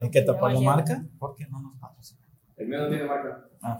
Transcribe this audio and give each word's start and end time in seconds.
¿El 0.00 0.10
que 0.10 0.22
tapa 0.22 0.50
lo 0.52 0.60
marca? 0.62 1.02
¿Por 1.18 1.34
qué 1.36 1.46
no 1.50 1.60
nos 1.60 1.76
patrocina? 1.76 2.20
El 2.56 2.68
mío 2.68 2.78
no 2.80 2.88
tiene 2.88 3.04
marca. 3.04 3.44
Ah, 3.62 3.78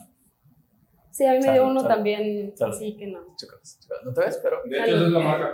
Sí, 1.10 1.26
a 1.26 1.32
mí 1.32 1.40
me 1.44 1.52
dio 1.52 1.66
uno 1.66 1.80
salud. 1.80 1.94
también, 1.94 2.56
Salud. 2.56 2.76
sí 2.78 2.96
que 2.96 3.08
no. 3.08 3.18
chicos, 3.36 3.78
chicos, 3.80 3.98
no 4.04 4.12
te 4.14 4.20
ves, 4.20 4.40
pero. 4.42 4.62
De 4.64 4.78
hecho, 4.78 4.94
esa 4.96 5.06
es 5.06 5.10
la 5.12 5.18
marca. 5.18 5.50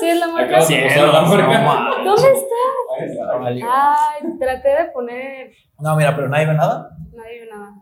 Sí, 0.00 0.08
es 0.08 0.20
la 0.20 0.26
marca. 0.28 0.58
De 0.58 0.82
posar 0.82 1.08
la 1.08 1.22
marca. 1.22 2.04
¿Dónde 2.04 2.32
está? 2.32 2.54
Ahí 3.00 3.10
está. 3.10 3.36
Vale. 3.36 3.60
Ay, 3.64 4.38
traté 4.38 4.68
de 4.68 4.84
poner. 4.92 5.50
No, 5.80 5.96
mira, 5.96 6.14
pero 6.14 6.28
nadie 6.28 6.46
ve 6.46 6.54
nada. 6.54 6.96
Nadie 7.12 7.40
ve 7.40 7.48
nada. 7.50 7.74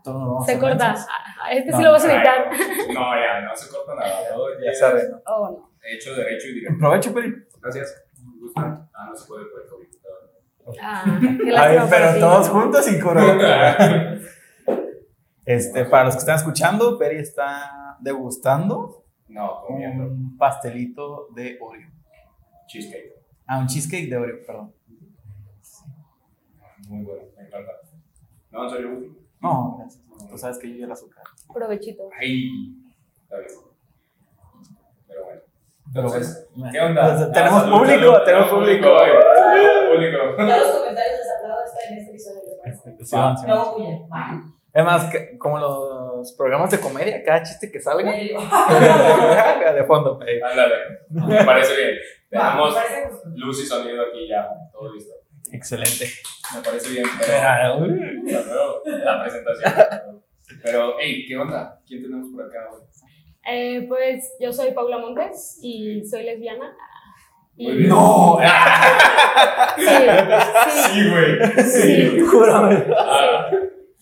Se 0.45 0.59
corta. 0.59 0.95
Ah, 0.97 1.51
Este 1.51 1.71
No, 1.71 1.77
sí 1.77 1.83
lo 1.83 1.91
vas 1.91 2.03
a 2.05 2.13
editar. 2.15 2.49
No, 2.93 3.15
ya, 3.15 3.41
no 3.41 3.55
se 3.55 3.69
corta 3.69 3.93
nada. 3.95 4.17
Todo 4.33 4.47
Ya 4.59 4.71
es. 4.71 5.09
¿no? 5.11 5.21
Oh, 5.27 5.49
no. 5.51 5.71
Hecho, 5.83 6.15
derecho 6.15 6.47
y 6.47 6.53
directo. 6.55 6.79
Provecho, 6.79 7.13
Peri. 7.13 7.33
Gracias. 7.61 8.03
Me 8.25 8.39
gusta. 8.41 8.89
Ah, 8.93 9.07
no 9.09 9.15
se 9.15 9.27
puede 9.27 9.45
COVID. 9.69 9.87
Ah, 10.81 11.03
A 11.05 11.67
ver, 11.67 11.81
pero 11.89 12.19
todos 12.19 12.49
juntos 12.49 12.91
y 12.91 12.99
cura. 12.99 14.17
Este, 15.45 15.85
para 15.85 16.03
los 16.03 16.15
que 16.15 16.19
están 16.19 16.35
escuchando, 16.35 16.97
Peri 16.99 17.19
está 17.19 17.95
degustando 18.01 19.05
No, 19.29 19.61
comiendo. 19.65 20.03
un 20.07 20.35
pastelito 20.37 21.29
de 21.33 21.57
Oreo. 21.61 21.89
Cheesecake. 22.67 23.13
Ah, 23.45 23.59
un 23.59 23.67
cheesecake 23.67 24.09
de 24.09 24.17
Oreo, 24.17 24.45
perdón. 24.45 24.73
Muy 26.89 27.05
bueno, 27.05 27.23
me 27.37 27.43
encanta. 27.45 27.71
No, 28.51 28.63
en 28.65 28.69
serio. 28.69 29.15
No, 29.39 29.77
gracias. 29.79 30.03
Tú 30.29 30.37
sabes 30.37 30.57
que 30.57 30.69
yo 30.69 30.75
ya 30.79 30.85
el 30.85 30.91
azúcar. 30.91 31.23
Provechito. 31.53 32.09
Ay, 32.19 32.75
está 33.23 33.37
bien. 33.37 33.49
Pero 35.07 35.23
bueno. 35.23 35.41
Pero 35.93 36.07
Entonces. 36.07 36.47
¿qué 36.71 36.79
onda? 36.79 37.05
Ah, 37.05 37.31
tenemos 37.31 37.61
salud, 37.63 37.77
público, 37.77 38.21
tenemos 38.23 38.49
público. 38.49 38.87
eh. 39.03 39.13
Público. 39.93 40.17
Ya 40.37 40.57
los 40.57 40.67
comentarios 40.77 41.17
les 41.19 41.29
aplaudo 41.39 41.63
está 41.65 41.79
en 41.89 41.97
este 41.97 42.09
episodio. 42.11 42.41
Sí, 43.03 43.15
Ah. 43.15 43.35
sí. 43.39 43.45
No. 43.47 43.75
Es 44.73 44.83
más, 44.85 45.05
que- 45.11 45.37
como 45.39 45.57
los 45.57 46.33
programas 46.37 46.69
de 46.69 46.79
comedia, 46.79 47.23
cada 47.23 47.41
chiste 47.41 47.71
que 47.71 47.79
salga, 47.79 48.11
de 49.73 49.83
fondo. 49.87 50.19
eh. 50.27 50.39
Ándale. 50.43 50.75
Me 51.09 51.43
parece 51.43 51.75
bien. 51.75 51.95
Tenemos 52.29 52.75
luz 53.35 53.63
y 53.63 53.65
sonido 53.65 54.03
aquí 54.03 54.27
ya. 54.27 54.47
Todo 54.71 54.93
listo. 54.93 55.13
Excelente. 55.51 56.05
Me 56.55 56.61
parece 56.61 56.89
bien. 56.89 57.05
Pero, 57.19 57.37
Ah, 57.41 57.79
la 58.85 59.23
presentación. 59.23 59.73
Pero, 60.63 60.95
hey, 60.99 61.25
¿qué 61.27 61.37
onda? 61.37 61.79
¿Quién 61.87 62.03
tenemos 62.03 62.27
por 62.33 62.45
acá 62.45 62.69
hoy? 62.71 62.81
Eh, 63.49 63.85
pues 63.87 64.33
yo 64.39 64.51
soy 64.51 64.71
Paula 64.71 64.97
Montes 64.97 65.57
y 65.61 66.03
soy 66.05 66.23
lesbiana. 66.23 66.75
Y-. 67.55 67.87
No, 67.87 68.37
Sí, 69.77 69.85
sí, 69.85 70.89
Sí, 70.93 71.09
güey. 71.09 71.63
sí. 71.63 72.19
júrame. 72.21 72.85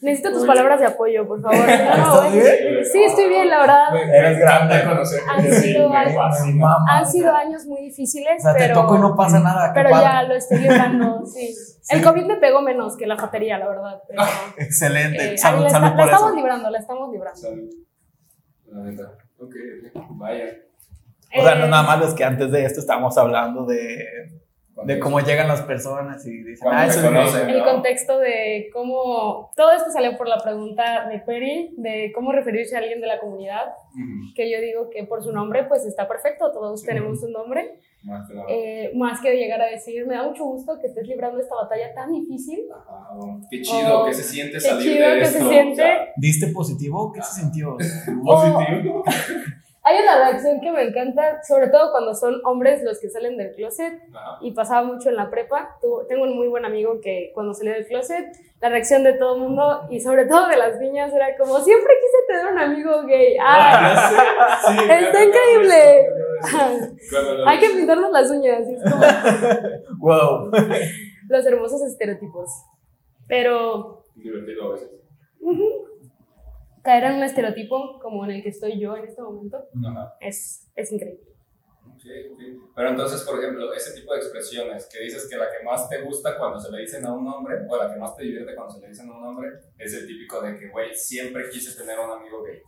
Necesito 0.02 0.34
tus 0.34 0.46
palabras 0.46 0.80
de 0.80 0.86
apoyo, 0.88 1.28
por 1.28 1.42
favor. 1.42 1.58
No, 1.58 1.64
¿Estás 1.64 2.32
güey. 2.34 2.40
bien? 2.42 2.86
Sí, 2.86 3.04
estoy 3.04 3.30
bien, 3.30 3.50
la 3.50 3.60
verdad. 3.62 3.92
me- 3.94 4.18
Eres 4.18 4.40
grande. 4.40 4.84
conocer 4.84 5.22
Han 5.28 5.52
sido 5.54 5.94
años. 5.94 6.14
fascina. 6.16 6.66
Mamá. 6.68 6.86
Han 6.90 7.06
sido 7.10 7.34
años 7.36 7.66
muy 7.66 7.82
difíciles, 7.82 8.36
O 8.40 8.42
sea, 8.44 8.54
te 8.54 8.60
pero, 8.60 8.82
toco 8.82 8.96
y 8.98 9.00
no 9.00 9.16
pasa 9.16 9.40
nada. 9.40 9.72
pero 9.74 9.90
padre. 9.90 10.06
ya 10.06 10.24
lo 10.24 10.34
estoy 10.36 10.58
librando, 10.60 11.26
sí. 11.26 11.54
El 11.90 12.04
COVID 12.04 12.26
me 12.26 12.36
pegó 12.38 12.62
menos 12.62 12.98
que 12.98 13.08
la 13.08 13.18
fatería, 13.18 13.58
la 13.58 13.68
verdad. 13.70 14.02
Pero, 14.08 14.22
Excelente. 14.58 15.24
eh, 15.24 15.30
ahí 15.32 15.38
salud, 15.38 15.62
la, 15.62 15.68
estamos 15.68 16.36
librando, 16.36 16.70
la 16.70 16.80
estamos 16.80 17.12
librando. 17.12 17.40
Salud. 17.42 17.70
La 18.68 18.84
neta. 18.84 19.04
Ok. 19.46 19.56
Vaya. 20.12 20.58
O 21.38 21.42
sea, 21.44 21.56
no 21.56 21.66
Eh, 21.66 21.70
nada 21.70 21.84
más 21.84 22.08
es 22.08 22.14
que 22.14 22.24
antes 22.24 22.52
de 22.52 22.66
esto 22.66 22.80
estábamos 22.80 23.18
hablando 23.18 23.66
de, 23.66 24.06
de 24.84 25.00
cómo 25.00 25.20
llegan 25.22 25.48
las 25.48 25.62
personas 25.62 26.26
y 26.26 26.44
dicen, 26.44 26.68
ah, 26.70 26.86
eso 26.86 27.00
es 27.00 27.06
conocen. 27.06 27.48
gay". 27.48 27.56
el 27.58 27.64
contexto 27.64 28.20
de 28.20 28.70
cómo 28.74 29.52
todo 29.56 29.72
esto 29.72 29.90
salió 29.92 30.18
por 30.18 30.28
la 30.28 30.38
pregunta 30.44 31.08
de 31.08 31.20
Peri 31.20 31.74
de 31.78 32.12
cómo 32.14 32.32
referirse 32.34 32.76
a 32.76 32.80
alguien 32.80 33.00
de 33.00 33.08
la 33.08 33.20
comunidad 33.20 33.74
que 34.36 34.52
yo 34.52 34.60
digo 34.60 34.90
que 34.90 35.06
por 35.06 35.24
su 35.24 35.32
nombre 35.32 35.64
pues 35.64 35.86
está 35.86 36.08
perfecto 36.08 36.52
todos 36.52 36.84
tenemos 36.84 37.24
un 37.24 37.32
nombre 37.32 37.80
Más 38.04 38.28
que 38.28 38.36
nada. 38.36 38.48
eh, 38.50 38.92
más 38.96 39.22
que 39.22 39.34
llegar 39.38 39.62
a 39.62 39.68
decir 39.68 40.06
me 40.06 40.16
da 40.16 40.24
mucho 40.24 40.44
gusto 40.44 40.78
que 40.82 40.88
estés 40.88 41.08
librando 41.08 41.40
esta 41.40 41.56
batalla 41.56 41.94
tan 41.94 42.12
difícil 42.12 42.66
Ajá, 42.70 43.08
Qué 43.50 43.62
chido, 43.62 44.02
Oh, 44.02 44.06
que 44.06 44.14
se 44.14 44.24
siente 44.24 44.54
qué 44.54 44.60
salir 44.60 44.94
chido 44.98 45.10
de 45.10 45.16
que 45.16 45.22
esto. 45.24 45.40
se 45.40 45.50
siente 45.50 45.84
o 45.84 46.06
¿Diste 46.18 46.48
positivo? 46.48 47.14
¿Qué 47.14 47.22
se 47.22 47.42
sintió? 47.42 47.78
positivo. 48.26 49.04
hay 49.88 50.02
una 50.02 50.18
reacción 50.18 50.60
que 50.62 50.72
me 50.72 50.82
encanta 50.82 51.44
sobre 51.44 51.68
todo 51.68 51.92
cuando 51.92 52.16
son 52.16 52.42
hombres 52.44 52.82
los 52.84 53.00
que 53.00 53.08
salen 53.08 53.38
del 53.38 53.54
closet 53.54 54.02
Ajá. 54.16 54.40
y 54.42 54.52
pasaba 54.52 54.84
mucho 54.84 55.10
en 55.10 55.16
la 55.16 55.30
prepa. 55.30 55.78
Tengo 56.10 56.24
un 56.24 56.36
muy 56.36 56.48
buen 56.48 56.66
amigo 56.66 57.00
que 57.02 57.32
cuando 57.36 57.54
salió 57.54 57.72
del 57.72 57.86
closet, 57.86 58.26
la 58.60 58.70
reacción 58.70 59.04
de 59.04 59.14
todo 59.14 59.36
el 59.36 59.42
mundo 59.44 59.86
y 59.92 60.00
sobre 60.00 60.26
todo 60.26 60.48
de 60.48 60.58
las 60.58 60.80
niñas 60.80 61.14
era 61.14 61.38
como, 61.38 61.60
siempre 61.60 61.94
quise 62.02 62.18
tener 62.28 62.52
un 62.52 62.58
amigo 62.58 63.04
gay. 63.06 63.38
¡Ah! 63.40 64.60
Sí, 64.66 64.76
Está 64.90 65.24
increíble. 65.24 66.08
Hay 67.46 67.60
que 67.60 67.70
pintarnos 67.70 68.12
las 68.12 68.32
uñas, 68.32 68.68
es 68.68 68.92
como 68.92 69.04
wow. 70.00 70.52
los 71.30 71.46
hermosos 71.46 71.84
estereotipos. 71.84 72.50
Pero 73.28 74.04
Divertido 74.16 74.70
a 74.70 74.72
veces. 74.74 74.90
Caer 76.86 77.04
en 77.06 77.16
un 77.16 77.24
estereotipo 77.24 78.00
como 78.00 78.24
en 78.26 78.32
el 78.32 78.44
que 78.44 78.50
estoy 78.50 78.80
yo 78.80 78.96
en 78.96 79.06
este 79.06 79.22
momento 79.22 79.58
Ajá. 79.86 80.16
es, 80.22 80.72
es 80.76 80.92
increíble. 80.92 81.24
Ok, 81.88 82.02
ok. 82.34 82.40
Pero 82.76 82.90
entonces, 82.90 83.22
por 83.24 83.40
ejemplo, 83.40 83.74
ese 83.74 83.94
tipo 84.00 84.14
de 84.14 84.20
expresiones 84.20 84.88
que 84.92 85.02
dices 85.04 85.28
que 85.30 85.38
la 85.38 85.46
que 85.46 85.64
más 85.66 85.90
te 85.90 86.02
gusta 86.02 86.38
cuando 86.38 86.60
se 86.60 86.72
le 86.72 86.82
dicen 86.82 87.06
a 87.06 87.14
un 87.14 87.28
hombre, 87.28 87.56
o 87.68 87.78
la 87.78 87.92
que 87.92 88.00
más 88.00 88.16
te 88.16 88.24
divierte 88.24 88.54
cuando 88.54 88.74
se 88.76 88.82
le 88.82 88.90
dicen 88.90 89.10
a 89.10 89.18
un 89.18 89.24
hombre, 89.24 89.50
es 89.80 89.94
el 89.94 90.06
típico 90.06 90.42
de 90.42 90.58
que, 90.60 90.70
güey, 90.70 90.94
siempre 90.94 91.50
quise 91.52 91.76
tener 91.78 91.98
un 92.00 92.12
amigo 92.12 92.44
gay. 92.44 92.62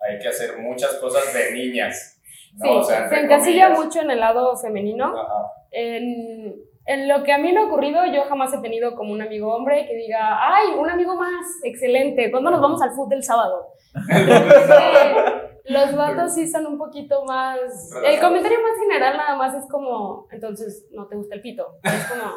Hay 0.00 0.18
que 0.18 0.28
hacer 0.28 0.58
muchas 0.58 0.94
cosas 0.94 1.34
de 1.34 1.52
niñas. 1.52 2.20
¿no? 2.54 2.64
Sí, 2.64 2.70
O 2.78 2.82
sea, 2.84 3.08
se 3.08 3.20
encasilla 3.20 3.64
comillas. 3.68 3.84
mucho 3.84 4.00
en 4.00 4.10
el 4.10 4.20
lado 4.20 4.56
femenino. 4.56 5.04
Ajá. 5.06 5.52
En, 5.70 6.56
en 6.88 7.06
lo 7.06 7.22
que 7.22 7.32
a 7.32 7.38
mí 7.38 7.52
me 7.52 7.60
ha 7.60 7.64
ocurrido, 7.66 8.00
yo 8.06 8.24
jamás 8.24 8.52
he 8.54 8.58
tenido 8.62 8.96
como 8.96 9.12
un 9.12 9.20
amigo 9.20 9.54
hombre 9.54 9.86
que 9.86 9.94
diga, 9.94 10.38
ay, 10.40 10.68
un 10.78 10.88
amigo 10.88 11.14
más, 11.16 11.46
excelente, 11.62 12.30
¿cuándo 12.30 12.50
nos 12.50 12.62
vamos 12.62 12.80
al 12.80 12.92
fútbol 12.92 13.18
el 13.18 13.22
sábado? 13.22 13.66
Los 15.64 15.94
vatos 15.94 16.34
sí 16.34 16.48
son 16.48 16.66
un 16.66 16.78
poquito 16.78 17.26
más... 17.26 17.90
El 18.02 18.18
comentario 18.20 18.58
más 18.62 18.78
general 18.80 19.18
nada 19.18 19.36
más 19.36 19.54
es 19.54 19.70
como, 19.70 20.26
entonces, 20.30 20.86
¿no 20.90 21.06
te 21.06 21.16
gusta 21.16 21.34
el 21.34 21.42
pito? 21.42 21.66
Es 21.82 22.06
como, 22.06 22.32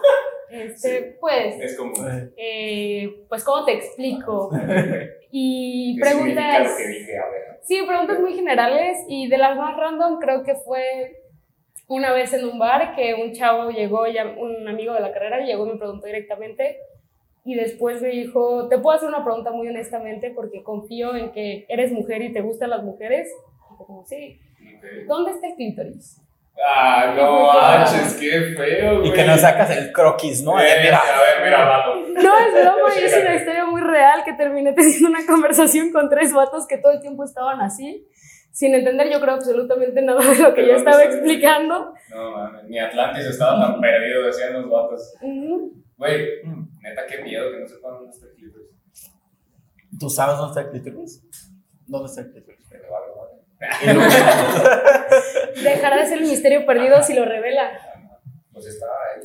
este, 0.49 1.17
pues, 1.21 1.55
Es 1.61 1.77
como. 1.77 1.93
eh, 2.35 3.23
pues, 3.29 3.45
¿cómo 3.45 3.63
te 3.63 3.73
explico? 3.73 4.51
Y 5.33 5.95
¿Qué 5.97 6.09
significa 6.09 6.41
preguntas... 6.41 6.71
lo 6.71 6.77
que 6.77 6.87
dije? 6.89 7.17
A 7.17 7.29
ver. 7.29 7.59
Sí, 7.61 7.81
preguntas 7.87 8.19
muy 8.19 8.33
generales 8.33 8.97
y 9.07 9.29
de 9.29 9.37
las 9.37 9.55
más 9.55 9.77
random 9.77 10.19
creo 10.19 10.43
que 10.43 10.55
fue 10.55 11.20
una 11.93 12.13
vez 12.13 12.31
en 12.31 12.45
un 12.45 12.57
bar 12.57 12.95
que 12.95 13.13
un 13.15 13.33
chavo 13.33 13.69
llegó, 13.69 14.07
ya, 14.07 14.23
un 14.25 14.65
amigo 14.67 14.93
de 14.93 15.01
la 15.01 15.11
carrera, 15.11 15.39
llegó 15.41 15.65
y 15.67 15.71
me 15.71 15.77
preguntó 15.77 16.07
directamente 16.07 16.77
y 17.43 17.55
después 17.55 18.01
me 18.01 18.07
dijo, 18.09 18.69
te 18.69 18.77
puedo 18.77 18.95
hacer 18.95 19.09
una 19.09 19.25
pregunta 19.25 19.51
muy 19.51 19.67
honestamente 19.67 20.31
porque 20.33 20.63
confío 20.63 21.15
en 21.15 21.31
que 21.33 21.65
eres 21.67 21.91
mujer 21.91 22.21
y 22.21 22.31
te 22.31 22.39
gustan 22.41 22.69
las 22.69 22.81
mujeres. 22.83 23.27
Y 23.73 23.75
fue 23.75 23.85
como, 23.85 24.05
sí, 24.05 24.39
Ok. 24.61 24.85
¿dónde 25.07 25.31
está 25.31 25.47
el 25.47 25.55
clítoris? 25.55 26.21
Ah, 26.65 27.13
no, 27.17 27.51
manches, 27.61 28.13
qué 28.13 28.55
feo, 28.55 28.99
güey. 28.99 29.09
Y 29.09 29.13
que 29.13 29.25
no 29.25 29.37
sacas 29.37 29.75
el 29.75 29.91
croquis, 29.91 30.43
¿no? 30.43 30.59
Eh, 30.61 30.63
Eh, 30.65 30.79
mira. 30.83 30.97
A 30.97 31.19
ver, 31.19 31.45
mira, 31.45 31.65
vato. 31.65 31.95
No, 31.95 32.37
es 32.37 32.53
broma, 32.53 32.93
es 33.01 33.17
una 33.21 33.35
historia 33.35 33.65
muy 33.65 33.81
real 33.81 34.23
que 34.23 34.33
terminé 34.33 34.71
teniendo 34.71 35.09
una 35.09 35.25
conversación 35.27 35.91
con 35.91 36.07
tres 36.09 36.31
vatos 36.33 36.67
que 36.67 36.77
todo 36.77 36.93
el 36.93 37.01
tiempo 37.01 37.25
estaban 37.25 37.59
así, 37.59 38.07
sin 38.51 38.75
entender 38.75 39.09
yo 39.11 39.19
creo 39.19 39.35
absolutamente 39.35 40.01
nada 40.01 40.21
de 40.21 40.37
lo 40.37 40.53
que 40.53 40.67
yo 40.67 40.75
estaba 40.75 41.03
explicando. 41.03 41.93
No, 42.09 42.31
mames, 42.31 42.63
ni 42.65 42.79
Atlantis 42.79 43.25
estaba 43.25 43.59
tan 43.61 43.81
perdido, 43.81 44.25
decían 44.25 44.53
los 44.53 44.69
vatos. 44.69 45.13
Güey, 45.97 46.43
neta, 46.81 47.05
qué 47.07 47.21
miedo 47.23 47.51
que 47.51 47.59
no 47.59 47.67
sepan 47.67 47.93
dónde 47.93 48.11
está 48.11 48.25
el 48.27 48.33
clítoris. 48.33 48.69
¿Tú 49.99 50.09
sabes 50.09 50.37
dónde 50.37 50.59
está 50.59 50.61
el 50.61 50.81
clítoris? 50.81 51.23
¿Dónde 51.87 52.07
está 52.07 52.21
el 52.21 52.31
clítoris? 52.31 52.65
Pero 52.69 52.83
vale, 52.89 53.07
vale. 53.15 53.31
Dejará 55.63 55.97
de 55.97 56.07
ser 56.07 56.17
el 56.17 56.27
misterio 56.27 56.65
perdido 56.65 57.01
si 57.03 57.13
lo 57.13 57.25
revela. 57.25 57.71
Pues 58.51 58.65
está 58.65 58.85
ahí. 58.85 59.21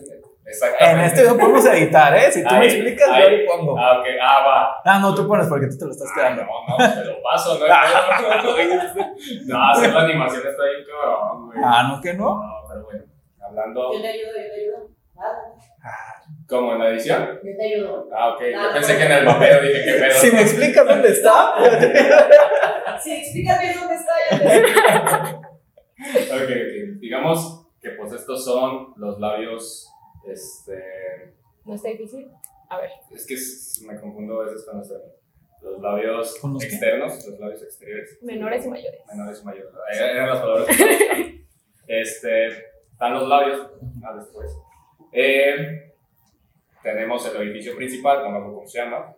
Exactamente. 0.46 1.00
En 1.00 1.06
este 1.06 1.20
video 1.22 1.36
podemos 1.38 1.66
editar, 1.66 2.16
¿eh? 2.16 2.30
Si 2.30 2.44
tú 2.44 2.54
me 2.54 2.66
explicas, 2.66 3.08
ahí. 3.10 3.22
yo 3.22 3.28
ahí 3.28 3.46
pongo. 3.46 3.76
Ah, 3.78 3.98
ok. 3.98 4.06
Ah, 4.22 4.44
va. 4.46 4.82
Ah, 4.84 4.98
no, 5.00 5.14
tú 5.14 5.26
pones 5.26 5.48
porque 5.48 5.66
tú 5.66 5.76
te 5.78 5.84
lo 5.86 5.90
estás 5.90 6.08
Ah, 6.12 6.14
quedando. 6.14 6.42
no, 6.44 6.78
no, 6.78 6.94
te 6.94 7.04
lo 7.04 7.22
paso, 7.22 7.58
no. 7.58 7.66
no, 7.66 7.74
hacer 9.72 9.92
la 9.92 10.00
animación 10.02 10.42
está 10.46 10.62
bien 10.64 10.84
cabrón, 10.86 11.46
güey. 11.46 11.58
Ah, 11.64 11.88
no, 11.88 12.00
que 12.00 12.14
no. 12.14 12.24
No, 12.36 12.64
pero 12.68 12.84
bueno. 12.84 13.04
Hablando, 13.44 13.92
Yo 13.92 14.00
te 14.00 14.08
ayudo, 14.08 14.26
yo 14.36 14.50
te 14.52 14.60
ayudo. 14.60 14.88
Nada, 15.14 15.54
¿cómo 16.48 16.72
en 16.74 16.78
la 16.80 16.88
edición? 16.90 17.26
yo 17.42 17.50
te 17.58 17.64
ayudo. 17.74 18.08
Ah, 18.14 18.28
ok. 18.30 18.40
Yo 18.52 18.72
pensé 18.74 18.96
que 18.98 19.04
en 19.04 19.12
el 19.12 19.24
papel 19.24 19.62
dije 19.66 19.84
que 19.84 19.92
pedo. 20.00 20.12
Si 20.14 20.30
me 20.30 20.42
explicas 20.42 20.86
dónde 20.86 21.08
está, 21.08 21.54
Sí, 23.02 23.12
explícame 23.12 23.74
dónde 23.74 23.94
está. 23.94 24.12
yo 24.30 24.38
te 24.38 24.62
ayudo. 24.62 25.40
Ok, 26.36 26.42
ok. 26.42 27.00
Digamos 27.00 27.66
que 27.80 27.90
pues 27.90 28.12
estos 28.12 28.44
son 28.44 28.92
los 28.96 29.18
labios, 29.20 29.88
este... 30.28 31.34
No 31.64 31.74
está 31.74 31.88
difícil. 31.88 32.28
A 32.68 32.80
ver. 32.80 32.90
Es 33.14 33.26
que 33.26 33.86
me 33.86 34.00
confundo 34.00 34.40
a 34.40 34.44
veces 34.44 34.64
con 34.64 34.78
los, 34.78 34.92
los 35.62 35.80
labios 35.80 36.38
¿Con 36.40 36.54
los 36.54 36.62
qué? 36.62 36.68
externos, 36.68 37.26
los 37.26 37.38
labios 37.38 37.62
exteriores. 37.62 38.18
Menores 38.22 38.66
y 38.66 38.68
mayores. 38.68 39.00
Menores 39.08 39.40
y 39.40 39.44
mayores. 39.44 39.72
Eh, 39.92 40.10
Eran 40.12 40.28
las 40.28 40.40
palabras 40.40 40.76
que. 40.76 41.46
Este, 41.88 42.48
están 42.90 43.14
los 43.14 43.28
labios. 43.28 43.70
Ah, 44.02 44.16
después. 44.16 44.50
Eh, 45.12 45.92
tenemos 46.82 47.24
el 47.30 47.36
orificio 47.36 47.76
principal, 47.76 48.24
no 48.24 48.30
me 48.30 48.36
acuerdo 48.38 48.54
cómo 48.56 48.66
se 48.66 48.78
llama, 48.78 49.14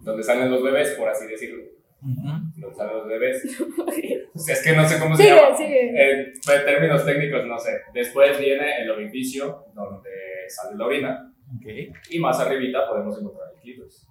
donde 0.00 0.22
salen 0.24 0.50
los 0.50 0.60
bebés, 0.62 0.90
por 0.98 1.08
así 1.08 1.26
decirlo. 1.28 1.62
Ujú. 2.02 2.28
Donde 2.56 2.76
salen 2.76 2.96
los 2.96 3.06
bebés. 3.06 3.42
Es 4.48 4.64
que 4.64 4.72
no 4.72 4.86
sé 4.88 4.98
cómo 4.98 5.16
se 5.16 5.26
llama. 5.26 5.56
Sigue, 5.56 5.68
sigue. 5.68 6.12
En, 6.12 6.18
en 6.26 6.64
términos 6.64 7.04
técnicos, 7.06 7.46
no 7.46 7.56
sé. 7.56 7.70
Después 7.94 8.36
viene 8.36 8.82
el 8.82 8.90
orificio, 8.90 9.66
donde 9.72 10.10
sale 10.48 10.76
la 10.76 10.86
orina. 10.86 11.34
Ok. 11.56 11.66
Y 12.10 12.18
más 12.18 12.40
arribita 12.40 12.88
podemos 12.88 13.18
encontrar 13.18 13.48
el 13.54 13.60
clítoris. 13.60 14.06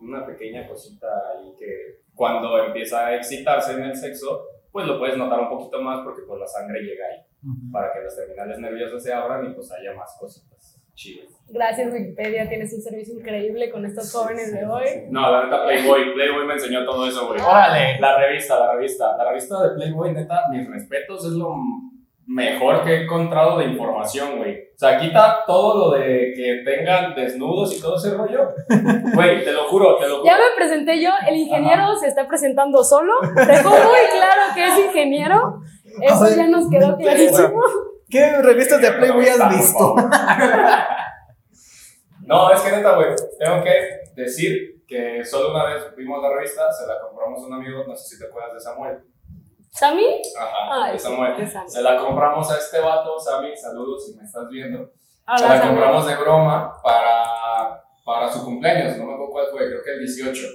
Una 0.00 0.26
pequeña 0.26 0.66
cosita 0.68 1.06
ahí 1.32 1.54
que 1.58 2.00
cuando 2.14 2.58
empieza 2.64 3.06
a 3.06 3.16
excitarse 3.16 3.72
en 3.72 3.82
el 3.84 3.96
sexo, 3.96 4.46
pues 4.70 4.86
lo 4.86 4.98
puedes 4.98 5.16
notar 5.16 5.40
un 5.40 5.48
poquito 5.48 5.80
más 5.80 6.00
porque 6.04 6.22
pues 6.26 6.38
la 6.40 6.46
sangre 6.46 6.80
llega 6.82 7.06
ahí 7.06 7.20
Ujú. 7.42 7.72
para 7.72 7.92
que 7.92 8.00
las 8.00 8.16
terminales 8.16 8.58
nerviosas 8.58 9.02
se 9.02 9.12
abran 9.12 9.46
y 9.50 9.54
pues 9.54 9.70
haya 9.72 9.94
más 9.94 10.16
cositas 10.18 10.80
chidas. 10.94 11.28
Gracias 11.48 11.92
Wikipedia, 11.92 12.48
tienes 12.48 12.72
un 12.72 12.80
servicio 12.80 13.14
increíble 13.18 13.70
con 13.70 13.84
estos 13.84 14.12
jóvenes 14.12 14.52
de 14.52 14.64
hoy. 14.64 14.84
No, 15.10 15.30
la 15.30 15.44
neta 15.44 15.64
Playboy, 15.64 16.14
Playboy 16.14 16.46
me 16.46 16.54
enseñó 16.54 16.84
todo 16.84 17.08
eso, 17.08 17.26
güey. 17.28 17.40
Órale. 17.40 17.98
La 18.00 18.18
revista, 18.18 18.58
la 18.58 18.74
revista, 18.74 19.16
la 19.16 19.28
revista 19.28 19.62
de 19.62 19.74
Playboy, 19.74 20.12
neta, 20.12 20.42
mis 20.50 20.68
respetos, 20.70 21.24
es 21.26 21.32
lo 21.32 21.54
mejor 22.26 22.82
que 22.84 22.90
he 22.90 23.02
encontrado 23.04 23.58
de 23.58 23.66
información, 23.66 24.38
güey. 24.38 24.54
O 24.74 24.78
sea, 24.78 24.98
quita 24.98 25.44
todo 25.46 25.78
lo 25.78 25.98
de 25.98 26.32
que 26.34 26.62
tengan 26.64 27.14
desnudos 27.14 27.76
y 27.76 27.80
todo 27.80 27.96
ese 27.96 28.14
rollo. 28.14 28.50
Güey, 29.14 29.44
te 29.44 29.52
lo 29.52 29.68
juro, 29.68 29.96
te 29.98 30.08
lo 30.08 30.18
juro. 30.18 30.26
Ya 30.26 30.36
me 30.36 30.56
presenté 30.56 31.00
yo, 31.00 31.10
el 31.28 31.36
ingeniero 31.36 31.94
se 31.96 32.08
está 32.08 32.26
presentando 32.26 32.82
solo. 32.82 33.12
Dejó 33.20 33.70
muy 33.70 34.00
claro 34.12 34.42
que 34.54 34.64
es 34.64 34.78
ingeniero. 34.86 35.60
Eso 36.00 36.24
Ay, 36.24 36.36
ya 36.36 36.48
nos 36.48 36.68
quedó 36.68 36.96
clarísimo. 36.96 37.62
¿Qué 38.10 38.42
revistas 38.42 38.80
de 38.80 38.90
Playboy 38.92 39.26
has 39.28 39.56
visto? 39.56 39.94
No, 42.26 42.50
es 42.50 42.60
que 42.62 42.70
neta, 42.70 42.96
güey, 42.96 43.08
tengo 43.38 43.62
que 43.62 44.10
decir 44.16 44.82
que 44.86 45.22
solo 45.22 45.50
una 45.50 45.66
vez 45.66 45.94
vimos 45.94 46.22
la 46.22 46.30
revista, 46.34 46.72
se 46.72 46.86
la 46.86 46.98
compramos 46.98 47.42
a 47.42 47.46
un 47.48 47.52
amigo, 47.52 47.84
no 47.86 47.94
sé 47.94 48.14
si 48.14 48.18
te 48.18 48.26
acuerdas 48.26 48.54
de 48.54 48.60
Samuel. 48.60 48.98
¿Sammy? 49.74 50.22
Ajá, 50.38 50.84
Ay, 50.84 50.98
sí, 50.98 51.04
Samuel. 51.04 51.48
Sammy. 51.50 51.68
Se 51.68 51.82
la 51.82 51.98
compramos 51.98 52.50
a 52.50 52.58
este 52.58 52.78
vato, 52.80 53.18
Sammy, 53.18 53.56
saludos 53.56 54.06
si 54.06 54.16
me 54.16 54.24
estás 54.24 54.48
viendo. 54.48 54.86
Se 55.36 55.42
la 55.42 55.58
Sammy. 55.58 55.66
compramos 55.68 56.06
de 56.06 56.16
broma 56.16 56.80
para, 56.82 57.82
para 58.04 58.30
su 58.30 58.44
cumpleaños, 58.44 58.96
no 58.98 59.06
me 59.06 59.14
acuerdo 59.14 59.32
cuál 59.32 59.46
fue, 59.50 59.66
creo 59.66 59.82
que 59.82 59.90
el 59.92 59.98
18. 60.00 60.46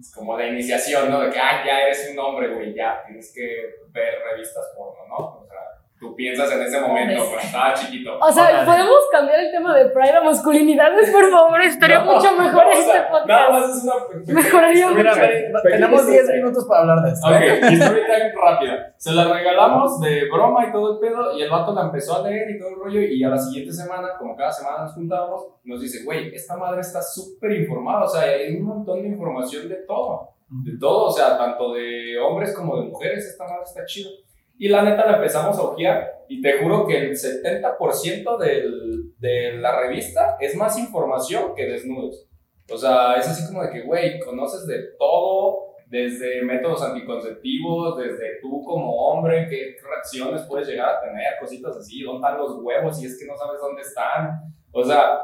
Es 0.00 0.12
como 0.14 0.36
la 0.36 0.46
iniciación, 0.48 1.08
¿no? 1.08 1.20
De 1.20 1.30
que, 1.30 1.38
ah, 1.38 1.62
ya 1.64 1.82
eres 1.82 2.10
un 2.12 2.18
hombre, 2.18 2.52
güey, 2.52 2.74
ya 2.74 3.02
tienes 3.06 3.32
que 3.32 3.76
ver 3.90 4.14
revistas 4.30 4.72
porno, 4.76 5.06
¿no? 5.08 5.16
O 5.40 5.46
sea, 5.46 5.58
tú 6.04 6.14
piensas 6.14 6.52
en 6.52 6.62
ese 6.62 6.80
momento, 6.80 7.24
cuando 7.24 7.38
estaba 7.40 7.72
chiquito. 7.74 8.18
O 8.20 8.30
sea, 8.30 8.44
Órale. 8.44 8.66
¿podemos 8.66 9.00
cambiar 9.10 9.40
el 9.40 9.50
tema 9.50 9.74
de 9.74 9.86
Pride 9.86 10.16
a 10.18 10.22
masculinidades, 10.22 11.10
por 11.12 11.30
favor? 11.30 11.62
Estaría 11.62 12.00
No, 12.00 12.14
mucho 12.14 12.32
mejor 12.36 12.64
no, 12.64 12.68
o 12.68 12.72
este 12.72 12.92
sea, 12.92 13.08
Nada 13.26 13.48
podcast. 13.48 13.52
más 13.52 13.76
es 13.76 13.84
una 13.84 13.94
Mejoraría 14.42 14.86
historia. 14.90 15.12
Mucho. 15.14 15.62
tenemos 15.62 16.06
10 16.06 16.28
minutos 16.30 16.64
para 16.66 16.80
hablar 16.82 17.00
de 17.02 17.10
esto. 17.10 17.26
Ok, 17.26 17.72
story 17.72 18.00
time 18.06 18.32
rápida. 18.40 18.94
Se 18.98 19.12
la 19.12 19.32
regalamos 19.32 20.00
de 20.00 20.28
broma 20.30 20.66
y 20.68 20.72
todo 20.72 20.92
el 20.94 20.98
pedo, 21.00 21.36
y 21.36 21.42
el 21.42 21.50
vato 21.50 21.72
la 21.74 21.82
empezó 21.82 22.16
a 22.16 22.28
leer 22.28 22.50
y 22.50 22.58
todo 22.58 22.68
el 22.68 22.76
rollo, 22.76 23.00
y 23.00 23.24
a 23.24 23.28
la 23.30 23.38
siguiente 23.38 23.72
semana, 23.72 24.08
como 24.18 24.36
cada 24.36 24.52
semana 24.52 24.82
nos 24.84 24.92
juntábamos, 24.94 25.46
nos 25.64 25.80
dice, 25.80 26.04
güey, 26.04 26.34
esta 26.34 26.56
madre 26.56 26.80
está 26.82 27.00
súper 27.00 27.52
informada, 27.52 28.04
o 28.04 28.08
sea, 28.08 28.22
hay 28.22 28.56
un 28.56 28.62
montón 28.64 29.02
de 29.02 29.08
información 29.08 29.68
de 29.68 29.76
todo, 29.86 30.30
de 30.48 30.78
todo, 30.78 31.06
o 31.06 31.10
sea, 31.10 31.36
tanto 31.38 31.72
de 31.72 32.18
hombres 32.18 32.54
como 32.54 32.76
de 32.76 32.88
mujeres, 32.88 33.24
esta 33.26 33.44
madre 33.44 33.62
está 33.64 33.84
chido. 33.86 34.10
Y 34.58 34.68
la 34.68 34.82
neta 34.82 35.06
la 35.06 35.16
empezamos 35.16 35.58
a 35.58 35.62
ojear, 35.62 36.14
y 36.28 36.40
te 36.40 36.58
juro 36.58 36.86
que 36.86 36.98
el 36.98 37.12
70% 37.12 38.38
del, 38.38 39.12
de 39.18 39.52
la 39.58 39.80
revista 39.80 40.36
es 40.40 40.56
más 40.56 40.78
información 40.78 41.54
que 41.54 41.66
desnudos. 41.66 42.26
O 42.70 42.78
sea, 42.78 43.14
es 43.14 43.28
así 43.28 43.46
como 43.46 43.62
de 43.62 43.70
que, 43.70 43.82
güey, 43.82 44.18
conoces 44.20 44.66
de 44.66 44.78
todo, 44.98 45.74
desde 45.86 46.42
métodos 46.42 46.82
anticonceptivos, 46.82 47.98
desde 47.98 48.40
tú 48.40 48.64
como 48.64 48.90
hombre, 49.08 49.46
qué 49.48 49.76
reacciones 49.82 50.42
puedes 50.42 50.66
llegar 50.66 50.88
a 50.88 51.00
tener, 51.00 51.34
cositas 51.38 51.76
así, 51.76 52.02
dónde 52.02 52.26
están 52.26 52.38
los 52.38 52.56
huevos 52.62 52.98
si 52.98 53.06
es 53.06 53.18
que 53.18 53.26
no 53.26 53.36
sabes 53.36 53.60
dónde 53.60 53.82
están. 53.82 54.54
O 54.72 54.82
sea, 54.82 55.20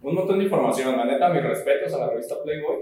un 0.00 0.14
montón 0.14 0.38
de 0.38 0.44
información. 0.44 0.96
La 0.96 1.04
neta, 1.04 1.28
mis 1.28 1.42
respetos 1.42 1.92
a 1.92 1.98
la 1.98 2.10
revista 2.10 2.36
Playboy. 2.42 2.76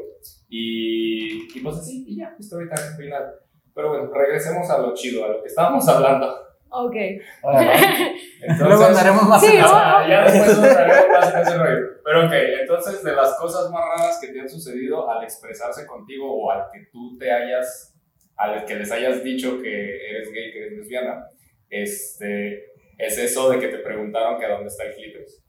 Y, 0.49 1.58
y 1.58 1.61
pues 1.62 1.76
así, 1.76 2.05
y 2.06 2.17
ya, 2.19 2.37
story 2.38 2.69
time 2.69 2.97
final. 2.97 3.35
Pero 3.75 3.88
bueno, 3.88 4.11
regresemos 4.12 4.71
a 4.71 4.79
lo 4.79 4.94
chido, 4.94 5.25
a 5.25 5.29
lo 5.29 5.43
que 5.43 5.49
estábamos 5.49 5.87
hablando. 5.88 6.44
Ok. 6.71 6.94
Entonces, 7.43 8.59
Luego 8.59 8.85
andaremos 8.85 9.23
más 9.29 9.41
Sí, 9.41 9.56
en. 9.56 9.62
Ah, 9.65 10.06
ya 10.09 10.25
después 10.25 10.59
más 10.59 11.35
en 11.35 11.41
ese 11.41 11.59
rollo. 11.59 11.87
Pero 12.05 12.26
ok, 12.26 12.32
entonces 12.61 13.03
de 13.03 13.12
las 13.15 13.38
cosas 13.38 13.71
más 13.71 13.82
raras 13.82 14.19
que 14.21 14.29
te 14.29 14.41
han 14.41 14.49
sucedido 14.49 15.11
al 15.11 15.25
expresarse 15.25 15.87
contigo 15.87 16.31
o 16.31 16.50
al 16.50 16.67
que 16.71 16.87
tú 16.93 17.17
te 17.17 17.32
hayas, 17.32 17.94
al 18.37 18.65
que 18.67 18.75
les 18.75 18.93
hayas 18.93 19.25
dicho 19.25 19.62
que 19.62 20.11
eres 20.11 20.31
gay, 20.31 20.53
que 20.53 20.59
eres 20.59 20.73
lesbiana, 20.79 21.26
este, 21.71 22.67
es 22.99 23.19
eso 23.19 23.50
de 23.50 23.59
que 23.59 23.69
te 23.69 23.79
preguntaron 23.79 24.38
que 24.38 24.44
a 24.44 24.50
dónde 24.50 24.69
está 24.69 24.85
el 24.85 24.94
clítoris. 24.94 25.44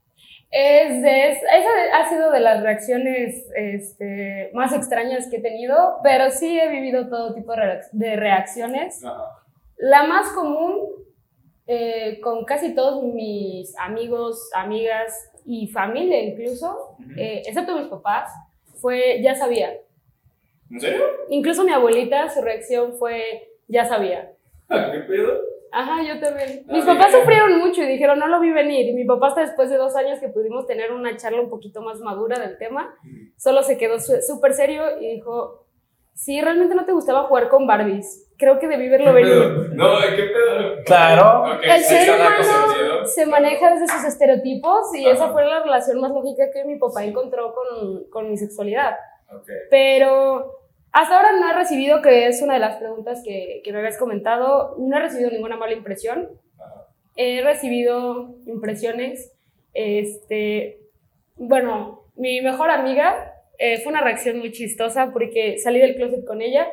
Es 0.58 1.02
de, 1.02 1.32
es- 1.32 1.42
esa 1.42 1.68
ha 1.98 2.08
sido 2.08 2.30
de 2.30 2.40
las 2.40 2.62
reacciones 2.62 3.46
este, 3.54 4.50
más 4.54 4.72
extrañas 4.72 5.28
que 5.28 5.36
he 5.36 5.42
tenido, 5.42 5.98
pero 6.02 6.30
sí 6.30 6.58
he 6.58 6.68
vivido 6.70 7.08
todo 7.10 7.34
tipo 7.34 7.52
de 7.52 7.58
reac- 7.58 7.88
de 7.92 8.16
reacciones. 8.16 9.04
Ajá. 9.04 9.22
La 9.76 10.04
más 10.04 10.28
común, 10.32 10.88
eh, 11.66 12.20
con 12.22 12.46
casi 12.46 12.74
todos 12.74 13.02
mis 13.04 13.76
amigos, 13.78 14.50
amigas 14.54 15.30
y 15.44 15.66
familia 15.68 16.22
incluso, 16.22 16.96
eh, 17.18 17.42
excepto 17.44 17.76
mis 17.78 17.88
papás, 17.88 18.30
fue 18.80 19.20
ya 19.22 19.34
sabía. 19.34 19.74
¿En 20.70 20.80
serio? 20.80 21.02
Incluso 21.28 21.64
mi 21.64 21.72
abuelita, 21.72 22.30
su 22.30 22.40
reacción 22.40 22.94
fue 22.94 23.50
ya 23.68 23.84
sabía. 23.84 24.32
¿Qué 24.70 25.00
pedo? 25.06 25.38
Ajá, 25.72 26.02
yo 26.02 26.18
también. 26.20 26.64
Ah, 26.68 26.72
Mis 26.72 26.84
papás 26.84 27.08
bien. 27.08 27.20
sufrieron 27.20 27.58
mucho 27.58 27.82
y 27.82 27.86
dijeron, 27.86 28.18
no 28.18 28.26
lo 28.28 28.40
vi 28.40 28.50
venir. 28.52 28.88
Y 28.88 28.92
mi 28.94 29.04
papá 29.04 29.28
hasta 29.28 29.40
después 29.42 29.68
de 29.70 29.76
dos 29.76 29.94
años 29.96 30.18
que 30.20 30.28
pudimos 30.28 30.66
tener 30.66 30.92
una 30.92 31.16
charla 31.16 31.40
un 31.40 31.50
poquito 31.50 31.82
más 31.82 32.00
madura 32.00 32.38
del 32.38 32.56
tema, 32.58 32.94
solo 33.36 33.62
se 33.62 33.76
quedó 33.76 33.98
su- 33.98 34.20
súper 34.22 34.54
serio 34.54 35.00
y 35.00 35.14
dijo, 35.14 35.66
sí, 36.14 36.40
realmente 36.40 36.74
no 36.74 36.84
te 36.86 36.92
gustaba 36.92 37.24
jugar 37.24 37.48
con 37.48 37.66
Barbies. 37.66 38.22
Creo 38.38 38.58
que 38.58 38.68
debí 38.68 38.88
verlo 38.88 39.14
¿Qué 39.14 39.22
venir. 39.22 39.70
No, 39.74 39.94
¿qué 40.14 40.22
pedo? 40.24 40.74
Claro. 40.84 41.54
Ok, 41.54 41.62
El 41.64 41.80
ser 41.82 42.14
humano 42.14 43.06
se 43.06 43.24
maneja 43.26 43.70
desde 43.72 43.88
sus 43.88 44.04
estereotipos 44.04 44.94
y 44.94 45.08
esa 45.08 45.24
Ajá. 45.24 45.32
fue 45.32 45.46
la 45.46 45.62
relación 45.62 46.00
más 46.00 46.10
lógica 46.12 46.50
que 46.52 46.64
mi 46.64 46.76
papá 46.78 47.02
encontró 47.04 47.54
con, 47.54 48.04
con 48.10 48.30
mi 48.30 48.36
sexualidad. 48.36 48.94
Ok. 49.34 49.48
Pero 49.70 50.52
hasta 50.96 51.14
ahora 51.14 51.32
no 51.38 51.50
he 51.50 51.52
recibido, 51.52 52.00
que 52.00 52.26
es 52.26 52.40
una 52.40 52.54
de 52.54 52.60
las 52.60 52.76
preguntas 52.76 53.20
que, 53.22 53.60
que 53.62 53.70
me 53.70 53.80
habías 53.80 53.98
comentado, 53.98 54.76
no 54.78 54.96
he 54.96 55.00
recibido 55.00 55.30
ninguna 55.30 55.58
mala 55.58 55.74
impresión. 55.74 56.30
He 57.16 57.42
recibido 57.42 58.34
impresiones. 58.46 59.30
Este, 59.74 60.80
bueno, 61.36 62.06
mi 62.14 62.40
mejor 62.40 62.70
amiga 62.70 63.34
eh, 63.58 63.78
fue 63.82 63.92
una 63.92 64.00
reacción 64.00 64.38
muy 64.38 64.52
chistosa 64.52 65.12
porque 65.12 65.58
salí 65.58 65.80
del 65.80 65.96
closet 65.96 66.24
con 66.24 66.40
ella 66.40 66.66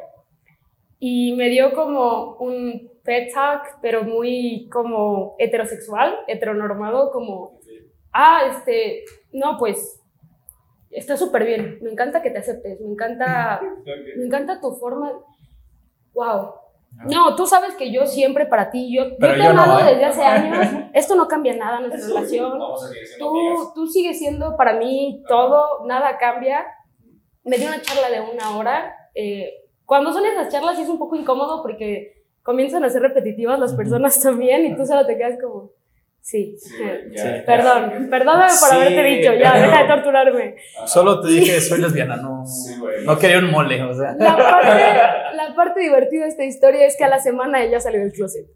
y 0.99 1.33
me 1.33 1.49
dio 1.49 1.73
como 1.73 2.37
un 2.37 2.93
pet 3.03 3.33
talk, 3.33 3.79
pero 3.81 4.05
muy 4.05 4.69
como 4.71 5.35
heterosexual, 5.37 6.15
heteronormado, 6.27 7.11
como, 7.11 7.59
ah, 8.13 8.43
este, 8.49 9.03
no, 9.33 9.57
pues, 9.59 9.99
está 10.95 11.17
súper 11.17 11.45
bien, 11.45 11.79
me 11.81 11.91
encanta 11.91 12.21
que 12.21 12.29
te 12.29 12.39
aceptes, 12.39 12.79
me 12.81 12.91
encanta, 12.91 13.61
me 14.17 14.25
encanta 14.25 14.59
tu 14.61 14.73
forma, 14.73 15.11
wow. 16.13 16.53
No, 17.09 17.35
tú 17.35 17.47
sabes 17.47 17.73
que 17.75 17.91
yo 17.91 18.05
siempre 18.05 18.45
para 18.45 18.69
ti, 18.69 18.95
yo, 18.95 19.05
yo 19.09 19.17
te 19.17 19.33
he 19.33 19.37
no, 19.37 19.49
amado 19.49 19.79
¿eh? 19.79 19.91
desde 19.91 20.05
hace 20.05 20.23
años, 20.23 20.67
esto 20.93 21.15
no 21.15 21.27
cambia 21.27 21.55
nada 21.55 21.79
en 21.79 21.87
nuestra 21.87 22.07
relación, 22.07 22.59
tú, 23.17 23.71
tú 23.73 23.87
sigues 23.87 24.19
siendo 24.19 24.55
para 24.55 24.73
mí 24.73 25.23
todo, 25.27 25.85
nada 25.85 26.17
cambia. 26.17 26.65
Me 27.43 27.57
dio 27.57 27.67
una 27.67 27.81
charla 27.81 28.09
de 28.09 28.21
una 28.21 28.55
hora. 28.57 28.95
eh, 29.15 29.51
cuando 29.85 30.13
son 30.13 30.25
esas 30.25 30.49
charlas 30.49 30.77
sí 30.77 30.83
es 30.83 30.89
un 30.89 30.97
poco 30.97 31.15
incómodo 31.15 31.61
porque 31.61 32.23
comienzan 32.41 32.83
a 32.83 32.89
ser 32.89 33.01
repetitivas 33.01 33.59
las 33.59 33.73
personas 33.73 34.19
también 34.21 34.65
y 34.65 34.75
tú 34.75 34.85
solo 34.85 35.05
te 35.05 35.17
quedas 35.17 35.37
como, 35.41 35.71
sí, 36.23 36.55
Sí, 36.57 36.73
ya, 36.79 37.21
Sí. 37.21 37.29
ya. 37.39 37.45
perdón, 37.45 38.07
perdóname 38.09 38.53
por 38.59 38.69
Sí, 38.69 38.75
haberte 38.75 39.03
dicho, 39.03 39.33
ya, 39.33 39.53
deja 39.59 39.81
de 39.83 39.87
torturarme. 39.89 40.55
Ajá. 40.77 40.87
Solo 40.87 41.21
te 41.21 41.27
dije, 41.27 41.59
soy 41.59 41.81
lesbiana, 41.81 42.15
no, 42.15 42.43
güey. 42.79 43.05
no 43.05 43.19
quería 43.19 43.39
un 43.39 43.51
mole, 43.51 43.83
o 43.83 43.93
sea. 43.93 44.15
La 44.17 44.37
parte, 44.37 45.35
la 45.35 45.53
parte 45.55 45.79
divertida 45.81 46.23
de 46.23 46.29
esta 46.29 46.45
historia 46.45 46.85
es 46.87 46.95
que 46.97 47.03
a 47.03 47.09
la 47.09 47.19
semana 47.19 47.61
ella 47.61 47.79
salió 47.79 47.99
del 47.99 48.13
closet. 48.13 48.47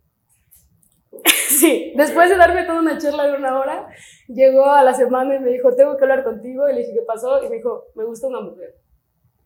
Sí, 1.50 1.94
después 1.96 2.30
de 2.30 2.38
darme 2.38 2.64
toda 2.64 2.80
una 2.82 2.98
charla 3.00 3.26
de 3.26 3.34
una 3.34 3.60
hora, 3.60 3.88
llegó 4.28 4.70
a 4.72 4.84
la 4.84 4.94
semana 4.94 5.36
y 5.36 5.40
me 5.40 5.50
dijo, 5.50 5.76
tengo 5.76 5.98
que 5.98 6.04
hablar 6.06 6.24
contigo. 6.24 6.70
Y 6.70 6.74
le 6.74 6.80
dije, 6.82 6.94
¿qué 6.94 7.02
pasó? 7.08 7.44
Y 7.44 7.50
me 7.50 7.56
dijo, 7.58 7.86
me 7.96 8.06
gusta 8.06 8.28
una 8.28 8.42
mujer. 8.42 8.76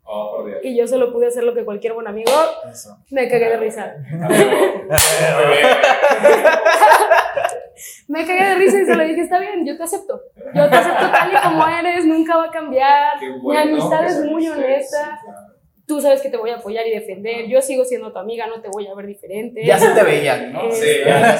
Oh, 0.03 0.35
por 0.35 0.47
Dios. 0.47 0.59
Y 0.63 0.75
yo 0.77 0.87
solo 0.87 1.13
pude 1.13 1.27
hacer 1.27 1.43
lo 1.43 1.53
que 1.53 1.63
cualquier 1.63 1.93
buen 1.93 2.07
amigo. 2.07 2.31
Eso. 2.69 2.97
Me 3.11 3.29
cagué 3.29 3.49
de 3.49 3.57
risa. 3.57 3.95
Me 8.07 8.25
cagué 8.25 8.43
de 8.45 8.55
risa 8.55 8.79
y 8.81 8.85
se 8.85 8.95
lo 8.95 9.03
dije, 9.03 9.21
está 9.21 9.39
bien, 9.39 9.65
yo 9.65 9.77
te 9.77 9.83
acepto. 9.83 10.21
Yo 10.53 10.69
te 10.69 10.75
acepto 10.75 11.11
tal 11.11 11.31
y 11.31 11.35
como 11.43 11.67
eres, 11.67 12.05
nunca 12.05 12.37
va 12.37 12.45
a 12.45 12.51
cambiar. 12.51 13.13
Qué 13.19 13.29
Mi 13.29 13.39
bueno 13.39 13.61
amistad 13.61 14.05
es 14.05 14.23
muy 14.25 14.47
honesta. 14.47 15.19
claro. 15.23 15.47
Tú 15.87 15.99
sabes 15.99 16.21
que 16.21 16.29
te 16.29 16.37
voy 16.37 16.49
a 16.51 16.55
apoyar 16.57 16.87
y 16.87 16.91
defender. 16.91 17.47
Yo 17.47 17.61
sigo 17.61 17.83
siendo 17.83 18.13
tu 18.13 18.19
amiga, 18.19 18.47
no 18.47 18.61
te 18.61 18.69
voy 18.69 18.87
a 18.87 18.93
ver 18.95 19.07
diferente. 19.07 19.61
Ya 19.65 19.77
se 19.77 19.89
te 19.89 20.03
veían, 20.03 20.53
¿no? 20.53 20.61
Eh, 20.63 20.71
Sí, 20.71 20.87
ya. 21.05 21.37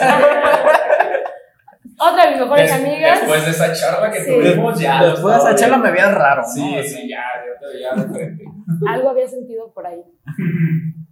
Otra 2.00 2.26
de 2.26 2.32
mis 2.32 2.40
mejores 2.42 2.64
Des- 2.72 2.80
amigas. 2.82 3.20
Después 3.22 3.46
de 3.46 3.52
esa 3.52 3.74
charla 3.74 4.12
que 4.12 4.22
Sí. 4.24 4.32
tuvimos, 4.34 4.80
ya. 4.80 5.04
Después 5.04 5.36
de 5.36 5.40
esa 5.40 5.56
charla 5.56 5.78
me 5.78 5.92
veías 5.92 6.14
raro, 6.14 6.42
¿no? 6.42 6.48
Sí, 6.48 6.84
sí, 6.84 7.08
ya, 7.08 7.24
ya 7.46 7.60
te 7.60 7.68
veía 7.74 7.92
de 7.94 8.14
frente. 8.14 8.44
Algo 8.90 9.10
había 9.12 9.28
sentido 9.28 9.72
por 9.72 9.86
ahí. 9.86 10.02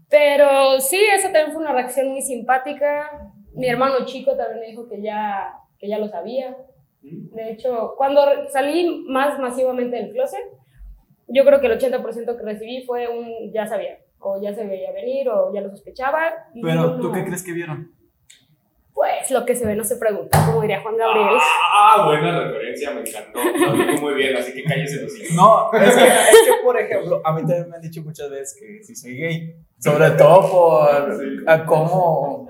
Pero 0.09 0.81
sí, 0.81 0.99
esa 1.15 1.31
también 1.31 1.51
fue 1.53 1.61
una 1.61 1.73
reacción 1.73 2.07
muy 2.09 2.21
simpática. 2.21 3.07
Mi 3.53 3.67
hermano 3.67 4.05
chico 4.05 4.35
también 4.35 4.59
me 4.61 4.67
dijo 4.67 4.87
que 4.87 5.01
ya, 5.01 5.53
que 5.77 5.87
ya 5.87 5.97
lo 5.99 6.07
sabía. 6.07 6.55
De 7.01 7.51
hecho, 7.51 7.93
cuando 7.97 8.21
salí 8.51 9.03
más 9.07 9.39
masivamente 9.39 9.95
del 9.95 10.11
closet, 10.11 10.43
yo 11.27 11.45
creo 11.45 11.59
que 11.61 11.67
el 11.67 11.79
80% 11.79 12.37
que 12.37 12.43
recibí 12.43 12.83
fue 12.83 13.07
un 13.07 13.51
ya 13.53 13.65
sabía, 13.67 13.99
o 14.19 14.41
ya 14.41 14.53
se 14.53 14.65
veía 14.65 14.91
venir, 14.91 15.29
o 15.29 15.53
ya 15.53 15.61
lo 15.61 15.69
sospechaba. 15.69 16.21
y 16.53 16.61
Pero, 16.61 16.81
yo 16.95 16.95
¿tú 17.01 17.07
no- 17.09 17.13
qué 17.13 17.23
crees 17.25 17.43
que 17.43 17.53
vieron? 17.53 17.91
Pues 18.93 19.31
lo 19.31 19.45
que 19.45 19.55
se 19.55 19.65
ve 19.65 19.77
no 19.77 19.85
se 19.85 19.95
pregunta, 19.95 20.43
como 20.45 20.61
diría 20.61 20.81
Juan 20.81 20.97
Gabriel. 20.97 21.37
Ah, 21.39 22.03
buena 22.05 22.37
referencia, 22.43 22.91
me 22.91 22.99
encantó. 22.99 23.39
Lo 23.41 23.71
dijo 23.85 24.01
muy 24.01 24.13
bien, 24.15 24.35
así 24.35 24.53
que 24.53 24.63
cállese 24.65 25.03
los 25.03 25.17
hijos. 25.17 25.35
No, 25.37 25.71
es 25.71 25.95
que, 25.95 26.03
es 26.05 26.41
que, 26.45 26.63
por 26.65 26.77
ejemplo, 26.77 27.21
a 27.23 27.31
mí 27.33 27.39
también 27.41 27.69
me 27.69 27.75
han 27.77 27.81
dicho 27.81 28.01
muchas 28.03 28.29
veces 28.29 28.59
que 28.59 28.83
si 28.83 28.93
soy 28.95 29.15
gay. 29.15 29.55
Sobre 29.77 30.11
todo 30.11 30.51
por 30.51 31.17
Sí. 31.17 31.37
a 31.47 31.65
cómo 31.65 32.48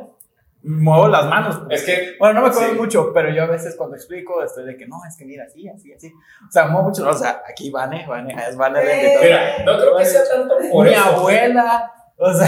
muevo 0.64 1.08
las 1.08 1.26
manos. 1.26 1.62
Es 1.70 1.84
que. 1.84 2.16
Bueno, 2.20 2.36
no 2.36 2.42
me 2.48 2.48
acuerdo 2.50 2.70
Sí. 2.74 2.78
mucho, 2.78 3.12
pero 3.14 3.30
yo 3.30 3.44
a 3.44 3.48
veces 3.48 3.76
cuando 3.76 3.96
explico 3.96 4.44
estoy 4.44 4.66
de 4.66 4.78
que 4.78 4.88
no, 4.88 4.98
es 5.08 5.16
que 5.18 5.26
mira, 5.26 5.46
así, 5.46 5.68
así, 5.70 5.94
así. 5.94 6.12
O 6.48 6.52
sea, 6.52 6.68
muevo 6.68 6.90
mucho. 6.90 7.08
O 7.10 7.14
sea, 7.14 7.42
aquí 7.50 7.70
Vane, 7.72 8.06
Vane, 8.08 8.36
es 8.48 8.56
Vane 8.58 8.84
bendito. 8.84 9.20
Mira, 9.22 9.58
no 9.66 9.78
creo 9.78 9.98
que 9.98 10.06
sea 10.06 10.22
tanto 10.30 10.56
por 10.72 10.86
Mi 10.86 10.92
eso. 10.94 11.04
abuela, 11.04 11.92
o 12.18 12.34
sea, 12.34 12.48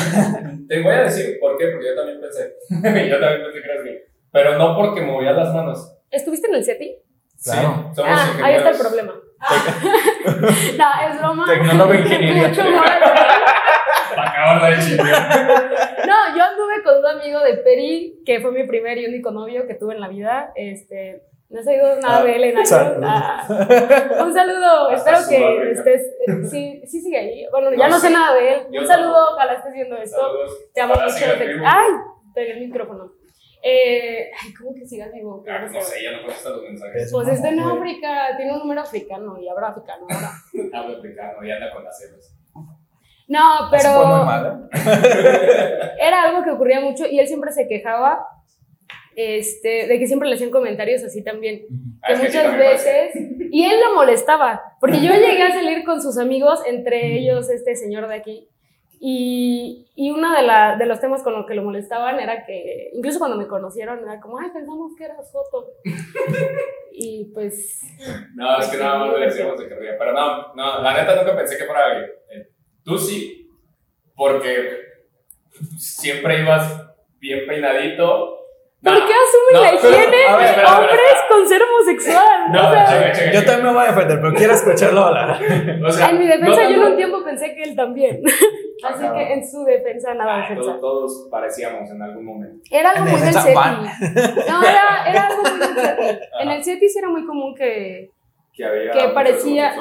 Te 0.68 0.82
voy 0.82 0.94
a 0.94 1.01
decir 1.03 1.38
por 1.39 1.58
qué, 1.58 1.68
porque 1.68 1.88
yo 1.88 1.96
también 1.96 2.20
pensé. 2.22 2.53
yo 3.10 3.20
también 3.20 3.44
pensé 3.44 3.62
que 3.62 3.72
eras 3.72 3.84
gay. 3.86 3.98
Pero 4.32 4.58
no 4.58 4.75
porque 4.75 5.01
movía 5.01 5.32
las 5.34 5.53
manos. 5.53 5.94
¿Estuviste 6.10 6.48
en 6.48 6.56
el 6.56 6.63
SETI? 6.63 6.98
Claro. 7.44 7.86
Sí, 7.89 7.96
somos 7.96 8.12
Ah, 8.13 8.34
ahí 8.44 8.56
está 8.56 8.70
el 8.70 8.77
problema. 8.77 9.13
no, 10.77 11.10
es 11.10 11.20
broma. 11.20 11.46
Tecnólogo 11.48 11.94
e 11.94 11.98
ingeniería. 12.01 12.51
Mucho 14.21 14.31
humor. 14.33 14.59
Para 14.59 14.67
acabar 14.67 14.77
de 14.77 14.83
chingar. 14.85 16.07
No, 16.07 16.37
yo 16.37 16.43
anduve 16.43 16.83
con 16.83 16.97
un 16.99 17.05
amigo 17.05 17.39
de 17.41 17.53
Peri, 17.57 18.21
que 18.25 18.39
fue 18.39 18.51
mi 18.51 18.65
primer 18.65 18.97
y 18.97 19.05
único 19.05 19.31
novio 19.31 19.65
que 19.67 19.75
tuve 19.75 19.93
en 19.95 20.01
la 20.01 20.07
vida. 20.07 20.51
Este, 20.55 21.23
no 21.49 21.59
he 21.59 21.63
sabido 21.63 21.95
nada 21.99 22.23
de 22.23 22.35
él 22.35 22.43
en 22.45 22.57
años. 22.57 22.71
Ah, 23.03 23.45
un 24.23 24.33
saludo, 24.33 24.89
Hasta 24.89 25.17
espero 25.19 25.29
que 25.29 25.71
estés. 25.71 26.01
Sí, 26.49 26.81
sí 26.85 27.01
sigue 27.01 27.17
ahí. 27.17 27.45
Bueno, 27.51 27.71
ya 27.71 27.87
No 27.87 27.95
no 27.95 27.99
sé 27.99 28.09
nada 28.09 28.35
de 28.35 28.53
él. 28.53 28.61
Yo 28.71 28.81
Un 28.81 28.87
saludo, 28.87 29.33
ojalá 29.33 29.53
estés 29.53 29.73
viendo 29.73 29.97
esto. 29.97 30.17
Saludos. 30.17 30.51
Te 30.73 30.81
amo 30.81 30.93
Ojalá 30.93 31.11
mucho. 31.11 31.25
Ay, 31.65 31.89
pegué 32.33 32.51
el 32.53 32.59
micrófono. 32.61 33.11
Eh, 33.63 34.31
ay, 34.41 34.53
¿cómo 34.53 34.73
que 34.73 34.87
sigas 34.87 35.11
vivo? 35.13 35.43
Ah, 35.47 35.59
no 35.71 35.81
sé, 35.81 36.03
ya 36.03 36.13
no 36.13 36.21
contesta 36.23 36.49
los 36.49 36.63
mensajes. 36.63 37.11
Pues 37.11 37.27
está 37.27 37.49
en 37.49 37.57
No, 37.57 37.63
güey. 37.75 37.91
África, 37.91 38.35
tiene 38.37 38.53
un 38.53 38.59
número 38.59 38.81
africano 38.81 39.37
y 39.39 39.47
habrá 39.47 39.67
africano 39.67 40.07
ahora. 40.09 40.31
Habla 40.73 40.97
africano 40.97 41.45
y 41.45 41.51
anda 41.51 41.71
con 41.71 41.83
las 41.83 41.99
celos. 41.99 42.33
No, 43.31 43.73
eso 43.73 43.93
fue 43.93 44.05
muy 44.05 44.15
pero 44.15 44.25
mal, 44.25 44.69
era 46.00 46.23
algo 46.23 46.43
que 46.43 46.51
ocurría 46.51 46.81
mucho 46.81 47.05
y 47.05 47.19
él 47.19 47.27
siempre 47.27 47.51
se 47.51 47.67
quejaba 47.67 48.27
este, 49.15 49.88
de 49.88 50.00
que 50.00 50.07
siempre 50.07 50.27
le 50.27 50.35
hacían 50.35 50.51
comentarios 50.51 51.03
así 51.03 51.23
también. 51.23 51.63
Ah, 52.01 52.07
Que 52.07 52.13
es 52.13 52.19
que 52.19 52.31
sí, 52.31 52.38
muchas 52.38 52.51
pasa. 52.51 52.57
veces. 52.57 53.11
Y 53.51 53.65
él 53.65 53.79
lo 53.85 53.95
molestaba, 53.95 54.61
porque 54.79 55.01
yo 55.01 55.13
llegué 55.13 55.43
a 55.43 55.51
salir 55.51 55.83
con 55.83 56.01
sus 56.01 56.17
amigos, 56.17 56.61
entre 56.65 57.17
ellos 57.17 57.50
este 57.50 57.75
señor 57.75 58.07
de 58.07 58.15
aquí. 58.15 58.47
Y, 59.03 59.88
y 59.95 60.11
uno 60.11 60.31
de, 60.35 60.43
la, 60.43 60.75
de 60.77 60.85
los 60.85 61.00
temas 61.00 61.23
con 61.23 61.33
los 61.33 61.45
que 61.47 61.55
lo 61.55 61.63
molestaban 61.63 62.19
era 62.19 62.45
que, 62.45 62.91
incluso 62.93 63.17
cuando 63.17 63.35
me 63.38 63.47
conocieron, 63.47 64.00
era 64.00 64.19
como, 64.19 64.38
ay, 64.38 64.50
pensamos 64.53 64.91
que 64.97 65.05
eras 65.05 65.31
foto. 65.31 65.71
y 66.91 67.31
pues, 67.33 67.81
No, 68.35 68.59
es 68.59 68.67
que 68.67 68.77
nada 68.77 69.00
más 69.00 69.17
le 69.17 69.25
decíamos 69.25 69.57
de 69.59 69.67
que 69.67 69.75
ría. 69.75 69.97
Pero 69.97 70.13
no, 70.13 70.53
no, 70.53 70.81
la 70.83 70.93
neta 70.93 71.15
nunca 71.15 71.35
pensé 71.35 71.57
que 71.57 71.65
fuera. 71.65 72.00
Eh, 72.00 72.47
Tú 72.83 72.97
sí, 72.97 73.47
porque 74.15 74.77
siempre 75.77 76.41
ibas 76.41 76.81
bien 77.19 77.45
peinadito. 77.47 78.38
¿por 78.83 78.95
qué 78.95 79.13
asumen 79.13 79.53
no, 79.53 79.61
la 79.61 79.69
pero- 79.79 79.89
higiene 79.93 80.25
a 80.25 80.35
ver, 80.38 80.55
de 80.55 80.65
hombres 80.65 81.00
espera. 81.00 81.27
con 81.29 81.47
ser 81.47 81.61
homosexual? 81.61 82.51
No, 82.51 82.67
O 82.69 82.73
sea, 82.73 82.85
checa, 82.88 83.11
checa, 83.11 83.31
Yo 83.31 83.45
también 83.45 83.65
me 83.67 83.73
voy 83.73 83.83
a 83.83 83.91
defender, 83.91 84.19
pero 84.21 84.33
quiero 84.33 84.53
escucharlo 84.53 85.01
hablar. 85.05 85.39
O 85.85 85.91
sea, 85.91 86.09
en 86.09 86.17
mi 86.19 86.25
defensa, 86.27 86.47
no 86.63 86.69
yo 86.69 86.75
en 86.75 86.91
un 86.91 86.95
tiempo 86.97 87.23
pensé 87.23 87.53
que 87.53 87.61
él 87.63 87.75
también. 87.75 88.21
Así 88.83 89.03
Ajá. 89.05 89.13
que 89.13 89.33
en 89.33 89.47
su 89.47 89.63
defensa, 89.63 90.15
nada 90.15 90.38
defensa. 90.38 90.63
todos, 90.63 90.81
todos 90.81 91.27
parecíamos 91.29 91.88
en 91.91 92.01
algún 92.01 92.25
momento. 92.25 92.63
Era 92.71 92.89
algo 92.89 93.05
En 93.05 93.11
muy 93.11 93.21
del. 93.21 93.53
Juan. 93.53 93.83
No, 93.83 94.63
era, 94.63 95.05
era 95.07 95.27
algo 95.27 95.43
muy 95.43 95.59
del 95.59 95.75
SETI. 95.75 96.19
En 96.39 96.50
el 96.50 96.63
SETI 96.63 96.89
sí 96.89 96.97
era 96.97 97.09
muy 97.09 97.23
común 97.27 97.53
que, 97.53 98.09
Que 98.53 98.65
había. 98.65 98.91
Que 98.91 99.08
parecía- 99.13 99.75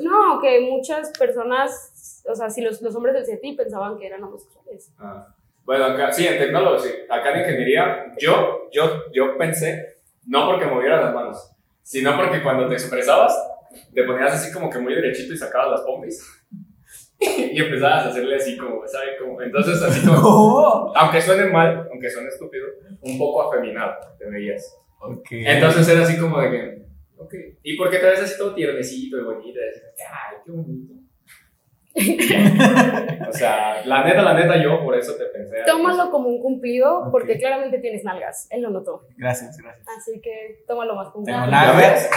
no, 0.00 0.40
que 0.40 0.60
muchas 0.60 1.10
personas, 1.18 2.22
o 2.28 2.34
sea, 2.34 2.48
si 2.50 2.62
los, 2.62 2.80
los 2.82 2.94
hombres 2.94 3.14
del 3.14 3.26
SETI 3.26 3.54
pensaban 3.54 3.98
que 3.98 4.06
eran 4.06 4.22
homosexuales. 4.24 4.92
Ah. 4.98 5.28
Bueno, 5.64 5.84
acá, 5.86 6.12
sí, 6.12 6.26
en 6.26 6.38
tecnólogo, 6.38 6.78
sí. 6.78 6.90
Acá 7.08 7.32
en 7.32 7.40
ingeniería, 7.40 8.12
yo, 8.18 8.68
yo, 8.70 9.10
yo 9.12 9.38
pensé, 9.38 9.96
no 10.26 10.46
porque 10.46 10.66
movieras 10.66 11.04
las 11.04 11.14
manos, 11.14 11.50
sino 11.82 12.16
porque 12.16 12.42
cuando 12.42 12.68
te 12.68 12.74
expresabas, 12.74 13.34
te 13.94 14.04
ponías 14.04 14.34
así 14.34 14.52
como 14.52 14.68
que 14.68 14.78
muy 14.78 14.94
derechito 14.94 15.32
y 15.32 15.38
sacabas 15.38 15.70
las 15.70 15.80
pompis. 15.82 16.22
y 17.18 17.58
empezabas 17.58 18.06
a 18.06 18.08
hacerle 18.08 18.36
así 18.36 18.56
como, 18.58 18.86
¿sabes? 18.86 19.10
Como, 19.20 19.40
entonces, 19.40 19.80
así 19.82 20.06
como, 20.06 20.20
¿Cómo? 20.20 20.92
aunque 20.96 21.22
suene 21.22 21.46
mal, 21.46 21.88
aunque 21.90 22.10
suene 22.10 22.28
estúpido, 22.28 22.66
un 23.00 23.18
poco 23.18 23.42
afeminado 23.50 23.94
te 24.18 24.26
veías. 24.28 24.76
Ok. 25.00 25.28
Entonces 25.30 25.88
era 25.88 26.02
así 26.02 26.18
como 26.18 26.40
de 26.40 26.50
que, 26.50 26.83
ok. 27.18 27.34
¿Y 27.62 27.76
por 27.76 27.90
qué 27.90 27.98
te 27.98 28.06
ves 28.06 28.20
así 28.22 28.38
todo 28.38 28.54
tiernecito 28.54 29.18
y 29.18 29.24
bonito? 29.24 29.58
Y 29.58 30.02
Ay, 30.02 30.36
qué 30.44 30.50
bonito. 30.52 30.94
o 33.28 33.32
sea, 33.32 33.86
la 33.86 34.02
neta, 34.04 34.22
la 34.22 34.34
neta, 34.34 34.60
yo 34.60 34.82
por 34.82 34.96
eso 34.96 35.14
te 35.14 35.26
pensé. 35.26 35.58
Tómalo 35.64 36.10
como 36.10 36.28
un 36.28 36.40
cumplido, 36.42 37.08
porque 37.12 37.38
claramente 37.38 37.78
tienes 37.78 38.02
nalgas. 38.02 38.48
Él 38.50 38.62
lo 38.62 38.70
notó. 38.70 39.02
Gracias, 39.16 39.56
gracias. 39.58 39.86
Así 39.96 40.20
que 40.20 40.64
tómalo 40.66 40.96
más 40.96 41.10
como 41.10 41.24
Tengo 41.24 41.46
nalgas. 41.46 42.10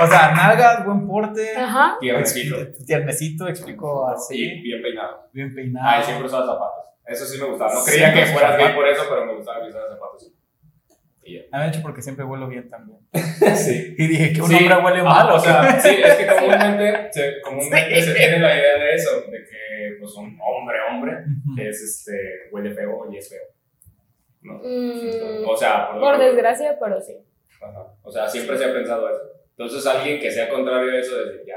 O 0.00 0.06
sea, 0.08 0.32
nalgas, 0.32 0.84
buen 0.84 1.06
porte. 1.06 1.56
Ajá. 1.56 1.96
Tiernecito. 2.00 2.56
Tiernecito, 2.84 3.48
explico 3.48 4.06
Sí, 4.28 4.48
así. 4.48 4.60
bien 4.62 4.82
peinado. 4.82 5.28
Bien 5.32 5.54
peinado. 5.54 5.86
Ah, 5.88 6.00
y 6.00 6.04
siempre 6.04 6.26
usaba 6.26 6.46
zapatos. 6.46 6.84
Eso 7.06 7.24
sí 7.26 7.40
me 7.40 7.48
gustaba. 7.48 7.74
No 7.74 7.84
creía 7.84 8.12
que 8.12 8.26
fueras 8.26 8.56
gay 8.56 8.66
zapatos. 8.66 8.76
por 8.76 8.88
eso, 8.88 9.02
pero 9.08 9.26
me 9.26 9.34
gustaba 9.36 9.62
que 9.62 9.68
usaras 9.68 9.90
zapatos. 9.90 10.32
Y 11.26 11.36
ya. 11.36 11.42
A 11.52 11.58
mí, 11.58 11.64
de 11.64 11.70
hecho, 11.70 11.82
porque 11.82 12.02
siempre 12.02 12.24
huelo 12.24 12.46
bien 12.48 12.68
también. 12.68 12.98
Sí. 13.56 13.94
Y 13.98 14.06
dije 14.08 14.32
que 14.32 14.42
un 14.42 14.48
Sí. 14.48 14.54
hombre 14.56 14.76
huele 14.84 15.00
Ah, 15.00 15.04
mal. 15.04 15.30
o 15.32 15.38
sea, 15.38 15.80
sí, 15.80 15.88
es 16.02 16.14
que 16.14 16.26
comúnmente, 16.38 17.12
se, 17.12 17.40
comúnmente 17.42 18.02
se 18.02 18.14
tiene 18.14 18.38
la 18.40 18.54
idea 18.58 18.78
de 18.78 18.94
eso, 18.94 19.20
de 19.30 19.38
que 19.38 19.96
pues 20.00 20.14
un 20.16 20.38
hombre, 20.40 20.76
hombre, 20.90 21.12
Ujú. 21.50 21.60
es 21.60 21.80
este, 21.82 22.12
huele 22.52 22.72
feo 22.74 23.08
y 23.12 23.16
es 23.16 23.28
feo. 23.28 23.42
¿no? 24.42 24.54
Mm, 24.62 25.48
o 25.48 25.56
sea, 25.56 25.90
por, 25.92 26.00
por 26.00 26.18
desgracia, 26.18 26.76
pero 26.78 27.00
sí. 27.00 27.16
Ajá. 27.62 27.86
O 28.02 28.10
sea, 28.12 28.28
siempre 28.28 28.58
se 28.58 28.64
ha 28.66 28.72
pensado 28.74 29.08
eso. 29.08 29.20
Entonces, 29.56 29.86
alguien 29.86 30.20
que 30.20 30.30
sea 30.30 30.48
contrario 30.48 30.90
a 30.92 30.98
eso, 30.98 31.16
es 31.20 31.46
ya. 31.46 31.56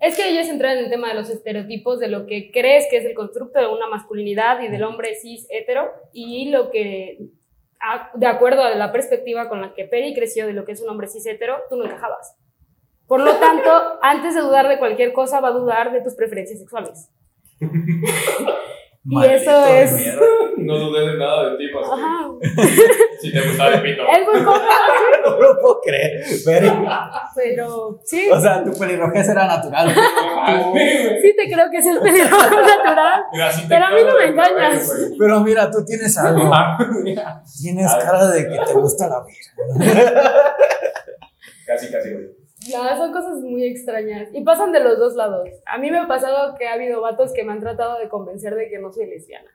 Es 0.00 0.16
que 0.16 0.30
ellos 0.30 0.48
entran 0.48 0.78
en 0.78 0.84
el 0.86 0.90
tema 0.90 1.08
de 1.10 1.14
los 1.14 1.30
estereotipos, 1.30 2.00
de 2.00 2.08
lo 2.08 2.26
que 2.26 2.50
crees 2.50 2.86
que 2.90 2.96
es 2.96 3.04
el 3.04 3.14
constructo 3.14 3.60
de 3.60 3.68
una 3.68 3.86
masculinidad 3.86 4.60
y 4.62 4.68
del 4.68 4.82
hombre 4.82 5.14
cis 5.14 5.46
hetero, 5.48 5.92
y 6.12 6.50
lo 6.50 6.70
que, 6.72 7.18
a- 7.82 8.10
de 8.14 8.26
acuerdo 8.26 8.62
a 8.62 8.70
la 8.74 8.92
perspectiva 8.92 9.48
con 9.48 9.60
la 9.60 9.74
que 9.74 9.84
Peri 9.84 10.14
creció 10.14 10.46
de 10.46 10.52
lo 10.52 10.64
que 10.64 10.72
es 10.72 10.80
un 10.80 10.88
hombre 10.88 11.08
cis 11.08 11.26
hetero, 11.26 11.62
tú 11.68 11.76
no 11.76 11.84
encajabas. 11.84 12.36
Por 13.08 13.20
lo 13.20 13.34
tanto, 13.36 13.70
antes 14.02 14.34
de 14.34 14.40
dudar 14.40 14.68
de 14.68 14.78
cualquier 14.78 15.12
cosa, 15.12 15.40
va 15.40 15.48
a 15.48 15.52
dudar 15.52 15.92
de 15.92 16.00
tus 16.00 16.14
preferencias 16.14 16.58
sexuales. 16.60 17.10
y 19.04 19.24
eso 19.26 19.66
es- 19.66 19.92
mierda. 19.92 20.20
No 20.62 20.78
dudes 20.78 21.12
de 21.12 21.18
nada 21.18 21.50
de 21.50 21.56
ti, 21.56 21.64
más 21.74 21.90
Ajá. 21.90 22.28
si 23.20 23.32
te 23.32 23.40
gustaba 23.48 23.74
el 23.74 23.82
pito. 23.82 24.02
Es 24.02 24.26
muy 24.28 24.44
cómodo. 24.44 24.62
no 25.24 25.40
lo 25.40 25.60
puedo 25.60 25.80
creer. 25.80 26.22
Pero, 26.44 26.84
Pero 27.34 28.00
sí, 28.04 28.28
o 28.30 28.40
sea, 28.40 28.62
tu 28.62 28.72
pelirrojez 28.78 29.28
era 29.28 29.46
natural. 29.48 29.88
sí 31.20 31.34
te 31.36 31.52
creo 31.52 31.68
que 31.68 31.78
es 31.78 31.86
el 31.86 31.98
pelirrojo 31.98 32.44
natural. 32.60 33.24
Mira, 33.32 33.50
Pero 33.68 33.84
a 33.86 33.90
mí 33.90 34.00
no 34.06 34.16
me 34.16 34.24
engañas. 34.26 34.92
Pero 35.18 35.40
mira, 35.40 35.68
tú 35.68 35.84
tienes 35.84 36.16
algo. 36.18 36.48
Ah, 36.54 36.78
Tienes 37.60 37.92
cara 37.96 38.28
de 38.28 38.48
que 38.48 38.58
te 38.64 38.72
gusta 38.74 39.08
la 39.08 39.24
vida. 39.24 40.54
Casi, 41.66 41.90
casi, 41.90 42.10
güey. 42.12 42.41
No, 42.70 42.96
son 42.96 43.12
cosas 43.12 43.38
muy 43.40 43.64
extrañas. 43.64 44.28
Y 44.32 44.42
pasan 44.44 44.72
de 44.72 44.80
los 44.84 44.98
dos 44.98 45.14
lados. 45.16 45.48
A 45.66 45.78
mí 45.78 45.90
me 45.90 45.98
ha 45.98 46.06
pasado 46.06 46.54
que 46.56 46.68
ha 46.68 46.74
habido 46.74 47.00
vatos 47.00 47.32
que 47.32 47.42
me 47.44 47.52
han 47.52 47.60
tratado 47.60 47.98
de 47.98 48.08
convencer 48.08 48.54
de 48.54 48.68
que 48.68 48.78
no 48.78 48.92
soy 48.92 49.06
lesbiana. 49.06 49.50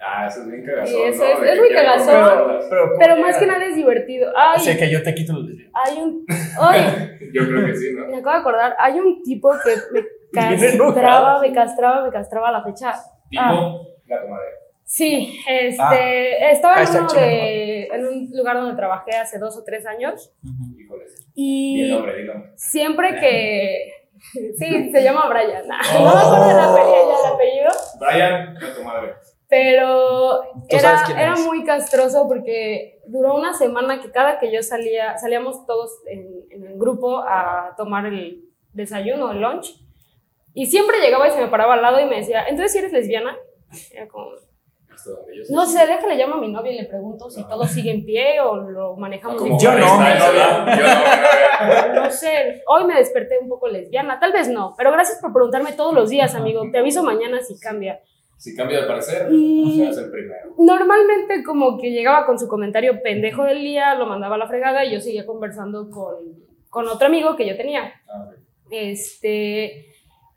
Ah, 0.00 0.26
eso 0.28 0.42
es 0.42 0.50
bien 0.50 0.64
cagazón. 0.64 0.94
Y 0.96 1.02
eso 1.08 1.24
¿no? 1.24 1.30
es- 1.32 1.40
De 1.40 1.52
es 1.54 1.58
muy 1.58 1.70
cagazón. 1.70 2.06
controlarlas. 2.14 2.66
Pero, 2.70 2.82
Pero 3.00 3.16
más 3.16 3.36
que 3.38 3.46
nada 3.46 3.64
es 3.64 3.74
divertido. 3.74 4.32
Ay, 4.36 4.60
Sé 4.60 4.76
que 4.78 4.88
yo 4.90 5.02
te 5.02 5.12
quito 5.14 5.32
los 5.32 5.44
lesbianos. 5.46 5.72
hay 5.74 5.98
un. 6.02 6.24
Ay, 6.60 6.80
Yo 7.34 7.44
creo 7.46 7.66
que 7.66 7.74
sí, 7.74 7.92
¿no? 7.94 8.06
me 8.06 8.18
acabo 8.18 8.34
de 8.36 8.40
acordar. 8.40 8.76
Hay 8.78 8.98
un 9.00 9.22
tipo 9.22 9.50
que 9.64 9.74
me 9.92 10.04
castraba, 10.32 11.40
me 11.40 11.52
castraba, 11.52 12.04
me 12.04 12.10
castraba 12.12 12.48
a 12.50 12.52
la 12.52 12.62
fecha. 12.62 12.92
Tipo, 13.28 13.42
Ah. 13.42 13.76
gato 14.06 14.28
madre. 14.28 14.46
Sí, 14.84 15.38
este, 15.48 15.82
Ah. 15.82 16.50
estaba 16.50 16.82
en, 16.82 16.88
uno 16.90 17.12
de, 17.12 17.84
en 17.88 18.06
un 18.06 18.30
lugar 18.32 18.56
donde 18.56 18.74
trabajé 18.76 19.16
hace 19.16 19.38
dos 19.38 19.58
o 19.58 19.64
tres 19.64 19.84
años 19.84 20.32
Híjole. 20.42 20.77
El 21.38 21.86
y 21.86 21.90
nombre, 21.90 22.14
di 22.14 22.20
el 22.22 22.26
nombre. 22.26 22.52
siempre 22.56 23.14
que... 23.20 23.92
Sí, 24.58 24.90
se 24.90 25.02
llama 25.02 25.28
Brian. 25.28 25.66
No, 25.68 25.76
no 26.00 26.14
me 26.14 26.20
acuerdo 26.20 26.48
del 26.48 26.58
apellido, 26.58 27.08
ya 27.08 27.28
el 27.28 27.34
apellido, 27.34 27.70
Brian, 28.00 28.54
gato 28.54 28.82
madre. 28.82 29.14
pero 29.48 30.42
era, 30.68 31.04
era 31.16 31.36
muy 31.36 31.64
castroso 31.64 32.26
porque 32.26 32.98
duró 33.06 33.36
una 33.36 33.54
semana 33.54 34.00
que 34.02 34.10
cada 34.10 34.40
que 34.40 34.52
yo 34.52 34.60
salía, 34.64 35.16
salíamos 35.18 35.64
todos 35.66 35.92
en, 36.08 36.26
en 36.50 36.66
el 36.66 36.76
grupo 36.78 37.18
a 37.20 37.74
tomar 37.76 38.06
el 38.06 38.44
desayuno, 38.72 39.30
el 39.30 39.40
lunch, 39.40 39.80
y 40.52 40.66
siempre 40.66 40.98
llegaba 40.98 41.28
y 41.28 41.30
se 41.30 41.40
me 41.40 41.46
paraba 41.46 41.74
al 41.74 41.82
lado 41.82 42.00
y 42.00 42.06
me 42.06 42.16
decía, 42.16 42.42
entonces 42.48 42.72
si 42.72 42.78
eres 42.78 42.92
lesbiana, 42.92 43.36
era 43.92 44.08
como, 44.08 44.30
Hasta 44.98 45.10
donde 45.10 45.36
yo 45.36 45.44
sé. 45.44 45.52
No 45.54 45.64
sé, 45.64 45.86
déjale 45.86 46.16
llamo 46.16 46.34
a 46.34 46.40
mi 46.40 46.50
novia 46.50 46.72
y 46.72 46.76
le 46.78 46.84
pregunto 46.86 47.30
si 47.30 47.38
Ajá. 47.40 47.50
todo 47.50 47.64
sigue 47.64 47.92
en 47.92 48.04
pie 48.04 48.40
o 48.40 48.56
lo 48.56 48.96
manejamos. 48.96 49.36
Como 49.40 49.56
Yo 49.60 49.70
Harry 49.70 49.80
no. 49.82 49.86
Yo 49.86 49.94
no, 49.96 50.64
mi 50.66 50.72
novia. 50.72 51.92
No 51.94 52.10
sé, 52.10 52.62
hoy 52.66 52.84
me 52.84 52.94
desperté 52.96 53.38
un 53.38 53.48
poco 53.48 53.68
lesbiana, 53.68 54.18
tal 54.18 54.32
vez 54.32 54.48
no, 54.48 54.74
pero 54.76 54.90
gracias 54.90 55.18
por 55.20 55.32
preguntarme 55.32 55.72
todos 55.72 55.94
los 55.94 56.08
días, 56.10 56.34
amigo. 56.34 56.62
Te 56.72 56.78
aviso 56.78 57.02
mañana 57.04 57.40
si 57.42 57.58
cambia. 57.60 58.00
Si 58.36 58.54
cambia 58.56 58.80
de 58.82 58.86
parecer, 58.86 59.28
Y- 59.32 59.76
seas 59.78 59.98
el 59.98 60.10
primero. 60.10 60.54
Normalmente 60.58 61.42
como 61.44 61.78
que 61.78 61.90
llegaba 61.90 62.26
con 62.26 62.38
su 62.38 62.48
comentario 62.48 63.00
pendejo 63.02 63.44
del 63.44 63.60
día, 63.60 63.94
lo 63.94 64.06
mandaba 64.06 64.34
a 64.34 64.38
la 64.38 64.46
fregada 64.48 64.84
y 64.84 64.92
yo 64.94 65.00
seguía 65.00 65.26
conversando 65.26 65.90
con, 65.90 66.16
con 66.70 66.86
otro 66.88 67.06
amigo 67.06 67.34
que 67.36 67.46
yo 67.48 67.56
tenía. 67.56 67.92
Ah. 68.08 68.30
Este, 68.70 69.86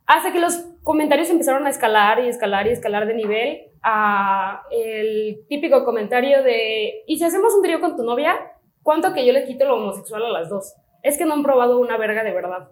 hasta 0.06 0.32
que 0.32 0.40
los 0.40 0.56
comentarios 0.84 1.30
empezaron 1.30 1.66
a 1.68 1.70
escalar 1.70 2.24
y 2.24 2.28
escalar 2.30 2.68
y 2.68 2.72
escalar 2.72 3.06
de 3.08 3.14
nivel 3.14 3.62
a 3.84 4.64
el 4.72 5.46
típico 5.48 5.84
comentario 5.84 6.44
de, 6.44 7.04
¿y 7.08 7.18
si 7.18 7.24
hacemos 7.24 7.54
un 7.56 7.64
trío 7.64 7.80
con 7.80 7.96
tu 7.96 8.04
novia? 8.04 8.54
¿Cuánto 8.84 9.14
que 9.14 9.26
yo 9.26 9.34
le 9.34 9.46
quito 9.46 9.66
lo 9.66 9.76
homosexual 9.76 10.26
a 10.26 10.30
las 10.30 10.50
dos? 10.50 10.76
Es 11.04 11.18
que 11.18 11.26
no 11.26 11.34
han 11.34 11.44
probado 11.44 11.80
una 11.80 11.98
verga 11.98 12.24
de 12.24 12.32
verdad. 12.32 12.70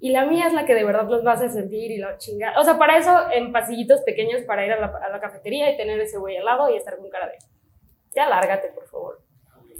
Y 0.00 0.10
la 0.10 0.26
mía 0.26 0.46
es 0.46 0.52
la 0.52 0.66
que 0.66 0.74
de 0.74 0.84
verdad 0.84 1.08
los 1.08 1.24
va 1.24 1.32
a 1.32 1.34
hacer 1.34 1.50
sentir 1.50 1.90
y 1.90 1.98
la 1.98 2.18
chingada. 2.18 2.60
O 2.60 2.64
sea, 2.64 2.78
para 2.78 2.98
eso 2.98 3.10
en 3.32 3.52
pasillitos 3.52 4.02
pequeños 4.02 4.42
para 4.42 4.66
ir 4.66 4.72
a 4.72 4.80
la, 4.80 4.86
a 4.86 5.08
la 5.08 5.20
cafetería 5.20 5.70
y 5.70 5.76
tener 5.76 5.98
ese 6.00 6.18
güey 6.18 6.36
al 6.36 6.44
lado 6.44 6.70
y 6.70 6.76
estar 6.76 6.96
con 6.98 7.08
cara 7.08 7.28
de, 7.28 7.38
ya 8.14 8.28
lárgate, 8.28 8.68
por 8.68 8.86
favor. 8.88 9.20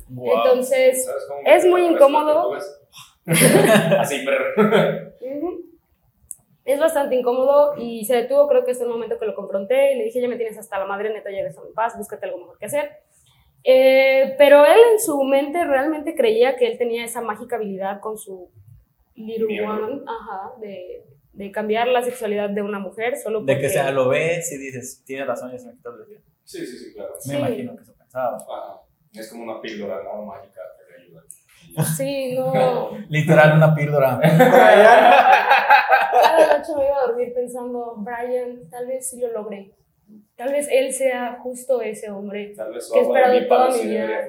Wow. 0.09 0.37
Entonces, 0.37 1.05
¿Sabes 1.05 1.25
cómo 1.27 1.41
es 1.45 1.67
muy 1.67 1.85
incómodo. 1.85 2.57
Así, 3.99 4.25
pero. 4.25 5.01
Ujú. 5.21 5.66
Es 6.67 6.81
bastante 6.81 7.15
incómodo 7.15 7.75
y 7.79 8.05
se 8.05 8.17
detuvo, 8.17 8.49
creo 8.49 8.65
que 8.65 8.73
hasta 8.73 8.85
el 8.85 8.91
momento 8.91 9.19
que 9.19 9.25
lo 9.27 9.35
confronté 9.35 9.93
y 9.93 9.99
le 9.99 10.05
dije, 10.05 10.21
ya 10.21 10.29
me 10.29 10.37
tienes 10.37 10.59
hasta 10.59 10.79
la 10.79 10.85
madre, 10.85 11.11
neta, 11.13 11.31
ya 11.31 11.45
déjame 11.45 11.69
en 11.69 11.75
paz, 11.75 11.97
búscate 11.97 12.27
algo 12.27 12.39
mejor 12.39 12.59
que 12.59 12.67
hacer. 12.67 12.91
Eh, 13.63 14.35
pero 14.37 14.65
él 14.67 14.79
en 14.95 15.01
su 15.01 15.23
mente 15.23 15.65
realmente 15.65 16.15
creía 16.15 16.57
que 16.57 16.67
él 16.67 16.77
tenía 16.77 17.05
esa 17.05 17.21
mágica 17.21 17.57
habilidad 17.57 18.01
con 18.01 18.19
su 18.19 18.51
little 19.15 19.65
one, 19.67 20.03
ajá, 20.07 20.53
de, 20.61 21.05
de 21.33 21.51
cambiar 21.53 21.87
la 21.89 22.03
sexualidad 22.03 22.51
de 22.51 22.63
una 22.63 22.79
mujer 22.81 23.17
solo 23.17 23.41
De 23.41 23.47
que 23.55 23.61
porque- 23.63 23.69
sea, 23.71 23.91
lo 23.93 24.09
ves 24.09 24.51
y 24.53 24.59
dices, 24.59 25.03
tiene 25.07 25.25
razón, 25.25 25.53
ya 25.53 25.59
se 25.59 25.67
me 25.69 25.75
quitó 25.75 25.91
el. 25.91 26.21
Sí, 26.45 26.65
sí, 26.67 26.79
sí, 26.79 26.95
claro. 26.95 27.13
Me 27.15 27.21
Sí. 27.33 27.37
imagino 27.39 27.77
que 27.77 27.83
eso 27.83 27.95
pensaba. 27.97 28.37
Ajá. 28.37 28.81
Es 29.15 29.31
como 29.31 29.45
una 29.45 29.61
píldora, 29.61 30.03
¿no? 30.05 30.23
Mágica 30.25 30.61
que 30.79 30.95
te 30.95 31.03
ayuda. 31.03 31.23
Sí, 31.97 32.35
no. 32.37 32.91
Literal, 33.09 33.57
una 33.57 33.75
píldora. 33.75 34.21
Cada 36.37 36.59
noche 36.59 36.73
me 36.77 36.87
iba 36.87 36.97
a 36.97 37.07
dormir 37.07 37.33
pensando, 37.35 37.95
Brian, 37.99 38.69
tal 38.71 38.87
vez 38.87 39.11
sí 39.11 39.21
lo 39.21 39.33
logré. 39.33 39.73
Tal 40.37 40.53
vez 40.53 40.69
él 40.71 40.93
sea 40.93 41.39
justo 41.43 41.81
ese 41.81 42.11
hombre. 42.11 42.53
Tal 42.57 42.73
vez 42.73 42.91
Que 42.93 42.99
he 42.99 43.03
esperado 43.03 43.41
mi 43.41 43.49
toda 43.49 43.71
mi 43.71 43.83
vida. 43.83 44.29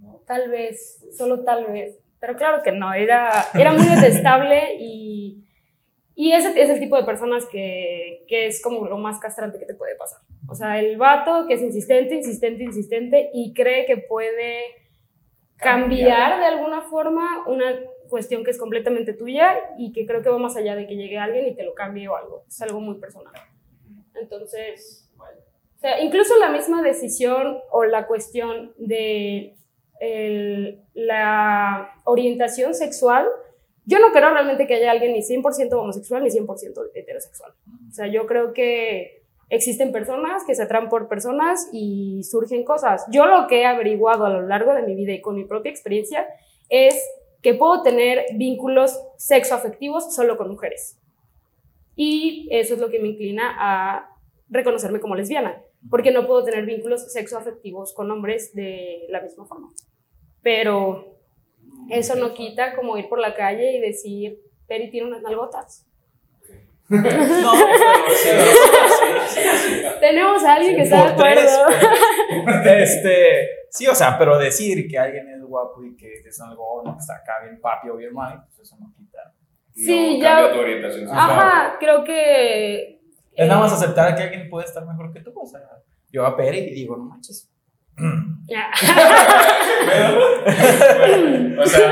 ¿no? 0.00 0.20
Tal 0.26 0.50
vez, 0.50 1.04
solo 1.16 1.42
tal 1.44 1.66
vez. 1.66 1.98
Pero 2.20 2.36
claro 2.36 2.62
que 2.62 2.72
no, 2.72 2.92
era, 2.94 3.30
era 3.54 3.72
muy 3.72 3.86
detestable 3.86 4.76
y, 4.78 5.44
y 6.14 6.32
ese 6.32 6.60
es 6.60 6.70
el 6.70 6.78
tipo 6.78 6.96
de 6.96 7.04
personas 7.04 7.44
que, 7.46 8.24
que 8.28 8.46
es 8.46 8.62
como 8.62 8.86
lo 8.86 8.96
más 8.98 9.18
castrante 9.18 9.58
que 9.58 9.66
te 9.66 9.74
puede 9.74 9.96
pasar. 9.96 10.20
O 10.48 10.54
sea, 10.54 10.78
el 10.78 10.96
vato 10.96 11.46
que 11.46 11.54
es 11.54 11.62
insistente, 11.62 12.14
insistente, 12.14 12.62
insistente 12.62 13.30
y 13.32 13.52
cree 13.52 13.86
que 13.86 13.98
puede 13.98 14.60
cambiar 15.56 16.38
de 16.38 16.46
alguna 16.46 16.82
forma 16.82 17.44
una 17.46 17.72
cuestión 18.08 18.44
que 18.44 18.50
es 18.50 18.58
completamente 18.58 19.12
tuya 19.12 19.54
y 19.78 19.92
que 19.92 20.06
creo 20.06 20.22
que 20.22 20.28
va 20.30 20.38
más 20.38 20.56
allá 20.56 20.74
de 20.76 20.86
que 20.86 20.96
llegue 20.96 21.18
alguien 21.18 21.46
y 21.46 21.54
te 21.54 21.62
lo 21.64 21.74
cambie 21.74 22.08
o 22.08 22.16
algo. 22.16 22.44
Es 22.48 22.60
algo 22.62 22.80
muy 22.80 22.96
personal. 22.98 23.32
Entonces, 24.14 25.10
o 25.18 25.78
sea, 25.80 26.00
incluso 26.00 26.36
la 26.38 26.50
misma 26.50 26.82
decisión 26.82 27.58
o 27.70 27.84
la 27.84 28.06
cuestión 28.06 28.72
de 28.78 29.54
el- 30.00 30.80
la 30.94 31.90
orientación 32.04 32.74
sexual, 32.74 33.26
yo 33.86 33.98
no 33.98 34.12
creo 34.12 34.30
realmente 34.30 34.66
que 34.66 34.74
haya 34.74 34.90
alguien 34.90 35.12
ni 35.12 35.22
100% 35.22 35.72
homosexual 35.80 36.22
ni 36.22 36.30
100% 36.30 36.82
heterosexual. 36.94 37.52
O 37.90 37.92
sea, 37.92 38.06
yo 38.06 38.26
creo 38.26 38.52
que 38.54 39.22
existen 39.50 39.92
personas 39.92 40.42
que 40.46 40.54
se 40.54 40.62
atraen 40.62 40.88
por 40.88 41.06
personas 41.06 41.68
y 41.72 42.22
surgen 42.24 42.64
cosas. 42.64 43.04
Yo 43.10 43.26
lo 43.26 43.46
que 43.46 43.60
he 43.60 43.66
averiguado 43.66 44.24
a 44.24 44.30
lo 44.30 44.42
largo 44.42 44.72
de 44.74 44.82
mi 44.82 44.94
vida 44.94 45.12
y 45.12 45.20
con 45.20 45.36
mi 45.36 45.44
propia 45.44 45.70
experiencia 45.70 46.26
es 46.70 46.94
que 47.44 47.54
puedo 47.54 47.82
tener 47.82 48.24
vínculos 48.36 48.98
sexoafectivos 49.18 50.14
solo 50.14 50.38
con 50.38 50.50
mujeres. 50.50 50.98
Y 51.94 52.48
eso 52.50 52.72
es 52.72 52.80
lo 52.80 52.88
que 52.88 52.98
me 52.98 53.08
inclina 53.08 53.54
a 53.58 54.08
reconocerme 54.48 54.98
como 54.98 55.14
lesbiana, 55.14 55.60
porque 55.90 56.10
no 56.10 56.26
puedo 56.26 56.42
tener 56.42 56.64
vínculos 56.64 57.12
sexoafectivos 57.12 57.92
con 57.92 58.10
hombres 58.10 58.54
de 58.54 59.04
la 59.10 59.20
misma 59.20 59.44
forma. 59.44 59.74
Pero 60.42 61.18
eso 61.90 62.14
no 62.14 62.32
quita 62.32 62.74
como 62.74 62.96
ir 62.96 63.10
por 63.10 63.18
la 63.18 63.34
calle 63.34 63.76
y 63.76 63.80
decir, 63.80 64.40
Peri 64.66 64.90
tiene 64.90 65.08
unas 65.08 65.20
nalgotas. 65.20 65.86
No. 66.88 67.02
Tenemos 70.00 70.42
a 70.44 70.54
alguien 70.54 70.76
que 70.76 70.82
está 70.82 70.96
de 70.96 71.12
acuerdo. 71.12 71.66
Este, 72.64 73.63
sí, 73.74 73.86
o 73.88 73.94
sea, 73.94 74.16
pero 74.18 74.38
decir 74.38 74.88
que 74.88 74.98
alguien 74.98 75.28
es 75.30 75.42
guapo 75.42 75.82
y 75.84 75.96
que 75.96 76.12
es 76.26 76.40
algo 76.40 76.82
no, 76.84 76.92
que 76.94 77.00
está 77.00 77.16
acá 77.16 77.40
bien 77.42 77.60
papi 77.60 77.88
o 77.88 77.96
bien 77.96 78.12
mal, 78.14 78.42
pues 78.46 78.60
eso 78.60 78.76
no 78.80 78.92
quita. 78.96 79.18
Sí, 79.74 80.18
no 80.18 80.22
ya- 80.22 80.34
cambia 80.36 80.52
tu 80.52 80.60
orientación 80.60 81.00
sexual. 81.08 81.30
Ajá, 81.30 81.76
creo 81.80 82.04
que... 82.04 83.00
Es 83.32 83.48
nada 83.48 83.60
más 83.60 83.72
eh, 83.72 83.74
aceptar 83.74 84.14
que 84.14 84.22
alguien 84.22 84.48
puede 84.48 84.66
estar 84.66 84.86
mejor 84.86 85.12
que 85.12 85.20
tú, 85.20 85.32
o 85.36 85.46
sea, 85.46 85.60
yo 86.12 86.24
a 86.24 86.36
Peri 86.36 86.58
y 86.58 86.74
digo, 86.74 86.96
no 86.96 87.04
manches. 87.04 87.50
ya. 88.46 88.70
O 91.56 91.66
sea. 91.66 91.90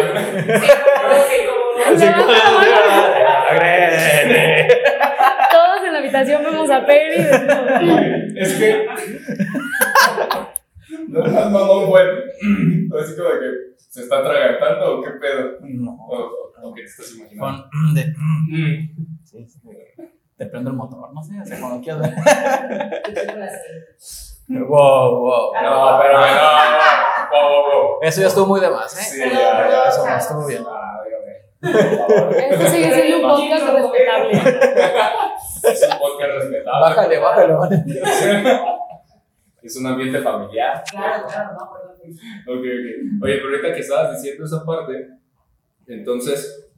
Todos 5.50 5.84
en 5.86 5.92
la 5.92 5.98
habitación 5.98 6.42
vemos 6.42 6.70
a 6.70 6.84
Peri. 6.86 7.20
y 7.20 7.24
decimos, 7.24 7.60
es 8.36 8.54
que. 8.54 8.86
No 11.08 11.20
más 11.24 11.50
mamón 11.50 11.86
fue. 11.88 12.02
Así 13.00 13.16
como 13.16 13.28
de 13.30 13.38
que 13.40 13.46
se 13.76 14.02
está 14.02 14.18
atragantando 14.18 14.98
o 14.98 15.02
qué 15.02 15.10
pedo. 15.12 15.58
No, 15.60 15.96
O, 16.62 16.72
qué 16.74 16.82
te 16.82 16.86
estás 16.88 17.12
imaginando. 17.16 17.64
con 17.70 17.94
de, 17.94 18.04
Mm. 18.16 18.88
sí, 19.24 19.46
sí, 19.48 19.60
te 20.36 20.46
prendo 20.46 20.70
el 20.70 20.76
motor, 20.76 21.12
no 21.12 21.22
sé, 21.22 21.40
o 21.40 21.44
sea, 21.44 21.58
cuando 21.60 21.80
quieras. 21.82 22.10
Wow, 24.48 25.20
wow. 25.20 25.52
No, 25.54 25.98
pero 26.02 26.18
no. 26.18 26.26
Wow, 27.30 27.50
wow, 27.50 27.62
wow. 27.62 27.98
Eso 28.02 28.20
ya 28.20 28.26
estuvo 28.26 28.46
muy 28.46 28.60
de 28.60 28.68
más, 28.68 28.92
¿eh? 28.98 29.02
Sí, 29.02 29.18
ya, 29.20 29.30
ya. 29.32 29.84
Eso 29.88 30.04
no 30.06 30.16
estuvo 30.16 30.46
bien. 30.46 30.62
Ah. 30.68 30.98
Esto 31.62 32.66
sigue 32.68 32.90
siendo 32.92 33.16
un 33.18 33.22
podcast 33.22 33.64
respetable. 33.66 34.32
Es 35.62 35.88
un 35.90 35.98
podcast 35.98 36.32
respetable. 36.34 36.80
Bájale, 36.80 37.18
bájale, 37.18 37.52
bájale. 37.54 37.84
Es 39.62 39.76
un 39.76 39.86
ambiente 39.86 40.18
familiar. 40.20 40.82
Claro, 40.90 41.26
claro, 41.26 41.52
no, 41.52 41.70
perdón. 41.72 42.12
Ok, 42.48 42.58
ok. 42.58 43.22
Oye, 43.24 43.36
pero 43.36 43.48
ahorita 43.48 43.74
que 43.74 43.80
estabas 43.80 44.16
diciendo 44.20 44.44
esa 44.44 44.64
parte, 44.64 45.08
entonces, 45.86 46.68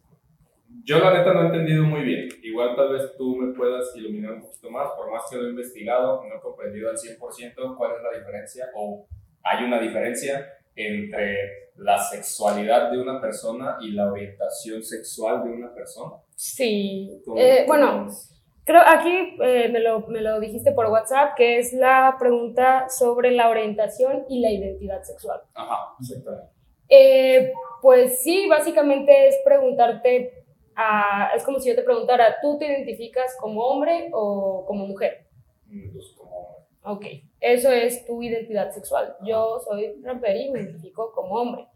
yo 0.85 0.99
la 0.99 1.13
neta 1.17 1.33
no 1.33 1.43
he 1.43 1.47
entendido 1.47 1.85
muy 1.85 2.03
bien. 2.03 2.29
Igual 2.43 2.77
tal 2.77 2.93
vez 2.93 3.17
tú 3.17 3.37
me 3.37 3.55
puedas 3.55 3.95
iluminar 3.97 4.35
un 4.35 4.43
poquito 4.43 4.71
más, 4.71 4.89
por 4.97 5.11
más 5.11 5.23
que 5.31 5.37
lo 5.37 5.47
he 5.47 5.51
investigado, 5.51 6.23
no 6.29 6.35
he 6.37 6.41
comprendido 6.41 6.91
al 6.91 6.97
100% 6.97 7.77
cuál 7.77 7.93
es 7.97 8.03
la 8.03 8.19
diferencia 8.19 8.67
o 8.75 9.07
hay 9.43 9.65
una 9.65 9.79
diferencia 9.81 10.47
entre 10.77 11.71
la 11.77 11.99
sexualidad 11.99 12.91
de 12.91 12.99
una 12.99 13.21
persona 13.21 13.77
y 13.81 13.93
la 13.93 14.11
orientación 14.11 14.83
sexual 14.83 15.43
de 15.45 15.51
una 15.51 15.73
persona. 15.75 16.13
Sí. 16.35 17.11
¿Cómo- 17.25 17.39
Eh, 17.41 17.65
cómo 17.67 17.79
bueno, 17.79 18.07
es? 18.09 18.34
Creo 18.65 18.81
aquí 18.87 19.37
eh, 19.43 19.69
me, 19.71 19.81
lo, 19.81 20.01
me 20.09 20.21
lo 20.21 20.41
dijiste 20.41 20.73
por 20.73 20.87
WhatsApp, 20.87 21.35
que 21.37 21.59
es 21.59 21.73
la 21.73 22.17
pregunta 22.19 22.89
sobre 22.89 23.31
la 23.33 23.49
orientación 23.49 24.25
y 24.29 24.41
la 24.41 24.51
identidad 24.51 25.03
sexual. 25.03 25.41
Ajá, 25.55 25.95
exactamente. 26.01 26.49
Eh, 26.89 27.53
pues 27.81 28.21
sí, 28.23 28.47
básicamente 28.49 29.29
es 29.29 29.37
preguntarte, 29.45 30.45
a- 30.77 31.31
es 31.37 31.43
como 31.45 31.59
si 31.61 31.69
yo 31.71 31.75
te 31.77 31.83
preguntara, 31.83 32.37
¿tú 32.43 32.59
te 32.59 32.67
identificas 32.67 33.37
como 33.41 33.63
hombre 33.67 34.11
o 34.13 34.65
como 34.67 34.87
mujer? 34.87 35.27
Mm, 35.67 35.93
pues, 35.93 36.13
como- 36.17 36.55
Ok, 36.87 37.07
eso 37.41 37.71
es 37.71 38.05
tu 38.05 38.23
identidad 38.23 38.71
sexual. 38.71 39.17
Yo 39.25 39.59
soy 39.61 39.95
rapper 40.03 40.37
y 40.37 40.51
me 40.51 40.61
identifico 40.61 41.13
como 41.13 41.37
hombre. 41.37 41.67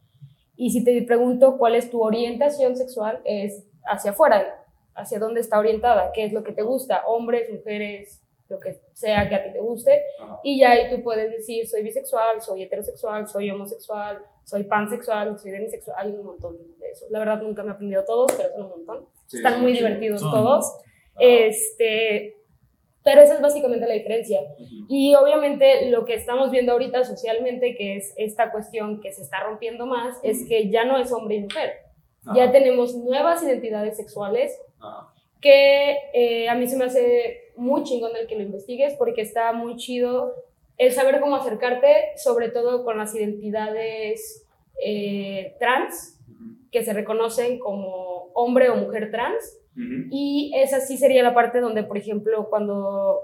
Y 0.55 0.71
si 0.71 0.85
te 0.85 1.01
pregunto 1.03 1.57
cuál 1.57 1.77
es 1.77 1.91
tu 1.91 2.03
orientación 2.03 2.77
sexual, 2.77 3.23
es 3.25 3.65
hacia 3.87 4.11
afuera, 4.11 4.67
hacia 4.99 5.19
dónde 5.19 5.41
está 5.41 5.59
orientada, 5.59 6.11
qué 6.13 6.25
es 6.25 6.33
lo 6.33 6.43
que 6.43 6.53
te 6.53 6.63
gusta, 6.63 7.05
hombres, 7.07 7.51
mujeres, 7.51 8.21
lo 8.49 8.59
que 8.61 8.81
sea 8.95 9.29
que 9.29 9.35
a 9.35 9.45
ti 9.45 9.53
te 9.53 9.61
guste. 9.61 10.03
Ajá. 10.21 10.41
Y 10.43 10.59
ya 10.59 10.71
ahí 10.73 10.91
tú 10.91 11.03
puedes 11.03 11.31
decir, 11.31 11.67
soy 11.67 11.83
bisexual, 11.83 12.41
soy 12.41 12.63
heterosexual, 12.63 13.29
soy 13.29 13.51
homosexual, 13.51 14.23
soy 14.45 14.65
pansexual, 14.65 15.39
soy 15.39 15.51
demisexual. 15.51 15.97
Hay 15.99 16.13
un 16.13 16.25
montón 16.25 16.57
de 16.79 16.91
eso. 16.91 17.07
La 17.11 17.19
verdad 17.21 17.43
nunca 17.43 17.63
me 17.63 17.71
he 17.71 17.73
aprendido 17.73 18.05
todos, 18.05 18.33
pero 18.37 18.51
son 18.53 18.63
un 18.65 18.71
montón. 18.71 19.07
Sí, 19.27 19.37
Están 19.37 19.57
sí, 19.57 19.61
muy 19.61 19.73
sí. 19.73 19.79
divertidos 19.79 20.21
Son. 20.21 20.31
todos. 20.31 20.65
Ajá. 20.65 20.85
Este, 21.21 22.37
pero 23.05 23.21
esa 23.21 23.35
es 23.35 23.41
básicamente 23.41 23.87
la 23.87 23.95
diferencia. 23.95 24.41
Y 24.89 25.15
obviamente 25.15 25.91
lo 25.91 26.05
que 26.05 26.15
estamos 26.15 26.51
viendo 26.51 26.73
ahorita 26.73 27.05
socialmente, 27.05 27.77
que 27.77 27.97
es 27.97 28.15
esta 28.17 28.51
cuestión 28.51 29.01
que 29.01 29.13
se 29.13 29.23
está 29.23 29.41
rompiendo 29.45 29.87
más, 29.87 30.19
es 30.23 30.47
que 30.49 30.71
ya 30.71 30.85
no 30.85 30.99
es 30.99 31.13
hombre 31.13 31.37
y 31.37 31.41
mujer. 31.43 31.73
Ya 32.35 32.45
Ajá. 32.45 32.53
tenemos 32.53 32.95
nuevas 32.97 33.43
identidades 33.43 33.97
sexuales 33.97 34.59
Que 35.41 35.97
eh, 36.13 36.49
a 36.49 36.55
mí 36.55 36.67
se 36.67 36.77
me 36.77 36.85
hace 36.85 37.53
muy 37.57 37.83
chingón 37.85 38.17
el 38.17 38.27
que 38.27 38.37
lo 38.37 38.43
investigues 38.43 38.95
porque 38.95 39.23
está 39.23 39.53
muy 39.53 39.77
chido 39.77 40.35
el 40.79 40.93
saber 40.93 41.21
cómo 41.21 41.37
acercarte, 41.37 42.17
sobre 42.17 42.51
todo 42.51 42.85
con 42.85 42.99
las 42.99 43.15
identidades 43.15 44.47
eh, 44.83 45.57
trans, 45.59 46.21
que 46.71 46.85
se 46.85 46.93
reconocen 46.93 47.59
como 47.59 48.31
hombre 48.35 48.71
o 48.71 48.77
mujer 48.77 49.11
trans. 49.11 49.59
Y 50.11 50.51
esa 50.57 50.81
sí 50.81 50.97
sería 50.97 51.23
la 51.23 51.35
parte 51.35 51.61
donde, 51.61 51.85
por 51.85 51.97
ejemplo, 51.97 52.49
cuando 52.51 53.21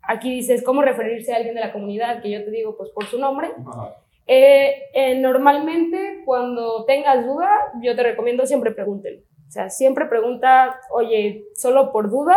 aquí 0.00 0.32
dices 0.32 0.62
cómo 0.62 0.80
referirse 0.80 1.32
a 1.32 1.36
alguien 1.36 1.56
de 1.56 1.60
la 1.60 1.72
comunidad, 1.72 2.22
que 2.22 2.30
yo 2.30 2.44
te 2.44 2.52
digo 2.52 2.76
pues 2.76 2.90
por 2.90 3.04
su 3.06 3.18
nombre, 3.18 3.48
eh, 4.28 4.84
eh, 4.94 5.18
normalmente 5.18 6.22
cuando 6.24 6.84
tengas 6.84 7.26
duda, 7.26 7.50
yo 7.82 7.96
te 7.96 8.02
recomiendo 8.04 8.46
siempre 8.46 8.70
pregunten. 8.70 9.24
O 9.48 9.50
sea, 9.50 9.70
siempre 9.70 10.06
pregunta, 10.06 10.78
oye, 10.90 11.46
solo 11.54 11.90
por 11.90 12.10
duda, 12.10 12.36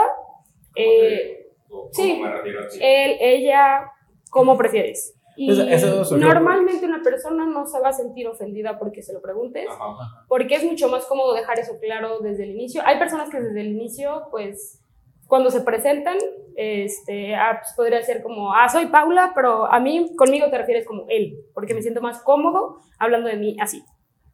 ¿Cómo 0.74 0.74
eh, 0.76 1.48
te- 1.68 1.74
o- 1.74 1.90
sí. 1.92 2.22
¿Cómo 2.22 2.34
él, 2.80 3.18
ella, 3.20 3.92
¿cómo 4.30 4.58
prefieres? 4.58 5.14
Y 5.36 5.52
Eso- 5.52 5.64
eso 6.04 6.18
normalmente 6.18 6.86
una 6.86 7.02
persona 7.02 7.46
no 7.46 7.66
se 7.66 7.80
va 7.80 7.90
a 7.90 7.94
sentir 7.94 8.28
ofendida 8.28 8.78
porque 8.78 9.02
se 9.02 9.14
lo 9.14 9.22
preguntes, 9.22 9.66
Ajá. 9.70 10.26
porque 10.28 10.56
es 10.56 10.64
mucho 10.64 10.88
más 10.90 11.06
cómodo 11.06 11.34
dejar 11.34 11.58
eso 11.60 11.80
claro 11.80 12.20
desde 12.20 12.44
el 12.44 12.52
inicio. 12.52 12.82
Hay 12.86 13.00
personas 13.00 13.30
que 13.30 13.40
desde 13.42 13.62
el 13.62 13.68
inicio, 13.68 14.24
pues, 14.30 14.82
cuando 15.28 15.50
se 15.50 15.62
presentan, 15.62 16.18
este, 16.56 17.34
ah, 17.36 17.60
pues, 17.62 17.74
podría 17.76 18.04
ser 18.04 18.22
como, 18.22 18.54
ah, 18.54 18.68
soy 18.70 18.88
Paula, 18.88 19.32
pero 19.34 19.66
a 19.66 19.80
mí, 19.80 20.14
conmigo 20.18 20.50
te 20.50 20.58
refieres 20.58 20.86
como 20.86 21.06
él, 21.10 21.38
porque 21.54 21.74
me 21.74 21.82
siento 21.82 22.02
más 22.02 22.22
cómodo 22.22 22.80
hablando 23.00 23.30
de 23.30 23.38
mí 23.38 23.56
así. 23.60 23.84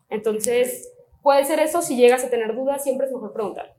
Entonces, 0.09 0.91
puede 1.27 1.43
ser 1.43 1.59
eso, 1.59 1.81
si 1.81 1.97
llegas 1.97 2.23
a 2.23 2.29
tener 2.29 2.55
dudas, 2.55 2.81
siempre 2.81 3.05
es 3.07 3.11
mejor 3.11 3.33
preguntar, 3.33 3.73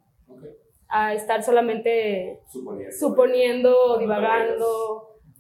a 0.91 1.15
estar 1.15 1.43
solamente 1.43 2.41
Suponiendo. 2.53 2.93
suponiendo, 2.95 3.99
divagando. 3.99 4.67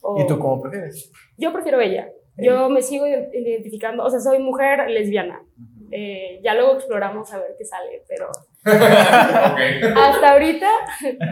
o- 0.00 0.18
¿Y 0.18 0.26
tú 0.26 0.38
cómo 0.38 0.62
prefieres? 0.62 1.12
Yo 1.36 1.52
prefiero 1.52 1.78
ella. 1.82 2.08
Yo 2.38 2.70
me 2.70 2.80
sigo 2.80 3.04
ident- 3.06 3.28
identificando, 3.34 4.04
o 4.04 4.08
sea, 4.10 4.20
soy 4.20 4.38
mujer 4.38 4.88
lesbiana. 4.88 5.42
Eh, 5.90 6.40
ya 6.42 6.54
luego 6.54 6.76
exploramos 6.76 7.30
a 7.34 7.38
ver 7.40 7.54
qué 7.58 7.64
sale, 7.66 8.02
pero 8.08 8.28
hasta 9.96 10.32
ahorita 10.32 10.66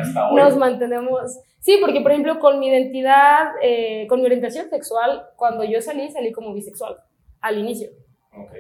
Hasta 0.00 0.30
nos 0.34 0.56
mantenemos. 0.58 1.38
Sí, 1.60 1.78
porque 1.80 2.00
por 2.02 2.10
ejemplo, 2.12 2.38
con 2.38 2.58
mi 2.58 2.68
identidad, 2.68 3.48
eh, 3.62 4.06
con 4.08 4.20
mi 4.20 4.26
orientación 4.26 4.68
sexual, 4.68 5.22
cuando 5.36 5.64
yo 5.64 5.80
salí, 5.80 6.10
salí 6.10 6.32
como 6.32 6.52
bisexual 6.54 6.96
al 7.40 7.58
inicio. 7.58 7.88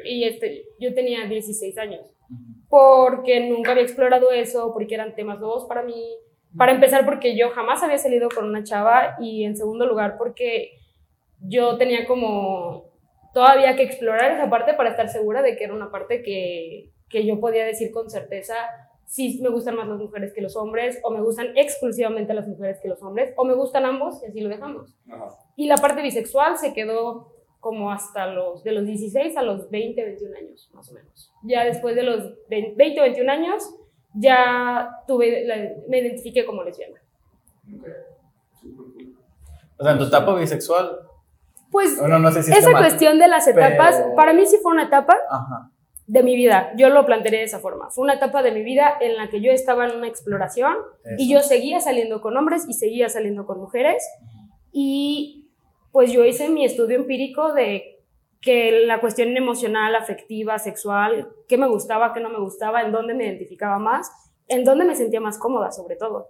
Y 0.04 0.24
este, 0.24 0.64
yo 0.78 0.94
tenía 0.94 1.26
16 1.26 1.76
años. 1.78 2.14
Porque 2.68 3.40
nunca 3.48 3.72
había 3.72 3.84
explorado 3.84 4.30
eso, 4.30 4.72
porque 4.72 4.94
eran 4.94 5.14
temas 5.14 5.40
nuevos 5.40 5.66
para 5.66 5.82
mí. 5.82 6.16
Para 6.56 6.72
empezar, 6.72 7.04
porque 7.04 7.36
yo 7.36 7.50
jamás 7.50 7.82
había 7.82 7.98
salido 7.98 8.28
con 8.28 8.46
una 8.46 8.64
chava. 8.64 9.16
Y 9.20 9.44
en 9.44 9.56
segundo 9.56 9.86
lugar, 9.86 10.16
porque 10.18 10.72
yo 11.40 11.76
tenía 11.76 12.06
como 12.06 12.90
todavía 13.34 13.76
que 13.76 13.82
explorar 13.82 14.32
esa 14.32 14.48
parte 14.48 14.74
para 14.74 14.90
estar 14.90 15.08
segura 15.08 15.42
de 15.42 15.56
que 15.56 15.64
era 15.64 15.74
una 15.74 15.90
parte 15.90 16.22
que, 16.22 16.90
que 17.10 17.26
yo 17.26 17.38
podía 17.38 17.64
decir 17.64 17.90
con 17.90 18.08
certeza 18.08 18.54
si 19.06 19.40
me 19.40 19.48
gustan 19.48 19.76
más 19.76 19.88
las 19.88 19.98
mujeres 19.98 20.32
que 20.32 20.42
los 20.42 20.56
hombres, 20.56 20.98
o 21.02 21.10
me 21.10 21.22
gustan 21.22 21.56
exclusivamente 21.56 22.34
las 22.34 22.48
mujeres 22.48 22.80
que 22.80 22.88
los 22.88 23.02
hombres, 23.02 23.32
o 23.36 23.44
me 23.44 23.54
gustan 23.54 23.84
ambos, 23.84 24.22
y 24.22 24.26
así 24.26 24.40
lo 24.40 24.48
dejamos. 24.48 24.94
Y 25.54 25.66
la 25.66 25.76
parte 25.76 26.02
bisexual 26.02 26.58
se 26.58 26.74
quedó 26.74 27.32
como 27.60 27.90
hasta 27.90 28.26
los, 28.26 28.62
de 28.62 28.72
los 28.72 28.86
16 28.86 29.36
a 29.36 29.42
los 29.42 29.70
20, 29.70 30.04
21 30.04 30.36
años, 30.36 30.70
más 30.72 30.90
o 30.90 30.94
menos. 30.94 31.32
Ya 31.42 31.64
después 31.64 31.96
de 31.96 32.02
los 32.04 32.32
20, 32.48 32.74
21 32.76 33.30
años, 33.32 33.62
ya 34.14 34.88
tuve, 35.06 35.44
la- 35.44 35.72
me 35.88 35.98
identifiqué 35.98 36.44
como 36.46 36.62
lesbiana. 36.62 37.00
O 39.78 39.82
sea, 39.82 39.92
en 39.92 39.98
tu 39.98 40.04
etapa 40.04 40.34
bisexual, 40.34 41.00
Pues 41.70 41.98
bueno, 41.98 42.18
no 42.18 42.30
sé 42.30 42.42
si 42.42 42.52
esa 42.52 42.70
mal. 42.70 42.82
cuestión 42.82 43.18
de 43.18 43.28
las 43.28 43.46
etapas, 43.46 43.96
pero- 44.02 44.14
para 44.14 44.32
mí 44.32 44.46
sí 44.46 44.56
fue 44.62 44.72
una 44.72 44.84
etapa 44.84 45.14
Ajá. 45.30 45.70
de 46.06 46.22
mi 46.22 46.34
vida, 46.36 46.72
yo 46.76 46.88
lo 46.88 47.04
plantearé 47.04 47.38
de 47.38 47.44
esa 47.44 47.58
forma. 47.58 47.90
Fue 47.90 48.04
una 48.04 48.14
etapa 48.14 48.42
de 48.42 48.52
mi 48.52 48.62
vida 48.62 48.94
en 49.00 49.16
la 49.16 49.28
que 49.28 49.40
yo 49.40 49.50
estaba 49.52 49.86
en 49.86 49.96
una 49.96 50.06
exploración 50.08 50.74
y 51.18 51.24
Eso. 51.34 51.42
yo 51.42 51.46
seguía 51.48 51.80
saliendo 51.80 52.20
con 52.22 52.36
hombres 52.36 52.64
y 52.68 52.72
seguía 52.72 53.08
saliendo 53.08 53.44
con 53.44 53.58
mujeres 53.60 54.02
y 54.72 55.45
pues 55.96 56.12
yo 56.12 56.26
hice 56.26 56.50
mi 56.50 56.62
estudio 56.62 56.96
empírico 56.96 57.54
de 57.54 58.02
que 58.42 58.84
la 58.84 59.00
cuestión 59.00 59.34
emocional, 59.34 59.94
afectiva, 59.94 60.58
sexual, 60.58 61.30
qué 61.48 61.56
me 61.56 61.66
gustaba, 61.66 62.12
qué 62.12 62.20
no 62.20 62.28
me 62.28 62.38
gustaba, 62.38 62.82
en 62.82 62.92
dónde 62.92 63.14
me 63.14 63.24
identificaba 63.24 63.78
más, 63.78 64.10
en 64.46 64.62
dónde 64.62 64.84
me 64.84 64.94
sentía 64.94 65.22
más 65.22 65.38
cómoda 65.38 65.72
sobre 65.72 65.96
todo. 65.96 66.28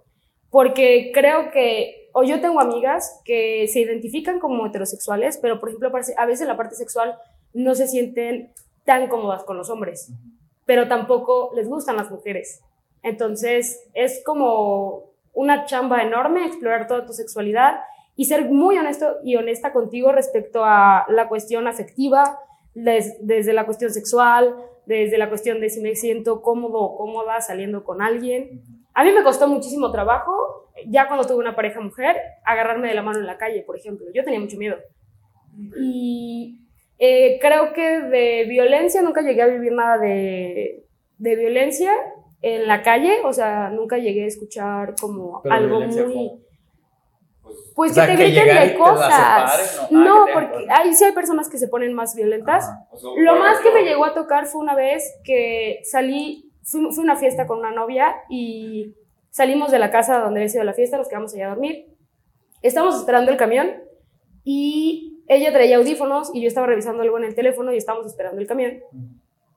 Porque 0.49 1.11
creo 1.13 1.51
que, 1.51 2.09
o 2.13 2.23
yo 2.23 2.39
tengo 2.39 2.61
amigas 2.61 3.19
que 3.25 3.67
se 3.67 3.81
identifican 3.81 4.39
como 4.39 4.65
heterosexuales, 4.65 5.37
pero 5.37 5.59
por 5.59 5.67
ejemplo 5.67 5.91
a 6.17 6.25
veces 6.25 6.47
la 6.47 6.55
parte 6.55 6.75
sexual 6.75 7.17
no 7.53 7.75
se 7.75 7.89
sienten 7.89 8.53
tan 8.85 9.09
cómodas 9.09 9.43
con 9.43 9.57
los 9.57 9.69
hombres, 9.69 10.13
pero 10.65 10.87
tampoco 10.87 11.51
les 11.55 11.67
gustan 11.67 11.97
las 11.97 12.09
mujeres. 12.09 12.61
Entonces 13.03 13.85
es 13.93 14.23
como 14.23 15.11
una 15.33 15.65
chamba 15.65 16.03
enorme 16.03 16.45
explorar 16.45 16.87
toda 16.87 17.05
tu 17.05 17.11
sexualidad 17.11 17.81
y 18.17 18.25
ser 18.25 18.49
muy 18.49 18.77
honesto 18.77 19.15
y 19.23 19.37
honesta 19.37 19.71
contigo 19.71 20.11
respecto 20.11 20.65
a 20.65 21.05
la 21.07 21.29
cuestión 21.29 21.67
afectiva, 21.67 22.37
des- 22.73 23.15
desde 23.21 23.53
la 23.53 23.65
cuestión 23.65 23.91
sexual, 23.91 24.53
desde 24.85 25.17
la 25.17 25.29
cuestión 25.29 25.61
de 25.61 25.69
si 25.69 25.79
me 25.81 25.95
siento 25.95 26.41
cómodo 26.41 26.79
o 26.79 26.97
cómoda 26.97 27.39
saliendo 27.39 27.83
con 27.85 28.01
alguien. 28.01 28.61
A 28.93 29.03
mí 29.05 29.11
me 29.11 29.23
costó 29.23 29.47
muchísimo 29.47 29.91
trabajo, 29.91 30.33
ya 30.87 31.07
cuando 31.07 31.25
tuve 31.27 31.37
una 31.37 31.55
pareja 31.55 31.79
mujer, 31.79 32.17
agarrarme 32.43 32.87
de 32.89 32.95
la 32.95 33.01
mano 33.03 33.19
en 33.19 33.27
la 33.27 33.37
calle, 33.37 33.61
por 33.61 33.77
ejemplo. 33.77 34.07
Yo 34.13 34.23
tenía 34.23 34.39
mucho 34.39 34.57
miedo. 34.57 34.77
Y 35.79 36.59
eh, 36.99 37.37
creo 37.39 37.73
que 37.73 37.99
de 38.01 38.45
violencia 38.45 39.01
nunca 39.01 39.21
llegué 39.21 39.41
a 39.41 39.47
vivir 39.47 39.71
nada 39.73 39.97
de, 39.97 40.83
de 41.17 41.35
violencia 41.35 41.91
en 42.41 42.67
la 42.67 42.81
calle, 42.81 43.17
o 43.23 43.33
sea, 43.33 43.69
nunca 43.69 43.97
llegué 43.97 44.23
a 44.23 44.27
escuchar 44.27 44.95
como 44.99 45.41
Pero 45.41 45.55
algo 45.55 45.81
muy... 45.81 46.03
¿cómo? 46.03 46.46
Pues, 47.77 47.91
Pues 47.91 47.91
O 47.91 47.93
sea, 47.93 48.07
que 48.07 48.17
te 48.17 48.33
que 48.33 48.41
griten 48.41 48.69
de 48.69 48.75
cosas. 48.75 49.55
separen, 49.55 50.03
¿no? 50.03 50.23
Ah, 50.23 50.27
porque 50.33 50.67
ahí 50.67 50.95
sí 50.95 51.03
hay 51.03 51.11
personas 51.11 51.47
que 51.47 51.59
se 51.59 51.67
ponen 51.67 51.93
más 51.93 52.15
violentas. 52.15 52.67
O 52.89 52.97
sea, 52.97 53.11
Lo 53.15 53.35
más 53.35 53.59
que 53.59 53.69
me 53.69 53.83
llegó 53.83 54.03
a 54.03 54.15
tocar 54.15 54.47
fue 54.47 54.61
una 54.61 54.73
vez 54.73 55.03
que 55.23 55.81
salí, 55.83 56.51
fui, 56.63 56.91
fui 56.91 57.01
a 57.01 57.03
una 57.03 57.17
fiesta 57.17 57.45
con 57.45 57.59
una 57.59 57.69
novia 57.69 58.15
y 58.29 58.95
salimos 59.29 59.69
de 59.69 59.77
la 59.77 59.91
casa 59.91 60.17
donde 60.21 60.39
había 60.39 60.49
sido 60.49 60.63
la 60.63 60.73
fiesta, 60.73 60.97
nos 60.97 61.07
quedamos 61.07 61.35
allá 61.35 61.45
a 61.45 61.49
dormir. 61.49 61.85
Estábamos 62.63 62.95
esperando 62.97 63.29
el 63.29 63.37
camión 63.37 63.71
Y 64.43 65.21
ella 65.27 65.51
traía 65.53 65.77
audífonos 65.77 66.31
y 66.33 66.41
yo 66.41 66.47
estaba 66.47 66.65
revisando 66.65 67.03
algo 67.03 67.19
en 67.19 67.25
el 67.25 67.35
teléfono 67.35 67.71
y 67.71 67.77
estábamos 67.77 68.07
esperando 68.07 68.41
el 68.41 68.47
camión. 68.47 68.79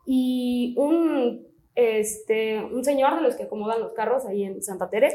Y 0.04 0.74
un, 0.76 1.46
este, 1.74 2.58
un 2.62 2.84
señor 2.84 3.16
de 3.16 3.22
los 3.22 3.34
que 3.36 3.44
acomodan 3.44 3.80
los 3.80 3.94
carros 3.94 4.26
ahí 4.26 4.44
en 4.44 4.62
Santa 4.62 4.90
Tere 4.90 5.14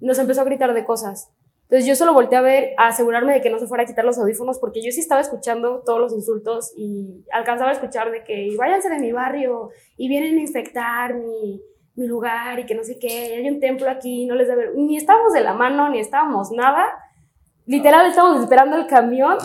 nos 0.00 0.18
empezó 0.18 0.40
a 0.40 0.44
gritar 0.44 0.72
de 0.72 0.86
cosas. 0.86 1.30
Entonces 1.68 1.86
yo 1.86 1.96
solo 1.96 2.12
volteé 2.14 2.38
a 2.38 2.42
ver, 2.42 2.74
a 2.78 2.88
asegurarme 2.88 3.32
de 3.32 3.40
que 3.40 3.50
no 3.50 3.58
se 3.58 3.66
fuera 3.66 3.82
a 3.82 3.86
quitar 3.86 4.04
los 4.04 4.18
audífonos, 4.18 4.58
porque 4.60 4.80
yo 4.84 4.92
sí 4.92 5.00
estaba 5.00 5.20
escuchando 5.20 5.82
todos 5.84 5.98
los 6.00 6.12
insultos 6.12 6.72
y 6.76 7.24
alcanzaba 7.32 7.70
a 7.70 7.72
escuchar 7.74 8.12
de 8.12 8.22
que 8.22 8.54
váyanse 8.56 8.88
de 8.88 9.00
mi 9.00 9.10
barrio 9.10 9.70
y 9.96 10.08
vienen 10.08 10.38
a 10.38 10.40
infectar 10.42 11.14
mi, 11.14 11.60
mi 11.96 12.06
lugar 12.06 12.60
y 12.60 12.66
que 12.66 12.76
no 12.76 12.84
sé 12.84 12.98
qué, 13.00 13.34
hay 13.36 13.48
un 13.48 13.58
templo 13.58 13.90
aquí, 13.90 14.26
no 14.26 14.36
les 14.36 14.46
debe... 14.46 14.70
Ni 14.76 14.96
estábamos 14.96 15.32
de 15.32 15.40
la 15.40 15.54
mano, 15.54 15.88
ni 15.90 15.98
estábamos 15.98 16.52
nada. 16.52 16.86
Literal, 17.66 18.06
estábamos 18.06 18.42
esperando 18.42 18.76
el 18.76 18.86
camión 18.86 19.36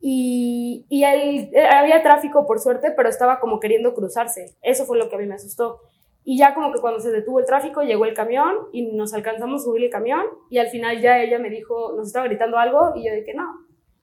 y, 0.00 0.86
y 0.88 1.02
el- 1.02 1.50
eh, 1.52 1.66
había 1.66 2.00
tráfico 2.02 2.46
por 2.46 2.60
suerte, 2.60 2.92
pero 2.92 3.08
estaba 3.08 3.40
como 3.40 3.58
queriendo 3.58 3.92
cruzarse. 3.92 4.54
Eso 4.62 4.84
fue 4.84 4.98
lo 4.98 5.08
que 5.08 5.16
a 5.16 5.18
mí 5.18 5.26
me 5.26 5.34
asustó. 5.34 5.80
Y 6.28 6.36
ya 6.36 6.54
como 6.54 6.72
que 6.72 6.80
cuando 6.80 6.98
se 6.98 7.12
detuvo 7.12 7.38
el 7.38 7.46
tráfico, 7.46 7.82
llegó 7.82 8.04
el 8.04 8.12
camión 8.12 8.52
y 8.72 8.82
nos 8.96 9.14
alcanzamos 9.14 9.62
a 9.62 9.64
subir 9.64 9.84
el 9.84 9.90
camión 9.90 10.24
y 10.50 10.58
al 10.58 10.66
final 10.66 11.00
ya 11.00 11.20
ella 11.20 11.38
me 11.38 11.50
dijo, 11.50 11.92
nos 11.96 12.08
estaba 12.08 12.26
gritando 12.26 12.58
algo 12.58 12.94
y 12.96 13.06
yo 13.06 13.14
dije, 13.14 13.32
no, 13.32 13.44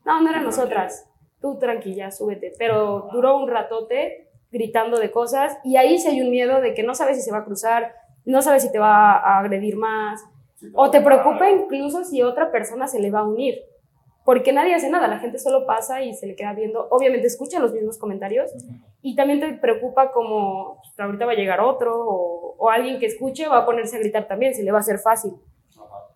no, 0.05 0.21
no 0.21 0.29
eran 0.29 0.45
nosotras, 0.45 1.05
tú 1.41 1.59
tranquila, 1.59 2.11
súbete. 2.11 2.53
Pero 2.57 3.09
duró 3.11 3.37
un 3.37 3.49
ratote 3.49 4.29
gritando 4.51 4.99
de 4.99 5.11
cosas 5.11 5.57
y 5.65 5.75
ahí 5.75 5.99
sí 5.99 6.07
hay 6.07 6.21
un 6.21 6.31
miedo 6.31 6.61
de 6.61 6.73
que 6.73 6.83
no 6.83 6.95
sabes 6.95 7.17
si 7.17 7.23
se 7.23 7.31
va 7.33 7.39
a 7.39 7.43
cruzar, 7.43 7.93
no 8.23 8.41
sabes 8.41 8.63
si 8.63 8.71
te 8.71 8.79
va 8.79 9.17
a 9.17 9.39
agredir 9.39 9.75
más 9.75 10.23
o 10.73 10.89
te 10.89 11.01
preocupa 11.01 11.49
incluso 11.49 12.05
si 12.05 12.21
otra 12.21 12.51
persona 12.51 12.87
se 12.87 13.01
le 13.01 13.11
va 13.11 13.19
a 13.19 13.27
unir. 13.27 13.55
Porque 14.25 14.53
nadie 14.53 14.73
hace 14.73 14.89
nada, 14.89 15.07
la 15.07 15.19
gente 15.19 15.37
solo 15.37 15.65
pasa 15.65 16.01
y 16.01 16.13
se 16.13 16.27
le 16.27 16.35
queda 16.35 16.53
viendo. 16.53 16.87
Obviamente 16.91 17.27
escucha 17.27 17.59
los 17.59 17.73
mismos 17.73 17.97
comentarios 17.97 18.51
y 19.01 19.15
también 19.15 19.39
te 19.41 19.53
preocupa 19.53 20.11
como 20.11 20.79
pues, 20.81 20.97
ahorita 20.97 21.25
va 21.25 21.33
a 21.33 21.35
llegar 21.35 21.59
otro 21.59 21.93
o, 21.93 22.55
o 22.57 22.69
alguien 22.69 22.99
que 22.99 23.07
escuche 23.07 23.47
va 23.47 23.59
a 23.59 23.65
ponerse 23.65 23.97
a 23.97 23.99
gritar 23.99 24.27
también, 24.27 24.53
si 24.53 24.63
le 24.63 24.71
va 24.71 24.79
a 24.79 24.83
ser 24.83 24.99
fácil. 24.99 25.33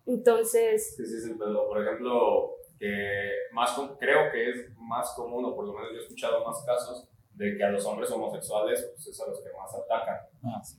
Entonces, 0.06 0.96
Sí, 0.96 1.04
sí, 1.04 1.16
es 1.18 1.24
el 1.26 1.36
pedo. 1.36 1.68
Por 1.68 1.82
ejemplo, 1.82 2.54
que 2.78 3.30
más 3.52 3.78
creo 3.98 4.32
que 4.32 4.50
es 4.50 4.70
más 4.76 5.12
común, 5.14 5.44
o 5.44 5.54
por 5.54 5.66
lo 5.66 5.74
menos 5.74 5.90
yo 5.92 5.98
he 5.98 6.02
escuchado 6.02 6.42
más 6.44 6.64
casos, 6.64 7.08
de 7.34 7.56
que 7.56 7.62
a 7.62 7.70
los 7.70 7.84
hombres 7.84 8.10
homosexuales 8.10 8.90
pues, 8.94 9.06
es 9.06 9.20
a 9.20 9.26
los 9.26 9.40
que 9.40 9.50
más 9.52 9.74
atacan. 9.74 10.18
Ah, 10.42 10.62
sí. 10.62 10.78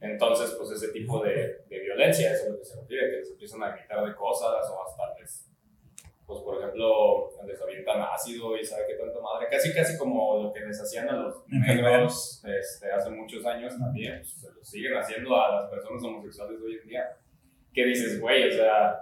Entonces, 0.00 0.52
pues 0.58 0.70
ese 0.70 0.88
tipo 0.92 1.22
de, 1.22 1.64
de 1.68 1.78
violencia, 1.80 2.32
eso 2.32 2.44
es 2.46 2.50
lo 2.52 2.58
que 2.58 2.64
se 2.64 2.80
refiere, 2.80 3.10
que 3.10 3.16
les 3.18 3.30
empiezan 3.30 3.62
a 3.62 3.76
gritar 3.76 4.04
de 4.04 4.14
cosas 4.14 4.70
o 4.70 4.82
hasta 4.82 5.20
les, 5.20 5.51
pues 6.32 6.44
por 6.44 6.58
ejemplo, 6.58 7.30
les 7.46 7.60
avientan 7.60 8.00
ácido 8.00 8.56
y 8.56 8.64
sabe 8.64 8.84
qué 8.88 8.94
tanta 8.94 9.20
madre, 9.20 9.46
casi 9.50 9.72
casi 9.74 9.98
como 9.98 10.42
lo 10.42 10.52
que 10.52 10.60
les 10.60 10.80
hacían 10.80 11.08
a 11.08 11.16
los 11.16 11.44
negros 11.48 12.42
este, 12.46 12.90
hace 12.90 13.10
muchos 13.10 13.44
años 13.44 13.78
también, 13.78 14.18
pues, 14.20 14.32
se 14.32 14.50
lo 14.50 14.64
siguen 14.64 14.96
haciendo 14.96 15.36
a 15.36 15.60
las 15.60 15.70
personas 15.70 16.02
homosexuales 16.02 16.58
de 16.60 16.66
hoy 16.66 16.78
en 16.82 16.88
día. 16.88 17.16
¿Qué 17.72 17.84
dices, 17.84 18.20
güey? 18.20 18.48
O 18.48 18.52
sea, 18.52 18.98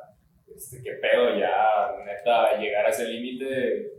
este, 0.54 0.82
qué 0.82 0.92
pedo, 0.94 1.38
ya, 1.38 1.94
neta, 2.04 2.56
llegar 2.58 2.86
a 2.86 2.90
ese 2.90 3.04
límite, 3.04 3.92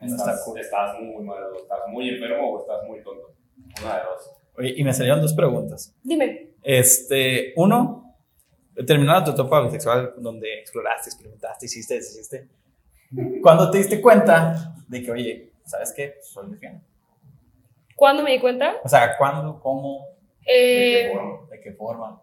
estás, 0.00 0.46
estás 0.56 1.00
muy 1.00 1.24
mal, 1.24 1.42
estás 1.56 1.80
muy 1.88 2.08
enfermo 2.10 2.52
o 2.54 2.60
estás 2.60 2.84
muy 2.86 3.02
tonto. 3.02 3.34
Una 3.82 3.98
de 3.98 4.04
dos. 4.04 4.34
Oye, 4.56 4.74
y 4.76 4.84
me 4.84 4.92
salieron 4.92 5.20
dos 5.20 5.34
preguntas. 5.34 5.94
dime, 6.02 6.50
Este, 6.62 7.52
uno, 7.56 8.07
terminando 8.86 9.24
tu 9.34 9.40
etapa 9.42 9.62
bisexual, 9.62 10.14
donde 10.18 10.60
exploraste, 10.60 11.10
experimentaste, 11.10 11.66
hiciste, 11.66 11.94
deshiciste, 11.94 12.48
¿cuándo 13.42 13.70
te 13.70 13.78
diste 13.78 14.00
cuenta 14.00 14.74
de 14.88 15.02
que, 15.02 15.10
oye, 15.10 15.50
¿sabes 15.64 15.92
qué? 15.92 16.14
Soy 16.22 16.50
lesbiana. 16.50 16.82
¿cuándo 17.96 18.22
me 18.22 18.30
di 18.32 18.38
cuenta? 18.38 18.76
O 18.84 18.88
sea, 18.88 19.16
¿cuándo, 19.18 19.58
cómo, 19.60 20.06
¿De 20.40 20.46
qué 20.46 21.06
Eh, 21.06 21.12
forma? 21.12 21.46
de 21.50 21.60
qué 21.60 21.72
forma? 21.72 22.22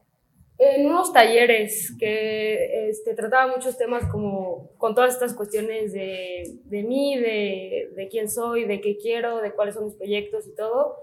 en 0.58 0.86
unos 0.86 1.12
talleres 1.12 1.94
que 2.00 2.88
este, 2.90 3.14
trataba 3.14 3.54
muchos 3.54 3.78
temas 3.78 4.06
como 4.10 4.70
con 4.78 4.96
todas 4.96 5.14
estas 5.14 5.34
cuestiones 5.34 5.92
de, 5.92 6.44
de 6.64 6.84
mí, 6.84 7.18
de, 7.18 7.90
de 7.94 8.08
quién 8.08 8.30
soy, 8.30 8.64
de 8.64 8.80
qué 8.80 8.96
quiero, 8.96 9.42
de 9.42 9.52
cuáles 9.52 9.76
son 9.76 9.84
mis 9.84 9.96
proyectos 9.96 10.48
y 10.48 10.56
todo. 10.56 10.96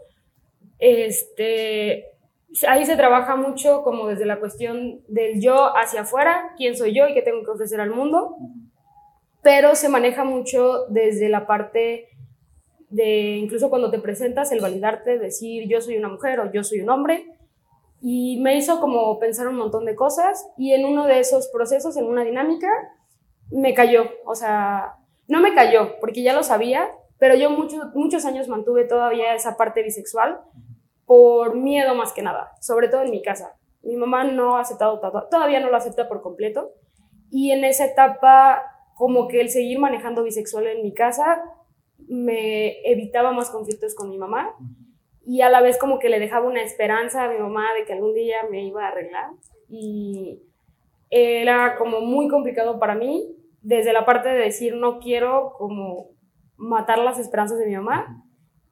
Este, 0.78 2.12
ahí 2.68 2.84
se 2.84 2.96
trabaja 2.96 3.36
mucho 3.36 3.82
como 3.82 4.08
desde 4.08 4.26
la 4.26 4.38
cuestión 4.38 5.00
del 5.08 5.40
yo 5.40 5.76
hacia 5.76 6.02
afuera, 6.02 6.52
quién 6.56 6.76
soy 6.76 6.94
yo 6.94 7.08
y 7.08 7.14
qué 7.14 7.22
tengo 7.22 7.44
que 7.44 7.50
ofrecer 7.50 7.80
al 7.80 7.90
mundo, 7.90 8.36
pero 9.42 9.74
se 9.74 9.88
maneja 9.88 10.24
mucho 10.24 10.86
desde 10.88 11.28
la 11.28 11.46
parte 11.46 12.08
de 12.90 13.36
incluso 13.36 13.70
cuando 13.70 13.90
te 13.90 13.98
presentas, 13.98 14.52
el 14.52 14.60
validarte, 14.60 15.18
decir 15.18 15.66
yo 15.68 15.80
soy 15.80 15.96
una 15.96 16.08
mujer 16.08 16.40
o 16.40 16.52
yo 16.52 16.62
soy 16.62 16.80
un 16.80 16.90
hombre, 16.90 17.26
y 18.02 18.40
me 18.40 18.56
hizo 18.56 18.80
como 18.80 19.18
pensar 19.20 19.46
un 19.46 19.56
montón 19.56 19.84
de 19.84 19.94
cosas 19.94 20.48
y 20.58 20.72
en 20.72 20.84
uno 20.84 21.06
de 21.06 21.20
esos 21.20 21.48
procesos, 21.48 21.96
en 21.96 22.04
una 22.04 22.24
dinámica, 22.24 22.68
me 23.50 23.74
cayó, 23.74 24.10
o 24.26 24.34
sea, 24.34 24.96
no 25.28 25.40
me 25.40 25.54
cayó 25.54 25.98
porque 26.00 26.22
ya 26.22 26.32
lo 26.32 26.42
sabía, 26.42 26.90
pero 27.18 27.36
yo 27.36 27.50
muchos 27.50 27.94
muchos 27.94 28.24
años 28.24 28.48
mantuve 28.48 28.84
todavía 28.84 29.34
esa 29.34 29.56
parte 29.56 29.82
bisexual 29.82 30.40
por 31.06 31.56
miedo 31.56 31.94
más 31.94 32.12
que 32.12 32.22
nada, 32.22 32.52
sobre 32.60 32.88
todo 32.88 33.02
en 33.02 33.10
mi 33.10 33.22
casa. 33.22 33.56
Mi 33.82 33.96
mamá 33.96 34.24
no 34.24 34.56
ha 34.56 34.60
aceptado, 34.60 35.00
to- 35.00 35.28
todavía 35.30 35.60
no 35.60 35.70
lo 35.70 35.76
acepta 35.76 36.08
por 36.08 36.22
completo. 36.22 36.70
Y 37.30 37.50
en 37.50 37.64
esa 37.64 37.84
etapa 37.86 38.62
como 38.94 39.26
que 39.26 39.40
el 39.40 39.48
seguir 39.50 39.78
manejando 39.78 40.22
bisexual 40.22 40.66
en 40.66 40.82
mi 40.82 40.92
casa 40.94 41.42
me 42.08 42.80
evitaba 42.90 43.32
más 43.32 43.50
conflictos 43.50 43.94
con 43.94 44.10
mi 44.10 44.18
mamá. 44.18 44.54
Y 45.24 45.40
a 45.40 45.48
la 45.50 45.60
vez 45.60 45.78
como 45.78 45.98
que 45.98 46.08
le 46.08 46.18
dejaba 46.20 46.46
una 46.48 46.62
esperanza 46.62 47.24
a 47.24 47.28
mi 47.28 47.38
mamá 47.38 47.66
de 47.78 47.84
que 47.84 47.92
algún 47.92 48.14
día 48.14 48.38
me 48.50 48.64
iba 48.64 48.84
a 48.84 48.88
arreglar. 48.88 49.30
Y 49.68 50.42
era 51.10 51.76
como 51.76 52.00
muy 52.00 52.28
complicado 52.28 52.78
para 52.78 52.94
mí 52.94 53.36
desde 53.60 53.92
la 53.92 54.04
parte 54.04 54.28
de 54.28 54.38
decir 54.38 54.74
no 54.74 54.98
quiero 54.98 55.54
como 55.58 56.10
matar 56.56 56.98
las 56.98 57.18
esperanzas 57.18 57.58
de 57.58 57.66
mi 57.66 57.76
mamá 57.76 58.21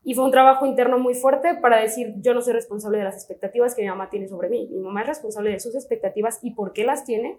y 0.03 0.15
fue 0.15 0.25
un 0.25 0.31
trabajo 0.31 0.67
interno 0.67 0.99
muy 0.99 1.15
fuerte 1.15 1.55
para 1.55 1.81
decir 1.81 2.15
yo 2.19 2.35
no 2.35 2.43
soy 2.43 2.55
responsable 2.55 2.99
de 2.99 3.05
las 3.05 3.15
expectativas 3.15 3.75
que 3.75 3.83
mi 3.83 3.89
mamá 3.89 4.09
tiene 4.11 4.29
sobre 4.29 4.49
mí 4.49 4.69
mi 4.71 4.81
mamá 4.81 5.03
es 5.03 5.09
responsable 5.09 5.51
de 5.51 5.61
sus 5.61 5.75
expectativas 5.75 6.39
y 6.43 6.53
por 6.53 6.73
qué 6.73 6.85
las 6.85 7.05
tiene 7.05 7.39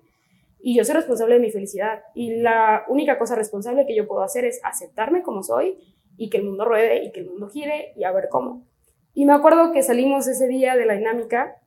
y 0.60 0.76
yo 0.76 0.86
soy 0.86 0.96
responsable 0.96 1.36
de 1.36 1.42
mi 1.42 1.52
felicidad 1.52 2.04
y 2.14 2.36
la 2.36 2.84
única 2.88 3.18
cosa 3.18 3.36
responsable 3.36 3.86
que 3.86 3.96
yo 3.96 4.08
puedo 4.08 4.22
hacer 4.22 4.46
es 4.46 4.60
aceptarme 4.64 5.24
como 5.24 5.44
soy 5.44 5.78
y 6.18 6.30
que 6.30 6.38
el 6.38 6.44
mundo 6.44 6.66
ruede 6.66 7.04
y 7.04 7.12
que 7.12 7.22
el 7.22 7.28
mundo 7.28 7.50
gire 7.50 7.94
y 7.96 8.04
a 8.04 8.12
ver 8.12 8.28
cómo 8.30 8.66
y 9.14 9.26
me 9.26 9.34
acuerdo 9.34 9.72
que 9.72 9.84
salimos 9.84 10.28
ese 10.28 10.48
día 10.48 10.76
de 10.76 10.86
la 10.86 10.94
dinámica 10.94 11.58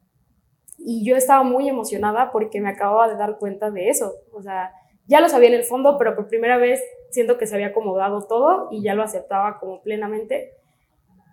y 0.78 1.04
yo 1.04 1.16
estaba 1.16 1.42
muy 1.42 1.68
emocionada 1.68 2.30
porque 2.32 2.60
me 2.60 2.70
acababa 2.70 3.08
de 3.08 3.16
dar 3.16 3.38
cuenta 3.38 3.70
de 3.70 3.90
eso. 3.90 4.14
O 4.32 4.42
sea, 4.42 4.72
ya 5.06 5.20
lo 5.20 5.28
sabía 5.28 5.48
en 5.48 5.54
el 5.54 5.64
fondo, 5.64 5.98
pero 5.98 6.16
por 6.16 6.28
primera 6.28 6.56
vez 6.56 6.82
siento 7.10 7.38
que 7.38 7.46
se 7.46 7.54
había 7.54 7.68
acomodado 7.68 8.26
todo 8.26 8.68
y 8.70 8.82
ya 8.82 8.94
lo 8.94 9.02
aceptaba 9.02 9.58
como 9.58 9.82
plenamente. 9.82 10.52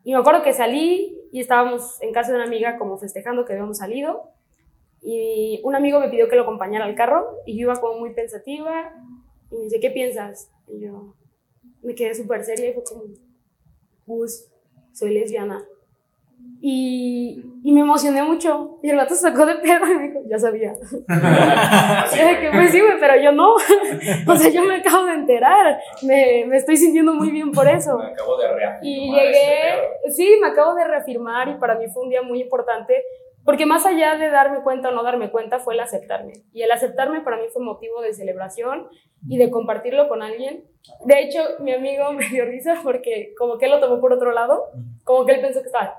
Y 0.04 0.14
me 0.14 0.20
acuerdo 0.20 0.44
que 0.44 0.54
salí 0.54 1.18
y 1.32 1.40
estábamos 1.40 2.02
en 2.02 2.14
casa 2.14 2.32
de 2.32 2.38
una 2.38 2.46
amiga 2.46 2.78
como 2.78 2.98
festejando 2.98 3.46
que 3.46 3.54
habíamos 3.54 3.78
salido 3.78 4.32
y 5.02 5.60
un 5.64 5.76
amigo 5.76 6.00
me 6.00 6.10
pidió 6.10 6.30
que 6.30 6.36
lo 6.36 6.44
acompañara 6.44 6.86
al 6.86 6.96
carro 6.96 7.38
y 7.46 7.58
yo 7.58 7.62
iba 7.62 7.82
como 7.82 8.00
muy 8.00 8.14
pensativa 8.14 8.94
y 9.50 9.56
me 9.56 9.64
dice, 9.64 9.80
¿qué 9.80 9.90
piensas? 9.90 10.52
Y 10.68 10.80
yo 10.82 11.16
me 11.82 11.96
quedé 11.96 12.14
súper 12.14 12.44
seria 12.44 12.70
y 12.70 12.74
fue 12.74 12.84
como, 12.84 13.04
pues, 14.06 14.52
soy 14.94 15.14
lesbiana. 15.14 15.66
Y, 16.64 17.44
y 17.64 17.72
me 17.72 17.82
emocioné 17.82 18.22
mucho. 18.22 18.78
Y 18.84 18.90
el 18.90 18.98
gato 18.98 19.16
se 19.16 19.22
sacó 19.22 19.46
de 19.46 19.56
pedo 19.56 19.86
y 19.88 19.96
me 19.96 20.08
dijo, 20.08 20.20
ya 20.30 20.38
sabía. 20.38 20.74
Dije, 22.12 22.50
pues 22.54 22.72
sí, 22.72 22.80
güey, 22.80 23.00
pero 23.00 23.20
yo 23.22 23.32
no. 23.32 23.54
o 24.28 24.36
sea, 24.36 24.52
yo 24.52 24.64
me 24.64 24.76
acabo 24.76 25.06
de 25.06 25.14
enterar. 25.14 25.80
Me, 26.04 26.46
me 26.48 26.58
estoy 26.58 26.78
sintiendo 26.78 27.14
muy 27.14 27.32
bien 27.32 27.52
por 27.52 27.68
eso. 27.68 27.98
Me 27.98 28.12
acabo 28.12 28.38
de 28.38 28.48
reafirmar. 28.54 28.84
Y 28.84 29.10
este 29.10 29.26
llegué, 29.26 29.56
pedo. 30.04 30.14
sí, 30.14 30.38
me 30.40 30.48
acabo 30.50 30.76
de 30.76 30.88
reafirmar 30.88 31.50
y 31.50 31.56
para 31.56 31.76
mí 31.76 31.88
fue 31.88 32.04
un 32.04 32.10
día 32.10 32.22
muy 32.22 32.42
importante 32.42 33.04
porque 33.44 33.66
más 33.66 33.86
allá 33.86 34.16
de 34.18 34.30
darme 34.30 34.62
cuenta 34.62 34.90
o 34.90 34.92
no 34.92 35.04
darme 35.04 35.32
cuenta 35.32 35.60
fue 35.60 35.74
el 35.74 35.80
aceptarme. 35.80 36.34
Y 36.54 36.62
el 36.62 36.72
aceptarme 36.72 37.22
para 37.22 37.38
mí 37.38 37.44
fue 37.52 37.64
motivo 37.64 38.02
de 38.02 38.14
celebración 38.14 38.88
y 39.28 39.38
de 39.38 39.50
compartirlo 39.50 40.08
con 40.10 40.22
alguien. 40.22 40.66
De 41.06 41.22
hecho, 41.22 41.40
mi 41.60 41.74
amigo 41.74 42.12
me 42.14 42.28
dio 42.30 42.46
risa 42.46 42.80
porque 42.84 43.34
como 43.38 43.58
que 43.58 43.66
él 43.66 43.72
lo 43.72 43.80
tomó 43.80 44.00
por 44.00 44.14
otro 44.14 44.32
lado, 44.32 44.66
como 45.04 45.26
que 45.26 45.34
él 45.34 45.42
pensó 45.42 45.62
que 45.62 45.68
estaba, 45.68 45.96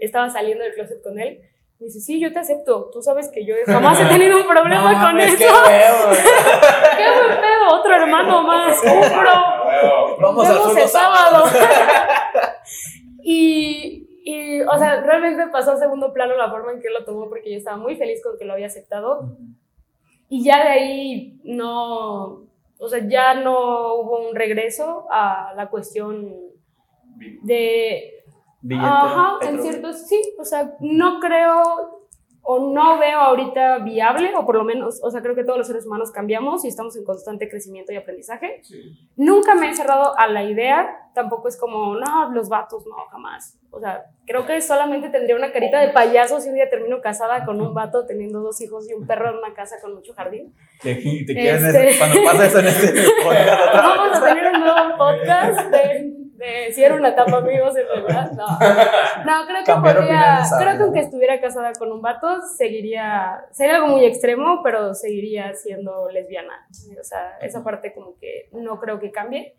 estaba 0.00 0.28
saliendo 0.30 0.64
del 0.64 0.74
closet 0.74 1.02
con 1.02 1.18
él. 1.18 1.40
Me 1.80 1.86
dice, 1.86 2.00
sí, 2.00 2.20
yo 2.20 2.30
te 2.30 2.38
acepto. 2.38 2.90
Tú 2.92 3.00
sabes 3.00 3.28
que 3.28 3.44
yo 3.46 3.54
jamás 3.64 3.98
he 3.98 4.04
tenido 4.04 4.36
un 4.36 4.46
problema 4.46 4.82
con 4.92 5.00
mames, 5.00 5.28
eso. 5.28 5.38
qué 5.38 5.44
feo. 5.44 5.94
¡Qué 6.96 7.10
buen 7.10 7.40
pedo! 7.40 7.78
Otro 7.78 7.94
hermano 7.94 8.42
más. 8.42 8.78
Un 8.84 9.00
pro. 9.00 10.18
Vamos 10.20 10.46
al 10.46 10.52
vemos 10.52 10.68
fútbol 10.68 10.82
el 10.82 10.88
sábado. 10.88 11.44
y, 13.22 14.20
y, 14.24 14.60
o 14.60 14.78
sea, 14.78 15.00
realmente 15.00 15.46
pasó 15.50 15.72
a 15.72 15.76
segundo 15.78 16.12
plano 16.12 16.36
la 16.36 16.50
forma 16.50 16.72
en 16.72 16.82
que 16.82 16.88
él 16.88 16.94
lo 16.94 17.04
tomó 17.06 17.30
porque 17.30 17.50
yo 17.50 17.56
estaba 17.56 17.78
muy 17.78 17.96
feliz 17.96 18.22
con 18.22 18.36
que 18.36 18.44
lo 18.44 18.52
había 18.52 18.66
aceptado. 18.66 19.36
Y 20.28 20.44
ya 20.44 20.62
de 20.62 20.68
ahí 20.68 21.40
no, 21.44 22.46
O 22.78 22.88
sea, 22.88 23.08
ya 23.08 23.34
no 23.34 23.94
hubo 23.94 24.28
un 24.28 24.34
regreso 24.34 25.06
a 25.10 25.54
la 25.56 25.70
cuestión 25.70 26.36
de... 27.42 28.19
Billete, 28.62 28.86
Ajá, 28.88 29.38
en 29.42 29.62
ciertos, 29.62 30.06
sí, 30.06 30.20
o 30.38 30.44
sea, 30.44 30.74
no 30.80 31.18
creo 31.20 32.00
o 32.42 32.72
no 32.72 32.98
veo 32.98 33.18
ahorita 33.18 33.78
viable, 33.78 34.32
o 34.34 34.44
por 34.44 34.56
lo 34.56 34.64
menos, 34.64 34.98
o 35.04 35.10
sea, 35.10 35.20
creo 35.22 35.34
que 35.36 35.44
todos 35.44 35.58
los 35.58 35.66
seres 35.68 35.86
humanos 35.86 36.10
cambiamos 36.10 36.64
y 36.64 36.68
estamos 36.68 36.96
en 36.96 37.04
constante 37.04 37.48
crecimiento 37.48 37.92
y 37.92 37.96
aprendizaje. 37.96 38.60
Sí. 38.64 39.08
Nunca 39.16 39.54
me 39.54 39.70
he 39.70 39.74
cerrado 39.74 40.18
a 40.18 40.26
la 40.26 40.42
idea, 40.42 40.88
tampoco 41.14 41.48
es 41.48 41.56
como, 41.56 41.94
no, 41.96 42.32
los 42.32 42.48
vatos, 42.48 42.84
no, 42.86 42.96
jamás. 43.10 43.56
O 43.70 43.78
sea, 43.78 44.04
creo 44.26 44.46
que 44.46 44.60
solamente 44.62 45.10
tendría 45.10 45.36
una 45.36 45.52
carita 45.52 45.78
de 45.80 45.90
payaso 45.90 46.40
si 46.40 46.48
un 46.48 46.56
día 46.56 46.68
termino 46.68 47.00
casada 47.00 47.44
con 47.44 47.60
un 47.60 47.72
vato 47.72 48.04
teniendo 48.06 48.40
dos 48.40 48.60
hijos 48.62 48.88
y 48.90 48.94
un 48.94 49.06
perro 49.06 49.30
en 49.30 49.36
una 49.36 49.54
casa 49.54 49.76
con 49.80 49.94
mucho 49.94 50.12
jardín. 50.14 50.52
Te, 50.82 50.94
te 50.96 51.50
Este- 51.50 51.98
cuando 51.98 52.24
pasa 52.24 52.46
eso 52.46 52.58
en 52.58 52.66
este 52.66 52.92
podcast. 53.22 53.74
Vamos 53.74 54.16
a 54.16 54.24
tener 54.24 54.52
un 54.54 54.60
nuevo 54.60 54.96
podcast 54.98 55.70
de, 55.70 56.14
de 56.40 56.72
si 56.72 56.82
era 56.82 56.94
una 56.94 57.10
etapa 57.10 57.36
amigos 57.36 57.74
en 57.76 57.86
verdad. 57.86 58.32
No, 58.32 58.46
no 58.46 59.46
creo 59.46 59.58
que 59.58 59.64
Cambiar 59.64 59.96
podría, 59.96 60.40
creo 60.58 60.76
que 60.78 60.82
aunque 60.84 61.00
estuviera 61.00 61.40
casada 61.40 61.72
con 61.78 61.92
un 61.92 62.00
vato, 62.00 62.40
seguiría, 62.56 63.44
sería 63.52 63.76
algo 63.76 63.88
muy 63.88 64.04
extremo, 64.04 64.60
pero 64.64 64.94
seguiría 64.94 65.54
siendo 65.54 66.08
lesbiana. 66.08 66.66
O 66.98 67.04
sea, 67.04 67.36
esa 67.42 67.62
parte 67.62 67.92
como 67.94 68.16
que 68.18 68.48
no 68.52 68.80
creo 68.80 68.98
que 68.98 69.10
cambie. 69.12 69.54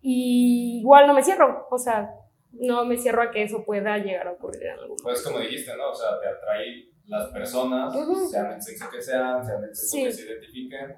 Y 0.00 0.78
igual 0.80 1.06
no 1.06 1.14
me 1.14 1.22
cierro, 1.22 1.66
o 1.70 1.78
sea, 1.78 2.10
no 2.52 2.84
me 2.84 2.96
cierro 2.96 3.22
a 3.22 3.30
que 3.30 3.42
eso 3.42 3.64
pueda 3.64 3.98
llegar 3.98 4.28
a 4.28 4.32
ocurrir 4.32 4.62
en 4.62 4.70
algún 4.72 4.88
momento. 4.88 5.02
Pues 5.04 5.22
como 5.22 5.38
dijiste, 5.40 5.76
¿no? 5.76 5.90
O 5.90 5.94
sea, 5.94 6.18
te 6.20 6.28
atrae 6.28 6.88
las 7.06 7.26
personas, 7.30 7.94
Ujú. 7.94 8.28
sean 8.28 8.52
el 8.52 8.62
sexo 8.62 8.88
que 8.90 9.00
sean, 9.02 9.44
sean 9.44 9.62
el 9.64 9.74
sexo 9.74 9.96
Sí. 9.96 10.04
que 10.04 10.12
se 10.12 10.22
identifiquen, 10.26 10.96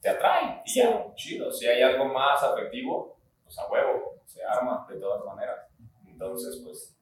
te 0.00 0.08
atrae. 0.08 0.62
Y 0.64 0.70
Sí. 0.70 0.80
ya, 0.80 1.04
chido. 1.14 1.50
Si 1.52 1.66
hay 1.66 1.82
algo 1.82 2.06
más 2.06 2.42
afectivo, 2.42 3.18
pues 3.44 3.58
a 3.58 3.68
huevo, 3.70 4.14
se 4.28 4.44
arma 4.44 4.86
de 4.88 4.96
todas 5.00 5.24
maneras. 5.24 5.56
Entonces, 6.06 6.60
pues, 6.64 6.94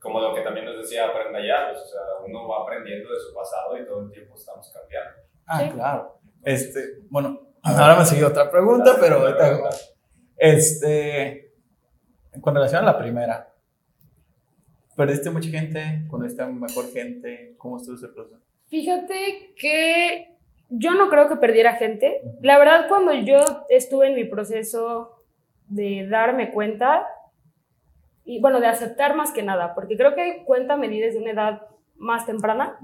como 0.00 0.20
lo 0.20 0.34
que 0.34 0.42
también 0.42 0.66
nos 0.66 0.76
decía 0.76 1.10
Brenda 1.10 1.40
ya, 1.40 1.70
pues, 1.70 1.82
o 1.82 1.86
sea, 1.86 2.00
uno 2.26 2.46
va 2.46 2.62
aprendiendo 2.62 3.10
de 3.10 3.18
su 3.20 3.34
pasado 3.34 3.76
y 3.78 3.86
todo 3.86 4.02
el 4.02 4.10
tiempo 4.10 4.34
estamos 4.34 4.70
cambiando. 4.72 5.10
Ah, 5.46 5.60
Sí. 5.60 5.70
claro. 5.70 6.18
Este, 6.42 6.80
bueno, 7.08 7.40
ahora 7.62 7.96
me 7.96 8.04
siguió 8.04 8.28
otra 8.28 8.50
pregunta, 8.50 8.96
pero 9.00 9.16
ahorita. 9.20 9.60
Este, 10.36 11.52
con 12.40 12.54
relación 12.54 12.82
a 12.82 12.86
la 12.92 12.98
primera, 12.98 13.54
¿perdiste 14.96 15.30
mucha 15.30 15.48
gente? 15.48 16.04
¿Conociste 16.10 16.44
mejor 16.46 16.90
gente? 16.92 17.54
¿Cómo 17.56 17.78
estuvo 17.78 17.94
ese 17.96 18.08
proceso? 18.08 18.40
Fíjate 18.68 19.54
que 19.56 20.36
yo 20.68 20.92
no 20.92 21.08
creo 21.08 21.28
que 21.28 21.36
perdiera 21.36 21.74
gente. 21.76 22.20
La 22.42 22.58
verdad, 22.58 22.88
cuando 22.88 23.12
yo 23.14 23.38
estuve 23.68 24.08
en 24.08 24.16
mi 24.16 24.24
proceso 24.24 25.13
de 25.68 26.06
darme 26.08 26.50
cuenta, 26.52 27.06
y 28.24 28.40
bueno, 28.40 28.60
de 28.60 28.66
aceptar 28.66 29.14
más 29.16 29.32
que 29.32 29.42
nada, 29.42 29.74
porque 29.74 29.96
creo 29.96 30.14
que 30.14 30.44
cuenta 30.44 30.76
me 30.76 30.88
di 30.88 30.98
desde 30.98 31.18
una 31.18 31.32
edad 31.32 31.62
más 31.96 32.26
temprana, 32.26 32.78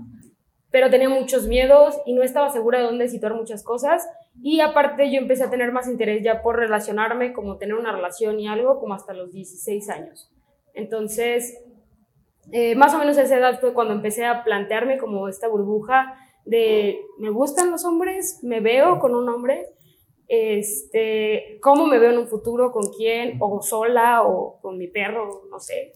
pero 0.70 0.90
tenía 0.90 1.08
muchos 1.08 1.46
miedos 1.46 1.98
y 2.06 2.12
no 2.12 2.22
estaba 2.22 2.50
segura 2.50 2.78
de 2.78 2.84
dónde 2.84 3.08
situar 3.08 3.34
muchas 3.34 3.64
cosas. 3.64 4.08
Y 4.40 4.60
aparte 4.60 5.10
yo 5.10 5.18
empecé 5.18 5.44
a 5.44 5.50
tener 5.50 5.72
más 5.72 5.88
interés 5.88 6.22
ya 6.22 6.42
por 6.42 6.56
relacionarme, 6.56 7.32
como 7.32 7.56
tener 7.56 7.74
una 7.74 7.92
relación 7.92 8.38
y 8.38 8.46
algo, 8.46 8.78
como 8.78 8.94
hasta 8.94 9.12
los 9.12 9.32
16 9.32 9.90
años. 9.90 10.30
Entonces, 10.74 11.58
eh, 12.52 12.74
más 12.76 12.94
o 12.94 12.98
menos 12.98 13.18
a 13.18 13.22
esa 13.22 13.36
edad 13.36 13.60
fue 13.60 13.74
cuando 13.74 13.94
empecé 13.94 14.26
a 14.26 14.44
plantearme 14.44 14.98
como 14.98 15.28
esta 15.28 15.48
burbuja 15.48 16.14
de 16.44 17.00
me 17.18 17.30
gustan 17.30 17.70
los 17.70 17.84
hombres, 17.84 18.40
me 18.42 18.60
veo 18.60 18.98
con 18.98 19.14
un 19.14 19.28
hombre, 19.28 19.66
este, 20.32 21.58
cómo 21.60 21.88
me 21.88 21.98
veo 21.98 22.12
en 22.12 22.18
un 22.18 22.28
futuro, 22.28 22.70
con 22.70 22.92
quién, 22.96 23.36
o 23.40 23.60
sola, 23.62 24.22
o 24.22 24.60
con 24.60 24.78
mi 24.78 24.86
perro, 24.86 25.42
no 25.50 25.58
sé, 25.58 25.92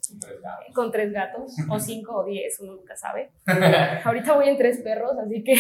con 0.75 0.91
tres 0.91 1.13
gatos, 1.13 1.55
o 1.71 1.79
cinco 1.79 2.17
o 2.17 2.25
diez, 2.25 2.59
uno 2.59 2.75
nunca 2.75 2.97
sabe. 2.97 3.31
Ahorita 4.05 4.35
voy 4.35 4.49
en 4.49 4.57
tres 4.57 4.81
perros, 4.83 5.13
así 5.25 5.45
que 5.45 5.55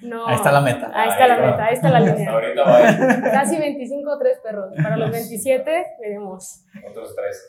no. 0.00 0.26
Ahí 0.26 0.34
está 0.34 0.52
la 0.52 0.60
meta. 0.60 0.90
Ahí 0.92 1.08
está 1.08 1.26
la 1.26 1.38
meta, 1.38 1.64
ahí 1.64 1.74
está 1.74 1.88
la 1.88 2.00
línea. 2.00 3.30
Casi 3.32 3.56
25 3.56 4.10
o 4.10 4.18
tres 4.18 4.40
perros. 4.42 4.74
Para 4.82 4.98
los 4.98 5.10
27 5.10 5.86
veremos. 5.98 6.66
otros 6.86 7.16
tres. 7.16 7.48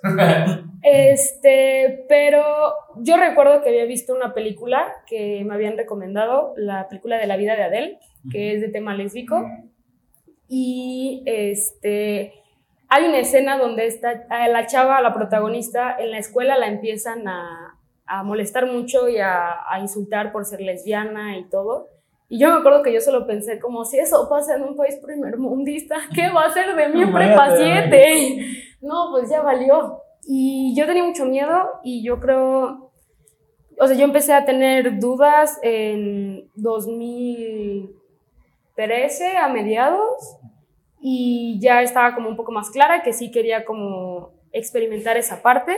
Este, 0.82 2.06
pero 2.08 2.74
yo 3.00 3.18
recuerdo 3.18 3.62
que 3.62 3.68
había 3.68 3.84
visto 3.84 4.16
una 4.16 4.34
película 4.34 4.94
que 5.08 5.44
me 5.44 5.56
habían 5.56 5.76
recomendado, 5.76 6.54
la 6.56 6.88
película 6.88 7.18
de 7.18 7.28
la 7.28 7.36
vida 7.36 7.58
de 7.58 7.64
Adele, 7.64 8.00
que 8.32 8.54
es 8.54 8.62
de 8.62 8.70
tema 8.70 8.96
lésbico. 8.96 9.44
Y 10.48 11.24
este, 11.26 12.34
hay 12.90 13.06
una 13.06 13.20
escena 13.20 13.58
donde 13.58 13.88
está, 13.88 14.26
a 14.30 14.48
la 14.48 14.66
chava, 14.66 15.02
la 15.02 15.14
protagonista, 15.14 15.96
en 16.00 16.12
la 16.12 16.20
escuela 16.20 16.58
la 16.58 16.68
empiezan 16.68 17.28
a, 17.28 17.78
a 18.06 18.24
molestar 18.24 18.66
mucho 18.66 19.10
y 19.10 19.18
a, 19.18 19.58
a 19.70 19.80
insultar 19.80 20.32
por 20.32 20.46
ser 20.46 20.62
lesbiana 20.62 21.38
y 21.38 21.50
todo. 21.50 21.90
Y 22.30 22.40
yo 22.40 22.52
me 22.52 22.60
acuerdo 22.60 22.84
que 22.84 22.94
yo 22.94 23.00
solo 23.00 23.26
pensé 23.26 23.60
como 23.60 23.86
si 23.86 24.00
eso 24.00 24.28
pasa 24.30 24.56
en 24.56 24.64
un 24.64 24.76
país 24.76 24.98
primermundista, 25.02 25.98
¿qué 26.14 26.30
va 26.30 26.46
a 26.46 26.54
ser 26.54 26.76
de 26.76 26.90
mí 26.90 27.02
en 27.02 27.14
prepa 27.14 27.48
Imagínate. 27.48 28.04
7? 28.14 28.46
No, 28.82 29.10
pues 29.12 29.30
ya 29.30 29.42
valió. 29.42 30.02
Y 30.26 30.76
yo 30.76 30.86
tenía 30.86 31.04
mucho 31.04 31.26
miedo 31.26 31.80
y 31.84 32.04
yo 32.04 32.20
creo, 32.20 32.92
o 33.80 33.88
sea, 33.88 33.96
yo 33.96 34.04
empecé 34.04 34.34
a 34.34 34.44
tener 34.44 35.00
dudas 35.00 35.58
en 35.62 36.50
2013 38.78 39.38
a 39.38 39.48
mediados 39.50 40.38
y 41.02 41.58
ya 41.60 41.82
estaba 41.82 42.14
como 42.14 42.30
un 42.30 42.36
poco 42.36 42.52
más 42.52 42.70
clara 42.70 43.02
que 43.02 43.12
sí 43.12 43.32
quería 43.32 43.66
como 43.66 44.34
experimentar 44.52 45.18
esa 45.18 45.42
parte. 45.42 45.76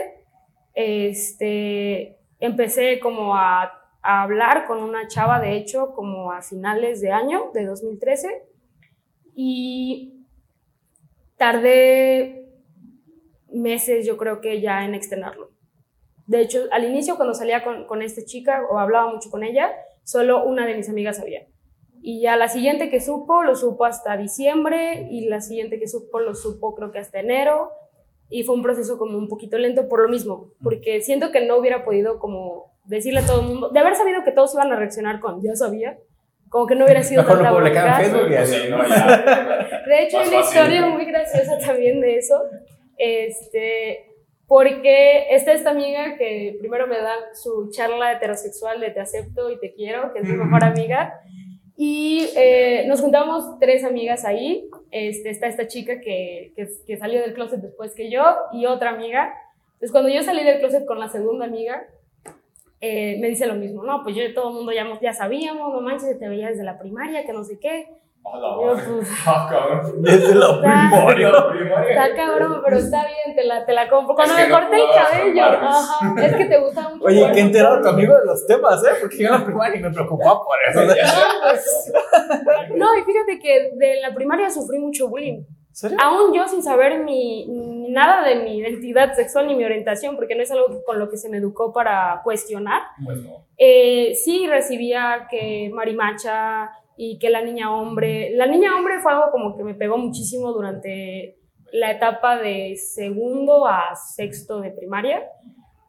Este, 0.74 2.18
empecé 2.38 3.00
como 3.00 3.34
a, 3.34 3.72
a 4.02 4.22
hablar 4.22 4.66
con 4.66 4.82
una 4.82 5.08
chava, 5.08 5.40
de 5.40 5.56
hecho, 5.56 5.92
como 5.94 6.30
a 6.30 6.42
finales 6.42 7.00
de 7.00 7.10
año, 7.10 7.50
de 7.54 7.64
2013, 7.64 8.42
y 9.34 10.26
tardé 11.36 12.46
meses, 13.50 14.06
yo 14.06 14.16
creo 14.16 14.40
que 14.40 14.60
ya 14.60 14.84
en 14.84 14.94
externarlo. 14.94 15.50
De 16.26 16.42
hecho, 16.42 16.68
al 16.70 16.84
inicio, 16.84 17.16
cuando 17.16 17.34
salía 17.34 17.64
con, 17.64 17.86
con 17.86 18.02
esta 18.02 18.24
chica 18.24 18.62
o 18.70 18.78
hablaba 18.78 19.12
mucho 19.12 19.30
con 19.30 19.42
ella, 19.42 19.72
solo 20.04 20.44
una 20.44 20.66
de 20.66 20.76
mis 20.76 20.88
amigas 20.88 21.16
sabía. 21.16 21.46
Y 22.02 22.22
ya 22.22 22.36
la 22.36 22.48
siguiente 22.48 22.90
que 22.90 23.00
supo, 23.00 23.42
lo 23.42 23.54
supo 23.56 23.84
hasta 23.84 24.16
diciembre, 24.16 25.06
y 25.10 25.28
la 25.28 25.40
siguiente 25.40 25.78
que 25.78 25.86
supo, 25.86 26.20
lo 26.20 26.34
supo 26.34 26.74
creo 26.74 26.92
que 26.92 26.98
hasta 26.98 27.20
enero. 27.20 27.72
Y 28.28 28.44
fue 28.44 28.54
un 28.54 28.62
proceso 28.62 28.98
como 28.98 29.18
un 29.18 29.28
poquito 29.28 29.58
lento 29.58 29.88
por 29.88 30.02
lo 30.02 30.08
mismo, 30.08 30.52
porque 30.62 31.00
siento 31.02 31.32
que 31.32 31.44
no 31.46 31.56
hubiera 31.56 31.84
podido 31.84 32.18
como 32.18 32.72
decirle 32.84 33.20
a 33.20 33.26
todo 33.26 33.40
el 33.40 33.46
mundo, 33.48 33.70
de 33.70 33.80
haber 33.80 33.96
sabido 33.96 34.22
que 34.24 34.32
todos 34.32 34.54
iban 34.54 34.72
a 34.72 34.76
reaccionar 34.76 35.20
con, 35.20 35.42
ya 35.42 35.54
sabía, 35.54 35.98
como 36.50 36.66
que 36.66 36.74
no 36.74 36.84
hubiera 36.84 37.02
sido 37.02 37.22
Mejor 37.22 37.38
tanta 37.38 37.52
publicaba 37.52 38.02
en. 38.02 38.10
Facebook 38.10 38.30
y 38.30 38.34
así. 38.34 38.54
sí, 38.54 38.68
no, 38.70 38.88
ya. 38.88 39.82
De 39.86 40.02
hecho, 40.02 40.18
hay 40.18 40.28
una 40.28 40.40
historia 40.40 40.86
muy 40.86 41.04
graciosa 41.04 41.58
también 41.58 42.00
de 42.00 42.16
eso. 42.16 42.42
Este, 42.98 44.10
porque 44.46 45.32
está 45.34 45.52
esta 45.52 45.70
amiga 45.70 46.16
que 46.18 46.56
primero 46.58 46.88
me 46.88 46.98
da 46.98 47.14
su 47.34 47.70
charla 47.70 48.12
heterosexual 48.12 48.80
de 48.80 48.90
te 48.90 49.00
acepto 49.00 49.48
y 49.50 49.60
te 49.60 49.72
quiero, 49.72 50.12
que 50.12 50.18
es 50.18 50.24
mi 50.24 50.34
mejor 50.34 50.64
amiga. 50.64 51.20
Y 51.82 52.28
eh, 52.36 52.84
nos 52.88 53.00
juntamos 53.00 53.58
tres 53.58 53.84
amigas 53.84 54.26
ahí. 54.26 54.68
Este, 54.90 55.30
está 55.30 55.46
esta 55.46 55.66
chica 55.66 55.98
que, 55.98 56.52
que, 56.54 56.68
que 56.86 56.98
salió 56.98 57.22
del 57.22 57.32
closet 57.32 57.58
después 57.58 57.94
que 57.94 58.10
yo 58.10 58.22
y 58.52 58.66
otra 58.66 58.90
amiga. 58.90 59.32
Entonces, 59.72 59.90
cuando 59.90 60.10
yo 60.10 60.22
salí 60.22 60.44
del 60.44 60.58
closet 60.58 60.84
con 60.84 61.00
la 61.00 61.08
segunda 61.08 61.46
amiga, 61.46 61.86
eh, 62.82 63.16
me 63.18 63.28
dice 63.28 63.46
lo 63.46 63.54
mismo. 63.54 63.82
No, 63.82 64.02
pues 64.02 64.14
yo 64.14 64.34
todo 64.34 64.50
el 64.50 64.56
mundo 64.56 64.72
ya, 64.72 64.86
ya 65.00 65.14
sabíamos, 65.14 65.72
no 65.72 65.80
manches, 65.80 66.18
te 66.18 66.28
veía 66.28 66.48
desde 66.48 66.64
la 66.64 66.78
primaria, 66.78 67.24
que 67.24 67.32
no 67.32 67.44
sé 67.44 67.58
qué. 67.58 67.88
A 68.32 68.38
la 68.38 68.56
madre. 68.56 68.82
pues, 68.96 69.08
Ah, 69.26 69.46
cabrón. 69.50 70.02
Desde. 70.02 70.34
La 70.34 70.60
primaria. 70.60 71.28
Está 71.88 72.14
cabrón, 72.14 72.60
pero 72.64 72.76
está 72.76 73.06
bien, 73.06 73.36
te 73.36 73.44
la, 73.44 73.64
te 73.66 73.72
la 73.72 73.88
compro. 73.88 74.14
Cuando 74.14 74.34
Es 74.34 74.40
que 74.40 74.46
me 74.46 74.48
no 74.52 74.60
corté 74.60 74.76
el 74.76 74.88
cabello, 74.94 75.44
ajá, 75.44 76.14
es 76.26 76.36
que 76.36 76.44
te 76.44 76.58
gusta 76.58 76.88
mucho. 76.88 77.04
Oye, 77.04 77.30
qué 77.32 77.40
enterado 77.40 77.88
amigo 77.88 78.14
de 78.14 78.26
los 78.26 78.46
temas, 78.46 78.82
¿eh? 78.84 78.90
Porque 79.00 79.18
yo 79.18 79.26
en 79.26 79.32
la 79.40 79.44
primaria 79.44 79.80
me 79.80 79.90
preocupaba 79.90 80.40
por 80.44 80.56
eso. 80.68 80.80
No, 80.84 80.94
pues, 81.42 81.92
no, 82.76 82.86
y 82.98 83.02
fíjate 83.02 83.38
que 83.38 83.70
de 83.74 84.00
la 84.00 84.14
primaria 84.14 84.50
sufrí 84.50 84.78
mucho 84.78 85.08
bullying. 85.08 85.42
¿Serio? 85.72 85.96
Aún 86.02 86.34
yo 86.34 86.46
sin 86.48 86.62
saber 86.62 86.98
mi, 86.98 87.46
nada 87.90 88.26
de 88.26 88.36
mi 88.42 88.58
identidad 88.58 89.14
sexual 89.14 89.46
ni 89.46 89.54
mi 89.54 89.64
orientación, 89.64 90.16
porque 90.16 90.34
no 90.34 90.42
es 90.42 90.50
algo 90.50 90.82
con 90.84 90.98
lo 90.98 91.08
que 91.08 91.16
se 91.16 91.28
me 91.28 91.36
educó 91.38 91.72
para 91.72 92.20
cuestionar. 92.24 92.82
Pues 93.04 93.18
no. 93.18 93.46
Eh, 93.56 94.12
sí 94.14 94.46
recibía 94.48 95.28
que 95.30 95.70
marimacha 95.72 96.72
y 97.02 97.18
que 97.18 97.30
la 97.30 97.40
niña 97.40 97.74
hombre. 97.74 98.30
La 98.34 98.46
niña 98.46 98.76
hombre 98.76 99.00
fue 99.00 99.12
algo 99.12 99.30
como 99.30 99.56
que 99.56 99.64
me 99.64 99.74
pegó 99.74 99.96
muchísimo 99.96 100.52
durante 100.52 101.38
la 101.72 101.90
etapa 101.90 102.36
de 102.36 102.76
segundo 102.76 103.66
a 103.66 103.94
sexto 103.96 104.60
de 104.60 104.70
primaria. 104.70 105.22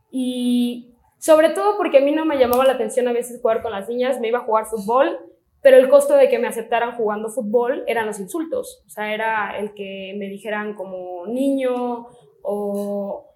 Y 0.10 0.96
sobre 1.20 1.50
todo 1.50 1.76
porque 1.76 1.98
a 1.98 2.02
mí 2.02 2.14
no 2.14 2.24
me 2.26 2.38
llamaba 2.38 2.64
la 2.66 2.74
atención 2.74 3.10
a 3.10 3.14
veces 3.14 3.42
jugar 3.42 3.62
con 3.62 3.74
las 3.74 3.90
niñas, 3.90 4.22
me 4.22 4.30
iba 4.30 4.40
a 4.40 4.44
jugar 4.44 4.68
fútbol 4.68 5.20
pero 5.62 5.78
el 5.78 5.90
costo 5.90 6.16
de 6.16 6.28
que 6.28 6.40
me 6.40 6.48
aceptaran 6.48 6.96
jugando 6.98 7.30
fútbol 7.30 7.84
eran 7.88 8.08
los 8.08 8.20
insultos. 8.20 8.84
O 8.88 8.90
sea, 8.90 9.14
era 9.14 9.60
el 9.60 9.74
que 9.74 10.16
me 10.18 10.28
dijeran 10.28 10.74
como 10.74 11.28
niño 11.28 12.08
o, 12.42 13.28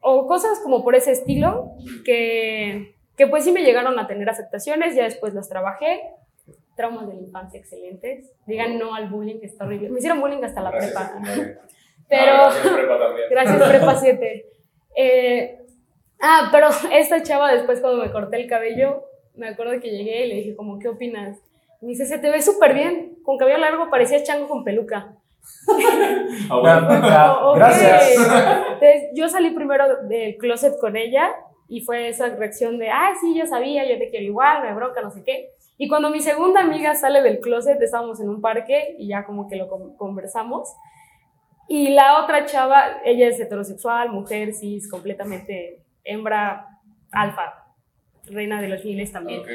o 0.00 0.26
cosas 0.26 0.58
como 0.60 0.82
por 0.82 0.96
ese 0.96 1.12
estilo 1.12 1.72
que, 2.04 2.96
que 3.16 3.28
pues 3.28 3.44
sí 3.44 3.52
me 3.52 3.62
llegaron 3.62 3.98
a 4.00 4.08
tener 4.08 4.28
afectaciones, 4.28 4.96
ya 4.96 5.04
después 5.04 5.34
las 5.34 5.48
trabajé. 5.48 6.00
Traumas 6.82 7.06
de 7.06 7.14
la 7.14 7.20
infancia 7.20 7.60
excelentes. 7.60 8.32
Digan 8.44 8.76
no 8.76 8.92
al 8.92 9.08
bullying, 9.08 9.38
que 9.38 9.46
está 9.46 9.64
horrible. 9.64 9.88
Me 9.88 10.00
hicieron 10.00 10.20
bullying 10.20 10.42
hasta 10.42 10.60
la 10.62 10.72
Gracias, 10.72 10.92
prepa. 10.92 11.22
Pero... 12.08 12.32
Ah, 12.32 12.50
gracias, 12.52 12.74
prepa 12.74 12.98
también. 12.98 13.26
Gracias, 13.30 13.62
Prepa 13.68 13.94
7. 13.94 14.46
Eh, 14.96 15.58
ah, 16.20 16.48
pero 16.50 16.70
esta 16.90 17.22
chava 17.22 17.52
después 17.52 17.80
cuando 17.80 18.02
me 18.02 18.10
corté 18.10 18.40
el 18.40 18.48
cabello, 18.48 19.04
me 19.36 19.46
acuerdo 19.46 19.80
que 19.80 19.92
llegué 19.92 20.26
y 20.26 20.28
le 20.28 20.34
dije 20.34 20.56
como, 20.56 20.80
¿qué 20.80 20.88
opinas? 20.88 21.38
Me 21.80 21.90
dice, 21.90 22.04
se 22.04 22.18
te 22.18 22.30
ve 22.30 22.42
súper 22.42 22.74
bien, 22.74 23.14
con 23.22 23.38
cabello 23.38 23.58
largo 23.58 23.88
parecía 23.88 24.24
chango 24.24 24.48
con 24.48 24.64
peluca. 24.64 25.14
Ah, 26.50 26.58
bueno. 26.58 27.08
Ya, 27.08 27.32
Oh, 27.32 27.52
ok. 27.52 27.58
Gracias. 27.58 28.10
Entonces, 28.16 29.10
yo 29.14 29.28
salí 29.28 29.50
primero 29.50 30.02
del 30.08 30.36
closet 30.36 30.76
con 30.80 30.96
ella 30.96 31.32
y 31.68 31.82
fue 31.82 32.08
esa 32.08 32.28
reacción 32.34 32.76
de, 32.78 32.90
ah, 32.90 33.12
sí, 33.20 33.38
yo 33.38 33.46
sabía, 33.46 33.88
yo 33.88 33.98
te 33.98 34.10
quiero 34.10 34.26
igual, 34.26 34.62
me 34.62 34.74
bronca, 34.74 35.00
no 35.00 35.12
sé 35.12 35.22
qué. 35.22 35.50
Y 35.78 35.88
cuando 35.88 36.10
mi 36.10 36.20
segunda 36.20 36.60
amiga 36.60 36.94
sale 36.94 37.22
del 37.22 37.40
closet, 37.40 37.80
estábamos 37.82 38.20
en 38.20 38.28
un 38.28 38.40
parque 38.40 38.94
y 38.98 39.08
ya 39.08 39.24
como 39.24 39.48
que 39.48 39.56
lo 39.56 39.68
con- 39.68 39.96
conversamos. 39.96 40.68
Y 41.68 41.88
la 41.90 42.22
otra 42.22 42.44
chava, 42.46 43.00
ella 43.04 43.28
es 43.28 43.40
heterosexual, 43.40 44.10
mujer, 44.10 44.52
cis, 44.52 44.88
completamente 44.90 45.82
hembra, 46.04 46.66
alfa, 47.10 47.64
reina 48.26 48.60
de 48.60 48.68
los 48.68 48.84
miles 48.84 49.10
también. 49.12 49.40
Ok. 49.40 49.48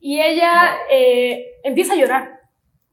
Y 0.00 0.20
ella 0.20 0.76
eh, 0.90 1.46
empieza 1.62 1.94
a 1.94 1.96
llorar. 1.96 2.40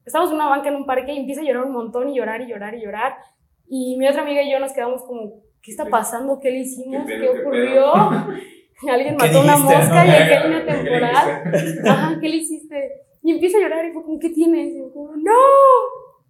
Estamos 0.05 0.29
en 0.29 0.35
una 0.35 0.47
banca 0.47 0.69
en 0.69 0.75
un 0.75 0.85
parque 0.85 1.11
y 1.13 1.17
empieza 1.19 1.41
a 1.41 1.43
llorar 1.43 1.65
un 1.65 1.73
montón 1.73 2.09
y 2.09 2.15
llorar 2.15 2.41
y 2.41 2.47
llorar 2.47 2.73
y 2.75 2.81
llorar. 2.81 3.17
Y 3.67 3.97
mi 3.97 4.07
otra 4.07 4.21
amiga 4.21 4.41
y 4.41 4.51
yo 4.51 4.59
nos 4.59 4.73
quedamos 4.73 5.03
como, 5.03 5.41
¿qué 5.61 5.71
está 5.71 5.85
pasando? 5.85 6.39
¿Qué 6.39 6.49
le 6.51 6.59
hicimos? 6.59 7.05
¿Qué 7.05 7.13
¿Qué, 7.13 7.19
pedo, 7.19 7.33
qué 7.33 7.39
ocurrió? 7.41 7.93
Alguien 8.89 9.17
¿Qué 9.17 9.27
mató 9.27 9.41
una 9.41 9.57
mosca 9.57 10.05
y 10.05 10.09
¿Qué 10.09 10.49
le 10.49 10.61
temporal. 10.61 11.43
Ajá, 11.85 12.17
¿qué 12.19 12.29
le 12.29 12.35
hiciste? 12.35 12.91
Y 13.23 13.31
empieza 13.31 13.57
a 13.57 13.61
llorar 13.61 13.85
y 13.85 13.91
fue 13.91 14.03
como, 14.03 14.19
¿qué 14.19 14.29
tienes? 14.29 14.73
Y 14.73 14.79
yo 14.79 14.93
como, 14.93 15.15
no, 15.17 15.41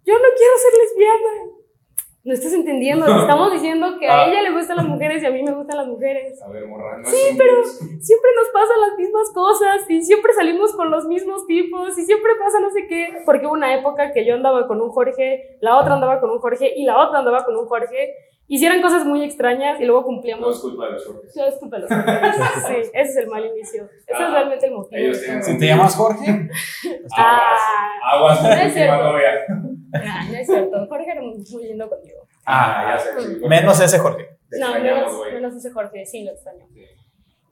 yo 0.04 0.14
no 0.14 0.28
quiero 0.36 0.54
ser 0.58 0.72
lesbiana. 0.80 1.59
No 2.22 2.34
estás 2.34 2.52
entendiendo, 2.52 3.06
te 3.06 3.12
estamos 3.12 3.50
diciendo 3.50 3.96
que 3.98 4.06
a 4.06 4.20
Ah. 4.20 4.26
ella 4.26 4.42
le 4.42 4.50
gustan 4.50 4.76
las 4.76 4.84
mujeres 4.86 5.22
y 5.22 5.26
a 5.26 5.30
mí 5.30 5.42
me 5.42 5.52
gustan 5.52 5.78
las 5.78 5.86
mujeres. 5.86 6.40
A 6.42 6.48
ver, 6.50 6.66
morra, 6.66 6.98
no 6.98 7.08
Sí, 7.08 7.16
es 7.16 7.32
un 7.32 7.38
pero 7.38 7.52
siempre 7.64 8.30
nos 8.36 8.48
pasan 8.52 8.80
las 8.88 8.98
mismas 8.98 9.30
cosas 9.32 9.88
y 9.88 10.02
siempre 10.02 10.32
salimos 10.34 10.74
con 10.74 10.90
los 10.90 11.06
mismos 11.06 11.46
tipos 11.46 11.96
y 11.98 12.02
siempre 12.04 12.32
pasa 12.38 12.60
no 12.60 12.70
sé 12.70 12.86
qué. 12.86 13.22
Porque 13.24 13.46
hubo 13.46 13.54
una 13.54 13.74
época 13.74 14.12
que 14.12 14.26
yo 14.26 14.34
andaba 14.34 14.66
con 14.68 14.82
un 14.82 14.90
Jorge, 14.90 15.56
la 15.60 15.78
otra 15.78 15.94
andaba 15.94 16.20
con 16.20 16.28
un 16.30 16.40
Jorge 16.40 16.74
y 16.76 16.84
la 16.84 16.98
otra 16.98 17.20
andaba 17.20 17.42
con 17.44 17.56
un 17.56 17.66
Jorge. 17.66 18.14
Hicieron 18.52 18.82
cosas 18.82 19.04
muy 19.06 19.22
extrañas 19.24 19.80
y 19.80 19.84
luego 19.84 20.00
No 20.00 20.06
es 20.06 20.06
cumplíamos. 20.06 20.60
culpa 20.60 20.86
de 20.86 20.92
los 20.92 21.06
Jorges. 21.06 21.36
No, 21.36 21.46
es 21.46 21.54
culpa 21.56 21.76
de 21.76 21.82
los 21.82 21.90
Jorges. 21.90 22.20
Sí, 22.68 22.74
ese 22.92 23.00
es 23.10 23.16
el 23.16 23.26
mal 23.28 23.46
inicio. 23.46 23.84
Ese 23.84 24.12
es 24.12 24.28
Ah, 24.28 24.30
realmente 24.30 24.66
el 24.66 24.72
motivo. 24.74 25.00
ellos 25.00 25.22
tienen- 25.22 25.42
Si 25.42 25.56
te 25.56 25.66
llamas 25.68 25.96
Jorge, 25.96 26.48
Ah, 27.16 27.40
Aguas, 28.12 28.42
No 28.42 28.50
es 28.50 28.74
novia. 28.76 29.46
Ah, 29.94 30.26
no 30.30 30.36
es 30.36 30.46
cierto. 30.46 30.86
Jorge 30.88 31.10
era 31.10 31.20
muy, 31.22 31.64
lindo 31.64 31.88
conmigo. 31.88 32.26
Ah, 32.46 32.96
ya 32.96 32.98
sé. 32.98 33.20
sí, 33.20 33.46
menos 33.46 33.80
ese 33.80 33.98
Jorge. 33.98 34.28
No, 34.58 34.74
menos, 34.74 35.12
menos 35.32 35.54
ese 35.54 35.70
Jorge, 35.70 36.06
sí, 36.06 36.24
lo 36.24 36.32
extraño. 36.32 36.66
Sí. 36.72 36.84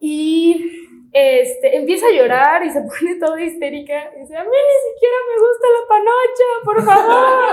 Y 0.00 0.88
este, 1.12 1.76
empieza 1.76 2.06
a 2.06 2.12
llorar 2.12 2.64
y 2.64 2.70
se 2.70 2.80
pone 2.82 3.16
toda 3.18 3.40
histérica. 3.40 4.10
Y 4.16 4.20
dice, 4.20 4.36
a 4.36 4.44
mí 4.44 4.50
ni 4.50 4.92
siquiera 4.92 5.16
me 5.28 5.36
gusta 5.40 5.66
la 5.76 5.88
panocha, 5.88 6.48
por 6.64 6.84
favor. 6.84 7.48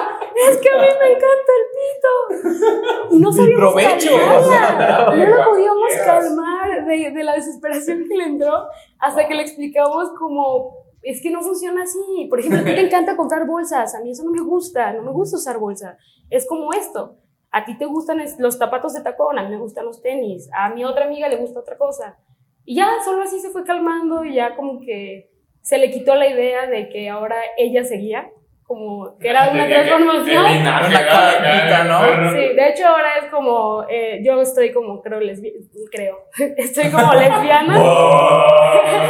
Es 0.49 0.57
que 0.57 0.69
a 0.69 0.77
mí 0.77 0.87
me 0.99 1.07
encanta 1.11 1.51
el 1.59 1.65
pito. 1.75 3.15
Y 3.15 3.19
no 3.19 3.31
sabíamos 3.31 3.73
provecho. 3.73 4.11
calmarla. 4.11 5.15
No 5.15 5.37
lo 5.37 5.45
podíamos 5.45 5.93
calmar 6.03 6.85
de, 6.85 7.11
de 7.11 7.23
la 7.23 7.33
desesperación 7.33 8.05
que 8.07 8.15
le 8.15 8.25
entró 8.25 8.67
hasta 8.99 9.27
que 9.27 9.35
le 9.35 9.41
explicamos 9.41 10.11
como... 10.19 10.84
Es 11.05 11.21
que 11.21 11.31
no 11.31 11.41
funciona 11.41 11.83
así. 11.83 12.27
Por 12.29 12.39
ejemplo, 12.39 12.59
a 12.59 12.63
ti 12.63 12.73
te 12.73 12.81
encanta 12.85 13.15
comprar 13.15 13.47
bolsas. 13.47 13.95
A 13.95 14.01
mí 14.01 14.11
eso 14.11 14.23
no 14.23 14.31
me 14.31 14.41
gusta. 14.41 14.91
No 14.93 15.03
me 15.03 15.11
gusta 15.11 15.37
usar 15.37 15.59
bolsa. 15.59 15.97
Es 16.29 16.47
como 16.47 16.73
esto. 16.73 17.17
A 17.55 17.63
ti 17.63 17.77
te 17.77 17.85
gustan 17.85 18.21
los 18.39 18.57
zapatos 18.57 18.93
de 18.93 19.01
tacón, 19.01 19.39
a 19.39 19.43
mí 19.43 19.49
me 19.49 19.57
gustan 19.57 19.85
los 19.85 20.01
tenis, 20.01 20.49
a 20.51 20.73
mi 20.73 20.83
otra 20.83 21.05
amiga 21.05 21.29
le 21.29 21.37
gusta 21.37 21.61
otra 21.61 21.77
cosa. 21.77 22.17
Y 22.65 22.75
ya, 22.75 22.89
solo 23.05 23.23
así 23.23 23.39
se 23.39 23.49
fue 23.49 23.63
calmando 23.63 24.25
y 24.25 24.35
ya 24.35 24.57
como 24.57 24.81
que 24.81 25.31
se 25.61 25.77
le 25.77 25.89
quitó 25.89 26.15
la 26.15 26.27
idea 26.27 26.67
de 26.67 26.89
que 26.89 27.07
ahora 27.07 27.37
ella 27.57 27.85
seguía, 27.85 28.29
como 28.65 29.15
que 29.19 29.29
era 29.29 29.49
una 29.49 29.67
transformación. 29.67 30.43
cadenita, 30.43 30.77
acá, 30.77 31.83
¿no? 31.83 32.31
Sí, 32.31 32.55
de 32.55 32.69
hecho 32.69 32.87
ahora 32.87 33.17
es 33.23 33.29
como, 33.29 33.85
eh, 33.87 34.21
yo 34.23 34.41
estoy 34.41 34.71
como, 34.73 35.01
creo, 35.01 35.19
lesbiana, 35.19 35.59
creo, 35.91 36.17
estoy 36.57 36.89
como 36.89 37.13
lesbiana. 37.13 37.79
Oh, 37.79 38.47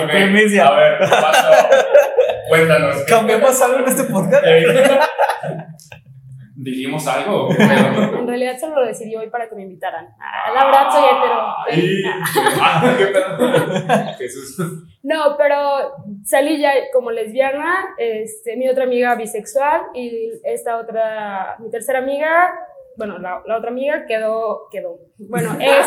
ok. 0.03 0.12
Primicia. 0.12 0.68
A 0.68 0.76
ver, 0.76 0.97
¿qué 0.99 1.08
pasó? 1.08 1.49
Cuéntanos. 2.49 3.03
¿Cambiamos 3.03 3.62
algo 3.62 3.80
en 3.80 3.88
este 3.88 4.03
podcast? 4.03 4.43
¿Dijimos 6.58 7.06
algo? 7.08 7.49
En 7.51 8.28
realidad 8.28 8.58
solo 8.60 8.82
lo 8.82 8.88
decidí 8.88 9.16
hoy 9.16 9.30
para 9.30 9.47
que 9.47 9.56
me 9.56 9.64
invitaran. 9.64 10.08
Ah, 10.20 10.51
la 10.53 10.66
verdad 10.66 10.89
soy 10.89 11.03
Ay, 11.68 12.01
hetero. 12.01 12.56
ah, 12.62 12.95
¿Qué 12.97 13.06
pedo? 13.08 14.14
Jesús. 14.18 14.58
No, 15.06 15.38
pero 15.38 15.93
salí 16.24 16.60
ya 16.60 16.72
como 16.91 17.12
lesbiana, 17.12 17.93
este, 17.99 18.58
mi 18.58 18.68
otra 18.68 18.86
amiga 18.86 19.14
bisexual 19.14 19.82
y 19.93 20.32
esta 20.43 20.80
otra, 20.80 21.58
mi 21.60 21.70
tercera 21.70 21.99
amiga, 21.99 22.56
bueno, 22.97 23.20
la, 23.20 23.43
la 23.45 23.58
otra 23.60 23.70
amiga 23.70 24.08
quedó, 24.08 24.68
quedó, 24.72 24.97
bueno, 25.20 25.56
es, 25.62 25.86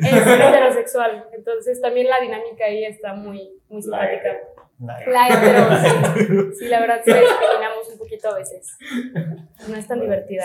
heterosexual, 0.00 1.26
entonces 1.32 1.80
también 1.80 2.08
la 2.08 2.20
dinámica 2.20 2.66
ahí 2.66 2.84
está 2.84 3.12
muy, 3.12 3.60
muy 3.68 3.82
simpática. 3.82 4.38
La 4.78 5.26
hetero, 5.26 6.52
sí. 6.54 6.58
Sí, 6.60 6.68
la 6.68 6.78
verdad 6.78 7.00
sí 7.04 7.10
la 7.10 7.20
discriminamos 7.20 7.88
un 7.90 7.98
poquito 7.98 8.28
a 8.28 8.38
veces. 8.38 8.78
No 9.68 9.76
es 9.76 9.88
tan 9.88 10.00
divertida. 10.00 10.44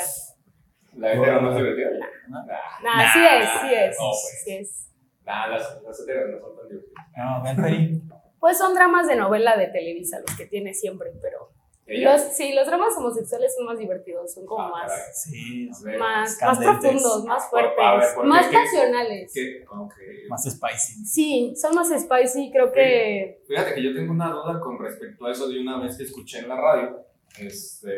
¿La 0.98 1.14
hetero 1.14 1.42
no 1.42 1.52
es 1.52 1.58
divertida? 1.58 1.90
Nah. 2.28 2.44
Nah. 2.44 2.56
Nah, 2.82 3.14
sí 3.14 3.20
es, 3.20 3.50
sí 3.62 3.76
es, 3.76 3.98
No, 4.00 4.10
pues. 4.10 4.42
sí 4.44 4.56
es. 4.56 4.93
Nah, 5.26 5.48
las, 5.48 5.82
las 5.84 6.00
heteros 6.02 6.30
no 6.32 6.40
son 6.40 6.58
tan 6.58 6.68
divertidas. 6.70 7.06
No, 7.18 7.44
ven, 7.44 7.56
Peri. 7.62 8.02
Pues 8.40 8.58
son 8.58 8.74
dramas 8.74 9.08
de 9.08 9.16
novela 9.16 9.56
de 9.58 9.68
Televisa 9.68 10.20
los 10.20 10.36
que 10.38 10.46
tiene 10.48 10.74
siempre, 10.74 11.12
pero. 11.22 11.50
Los, 11.86 12.22
sí, 12.22 12.54
los 12.54 12.66
dramas 12.66 12.94
homosexuales 12.98 13.54
son 13.56 13.66
más 13.66 13.78
divertidos, 13.78 14.34
son 14.34 14.46
como 14.46 14.64
Ah, 14.68 14.70
más, 14.72 14.88
caray. 14.90 15.14
Sí, 15.14 15.70
A 15.70 15.84
ver, 15.86 16.00
más, 16.00 16.40
más 16.42 16.58
profundos, 16.60 17.26
más 17.26 17.50
fuertes, 17.50 17.78
A 17.78 17.96
ver, 17.98 18.26
más 18.26 18.48
¿Qué? 18.48 18.56
pasionales. 18.56 19.32
¿Qué? 19.34 19.66
Ok. 19.70 19.94
más 20.30 20.44
spicy. 20.46 21.06
Sí, 21.06 21.54
son 21.58 21.76
más 21.76 21.90
spicy, 21.90 22.52
creo 22.52 22.72
que... 22.72 23.42
Fíjate 23.48 23.74
que 23.76 23.84
yo 23.84 23.94
tengo 23.94 24.14
una 24.14 24.30
duda 24.32 24.62
con 24.62 24.80
respecto 24.80 25.26
a 25.26 25.32
eso 25.34 25.50
de 25.50 25.60
una 25.60 25.78
vez 25.82 25.98
que 25.98 26.04
escuché 26.04 26.40
en 26.40 26.48
la 26.48 26.56
radio. 26.56 27.06
Este, 27.38 27.92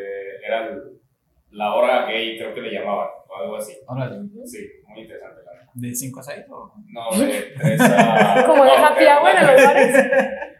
era 0.44 0.66
el- 0.68 1.00
la 1.50 1.72
hora 1.74 2.06
gay, 2.06 2.36
creo 2.36 2.52
que 2.52 2.60
le 2.62 2.72
llamaban, 2.72 3.08
o 3.28 3.36
algo 3.36 3.56
así. 3.56 3.78
Órale. 3.86 4.20
Sí, 4.44 4.66
muy 4.88 5.02
interesante. 5.02 5.42
¿De 5.78 5.94
5 5.94 6.20
a 6.20 6.22
6 6.22 6.44
o...? 6.48 6.72
No, 6.88 7.10
de 7.18 7.52
3 7.58 7.80
a. 7.82 8.44
Como 8.46 8.64
de 8.64 8.70
no, 8.70 8.86
happy 8.86 9.04
hour 9.04 9.28
en 9.28 9.46
los 9.46 9.64
bares. 9.64 9.94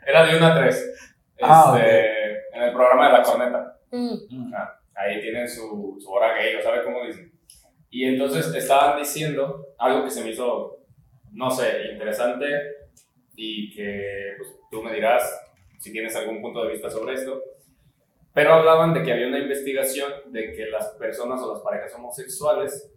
Era 0.07 0.27
de 0.27 0.37
1 0.37 0.47
a 0.47 0.61
3. 0.61 0.95
Ah, 1.41 1.81
En 2.53 2.63
el 2.63 2.73
programa 2.73 3.07
de 3.07 3.13
la 3.19 3.23
corneta. 3.23 3.79
Mm, 3.91 4.53
Ah, 4.55 4.79
ahí 4.95 5.21
tienen 5.23 5.49
su, 5.49 5.97
su 5.99 6.11
hora 6.11 6.35
gay, 6.37 6.57
o 6.57 6.63
sabe 6.63 6.85
cómo 6.85 7.03
dicen. 7.07 7.33
Y 7.89 8.05
entonces 8.05 8.55
estaban 8.55 8.99
diciendo 8.99 9.69
algo 9.79 10.05
que 10.05 10.11
se 10.11 10.23
me 10.23 10.31
hizo, 10.31 10.81
no 11.33 11.51
sé, 11.51 11.93
interesante 11.93 12.45
y 13.35 13.75
que 13.75 14.35
pues, 14.37 14.51
tú 14.71 14.83
me 14.83 14.93
dirás 14.93 15.23
si 15.79 15.93
tienes 15.93 16.15
algún 16.15 16.43
punto 16.43 16.63
de 16.63 16.73
vista 16.73 16.91
sobre 16.91 17.15
esto. 17.15 17.41
Pero 18.35 18.53
hablaban 18.53 18.93
de 18.93 19.03
que 19.03 19.13
había 19.13 19.29
una 19.29 19.39
investigación 19.39 20.13
de 20.27 20.53
que 20.53 20.67
las 20.67 20.89
personas 20.99 21.41
o 21.41 21.55
las 21.55 21.63
parejas 21.63 21.95
homosexuales 21.95 22.93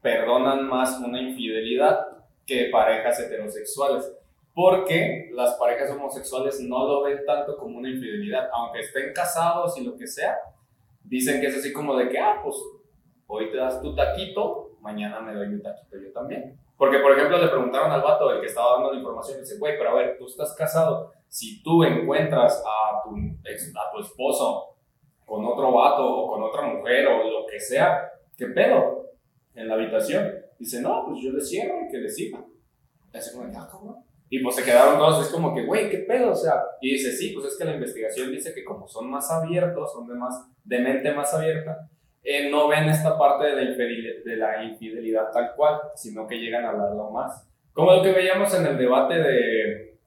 perdonan 0.00 0.66
más 0.66 1.00
una 1.00 1.20
infidelidad 1.20 2.06
que 2.46 2.68
parejas 2.70 3.20
heterosexuales. 3.20 4.12
Porque 4.54 5.30
las 5.32 5.54
parejas 5.54 5.90
homosexuales 5.90 6.60
no 6.60 6.86
lo 6.86 7.02
ven 7.02 7.24
tanto 7.24 7.56
como 7.56 7.78
una 7.78 7.90
infidelidad, 7.90 8.48
aunque 8.52 8.80
estén 8.80 9.12
casados 9.12 9.78
y 9.78 9.84
lo 9.84 9.96
que 9.96 10.06
sea, 10.06 10.36
dicen 11.04 11.40
que 11.40 11.46
es 11.46 11.56
así 11.56 11.72
como 11.72 11.96
de 11.96 12.08
que, 12.08 12.18
ah, 12.18 12.40
pues 12.42 12.56
hoy 13.28 13.50
te 13.50 13.56
das 13.56 13.80
tu 13.80 13.94
taquito, 13.94 14.72
mañana 14.80 15.20
me 15.20 15.34
doy 15.34 15.48
mi 15.48 15.62
taquito 15.62 15.96
yo 15.98 16.12
también. 16.12 16.58
Porque, 16.76 16.98
por 16.98 17.12
ejemplo, 17.12 17.38
le 17.38 17.48
preguntaron 17.48 17.90
al 17.90 18.02
vato, 18.02 18.32
el 18.32 18.40
que 18.40 18.46
estaba 18.46 18.74
dando 18.74 18.92
la 18.92 18.98
información, 18.98 19.40
dice, 19.40 19.58
güey, 19.58 19.76
pero 19.78 19.90
a 19.90 19.94
ver, 19.94 20.16
tú 20.18 20.26
estás 20.26 20.54
casado, 20.54 21.12
si 21.28 21.62
tú 21.62 21.84
encuentras 21.84 22.62
a 22.66 23.02
tu, 23.02 23.10
a 23.10 23.92
tu 23.92 24.00
esposo 24.00 24.76
con 25.24 25.44
otro 25.44 25.72
vato 25.72 26.04
o 26.04 26.30
con 26.32 26.42
otra 26.42 26.62
mujer 26.62 27.06
o 27.06 27.24
lo 27.24 27.46
que 27.46 27.60
sea, 27.60 28.10
¿qué 28.36 28.46
pedo? 28.46 28.97
En 29.58 29.66
la 29.66 29.74
habitación. 29.74 30.34
Dice, 30.56 30.80
no, 30.80 31.04
pues 31.06 31.20
yo 31.20 31.32
le 31.32 31.40
cierro 31.40 31.74
y 31.84 31.90
que 31.90 31.98
le 31.98 32.08
siga. 32.08 32.38
Y 33.12 33.16
así 33.16 33.36
como, 33.36 33.50
ah, 33.56 33.68
cabrón. 33.70 33.96
Y 34.30 34.40
pues 34.40 34.54
se 34.54 34.64
quedaron 34.64 34.98
todos, 34.98 35.26
es 35.26 35.32
como 35.32 35.52
que, 35.54 35.64
güey, 35.64 35.90
¿qué 35.90 35.98
pedo? 35.98 36.30
O 36.30 36.34
sea, 36.34 36.62
y 36.80 36.92
dice, 36.92 37.10
sí, 37.10 37.30
pues 37.30 37.46
es 37.46 37.58
que 37.58 37.64
la 37.64 37.74
investigación 37.74 38.30
dice 38.30 38.54
que 38.54 38.62
como 38.62 38.86
son 38.86 39.10
más 39.10 39.28
abiertos, 39.30 39.92
son 39.92 40.06
de, 40.06 40.14
más, 40.14 40.46
de 40.64 40.78
mente 40.78 41.12
más 41.12 41.32
abierta, 41.34 41.88
eh, 42.22 42.50
no 42.50 42.68
ven 42.68 42.88
esta 42.88 43.18
parte 43.18 43.46
de 43.46 43.56
la, 43.56 43.62
infidelidad, 43.62 44.24
de 44.24 44.36
la 44.36 44.64
infidelidad 44.64 45.32
tal 45.32 45.54
cual, 45.56 45.80
sino 45.96 46.26
que 46.28 46.36
llegan 46.36 46.64
a 46.64 46.70
hablarlo 46.70 47.10
más. 47.10 47.48
Como 47.72 47.94
lo 47.94 48.02
que 48.02 48.12
veíamos 48.12 48.54
en 48.54 48.66
el 48.66 48.78
debate 48.78 49.14
de... 49.14 49.98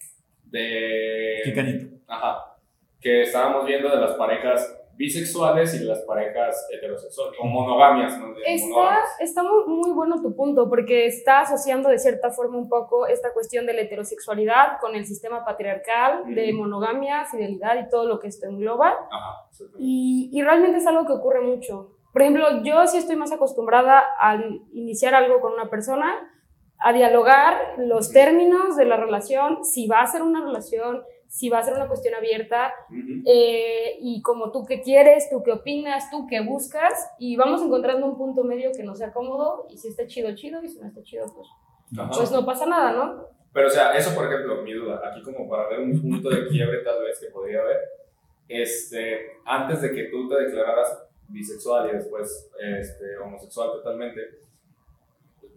de 0.46 1.42
Chicanito. 1.44 1.98
Ajá. 2.08 2.58
Que 3.02 3.24
estábamos 3.24 3.66
viendo 3.66 3.90
de 3.90 4.02
las 4.02 4.14
parejas 4.14 4.81
bisexuales 5.02 5.74
y 5.74 5.84
las 5.84 6.00
parejas 6.04 6.68
heterosexuales, 6.72 7.38
o 7.42 7.46
monogamias, 7.46 8.18
¿no? 8.20 8.34
Está, 8.46 9.00
está 9.20 9.44
muy, 9.44 9.66
muy 9.66 9.92
bueno 9.92 10.22
tu 10.22 10.36
punto, 10.36 10.70
porque 10.70 11.08
está 11.08 11.42
asociando 11.42 11.90
de 11.90 11.98
cierta 11.98 12.30
forma 12.32 12.58
un 12.58 12.70
poco 12.70 13.08
esta 13.08 13.34
cuestión 13.34 13.66
de 13.66 13.74
la 13.74 13.82
heterosexualidad 13.82 14.80
con 14.80 14.96
el 14.96 15.06
sistema 15.06 15.44
patriarcal, 15.44 16.34
de 16.34 16.54
monogamia, 16.54 17.26
fidelidad 17.26 17.76
y 17.80 17.90
todo 17.90 18.06
lo 18.06 18.20
que 18.20 18.28
esto 18.28 18.48
engloba. 18.48 18.90
Ajá. 19.12 19.48
Y, 19.78 20.30
y 20.32 20.42
realmente 20.42 20.78
es 20.78 20.88
algo 20.88 21.06
que 21.06 21.14
ocurre 21.14 21.42
mucho. 21.42 21.98
Por 22.14 22.22
ejemplo, 22.22 22.64
yo 22.64 22.86
sí 22.88 22.98
estoy 22.98 23.16
más 23.16 23.32
acostumbrada 23.32 24.04
al 24.20 24.62
iniciar 24.74 25.16
algo 25.16 25.40
con 25.42 25.54
una 25.54 25.70
persona, 25.70 26.30
a 26.78 26.94
dialogar 26.94 27.76
los 27.78 28.12
términos 28.12 28.76
de 28.76 28.86
la 28.86 28.98
relación, 28.98 29.64
si 29.64 29.88
va 29.88 30.02
a 30.02 30.08
ser 30.08 30.22
una 30.22 30.42
relación, 30.42 31.04
si 31.32 31.48
va 31.48 31.60
a 31.60 31.64
ser 31.64 31.76
una 31.76 31.88
cuestión 31.88 32.14
abierta, 32.14 32.74
Ujú. 32.90 33.24
eh, 33.26 33.96
y 34.02 34.22
como 34.22 34.52
tú 34.52 34.66
qué 34.66 34.82
quieres, 34.82 35.30
tú 35.30 35.42
qué 35.44 35.54
opinas, 35.54 36.12
tú 36.12 36.28
qué 36.28 36.42
buscas, 36.42 37.10
y 37.20 37.38
vamos 37.38 37.62
encontrando 37.62 38.06
un 38.06 38.18
punto 38.18 38.44
medio 38.44 38.74
que 38.74 38.84
nos 38.84 38.98
sea 38.98 39.14
cómodo, 39.14 39.66
y 39.70 39.78
si 39.78 39.88
está 39.88 40.06
chido, 40.08 40.36
chido, 40.36 40.62
y 40.62 40.68
si 40.68 40.78
no 40.82 40.88
está 40.88 41.02
chido, 41.04 41.26
pues, 41.34 41.48
Ajá. 41.98 42.12
pues 42.14 42.32
no 42.32 42.46
pasa 42.46 42.66
nada, 42.66 42.92
¿no? 42.92 43.28
Pero, 43.54 43.68
o 43.68 43.72
sea, 43.72 43.94
eso, 43.94 44.14
por 44.14 44.26
ejemplo, 44.26 44.62
mi 44.62 44.74
duda, 44.74 45.02
aquí 45.06 45.22
como 45.22 45.48
para 45.48 45.70
ver 45.70 45.80
un 45.80 46.02
punto 46.02 46.30
de 46.30 46.48
quiebre 46.50 46.80
tal 46.80 47.02
vez 47.02 47.18
que 47.18 47.28
podría 47.28 47.62
haber, 47.62 47.78
este, 48.50 49.38
antes 49.46 49.82
de 49.82 49.94
que 49.94 50.10
tú 50.10 50.28
te 50.28 50.36
declararas 50.36 51.02
bisexual 51.30 51.92
y 51.92 51.96
después 51.96 52.52
este, 52.60 53.18
homosexual 53.18 53.72
totalmente, 53.72 54.22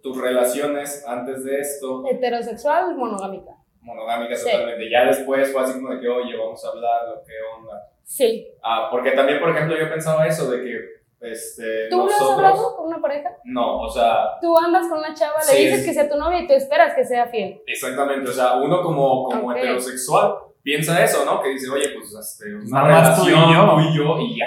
tus 0.01 0.17
relaciones 0.21 1.05
antes 1.05 1.43
de 1.43 1.59
esto, 1.59 2.05
Heterosexual, 2.09 2.97
monogámica. 2.97 3.57
Monogámicas 3.85 4.43
Sí. 4.43 4.51
totalmente, 4.51 4.91
ya 4.91 5.05
después 5.05 5.53
fue 5.53 5.63
así 5.63 5.75
como 5.75 5.91
de 5.95 6.01
que, 6.01 6.09
oye, 6.09 6.37
vamos 6.37 6.65
a 6.65 6.69
hablar, 6.71 7.09
lo 7.09 7.23
que 7.23 7.33
onda. 7.59 7.89
Sí. 8.03 8.49
Ah, 8.63 8.89
porque 8.91 9.13
también, 9.13 9.39
por 9.41 9.51
ejemplo, 9.51 9.77
yo 9.79 9.89
pensaba 9.89 10.27
eso 10.27 10.51
de 10.51 10.63
que, 10.65 10.81
este, 11.21 11.89
¿Tú 11.89 11.99
lo 11.99 12.05
has 12.05 12.11
nosotros... 12.21 12.37
hablado 12.39 12.77
con 12.77 12.87
una 12.89 13.01
pareja? 13.01 13.31
No, 13.45 13.81
o 13.83 13.89
sea, 13.91 14.39
Tú 14.43 14.55
andas 14.59 14.89
con 14.89 14.99
una 14.99 15.15
chava, 15.15 15.41
Sí, 15.41 15.55
le 15.57 15.61
dices 15.65 15.81
es- 15.81 15.87
que 15.87 15.95
sea 15.95 16.09
tu 16.09 16.17
novia 16.19 16.41
y 16.41 16.47
tú 16.47 16.53
esperas 16.55 16.95
que 16.95 17.05
sea 17.05 17.27
fiel. 17.29 17.63
Exactamente, 17.67 18.29
o 18.29 18.33
sea, 18.33 18.55
uno 18.57 18.83
como, 18.83 19.25
como 19.25 19.53
heterosexual 19.55 20.35
piensa 20.63 21.03
eso, 21.03 21.25
¿no? 21.25 21.41
Que 21.43 21.51
dice, 21.51 21.71
oye, 21.71 21.89
pues 21.95 22.15
este, 22.15 22.55
una 22.55 22.83
Nada 22.83 23.01
más 23.03 23.17
tú 23.21 23.27
y 23.27 23.31
relación 23.31 23.55
yo. 23.55 23.75
tú 23.75 23.81
y 23.81 23.97
yo 23.97 24.19
y 24.19 24.39
ya, 24.39 24.47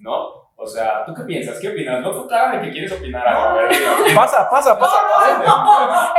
¿no? 0.00 0.43
O 0.64 0.66
sea, 0.66 1.04
¿tú 1.04 1.12
qué 1.14 1.22
piensas? 1.24 1.58
¿Qué 1.60 1.68
opinas? 1.68 2.00
No 2.00 2.10
tu 2.10 2.26
cara 2.26 2.52
de 2.56 2.62
que 2.62 2.70
quieres 2.72 2.90
opinar 2.92 3.26
algo, 3.28 3.50
a 3.50 3.52
ver, 3.54 3.68
dime. 3.68 4.14
Pasa, 4.14 4.48
pasa, 4.50 4.78
pasa. 4.78 4.96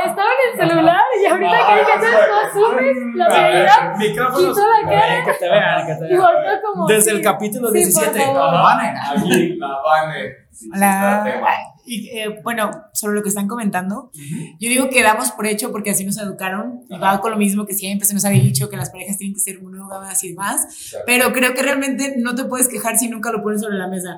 Estaba 0.06 0.28
en 0.30 0.52
el 0.62 0.70
celular 0.70 1.02
y 1.20 1.26
ahorita 1.26 1.58
que 1.58 1.80
dije, 1.80 1.92
entonces 1.96 2.20
tú 2.28 2.60
asumes 2.60 2.98
la 3.16 3.26
A 3.26 3.30
ver, 3.30 3.38
realidad 3.42 3.96
Micrófonos. 3.98 4.58
La 4.58 4.90
cara. 4.90 5.26
Que 5.26 5.34
te 5.34 5.50
vean, 5.50 5.86
que 5.88 5.96
te 5.96 6.06
y 6.06 6.10
vean. 6.10 6.22
volteó 6.22 6.62
como. 6.64 6.88
Desde 6.88 7.12
el 7.12 7.22
capítulo 7.22 7.68
Sí, 7.70 7.74
17. 7.80 8.20
por 8.26 8.36
favor. 8.36 8.52
Vane. 8.62 8.94
Aquí, 9.18 9.58
la 9.58 9.68
Vane. 9.84 10.45
Hola. 10.74 11.24
Y, 11.86 12.10
eh, 12.10 12.42
bueno, 12.44 12.72
sobre 12.94 13.16
lo 13.16 13.22
que 13.22 13.30
están 13.30 13.48
comentando, 13.48 14.12
yo 14.60 14.70
digo 14.70 14.90
que 14.90 15.04
damos 15.04 15.32
por 15.32 15.46
hecho 15.46 15.72
porque 15.72 15.92
así 15.92 16.04
nos 16.04 16.18
educaron. 16.18 16.82
Y 16.90 16.98
va 16.98 17.22
con 17.22 17.32
lo 17.32 17.38
mismo 17.38 17.66
que 17.66 17.74
siempre 17.74 18.08
se 18.08 18.14
nos 18.14 18.26
ha 18.26 18.30
dicho 18.30 18.70
que 18.70 18.78
las 18.78 18.90
parejas 18.90 19.18
tienen 19.18 19.36
que 19.36 19.40
ser 19.40 19.62
monógamas 19.62 20.24
y 20.24 20.30
demás. 20.30 20.64
Exacto. 20.66 21.06
Pero 21.06 21.32
creo 21.32 21.54
que 21.54 21.62
realmente 21.62 22.16
no 22.18 22.34
te 22.34 22.46
puedes 22.46 22.68
quejar 22.68 22.98
si 22.98 23.08
nunca 23.08 23.32
lo 23.32 23.44
pones 23.44 23.62
sobre 23.62 23.78
la 23.78 23.88
mesa. 23.88 24.18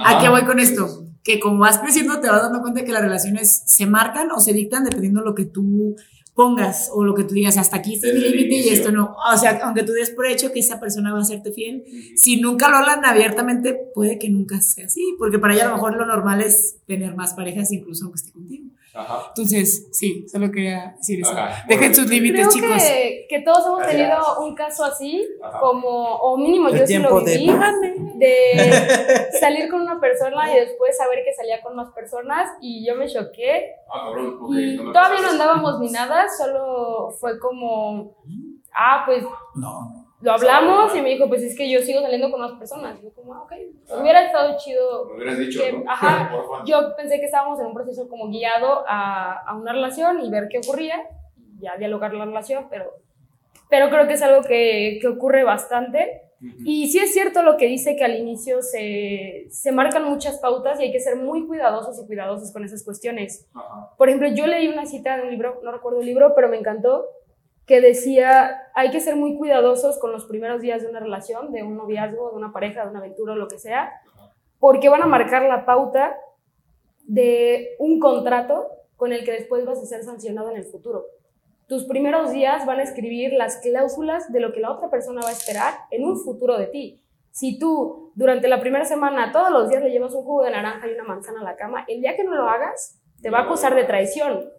Ajá. 0.00 0.18
¿A 0.18 0.20
qué 0.20 0.28
voy 0.28 0.44
con 0.44 0.58
esto? 0.58 1.06
Que 1.22 1.38
como 1.38 1.58
vas 1.58 1.78
creciendo 1.78 2.20
te 2.20 2.30
vas 2.30 2.42
dando 2.42 2.60
cuenta 2.60 2.84
que 2.84 2.92
las 2.92 3.02
relaciones 3.02 3.62
se 3.66 3.86
marcan 3.86 4.30
o 4.30 4.40
se 4.40 4.52
dictan 4.52 4.84
dependiendo 4.84 5.20
de 5.20 5.26
lo 5.26 5.34
que 5.34 5.44
tú 5.44 5.96
pongas 6.42 6.90
o 6.92 7.04
lo 7.04 7.14
que 7.14 7.24
tú 7.24 7.34
digas, 7.34 7.56
hasta 7.56 7.76
aquí 7.76 7.94
este 7.94 8.08
es 8.08 8.14
mi 8.14 8.20
límite 8.20 8.68
y 8.68 8.68
esto 8.70 8.90
no. 8.90 9.14
O 9.32 9.36
sea, 9.36 9.60
aunque 9.62 9.84
tú 9.84 9.92
des 9.92 10.10
por 10.10 10.26
hecho 10.26 10.52
que 10.52 10.58
esa 10.58 10.80
persona 10.80 11.12
va 11.12 11.20
a 11.20 11.24
serte 11.24 11.52
fiel, 11.52 11.84
si 12.16 12.40
nunca 12.40 12.68
lo 12.68 12.78
hablan 12.78 13.04
abiertamente, 13.04 13.78
puede 13.94 14.18
que 14.18 14.28
nunca 14.28 14.60
sea 14.60 14.86
así, 14.86 15.14
porque 15.18 15.38
para 15.38 15.54
ella 15.54 15.66
a 15.66 15.68
lo 15.68 15.74
mejor 15.74 15.96
lo 15.96 16.04
normal 16.04 16.40
es 16.40 16.78
tener 16.86 17.14
más 17.14 17.34
parejas 17.34 17.70
incluso 17.72 18.04
aunque 18.04 18.16
esté 18.16 18.32
contigo. 18.32 18.64
Ajá. 18.94 19.24
Entonces, 19.28 19.88
sí, 19.92 20.26
solo 20.28 20.50
quería 20.50 20.94
decir 20.98 21.20
eso. 21.20 21.32
Ajá. 21.32 21.64
Dejen 21.66 21.94
sus 21.94 22.08
límites, 22.10 22.48
chicos. 22.50 22.82
que, 22.82 23.26
que 23.28 23.40
todos 23.40 23.64
hemos 23.66 23.78
Gracias. 23.80 23.96
tenido 24.08 24.40
un 24.40 24.54
caso 24.54 24.84
así, 24.84 25.26
Ajá. 25.42 25.60
como, 25.60 25.88
o 26.16 26.36
mínimo 26.36 26.68
El 26.68 26.78
yo 26.80 26.86
sí 26.86 26.98
lo 26.98 27.24
viví, 27.24 27.50
de 28.16 29.28
salir 29.40 29.70
con 29.70 29.80
una 29.82 29.98
persona 30.00 30.52
y 30.54 30.60
después 30.60 30.96
saber 30.96 31.20
que 31.24 31.32
salía 31.32 31.62
con 31.62 31.74
más 31.74 31.90
personas 31.92 32.50
y 32.60 32.86
yo 32.86 32.94
me 32.94 33.08
choqué 33.08 33.76
Ah, 33.92 34.04
cabrón, 34.06 34.38
y 34.58 34.76
no 34.76 34.84
me 34.84 34.92
todavía 34.92 35.20
no 35.22 35.30
andábamos 35.30 35.80
ni 35.80 35.90
nada, 35.90 36.26
solo 36.28 37.10
fue 37.18 37.38
como, 37.38 38.16
ah, 38.74 39.02
pues 39.06 39.24
No. 39.54 40.01
Lo 40.22 40.32
hablamos 40.32 40.94
y 40.96 41.02
me 41.02 41.10
dijo, 41.10 41.28
pues 41.28 41.42
es 41.42 41.56
que 41.56 41.70
yo 41.70 41.80
sigo 41.80 42.00
saliendo 42.00 42.30
con 42.30 42.40
más 42.40 42.52
personas. 42.52 42.98
Y 43.00 43.04
yo 43.04 43.12
como, 43.12 43.34
ah, 43.34 43.42
ok, 43.42 43.52
hubiera 44.00 44.24
estado 44.24 44.56
chido. 44.58 45.06
Me 45.06 45.14
hubieras 45.16 45.38
dicho, 45.38 45.60
que- 45.62 45.72
¿no? 45.72 45.84
ajá. 45.90 46.32
Yo 46.66 46.94
pensé 46.96 47.18
que 47.18 47.26
estábamos 47.26 47.58
en 47.60 47.66
un 47.66 47.74
proceso 47.74 48.08
como 48.08 48.28
guiado 48.28 48.84
a, 48.86 49.32
a 49.46 49.54
una 49.56 49.72
relación 49.72 50.20
y 50.24 50.30
ver 50.30 50.48
qué 50.50 50.58
ocurría, 50.58 51.02
y 51.58 51.62
ya 51.62 51.76
dialogar 51.76 52.14
la 52.14 52.24
relación, 52.24 52.68
pero, 52.70 52.86
pero 53.68 53.90
creo 53.90 54.06
que 54.06 54.14
es 54.14 54.22
algo 54.22 54.42
que, 54.42 54.98
que 55.00 55.08
ocurre 55.08 55.44
bastante. 55.44 56.22
Y 56.64 56.88
sí 56.90 56.98
es 56.98 57.12
cierto 57.12 57.44
lo 57.44 57.56
que 57.56 57.66
dice 57.66 57.94
que 57.94 58.02
al 58.04 58.16
inicio 58.18 58.62
se, 58.62 59.46
se 59.50 59.70
marcan 59.70 60.02
muchas 60.04 60.38
pautas 60.40 60.80
y 60.80 60.84
hay 60.84 60.92
que 60.92 60.98
ser 60.98 61.14
muy 61.14 61.46
cuidadosos 61.46 62.00
y 62.02 62.06
cuidadosos 62.06 62.52
con 62.52 62.64
esas 62.64 62.82
cuestiones. 62.84 63.46
Por 63.96 64.08
ejemplo, 64.08 64.28
yo 64.28 64.48
leí 64.48 64.66
una 64.66 64.84
cita 64.86 65.16
de 65.16 65.22
un 65.22 65.30
libro, 65.30 65.60
no 65.62 65.70
recuerdo 65.70 66.00
el 66.00 66.06
libro, 66.06 66.32
pero 66.34 66.48
me 66.48 66.56
encantó, 66.58 67.06
que 67.66 67.80
decía, 67.80 68.68
hay 68.74 68.90
que 68.90 69.00
ser 69.00 69.16
muy 69.16 69.36
cuidadosos 69.36 69.98
con 69.98 70.12
los 70.12 70.24
primeros 70.26 70.60
días 70.60 70.82
de 70.82 70.88
una 70.88 71.00
relación, 71.00 71.52
de 71.52 71.62
un 71.62 71.76
noviazgo, 71.76 72.30
de 72.30 72.36
una 72.36 72.52
pareja, 72.52 72.84
de 72.84 72.90
una 72.90 72.98
aventura 72.98 73.32
o 73.32 73.36
lo 73.36 73.48
que 73.48 73.58
sea, 73.58 73.92
porque 74.58 74.88
van 74.88 75.02
a 75.02 75.06
marcar 75.06 75.42
la 75.42 75.64
pauta 75.64 76.16
de 77.04 77.76
un 77.78 77.98
contrato 77.98 78.68
con 78.96 79.12
el 79.12 79.24
que 79.24 79.32
después 79.32 79.64
vas 79.64 79.78
a 79.78 79.86
ser 79.86 80.02
sancionado 80.04 80.50
en 80.50 80.56
el 80.56 80.64
futuro. 80.64 81.04
Tus 81.66 81.84
primeros 81.84 82.32
días 82.32 82.66
van 82.66 82.80
a 82.80 82.82
escribir 82.82 83.32
las 83.32 83.56
cláusulas 83.58 84.30
de 84.32 84.40
lo 84.40 84.52
que 84.52 84.60
la 84.60 84.70
otra 84.70 84.90
persona 84.90 85.22
va 85.22 85.28
a 85.28 85.32
esperar 85.32 85.74
en 85.90 86.04
un 86.04 86.18
futuro 86.18 86.58
de 86.58 86.66
ti. 86.66 87.02
Si 87.30 87.58
tú 87.58 88.12
durante 88.14 88.46
la 88.46 88.60
primera 88.60 88.84
semana 88.84 89.32
todos 89.32 89.50
los 89.50 89.68
días 89.70 89.82
le 89.82 89.90
llevas 89.90 90.12
un 90.14 90.22
jugo 90.22 90.42
de 90.42 90.50
naranja 90.50 90.86
y 90.86 90.92
una 90.92 91.04
manzana 91.04 91.40
a 91.40 91.44
la 91.44 91.56
cama, 91.56 91.84
el 91.88 92.00
día 92.00 92.14
que 92.14 92.24
no 92.24 92.34
lo 92.34 92.48
hagas, 92.48 93.00
te 93.22 93.30
va 93.30 93.38
a 93.38 93.42
acusar 93.44 93.74
de 93.74 93.84
traición. 93.84 94.50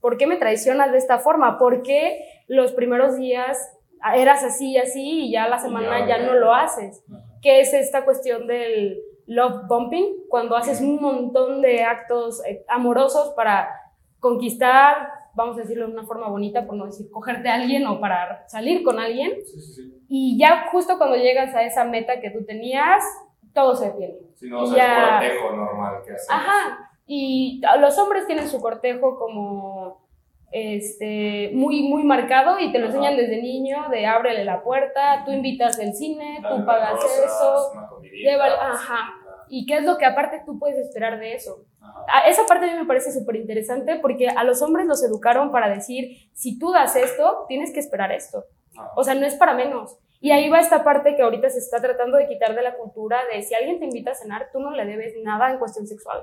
¿Por 0.00 0.16
qué 0.16 0.26
me 0.26 0.36
traicionas 0.36 0.92
de 0.92 0.98
esta 0.98 1.18
forma? 1.18 1.58
¿Por 1.58 1.82
qué 1.82 2.20
los 2.48 2.72
primeros 2.72 3.16
días 3.16 3.76
eras 4.14 4.42
así 4.44 4.72
y 4.72 4.78
así 4.78 5.26
y 5.26 5.32
ya 5.32 5.48
la 5.48 5.58
semana 5.58 6.06
ya 6.06 6.18
no 6.18 6.34
lo 6.34 6.54
haces? 6.54 7.02
¿Qué 7.42 7.60
es 7.60 7.72
esta 7.74 8.04
cuestión 8.04 8.46
del 8.46 9.00
love 9.26 9.66
bumping? 9.68 10.06
Cuando 10.28 10.56
haces 10.56 10.80
un 10.80 11.00
montón 11.00 11.60
de 11.62 11.82
actos 11.84 12.44
eh, 12.46 12.64
amorosos 12.68 13.30
para 13.36 13.70
conquistar, 14.18 15.08
vamos 15.34 15.56
a 15.56 15.62
decirlo 15.62 15.86
de 15.86 15.92
una 15.92 16.04
forma 16.04 16.28
bonita, 16.28 16.66
por 16.66 16.76
no 16.76 16.86
decir 16.86 17.10
cogerte 17.10 17.48
a 17.48 17.54
alguien 17.54 17.86
o 17.86 18.00
para 18.00 18.46
salir 18.48 18.82
con 18.82 18.98
alguien, 18.98 19.32
Sí, 19.46 19.60
sí, 19.60 19.72
sí. 19.74 20.04
y 20.08 20.38
ya 20.38 20.66
justo 20.70 20.98
cuando 20.98 21.16
llegas 21.16 21.54
a 21.54 21.62
esa 21.62 21.84
meta 21.84 22.20
que 22.20 22.30
tú 22.30 22.44
tenías, 22.44 23.02
todo 23.54 23.74
se 23.74 23.86
detiene. 23.86 24.14
Sí, 24.36 24.48
no, 24.48 24.62
o 24.62 24.66
sea, 24.66 24.76
Ya. 24.76 25.26
es 25.26 25.32
cortejo 25.38 25.56
normal 25.56 25.94
que 26.04 26.12
hacemos. 26.12 26.28
Ajá. 26.30 26.89
Y 27.12 27.60
los 27.80 27.98
hombres 27.98 28.24
tienen 28.28 28.46
su 28.48 28.60
cortejo 28.60 29.18
como 29.18 30.06
este 30.52 31.50
muy 31.54 31.82
muy 31.82 32.04
marcado 32.04 32.60
y 32.60 32.70
te 32.70 32.78
lo 32.78 32.86
enseñan 32.86 33.16
desde 33.16 33.42
niño 33.42 33.88
de 33.90 34.06
ábrele 34.06 34.44
la 34.44 34.62
puerta, 34.62 35.22
tú 35.24 35.32
invitas 35.32 35.78
el 35.80 35.92
cine, 35.94 36.38
tú 36.48 36.64
pagas 36.64 36.92
rosas, 36.94 37.18
eso. 37.24 38.00
lleva- 38.12 38.46
ajá. 38.72 39.10
¿Y 39.48 39.66
qué 39.66 39.78
es 39.78 39.84
lo 39.84 39.98
que 39.98 40.06
aparte 40.06 40.42
tú 40.46 40.56
puedes 40.60 40.78
esperar 40.78 41.18
de 41.18 41.34
eso? 41.34 41.64
Ajá. 41.80 42.20
Esa 42.28 42.46
parte 42.46 42.66
a 42.66 42.72
mí 42.72 42.78
me 42.78 42.86
parece 42.86 43.10
súper 43.12 43.34
interesante 43.36 43.98
porque 44.00 44.28
a 44.28 44.44
los 44.44 44.62
hombres 44.62 44.86
los 44.86 45.02
educaron 45.02 45.50
para 45.50 45.68
decir, 45.68 46.16
si 46.32 46.60
tú 46.60 46.70
das 46.70 46.94
esto, 46.94 47.44
tienes 47.48 47.72
que 47.72 47.80
esperar 47.80 48.12
esto. 48.12 48.44
Ajá. 48.76 48.92
O 48.94 49.02
sea, 49.02 49.16
no 49.16 49.26
es 49.26 49.34
para 49.34 49.54
menos. 49.54 49.98
Y 50.20 50.32
ahí 50.32 50.50
va 50.50 50.60
esta 50.60 50.84
parte 50.84 51.16
que 51.16 51.22
ahorita 51.22 51.48
se 51.48 51.58
está 51.58 51.80
tratando 51.80 52.18
de 52.18 52.28
quitar 52.28 52.54
de 52.54 52.62
la 52.62 52.76
cultura 52.76 53.20
de 53.32 53.42
si 53.42 53.54
alguien 53.54 53.78
te 53.78 53.86
invita 53.86 54.10
a 54.10 54.14
cenar, 54.14 54.50
tú 54.52 54.60
no 54.60 54.70
le 54.70 54.84
debes 54.84 55.14
nada 55.22 55.50
en 55.50 55.58
cuestión 55.58 55.86
sexual. 55.86 56.22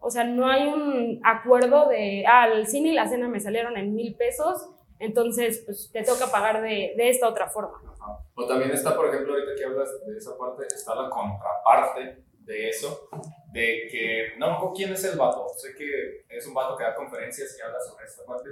O 0.00 0.08
sea, 0.08 0.24
no 0.24 0.48
hay 0.48 0.68
un 0.68 1.20
acuerdo 1.24 1.88
de, 1.88 2.24
ah, 2.28 2.48
el 2.52 2.66
cine 2.66 2.90
y 2.90 2.92
la 2.92 3.08
cena 3.08 3.28
me 3.28 3.40
salieron 3.40 3.76
en 3.76 3.94
mil 3.94 4.14
pesos, 4.14 4.70
entonces 5.00 5.62
pues 5.66 5.90
te 5.92 6.04
toca 6.04 6.28
pagar 6.30 6.62
de, 6.62 6.94
de 6.96 7.08
esta 7.08 7.28
otra 7.28 7.48
forma. 7.48 7.82
Ajá. 7.84 8.20
O 8.36 8.46
también 8.46 8.70
está, 8.70 8.96
por 8.96 9.08
ejemplo, 9.08 9.34
ahorita 9.34 9.54
que 9.56 9.64
hablas 9.64 9.88
de 10.06 10.16
esa 10.16 10.36
parte, 10.36 10.66
está 10.66 10.94
la 10.94 11.08
contraparte 11.08 12.24
de 12.40 12.68
eso, 12.68 13.08
de 13.52 13.88
que, 13.90 14.34
no, 14.38 14.72
¿quién 14.74 14.92
es 14.92 15.04
el 15.04 15.18
vato? 15.18 15.48
Sé 15.56 15.74
que 15.74 16.24
es 16.28 16.46
un 16.46 16.54
vato 16.54 16.76
que 16.76 16.84
da 16.84 16.94
conferencias 16.94 17.56
y 17.58 17.62
habla 17.62 17.80
sobre 17.80 18.04
esta 18.04 18.24
parte, 18.24 18.50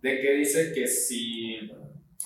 de 0.00 0.20
que 0.20 0.32
dice 0.32 0.72
que 0.72 0.86
si, 0.86 1.72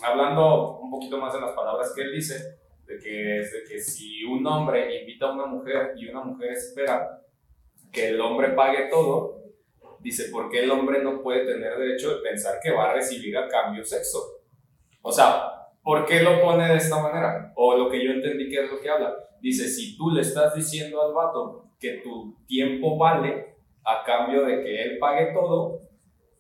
hablando 0.01 0.79
un 0.79 0.91
poquito 0.91 1.19
más 1.19 1.35
de 1.35 1.41
las 1.41 1.53
palabras 1.53 1.93
que 1.95 2.03
él 2.03 2.13
dice, 2.13 2.59
de 2.87 2.99
que, 2.99 3.41
es 3.41 3.53
de 3.53 3.65
que 3.69 3.81
si 3.81 4.25
un 4.25 4.47
hombre 4.47 5.01
invita 5.01 5.27
a 5.27 5.33
una 5.33 5.47
mujer 5.47 5.93
y 5.97 6.09
una 6.09 6.23
mujer 6.23 6.53
espera 6.53 7.21
que 7.91 8.09
el 8.09 8.21
hombre 8.21 8.51
pague 8.51 8.89
todo, 8.91 9.43
dice, 10.01 10.31
¿por 10.31 10.49
qué 10.51 10.65
el 10.65 10.71
hombre 10.71 11.03
no 11.03 11.23
puede 11.23 11.47
tener 11.47 11.77
derecho 11.77 12.17
de 12.17 12.23
pensar 12.23 12.59
que 12.63 12.73
va 12.73 12.91
a 12.91 12.95
recibir 12.95 13.37
a 13.37 13.49
cambio 13.49 13.85
sexo? 13.85 14.19
O 15.03 15.13
sea, 15.13 15.51
¿por 15.83 16.05
qué 16.07 16.23
lo 16.23 16.41
pone 16.41 16.69
de 16.69 16.77
esta 16.77 17.01
manera? 17.01 17.53
O 17.57 17.77
lo 17.77 17.91
que 17.91 18.05
yo 18.05 18.13
entendí 18.13 18.49
que 18.49 18.65
es 18.65 18.71
lo 18.71 18.81
que 18.81 18.89
habla. 18.89 19.15
Dice, 19.41 19.69
si 19.69 19.97
tú 19.97 20.11
le 20.11 20.23
estás 20.23 20.55
diciendo 20.55 21.03
al 21.03 21.13
vato 21.13 21.71
que 21.79 22.01
tu 22.03 22.37
tiempo 22.47 22.97
vale 22.97 23.57
a 23.85 24.05
cambio 24.05 24.45
de 24.45 24.63
que 24.63 24.83
él 24.83 24.99
pague 24.99 25.33
todo, 25.33 25.81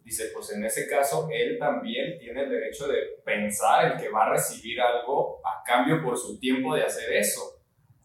dice, 0.04 0.30
pues 0.34 0.52
en 0.52 0.64
ese 0.64 0.88
caso 0.88 1.28
él 1.32 1.58
también 1.58 2.18
tiene 2.18 2.42
el 2.42 2.50
derecho 2.50 2.88
de 2.88 2.98
pensar 3.24 3.92
el 3.92 4.00
que 4.00 4.10
va 4.10 4.26
a 4.26 4.30
recibir 4.30 4.80
algo 4.80 5.40
a 5.44 5.62
cambio 5.64 6.02
por 6.02 6.16
su 6.16 6.38
tiempo 6.38 6.74
de 6.74 6.82
hacer 6.84 7.12
eso, 7.12 7.40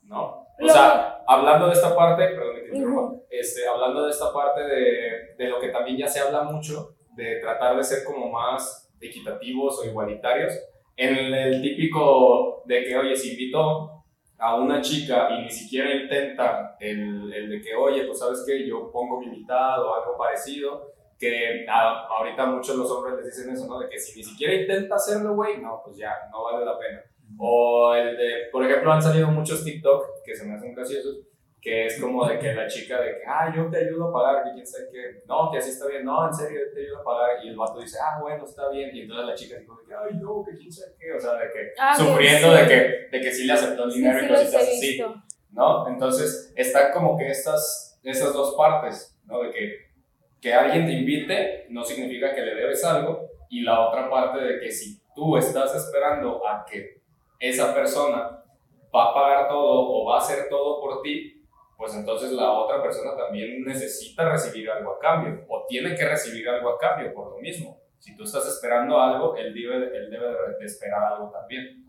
¿no? 0.03 0.45
O 0.59 0.67
sea, 0.67 1.23
hablando 1.27 1.67
de 1.67 1.73
esta 1.73 1.95
parte, 1.95 2.27
perdón, 2.29 2.55
que 2.55 2.61
te 2.61 2.67
Ujú. 2.69 2.77
interrumpa, 2.77 3.23
este, 3.29 3.67
hablando 3.67 4.05
de 4.05 4.11
esta 4.11 4.33
parte 4.33 4.63
de, 4.63 5.35
de 5.37 5.49
lo 5.49 5.59
que 5.59 5.69
también 5.69 5.97
ya 5.97 6.07
se 6.07 6.19
habla 6.19 6.43
mucho, 6.43 6.95
de 7.15 7.39
tratar 7.39 7.77
de 7.77 7.83
ser 7.83 8.03
como 8.03 8.29
más 8.31 8.91
equitativos 8.99 9.79
o 9.79 9.85
igualitarios, 9.85 10.53
en 10.95 11.15
el, 11.15 11.33
el 11.33 11.61
típico 11.61 12.63
de 12.65 12.83
que, 12.83 12.97
oye, 12.97 13.15
si 13.15 13.31
invito 13.31 14.03
a 14.39 14.55
una 14.55 14.81
chica 14.81 15.29
y 15.31 15.43
ni 15.43 15.51
siquiera 15.51 15.93
intenta 15.93 16.75
el, 16.79 17.31
el 17.33 17.49
de 17.49 17.61
que, 17.61 17.75
oye, 17.75 18.05
pues 18.05 18.19
sabes 18.19 18.43
que 18.45 18.67
yo 18.67 18.91
pongo 18.91 19.19
mi 19.19 19.27
mitad 19.27 19.83
o 19.83 19.93
algo 19.93 20.17
parecido, 20.17 20.91
que 21.19 21.65
a- 21.67 22.05
ahorita 22.07 22.45
muchos 22.45 22.75
los 22.75 22.89
hombres 22.91 23.15
les 23.17 23.25
dicen 23.35 23.53
eso, 23.53 23.65
¿no? 23.67 23.79
De 23.79 23.89
que 23.89 23.97
si 23.99 24.17
ni 24.19 24.23
siquiera 24.23 24.53
intenta 24.53 24.95
hacerlo, 24.95 25.33
güey, 25.35 25.57
no, 25.61 25.81
pues 25.83 25.97
ya, 25.97 26.13
no 26.31 26.43
vale 26.43 26.63
la 26.65 26.77
pena. 26.77 27.01
O 27.39 27.93
el 27.93 28.15
de, 28.17 28.33
por 28.51 28.63
ejemplo, 28.63 28.91
han 28.91 29.01
salido 29.01 29.27
muchos 29.27 29.63
TikTok 29.63 30.23
que 30.23 30.35
se 30.35 30.45
me 30.45 30.55
hacen 30.55 30.73
graciosos, 30.73 31.17
que 31.61 31.87
es 31.87 31.99
como 31.99 32.25
de 32.27 32.39
que 32.39 32.53
la 32.53 32.67
chica 32.67 33.01
de 33.01 33.11
que, 33.17 33.23
ah, 33.27 33.51
yo 33.53 33.69
te 33.69 33.77
ayudo 33.79 34.07
a 34.09 34.13
pagar, 34.13 34.43
que 34.45 34.53
quién 34.53 34.65
sabe 34.65 34.85
qué, 34.91 35.23
no, 35.27 35.49
que 35.51 35.57
así 35.57 35.71
está 35.71 35.87
bien, 35.87 36.05
no, 36.05 36.25
en 36.27 36.33
serio, 36.33 36.61
yo 36.67 36.73
te 36.73 36.81
ayudo 36.81 36.99
a 36.99 37.03
pagar, 37.03 37.43
y 37.43 37.49
el 37.49 37.57
vato 37.57 37.79
dice, 37.81 37.97
ah, 38.01 38.19
bueno, 38.21 38.45
está 38.45 38.69
bien, 38.69 38.95
y 38.95 39.01
entonces 39.01 39.25
la 39.27 39.35
chica 39.35 39.57
dijo 39.57 39.75
de 39.81 39.85
que, 39.87 39.93
ay, 39.93 40.17
no, 40.21 40.45
que 40.45 40.55
quién 40.55 40.71
sabe 40.71 40.93
qué, 40.99 41.11
o 41.13 41.19
sea, 41.19 41.33
de 41.33 41.51
que 41.51 41.71
Ah, 41.79 41.97
sufriendo 41.97 42.55
sí. 42.55 42.61
de, 42.61 42.67
que, 42.67 43.17
de 43.17 43.21
que 43.23 43.31
sí 43.31 43.45
le 43.45 43.53
aceptó 43.53 43.83
el 43.85 43.91
dinero 43.91 44.19
sí 44.19 44.25
y 44.25 44.27
cositas 44.29 44.61
así. 44.61 45.03
¿no? 45.51 45.87
Entonces, 45.89 46.53
están 46.55 46.91
como 46.93 47.17
que 47.17 47.27
estas, 47.29 47.99
estas 48.03 48.31
dos 48.33 48.55
partes, 48.55 49.17
¿no? 49.25 49.41
De 49.41 49.51
que, 49.51 49.86
que 50.47 50.53
alguien 50.53 50.85
te 50.85 50.93
invite 50.93 51.65
no 51.71 51.83
significa 51.83 52.33
que 52.33 52.41
le 52.41 52.55
debes 52.55 52.81
algo, 52.85 53.29
y 53.49 53.63
la 53.63 53.85
otra 53.85 54.09
parte 54.09 54.39
de 54.39 54.59
que 54.61 54.71
si 54.71 55.01
tú 55.13 55.35
estás 55.35 55.75
esperando 55.75 56.47
a 56.47 56.65
que 56.65 57.01
esa 57.37 57.73
persona 57.73 58.43
va 58.95 59.11
a 59.11 59.13
pagar 59.13 59.49
todo 59.49 59.89
o 59.89 60.05
va 60.05 60.15
a 60.15 60.19
hacer 60.19 60.47
todo 60.49 60.79
por 60.79 61.01
ti, 61.01 61.43
pues 61.75 61.93
entonces 61.95 62.31
la 62.31 62.49
otra 62.49 62.81
persona 62.81 63.13
también 63.17 63.61
necesita 63.65 64.29
recibir 64.29 64.71
algo 64.71 64.93
a 64.93 64.99
cambio, 64.99 65.45
o 65.49 65.65
tiene 65.67 65.93
que 65.95 66.07
recibir 66.07 66.47
algo 66.47 66.69
a 66.69 66.77
cambio 66.77 67.13
por 67.13 67.31
lo 67.31 67.39
mismo. 67.39 67.81
Si 67.99 68.15
tú 68.15 68.23
estás 68.23 68.47
esperando 68.47 68.97
algo, 68.97 69.35
él 69.35 69.53
debe, 69.53 69.97
él 69.97 70.09
debe 70.09 70.27
de 70.57 70.65
esperar 70.65 71.11
algo 71.11 71.29
también. 71.29 71.83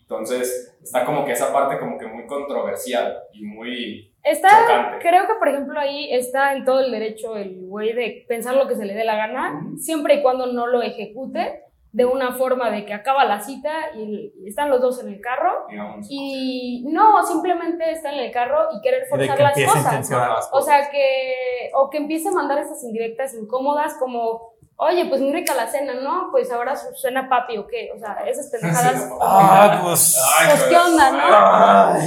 Entonces, 0.00 0.78
está 0.82 1.04
como 1.04 1.26
que 1.26 1.32
esa 1.32 1.52
parte 1.52 1.78
como 1.78 1.98
que 1.98 2.06
muy 2.06 2.26
controversial 2.26 3.22
y 3.34 3.44
muy 3.44 4.09
Está, 4.22 4.48
chocante. 4.48 4.98
creo 5.00 5.26
que 5.26 5.34
por 5.38 5.48
ejemplo 5.48 5.80
ahí 5.80 6.12
está 6.12 6.52
en 6.54 6.64
todo 6.64 6.80
el 6.80 6.90
derecho 6.90 7.36
el 7.36 7.56
güey 7.66 7.92
de 7.94 8.24
pensar 8.28 8.54
lo 8.54 8.68
que 8.68 8.76
se 8.76 8.84
le 8.84 8.94
dé 8.94 9.04
la 9.04 9.16
gana, 9.16 9.62
siempre 9.78 10.16
y 10.16 10.22
cuando 10.22 10.46
no 10.46 10.66
lo 10.66 10.82
ejecute 10.82 11.64
de 11.92 12.04
una 12.04 12.32
forma 12.34 12.70
de 12.70 12.84
que 12.84 12.94
acaba 12.94 13.24
la 13.24 13.40
cita 13.40 13.72
y 13.96 14.32
están 14.46 14.70
los 14.70 14.80
dos 14.80 15.02
en 15.02 15.08
el 15.12 15.20
carro 15.20 15.66
y 16.08 16.84
no, 16.88 17.20
simplemente 17.24 17.90
está 17.90 18.12
en 18.12 18.20
el 18.20 18.30
carro 18.30 18.68
y 18.76 18.80
querer 18.80 19.06
forzar 19.08 19.36
que 19.36 19.42
las 19.42 19.54
cosas. 19.54 20.10
las 20.10 20.48
O 20.48 20.50
cosas. 20.50 20.64
sea, 20.66 20.90
que, 20.90 21.70
o 21.74 21.90
que 21.90 21.98
empiece 21.98 22.28
a 22.28 22.32
mandar 22.32 22.58
esas 22.58 22.84
indirectas 22.84 23.34
incómodas 23.34 23.94
como, 23.98 24.52
oye, 24.82 25.04
pues 25.06 25.20
muy 25.20 25.32
rica 25.32 25.54
la 25.54 25.66
cena, 25.66 25.94
¿no? 25.94 26.28
Pues 26.30 26.50
ahora 26.50 26.74
su- 26.74 26.94
suena 26.94 27.28
papi 27.28 27.58
o 27.58 27.66
qué, 27.66 27.90
o 27.94 27.98
sea, 27.98 28.14
esas 28.26 28.48
pendejadas. 28.50 29.08
Ah, 29.20 29.80
pues. 29.82 30.18
Ay, 30.38 30.46
Pues, 30.50 30.62
¿qué 30.64 30.76
onda, 30.76 31.10
no? 31.12 31.98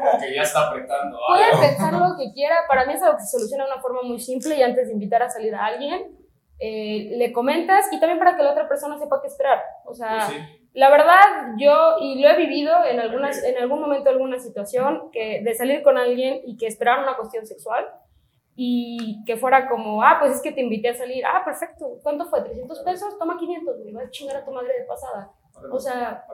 Como 0.00 0.18
que 0.20 0.34
ya 0.34 0.42
está 0.42 0.68
apretando. 0.68 1.18
Puede 1.28 1.68
pensar 1.68 1.92
lo 1.94 2.16
que 2.16 2.32
quiera, 2.32 2.56
para 2.68 2.84
mí 2.86 2.92
es 2.94 3.02
algo 3.02 3.16
que 3.16 3.24
se 3.24 3.38
soluciona 3.38 3.64
de 3.66 3.72
una 3.72 3.80
forma 3.82 4.02
muy 4.02 4.18
simple 4.20 4.56
y 4.56 4.62
antes 4.62 4.88
de 4.88 4.92
invitar 4.94 5.22
a 5.22 5.30
salir 5.30 5.54
a 5.54 5.64
alguien, 5.66 6.16
eh, 6.58 7.12
le 7.16 7.32
comentas 7.32 7.86
y 7.90 7.98
también 8.00 8.18
para 8.18 8.36
que 8.36 8.42
la 8.42 8.50
otra 8.52 8.68
persona 8.68 8.98
sepa 8.98 9.20
qué 9.22 9.28
esperar. 9.28 9.62
O 9.86 9.94
sea, 9.94 10.26
Pues 10.28 10.38
sí. 10.38 10.68
la 10.74 10.90
verdad, 10.90 11.16
yo, 11.56 11.96
y 12.00 12.20
lo 12.22 12.28
he 12.28 12.36
vivido 12.36 12.84
en, 12.84 13.00
algunas, 13.00 13.42
en 13.42 13.56
algún 13.56 13.80
momento, 13.80 14.10
alguna 14.10 14.38
situación, 14.38 15.10
que 15.10 15.40
de 15.42 15.54
salir 15.54 15.82
con 15.82 15.96
alguien 15.96 16.42
y 16.44 16.58
que 16.58 16.66
esperaran 16.66 17.04
una 17.04 17.16
cuestión 17.16 17.46
sexual 17.46 17.86
y 18.56 19.24
que 19.24 19.36
fuera 19.36 19.68
como, 19.68 20.02
ah, 20.02 20.16
pues 20.20 20.36
es 20.36 20.42
que 20.42 20.52
te 20.52 20.60
invité 20.60 20.90
a 20.90 20.94
salir, 20.94 21.24
ah, 21.24 21.42
perfecto, 21.44 21.98
¿cuánto 22.02 22.26
fue? 22.26 22.40
¿300 22.40 22.84
pesos? 22.84 23.18
Toma 23.18 23.38
500, 23.38 23.78
me 23.84 23.92
vas 23.92 24.06
a 24.06 24.10
chingar 24.10 24.36
a 24.36 24.44
tu 24.44 24.52
madre 24.52 24.80
de 24.80 24.84
pasada. 24.84 25.32
O 25.70 25.78
sea, 25.78 26.24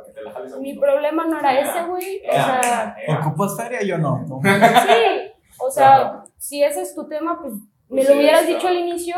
mi 0.61 0.79
problema 0.79 1.27
no 1.27 1.39
era 1.39 1.61
ese, 1.61 1.83
güey. 1.89 2.23
O 2.29 2.33
sea. 2.33 2.97
¿Ocupas 3.21 3.57
feria? 3.57 3.83
Yo 3.83 3.99
no. 3.99 4.25
sí, 4.43 5.33
o 5.59 5.71
sea, 5.71 6.25
si 6.37 6.63
ese 6.63 6.83
es 6.83 6.95
tu 6.95 7.09
tema, 7.09 7.39
pues 7.41 7.55
me 7.89 8.03
Pues 8.03 8.09
lo 8.09 8.17
hubieras 8.17 8.47
dicho 8.47 8.69
al 8.69 8.77
inicio, 8.77 9.17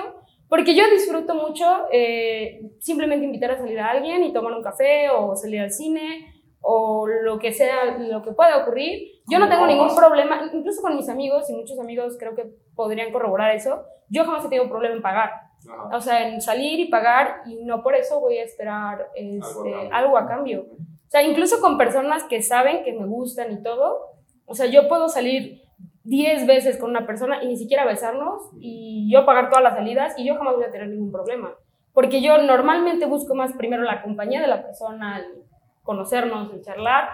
porque 0.49 0.75
yo 0.75 0.89
disfruto 0.91 1.35
mucho 1.35 1.87
eh, 1.93 2.61
simplemente 2.81 3.25
invitar 3.25 3.51
a 3.51 3.59
salir 3.59 3.79
a 3.81 3.91
alguien 3.91 4.23
y 4.25 4.33
tomar 4.33 4.53
un 4.53 4.63
café 4.63 5.11
o 5.11 5.35
salir 5.37 5.61
al 5.61 5.71
cine 5.71 6.35
o 6.61 7.07
lo 7.07 7.39
que 7.39 7.53
sea, 7.53 7.99
lo 7.99 8.23
que 8.23 8.33
pueda 8.33 8.63
ocurrir. 8.63 9.23
Yo 9.31 9.39
no 9.39 9.49
tengo 9.49 9.67
ningún 9.67 9.95
problema, 9.95 10.41
incluso 10.53 10.83
con 10.83 10.97
mis 10.97 11.09
amigos 11.09 11.49
y 11.51 11.55
muchos 11.55 11.79
amigos 11.79 12.17
creo 12.19 12.35
que 12.35 12.51
podrían 12.79 13.11
corroborar 13.11 13.57
eso. 13.57 13.83
Yo 14.09 14.25
jamás 14.25 14.45
he 14.45 14.49
tenido 14.49 14.69
problema 14.69 14.95
en 14.95 15.03
pagar, 15.03 15.33
Ajá. 15.69 15.97
o 15.97 16.01
sea, 16.01 16.29
en 16.29 16.41
salir 16.41 16.79
y 16.79 16.89
pagar 16.89 17.43
y 17.45 17.57
no 17.65 17.83
por 17.83 17.97
eso 17.97 18.21
voy 18.21 18.39
a 18.39 18.45
esperar 18.45 19.09
este, 19.17 19.73
cambio. 19.73 19.89
algo 19.93 20.17
a 20.17 20.27
cambio. 20.29 20.67
O 20.71 21.11
sea, 21.11 21.25
incluso 21.25 21.61
con 21.61 21.77
personas 21.77 22.23
que 22.23 22.41
saben 22.41 22.85
que 22.85 22.93
me 22.93 23.05
gustan 23.07 23.51
y 23.51 23.63
todo. 23.65 23.99
O 24.47 24.55
sea, 24.55 24.67
yo 24.67 24.87
puedo 24.87 25.09
salir 25.09 25.63
10 26.05 26.47
veces 26.47 26.79
con 26.79 26.91
una 26.91 27.05
persona 27.05 27.43
y 27.43 27.49
ni 27.49 27.57
siquiera 27.57 27.85
besarnos 27.85 28.51
y 28.61 29.11
yo 29.13 29.27
pagar 29.27 29.49
todas 29.51 29.65
las 29.65 29.75
salidas 29.75 30.15
y 30.17 30.25
yo 30.25 30.37
jamás 30.37 30.55
voy 30.55 30.65
a 30.65 30.71
tener 30.71 30.89
ningún 30.89 31.11
problema. 31.11 31.53
Porque 31.93 32.23
yo 32.23 32.39
normalmente 32.39 33.07
busco 33.07 33.35
más 33.35 33.55
primero 33.55 33.83
la 33.83 34.03
compañía 34.03 34.41
de 34.41 34.47
la 34.47 34.63
persona, 34.63 35.19
el 35.19 35.43
conocernos, 35.83 36.53
el 36.53 36.63
charlar. 36.63 37.09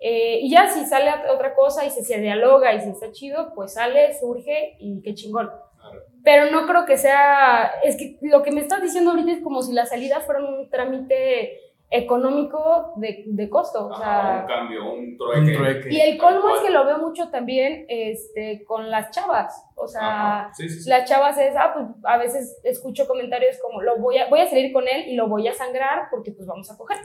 Eh, 0.00 0.40
y 0.42 0.50
ya 0.50 0.68
si 0.68 0.84
sale 0.84 1.10
otra 1.30 1.54
cosa 1.54 1.84
y 1.84 1.90
se, 1.90 2.04
se 2.04 2.20
dialoga 2.20 2.74
y 2.74 2.80
si 2.80 2.90
está 2.90 3.10
chido, 3.12 3.52
pues 3.54 3.74
sale, 3.74 4.12
surge 4.18 4.76
y 4.78 5.00
qué 5.02 5.14
chingón. 5.14 5.50
Pero 6.22 6.50
no 6.50 6.66
creo 6.66 6.86
que 6.86 6.96
sea, 6.96 7.72
es 7.82 7.96
que 7.96 8.18
lo 8.22 8.42
que 8.42 8.50
me 8.50 8.60
estás 8.60 8.82
diciendo 8.82 9.10
ahorita 9.10 9.32
es 9.32 9.42
como 9.42 9.62
si 9.62 9.72
la 9.72 9.84
salida 9.84 10.20
fuera 10.20 10.40
un 10.40 10.70
trámite 10.70 11.60
económico 11.90 12.92
de, 12.96 13.24
de 13.26 13.48
costo. 13.48 13.86
O 13.86 13.96
sea, 13.96 14.20
Ajá, 14.20 14.40
un 14.42 14.46
cambio, 14.46 14.92
un 14.92 15.16
trueque. 15.16 15.50
Un 15.50 15.52
trueque. 15.52 15.88
y 15.92 16.00
el 16.00 16.18
colmo 16.18 16.48
es 16.54 16.60
que 16.62 16.70
lo 16.70 16.84
veo 16.84 16.98
mucho 16.98 17.30
también 17.30 17.84
este, 17.88 18.64
con 18.64 18.90
las 18.90 19.10
chavas. 19.10 19.64
O 19.76 19.86
sea, 19.86 20.40
Ajá, 20.40 20.54
sí, 20.54 20.68
sí, 20.68 20.80
sí. 20.82 20.90
las 20.90 21.08
chavas 21.08 21.38
es, 21.38 21.54
ah, 21.56 21.72
pues 21.74 21.86
a 22.04 22.16
veces 22.18 22.58
escucho 22.64 23.06
comentarios 23.06 23.58
como, 23.62 23.82
lo 23.82 23.98
voy 23.98 24.18
a, 24.18 24.28
voy 24.28 24.40
a 24.40 24.48
salir 24.48 24.72
con 24.72 24.88
él 24.88 25.08
y 25.08 25.14
lo 25.14 25.28
voy 25.28 25.46
a 25.46 25.54
sangrar 25.54 26.08
porque 26.10 26.32
pues 26.32 26.46
vamos 26.46 26.70
a 26.70 26.76
coger. 26.76 26.98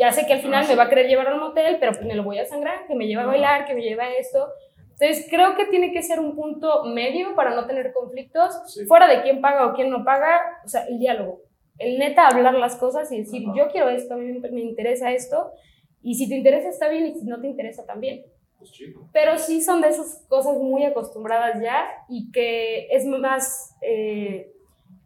Ya 0.00 0.10
sé 0.12 0.26
que 0.26 0.32
al 0.32 0.40
final 0.40 0.64
Ah, 0.64 0.68
me 0.68 0.76
va 0.76 0.84
a 0.84 0.88
querer 0.88 1.06
llevar 1.08 1.28
a 1.28 1.34
un 1.34 1.42
hotel, 1.42 1.76
pero 1.78 1.92
pues 1.92 2.04
me 2.06 2.14
lo 2.14 2.24
voy 2.24 2.38
a 2.38 2.46
sangrar, 2.46 2.86
que 2.86 2.94
me 2.94 3.06
lleve 3.06 3.22
a 3.22 3.26
bailar, 3.26 3.66
que 3.66 3.74
me 3.74 3.82
lleve 3.82 4.02
a 4.02 4.12
esto. 4.14 4.48
Entonces 4.92 5.26
creo 5.28 5.56
que 5.56 5.66
tiene 5.66 5.92
que 5.92 6.02
ser 6.02 6.18
un 6.20 6.34
punto 6.34 6.84
medio 6.84 7.34
para 7.34 7.54
no 7.54 7.66
tener 7.66 7.92
conflictos, 7.92 8.54
Sí. 8.72 8.86
fuera 8.86 9.06
de 9.06 9.20
quién 9.22 9.40
paga 9.42 9.66
o 9.66 9.74
quién 9.74 9.90
no 9.90 10.02
paga, 10.04 10.40
o 10.64 10.68
sea, 10.68 10.84
el 10.86 10.98
diálogo. 10.98 11.42
El 11.78 11.98
neta 11.98 12.28
hablar 12.28 12.54
las 12.54 12.76
cosas 12.76 13.10
y 13.12 13.18
decir, 13.18 13.42
Ajá. 13.46 13.54
yo 13.58 13.68
quiero 13.68 13.88
esto, 13.90 14.14
a 14.14 14.16
mí 14.16 14.26
me- 14.38 14.60
interesa 14.60 15.12
esto, 15.12 15.52
y 16.02 16.14
si 16.14 16.28
te 16.28 16.34
interesa 16.34 16.68
está 16.70 16.88
bien 16.88 17.06
y 17.06 17.14
si 17.14 17.26
no 17.26 17.38
te 17.40 17.46
interesa 17.48 17.84
también. 17.84 18.24
Pues 18.58 18.72
chido. 18.72 19.00
Pero 19.12 19.38
sí 19.38 19.62
son 19.62 19.80
de 19.82 19.88
esas 19.88 20.24
cosas 20.28 20.56
muy 20.58 20.84
acostumbradas 20.84 21.60
ya 21.62 21.86
y 22.08 22.30
que 22.32 22.88
es 22.90 23.04
más, 23.06 23.74
eh, 23.82 24.50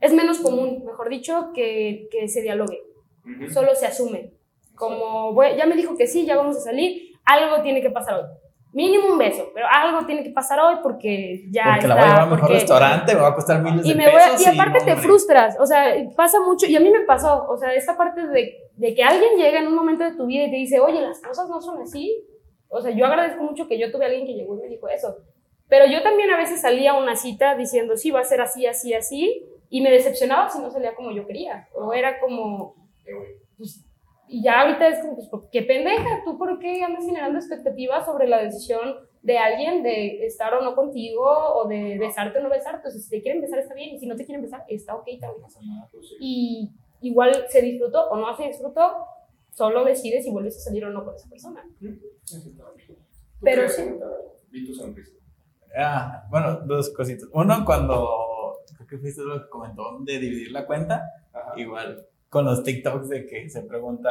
es 0.01 0.13
menos 0.13 0.39
común, 0.41 0.85
mejor 0.85 1.09
dicho, 1.09 1.51
que, 1.55 2.09
que 2.13 2.29
se 2.29 2.43
dialogue. 2.43 2.81
Ujú. 3.25 3.49
Solo 3.51 3.75
se 3.77 3.87
asume. 3.87 4.31
Como, 4.77 5.33
voy- 5.33 5.57
ya 5.57 5.67
me 5.67 5.77
dijo 5.77 5.97
que 5.97 6.07
sí, 6.07 6.25
ya 6.27 6.37
vamos 6.37 6.57
a 6.57 6.61
salir, 6.61 7.13
algo 7.25 7.63
tiene 7.63 7.81
que 7.81 7.91
pasar 7.91 8.15
hoy. 8.17 8.25
Mínimo 8.73 9.07
un 9.13 9.19
beso, 9.19 9.51
pero 9.55 9.67
algo 9.71 10.05
tiene 10.05 10.25
que 10.25 10.31
pasar 10.31 10.59
hoy 10.59 10.77
porque 10.83 11.45
ya 11.53 11.63
Porque 11.65 11.79
está. 11.81 11.89
la 11.89 11.95
voy 11.95 12.03
a 12.03 12.07
llevar 12.07 12.21
a 12.21 12.25
mejor 12.27 12.41
porque- 12.41 12.55
restaurante, 12.55 13.15
me 13.15 13.21
va 13.21 13.29
a 13.29 13.35
costar 13.37 13.63
miles 13.63 13.87
y, 13.87 13.91
de 13.91 13.95
me 13.95 14.11
voy 14.11 14.21
a- 14.21 14.25
pesos. 14.33 14.41
y 14.43 14.47
aparte 14.51 14.79
te 14.81 14.91
hombre. 14.93 14.97
frustras, 15.07 15.57
o 15.61 15.67
sea, 15.67 15.95
pasa 16.17 16.41
mucho, 16.41 16.67
y 16.67 16.75
a 16.75 16.81
mí 16.81 16.91
me 16.91 17.01
pasó, 17.03 17.47
o 17.49 17.57
sea, 17.57 17.73
esta 17.73 17.97
parte 17.97 18.27
de, 18.27 18.57
de 18.75 18.95
que 18.95 19.05
alguien 19.05 19.37
llega 19.39 19.61
en 19.61 19.69
un 19.69 19.77
momento 19.77 20.03
de 20.03 20.17
tu 20.17 20.27
vida 20.27 20.45
y 20.47 20.51
te 20.51 20.57
dice, 20.57 20.81
oye, 20.81 21.01
las 21.01 21.21
cosas 21.21 21.49
no 21.49 21.61
son 21.61 21.81
así. 21.83 22.21
O 22.69 22.81
sea, 22.81 22.91
yo 22.91 23.07
agradezco 23.07 23.45
mucho 23.45 23.69
que 23.69 23.79
yo 23.79 23.93
tuve 23.93 24.05
a 24.07 24.09
alguien 24.09 24.27
que 24.27 24.35
llegó 24.35 24.57
y 24.57 24.63
me 24.63 24.67
dijo 24.69 24.89
eso. 24.89 25.19
Pero 25.69 25.87
yo 25.87 26.03
también 26.03 26.29
a 26.33 26.37
veces 26.37 26.61
salía 26.61 26.91
a 26.91 26.99
una 26.99 27.15
cita 27.15 27.55
diciendo, 27.55 27.97
sí, 27.97 28.11
va 28.11 28.21
a 28.21 28.25
ser 28.25 28.41
así, 28.41 28.67
así, 28.67 28.93
así. 28.95 29.45
y 29.71 29.81
me 29.81 29.91
decepcionaba 29.91 30.49
si 30.51 30.59
no 30.61 30.71
salía 30.71 30.95
como 30.97 31.11
yo 31.13 31.27
quería. 31.27 31.69
O 31.75 31.93
era 31.95 32.19
como, 32.21 32.75
pues, 33.57 33.85
y 34.27 34.43
ya 34.43 34.63
ahorita 34.63 34.89
es 34.89 35.01
como, 35.01 35.17
pues, 35.17 35.43
qué 35.53 35.63
pendeja, 35.63 36.23
¿tú 36.25 36.39
por 36.39 36.59
qué 36.59 36.83
andas 36.83 37.05
generando 37.05 37.39
expectativas 37.39 38.07
sobre 38.07 38.27
la 38.27 38.43
decisión 38.43 38.97
de 39.23 39.39
alguien 39.39 39.83
de 39.83 40.25
estar 40.27 40.55
o 40.55 40.63
no 40.63 40.75
contigo 40.75 41.25
o 41.25 41.69
de 41.69 41.99
besarte 41.99 42.39
o 42.39 42.43
no 42.43 42.49
besarte? 42.49 42.79
Entonces, 42.79 43.05
si 43.05 43.11
te 43.11 43.23
quieren 43.23 43.43
besar 43.43 43.59
está 43.59 43.75
bien 43.75 43.95
y 43.95 43.99
si 43.99 44.07
no 44.07 44.17
te 44.17 44.25
quieren 44.25 44.43
besar 44.43 44.65
está 44.69 44.95
ok 44.95 45.07
también. 45.21 45.47
Y 46.21 46.73
igual 47.01 47.47
se 47.49 47.61
disfrutó 47.61 48.09
o 48.09 48.17
no 48.17 48.35
se 48.37 48.45
disfrutó, 48.45 49.07
solo 49.51 49.85
decides 49.85 50.25
si 50.25 50.31
vuelves 50.31 50.57
a 50.57 50.61
salir 50.61 50.85
o 50.85 50.91
no 50.91 51.05
con 51.05 51.15
esa 51.15 51.29
persona. 51.29 51.63
Pero 53.43 53.69
sí. 53.69 53.83
Vi 54.51 54.67
tu 54.67 54.75
sonrisa. 54.75 55.13
Ah, 55.77 56.25
bueno, 56.31 56.61
dos 56.61 56.91
cositas. 56.91 57.29
Uno, 57.33 57.65
cuando 57.65 58.63
creo 58.77 58.89
que 58.89 58.99
fuiste 58.99 59.23
lo 59.23 59.43
que 59.43 59.51
comentó 59.51 59.99
de 60.01 60.19
dividir 60.19 60.53
la 60.53 60.67
cuenta, 60.67 61.05
Ajá. 61.33 61.53
igual 61.57 62.07
con 62.35 62.45
los 62.45 62.65
TikToks 62.65 63.09
de 63.09 63.27
que 63.27 63.49
se 63.49 63.63
pregunta, 63.63 64.11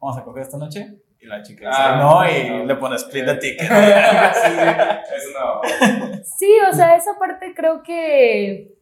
¿vamos 0.00 0.18
a 0.18 0.24
coger 0.24 0.42
esta 0.42 0.58
noche? 0.58 0.98
Y 1.20 1.26
la 1.26 1.40
chica 1.42 1.68
dice, 1.68 1.80
Ah, 1.80 1.96
no, 2.02 2.28
y 2.28 2.50
no. 2.50 2.64
le 2.66 2.74
pone 2.74 2.96
split 2.96 3.24
the 3.24 3.36
ticket. 3.36 3.60
sí, 3.68 4.52
es 5.16 5.28
una. 5.30 6.20
Sí, 6.24 6.52
o 6.68 6.74
sea, 6.74 6.96
esa 6.96 7.16
parte 7.18 7.54
creo 7.54 7.82
que 7.84 8.74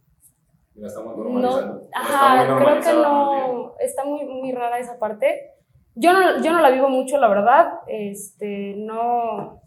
La 0.77 0.87
estamos 0.89 1.15
normalizando. 1.17 1.75
no, 1.75 1.81
Está 1.85 1.99
ajá, 2.01 2.55
muy 2.55 2.65
creo 2.65 2.81
que 2.81 2.93
no, 2.95 3.75
está 3.81 4.05
muy, 4.07 4.25
muy 4.25 4.53
rara 4.53 4.79
esa 4.79 4.99
parte. 4.99 5.51
Yo 5.95 6.13
no, 6.15 6.43
yo 6.43 6.53
no 6.53 6.61
la 6.61 6.71
vivo 6.71 6.89
mucho, 6.89 7.19
la 7.19 7.29
verdad, 7.29 7.73
este, 7.89 8.75
no, 8.79 9.61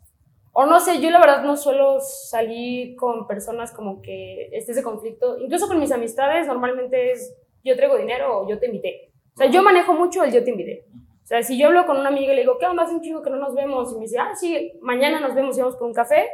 o 0.53 0.65
no 0.65 0.79
sé, 0.79 0.99
yo 1.01 1.11
la 1.11 1.19
verdad 1.19 1.43
no 1.43 1.55
suelo 1.57 1.99
salir 1.99 2.95
con 2.95 3.27
personas 3.27 3.71
como 3.71 4.01
que 4.01 4.49
esté 4.53 4.71
ese 4.71 4.81
conflicto, 4.81 5.37
incluso 5.37 5.67
con 5.67 5.79
mis 5.79 5.91
amistades 5.91 6.47
normalmente 6.47 7.11
es 7.11 7.35
yo 7.63 7.75
traigo 7.75 7.97
dinero 7.97 8.41
o 8.41 8.49
yo 8.49 8.59
te 8.59 8.67
invité. 8.67 9.11
O 9.33 9.37
sea, 9.37 9.47
yo 9.47 9.63
manejo 9.63 9.93
mucho 9.93 10.23
el 10.23 10.31
yo 10.31 10.43
te 10.43 10.51
invité. 10.51 10.85
O 11.23 11.25
sea, 11.25 11.41
si 11.41 11.57
yo 11.57 11.67
hablo 11.67 11.85
con 11.85 11.97
una 11.97 12.09
amiga 12.09 12.33
y 12.33 12.35
le 12.35 12.41
digo, 12.41 12.57
¿qué 12.57 12.65
onda? 12.65 12.83
Hace 12.83 12.93
un 12.93 13.01
chico 13.01 13.21
que 13.21 13.29
no 13.29 13.37
nos 13.37 13.55
vemos. 13.55 13.91
Y 13.93 13.95
me 13.95 14.01
dice, 14.01 14.19
ah, 14.19 14.35
sí, 14.35 14.73
mañana 14.81 15.19
nos 15.19 15.33
vemos 15.33 15.57
y 15.57 15.61
vamos 15.61 15.77
por 15.77 15.87
un 15.87 15.93
café. 15.93 16.27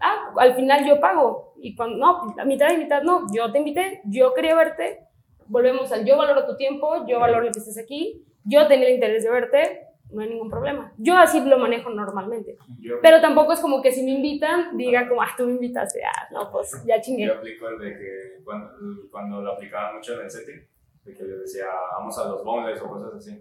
Ah, 0.00 0.32
al 0.36 0.54
final 0.54 0.84
yo 0.86 1.00
pago. 1.00 1.54
Y 1.60 1.76
cuando, 1.76 1.96
no, 1.96 2.34
la 2.36 2.44
mitad 2.44 2.70
y 2.72 2.76
mitad 2.76 3.02
no. 3.02 3.26
Yo 3.32 3.50
te 3.52 3.58
invité, 3.58 4.02
yo 4.04 4.34
quería 4.34 4.54
verte. 4.56 5.06
Volvemos 5.46 5.92
al 5.92 6.04
yo 6.04 6.16
valoro 6.16 6.46
tu 6.46 6.56
tiempo, 6.56 7.06
yo 7.06 7.20
valoro 7.20 7.50
que 7.52 7.58
estés 7.58 7.78
aquí. 7.78 8.24
Yo 8.44 8.66
tenía 8.66 8.88
el 8.88 8.94
interés 8.94 9.24
de 9.24 9.30
verte, 9.30 9.86
no 10.14 10.22
hay 10.22 10.28
ningún 10.30 10.48
problema. 10.50 10.92
Yo 10.96 11.16
así 11.16 11.40
lo 11.44 11.58
manejo 11.58 11.90
normalmente. 11.90 12.56
Yo, 12.80 13.00
Pero 13.02 13.20
tampoco 13.20 13.52
es 13.52 13.60
como 13.60 13.82
que 13.82 13.92
si 13.92 14.02
me 14.04 14.12
invitan, 14.12 14.76
diga 14.76 15.08
como, 15.08 15.22
ah, 15.22 15.28
tú 15.36 15.46
me 15.46 15.52
invitaste. 15.52 16.00
Ah, 16.04 16.28
no, 16.32 16.50
pues 16.50 16.82
ya 16.86 17.00
chingué. 17.00 17.26
yo 17.26 17.34
aplico 17.34 17.68
el 17.68 17.78
de 17.78 17.98
que 17.98 18.44
cuando, 18.44 18.70
cuando 19.10 19.42
lo 19.42 19.52
aplicaba 19.52 19.92
mucho 19.94 20.14
en 20.14 20.20
el 20.22 20.30
setting, 20.30 20.66
de 21.04 21.14
que 21.14 21.22
les 21.24 21.40
decía, 21.40 21.66
vamos 21.98 22.18
a 22.18 22.28
los 22.28 22.44
bonles 22.44 22.80
o 22.80 22.88
cosas 22.88 23.14
así. 23.14 23.40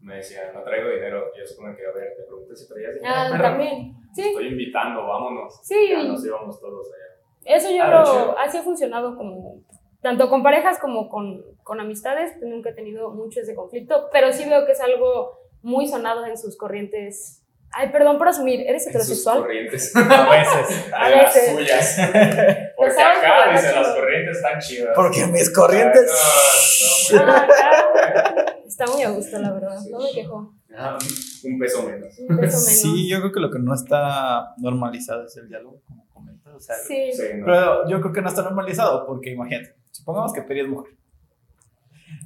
Me 0.00 0.16
decían, 0.16 0.54
no 0.54 0.62
traigo 0.62 0.90
dinero. 0.90 1.30
Y 1.34 1.38
yo 1.40 1.46
supongo 1.46 1.76
que, 1.76 1.86
a 1.86 1.92
ver, 1.92 2.14
te 2.16 2.22
pregunté 2.24 2.54
si 2.54 2.68
traías 2.68 2.94
dinero. 2.94 3.14
Ah, 3.16 3.28
pero 3.30 3.42
también. 3.42 3.94
Sí, 4.14 4.22
Estoy 4.28 4.48
invitando, 4.48 5.06
vámonos. 5.06 5.60
Sí. 5.62 5.88
Ya 5.90 6.02
nos 6.04 6.24
íbamos 6.24 6.60
todos 6.60 6.86
allá. 6.92 7.56
Eso 7.56 7.70
yo 7.70 7.82
Ah, 7.82 8.02
lo, 8.04 8.38
así 8.38 8.58
ha 8.58 8.62
funcionado 8.62 9.16
como, 9.16 9.62
tanto 10.00 10.28
con 10.28 10.42
parejas 10.42 10.78
como 10.78 11.08
con, 11.08 11.42
con 11.62 11.80
amistades, 11.80 12.36
nunca 12.42 12.70
he 12.70 12.74
tenido 12.74 13.10
mucho 13.10 13.40
ese 13.40 13.54
conflicto, 13.54 14.08
pero 14.12 14.32
sí 14.32 14.48
veo 14.48 14.64
que 14.66 14.72
es 14.72 14.80
algo 14.80 15.38
muy 15.64 15.88
sonado 15.88 16.24
en 16.26 16.36
sus 16.38 16.56
corrientes. 16.56 17.40
Ay, 17.76 17.88
perdón 17.90 18.18
por 18.18 18.28
asumir, 18.28 18.60
¿eres 18.60 18.86
En 18.86 18.92
sus 18.92 19.02
heterosexual? 19.02 19.38
corrientes. 19.38 19.96
A 19.96 20.00
veces. 20.30 20.92
A 20.92 21.10
En 21.10 21.18
las 21.18 21.34
veces. 21.34 21.56
suyas. 21.56 21.96
Porque 22.76 22.92
sabes 22.92 23.18
acá, 23.18 23.34
por 23.36 23.46
la 23.46 23.52
dice, 23.52 23.68
chido. 23.70 23.82
las 23.82 23.94
corrientes 23.94 24.36
están 24.36 24.58
chidas. 24.60 24.92
Porque 24.94 25.26
mis 25.26 25.50
corrientes... 25.52 26.10
Ah, 26.12 27.16
no, 27.16 27.26
no, 27.26 27.32
Ah. 27.32 28.44
Está 28.66 28.86
muy 28.86 29.02
a 29.02 29.10
gusto, 29.10 29.38
la 29.38 29.52
verdad, 29.52 29.76
no 29.90 29.98
me 30.00 30.10
quejo. 30.12 30.54
Ajá, 30.76 30.98
Un 31.44 31.58
peso 31.58 31.82
menos. 31.84 32.18
Un 32.18 32.36
beso 32.36 32.56
menos. 32.58 32.64
Sí, 32.64 33.08
yo 33.08 33.18
creo 33.20 33.32
que 33.32 33.40
lo 33.40 33.50
que 33.50 33.58
no 33.58 33.74
está 33.74 34.54
normalizado 34.58 35.24
es 35.26 35.36
el 35.36 35.48
diálogo, 35.48 35.80
como 35.86 36.06
comentas. 36.12 36.54
O 36.54 36.60
sea, 36.60 36.76
Sí. 36.76 37.12
Sí, 37.12 37.22
no. 37.36 37.46
Pero 37.46 37.88
yo 37.88 38.00
creo 38.00 38.12
que 38.12 38.22
no 38.22 38.28
está 38.28 38.42
normalizado 38.42 39.06
porque 39.06 39.30
imagínate, 39.30 39.74
supongamos 39.90 40.32
que 40.32 40.42
Peri 40.42 40.60
es 40.60 40.68
mujer. 40.68 40.94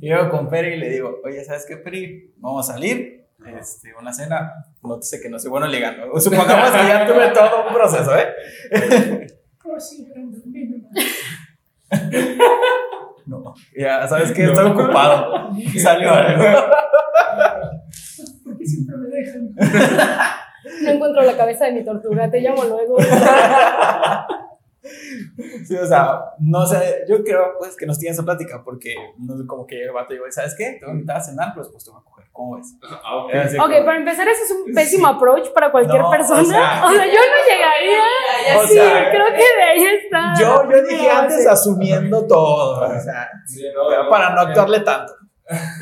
Y 0.00 0.08
yo 0.10 0.28
con 0.30 0.48
Peri 0.48 0.74
y 0.74 0.76
le 0.78 0.88
digo, 0.90 1.20
oye, 1.24 1.44
¿sabes 1.44 1.64
qué, 1.66 1.76
Peri? 1.76 2.32
Vamos 2.38 2.68
a 2.68 2.72
salir, 2.74 3.26
este, 3.46 3.94
una 3.94 4.12
cena, 4.12 4.52
nótese 4.82 5.20
que 5.20 5.28
no 5.28 5.38
soy 5.38 5.50
bueno 5.50 5.66
ligando. 5.66 6.18
Supongamos 6.20 6.70
que 6.70 6.78
ya 6.78 7.06
tuve 7.06 7.28
todo 7.28 7.68
un 7.68 7.74
proceso, 7.74 8.16
¿eh? 8.16 8.28
No, 13.26 13.54
ya 13.76 14.08
sabes 14.08 14.32
que 14.32 14.44
estoy 14.44 14.70
ocupado. 14.70 15.50
Salió 15.82 16.10
algo. 16.10 16.44
No 20.82 20.90
encuentro 20.90 21.22
la 21.22 21.36
cabeza 21.36 21.66
de 21.66 21.72
mi 21.72 21.84
tortuga, 21.84 22.30
te 22.30 22.40
llamo 22.40 22.64
luego. 22.64 22.96
Sí, 25.66 25.76
o 25.76 25.86
sea, 25.86 26.20
no 26.38 26.66
sé, 26.66 27.04
yo 27.06 27.22
creo 27.22 27.54
pues 27.58 27.76
que 27.76 27.84
nos 27.84 27.98
tiene 27.98 28.14
esa 28.14 28.24
plática 28.24 28.62
porque 28.64 28.94
no 29.18 29.36
sé 29.36 29.46
como 29.46 29.66
que 29.66 29.76
llega 29.76 29.88
el 29.88 29.94
vato 29.94 30.14
y 30.14 30.16
digo, 30.16 30.26
¿sabes 30.30 30.54
qué? 30.56 30.78
Te 30.78 30.86
voy 30.86 30.92
a 30.92 30.94
invitar 30.94 31.18
a 31.18 31.20
cenar, 31.20 31.50
pero 31.52 31.64
después 31.64 31.84
te 31.84 31.90
voy 31.90 32.00
a 32.00 32.04
coger. 32.04 32.27
¿Cómo 32.38 32.56
ves? 32.56 32.76
Ah, 33.04 33.16
ok. 33.16 33.30
Es 33.34 33.46
así 33.46 33.56
Ok, 33.58 33.62
como- 33.72 33.84
para 33.84 33.98
empezar, 33.98 34.28
ese 34.28 34.44
es 34.44 34.50
un 34.52 34.72
pésimo 34.72 35.08
approach 35.08 35.48
para 35.52 35.72
cualquier 35.72 36.00
No, 36.00 36.08
o 36.08 36.10
persona. 36.12 36.40
O 36.40 36.44
sea- 36.44 36.88
sea, 36.88 37.06
yo 37.06 37.20
no 37.20 37.38
llegaría. 37.50 38.58
O 38.58 38.66
sí, 38.66 38.74
sea, 38.74 39.10
creo 39.10 39.26
que 39.26 39.56
de 39.56 39.62
ahí 39.64 39.84
está. 40.04 40.34
Yo, 40.38 40.70
yo 40.70 40.82
dije 40.86 41.08
No, 41.12 41.18
antes 41.18 41.42
sí. 41.42 41.48
asumiendo 41.48 42.26
todo, 42.28 42.80
o 42.96 43.00
sea, 43.00 43.28
Sí, 43.44 43.64
no, 43.74 44.08
para 44.08 44.30
no 44.36 44.40
actuarle 44.42 44.80
tanto. 44.80 45.12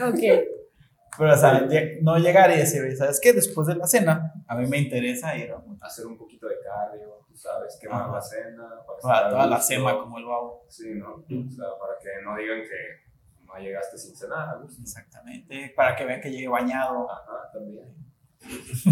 Ok. 0.08 0.20
Pero, 1.18 1.32
o 1.32 1.36
sea, 1.36 1.66
no 2.02 2.18
llegar 2.18 2.50
y 2.52 2.56
decir, 2.58 2.94
¿sabes 2.96 3.20
qué? 3.22 3.32
Después 3.34 3.66
de 3.66 3.74
la 3.76 3.86
cena, 3.86 4.32
a 4.48 4.54
mí 4.54 4.66
me 4.66 4.76
interesa 4.78 5.34
ir 5.36 5.50
a 5.50 5.56
un- 5.56 5.78
hacer 5.82 6.06
un 6.06 6.16
poquito 6.18 6.46
de 6.46 6.56
cardio, 6.60 7.20
tú 7.28 7.34
sabes, 7.36 7.78
quemar 7.80 8.02
Ajá. 8.02 8.12
la 8.12 8.20
cena. 8.22 8.68
Para 9.02 9.30
toda, 9.30 9.46
la 9.46 9.60
sema 9.60 9.96
como 9.98 10.18
el 10.18 10.24
babo. 10.26 10.64
Sí, 10.68 10.90
¿no? 10.94 11.14
O 11.14 11.50
sea, 11.50 11.66
para 11.80 11.98
que 12.02 12.22
no 12.24 12.36
digan 12.36 12.60
que 12.60 13.05
no 13.46 13.58
llegaste 13.58 13.96
sin 13.98 14.16
cenar 14.16 14.48
a 14.48 14.54
gusto. 14.54 14.82
Exactamente, 14.82 15.72
para 15.76 15.94
que 15.96 16.04
vean 16.04 16.20
que 16.20 16.30
llegue 16.30 16.48
bañado. 16.48 17.10
Ajá, 17.10 17.50
también. 17.52 17.84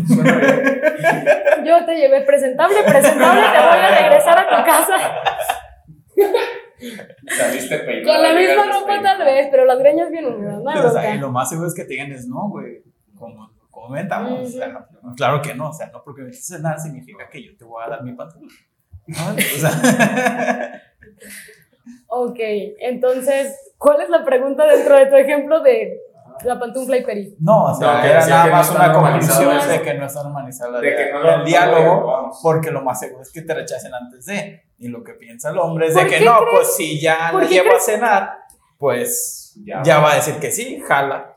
Suena 0.06 0.36
bien. 0.36 1.64
Yo 1.64 1.84
te 1.84 1.96
llevé 1.96 2.22
presentable, 2.22 2.82
presentable, 2.82 3.40
te 3.40 3.58
voy 3.58 3.78
a 3.78 4.00
regresar 4.00 4.38
a 4.38 4.48
tu 4.48 4.64
casa. 4.64 4.96
Saliste 7.28 7.78
peinado. 7.80 8.14
Con 8.14 8.22
la 8.22 8.32
misma 8.34 8.64
ropa 8.72 9.02
tal 9.02 9.18
vez, 9.24 9.48
pero 9.50 9.64
las 9.64 9.78
greñas 9.78 10.10
bien 10.10 10.26
húmedas, 10.26 10.62
no 10.62 10.70
O 10.70 10.90
sea, 10.90 11.14
y 11.14 11.18
lo 11.18 11.30
más 11.30 11.48
seguro 11.48 11.68
es 11.68 11.74
que 11.74 11.84
te 11.84 11.90
digan 11.90 12.12
es 12.12 12.26
no, 12.26 12.48
güey. 12.48 12.82
Como 13.14 13.50
comentamos. 13.70 14.40
O 14.40 14.46
sea, 14.48 14.86
claro 15.16 15.40
que 15.40 15.54
no. 15.54 15.70
O 15.70 15.72
sea, 15.72 15.88
no 15.88 16.02
porque 16.02 16.22
me 16.22 16.28
dices 16.28 16.46
cenar 16.46 16.80
significa 16.80 17.28
que 17.28 17.44
yo 17.44 17.56
te 17.56 17.64
voy 17.64 17.82
a 17.84 17.90
dar 17.90 18.02
mi 18.02 18.12
pantalón. 18.12 18.48
¿No? 19.06 19.34
O 19.34 19.58
sea, 19.58 20.82
Ok, 22.06 22.38
entonces, 22.78 23.73
¿cuál 23.84 24.00
es 24.00 24.08
la 24.08 24.24
pregunta 24.24 24.64
dentro 24.64 24.96
de 24.96 25.06
tu 25.06 25.14
ejemplo 25.16 25.60
de 25.60 25.98
la 26.44 26.58
pantufla 26.58 26.96
y 26.96 27.04
peri? 27.04 27.36
no, 27.40 27.66
o 27.66 27.74
sea, 27.74 27.94
No, 27.96 28.00
que 28.02 28.08
era 28.08 28.26
nada 28.26 28.44
que 28.44 28.50
no 28.50 28.56
más 28.56 28.68
está 28.70 28.78
una 28.84 28.92
conclusión 28.92 29.68
de 29.68 29.82
que 29.82 29.94
no 29.94 30.06
está 30.06 30.22
normalizado 30.24 30.80
De 30.80 30.88
el, 30.88 30.96
que 30.96 31.12
no 31.12 31.18
el 31.30 31.38
lo- 31.40 31.44
diálogo. 31.44 32.06
vamos. 32.06 32.40
Porque 32.42 32.70
lo 32.70 32.82
más 32.82 32.98
seguro 32.98 33.22
es 33.22 33.30
que 33.30 33.42
te 33.42 33.54
rechacen 33.54 33.92
antes 33.94 34.24
de. 34.26 34.62
Y 34.78 34.88
lo 34.88 35.04
que 35.04 35.12
piensa 35.14 35.50
el 35.50 35.58
hombre 35.58 35.88
es 35.88 35.94
de 35.94 36.00
¿Por 36.00 36.10
que 36.10 36.20
no, 36.24 36.38
crees? 36.38 36.50
pues 36.54 36.76
si 36.76 37.00
ya 37.00 37.28
¿Por 37.30 37.42
la 37.42 37.48
qué 37.48 37.54
llevo 37.54 37.68
crees? 37.68 37.82
a 37.82 37.92
cenar, 37.92 38.38
pues 38.78 39.54
Ya. 39.64 39.82
ya, 39.84 39.98
va 40.00 40.12
a 40.12 40.14
decir 40.16 40.34
que 40.40 40.50
sí, 40.50 40.82
jala. 40.86 41.33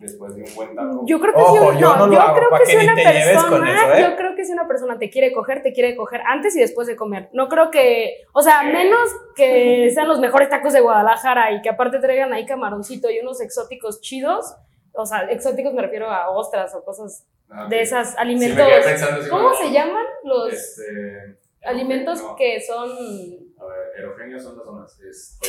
Después 0.00 0.34
de 0.34 0.42
un 0.42 0.54
buen 0.54 0.74
taco. 0.74 1.02
Yo 1.06 1.20
creo 1.20 1.34
que 1.34 1.40
Ojo, 1.40 1.72
si, 1.72 1.78
yo 1.78 1.94
no 1.96 2.06
lo 2.06 2.12
yo 2.14 2.20
hago, 2.20 2.36
creo 2.36 2.48
que 2.50 2.64
que 2.64 2.70
si 2.70 2.76
una 2.84 2.94
te 2.94 3.02
lleves 3.02 3.26
persona, 3.28 3.48
con 3.50 3.68
eso, 3.68 3.92
¿eh? 3.94 4.02
yo 4.10 4.16
creo 4.16 4.34
que 4.34 4.44
si 4.46 4.52
una 4.52 4.66
persona 4.66 4.98
te 4.98 5.10
quiere 5.10 5.32
coger, 5.32 5.62
te 5.62 5.72
quiere 5.74 5.94
coger 5.94 6.22
antes 6.26 6.56
y 6.56 6.60
después 6.60 6.86
de 6.88 6.96
comer. 6.96 7.28
No 7.34 7.48
creo 7.48 7.70
que, 7.70 8.24
o 8.32 8.40
sea, 8.40 8.62
menos 8.62 8.98
que 9.36 9.90
sean 9.94 10.08
los 10.08 10.18
mejores 10.18 10.48
tacos 10.48 10.72
de 10.72 10.80
Guadalajara 10.80 11.52
y 11.52 11.60
que 11.60 11.68
aparte 11.68 11.98
traigan 11.98 12.32
ahí 12.32 12.46
camaroncito 12.46 13.10
y 13.10 13.18
unos 13.20 13.42
exóticos 13.42 14.00
chidos. 14.00 14.54
O 14.92 15.04
sea, 15.04 15.24
exóticos 15.30 15.74
me 15.74 15.82
refiero 15.82 16.10
a 16.10 16.30
ostras 16.30 16.74
o 16.74 16.82
cosas 16.82 17.26
Ah, 17.52 17.66
de 17.68 17.82
esas 17.82 18.10
Sí, 18.10 18.14
me 18.16 18.20
alimentos. 18.22 18.64
quedé 18.66 18.80
pensando 18.80 19.20
así 19.20 19.28
¿Cómo 19.28 19.48
como, 19.50 19.54
se 19.56 19.72
llaman 19.72 20.04
los 20.22 20.52
Este. 20.52 21.36
alimentos 21.64 22.22
no, 22.22 22.36
que 22.36 22.60
son 22.60 22.88
A 22.88 23.64
ver, 23.66 23.98
erogenios 23.98 24.42
son 24.44 24.56
las 24.56 24.64
zonas. 24.64 25.00
Este. 25.00 25.48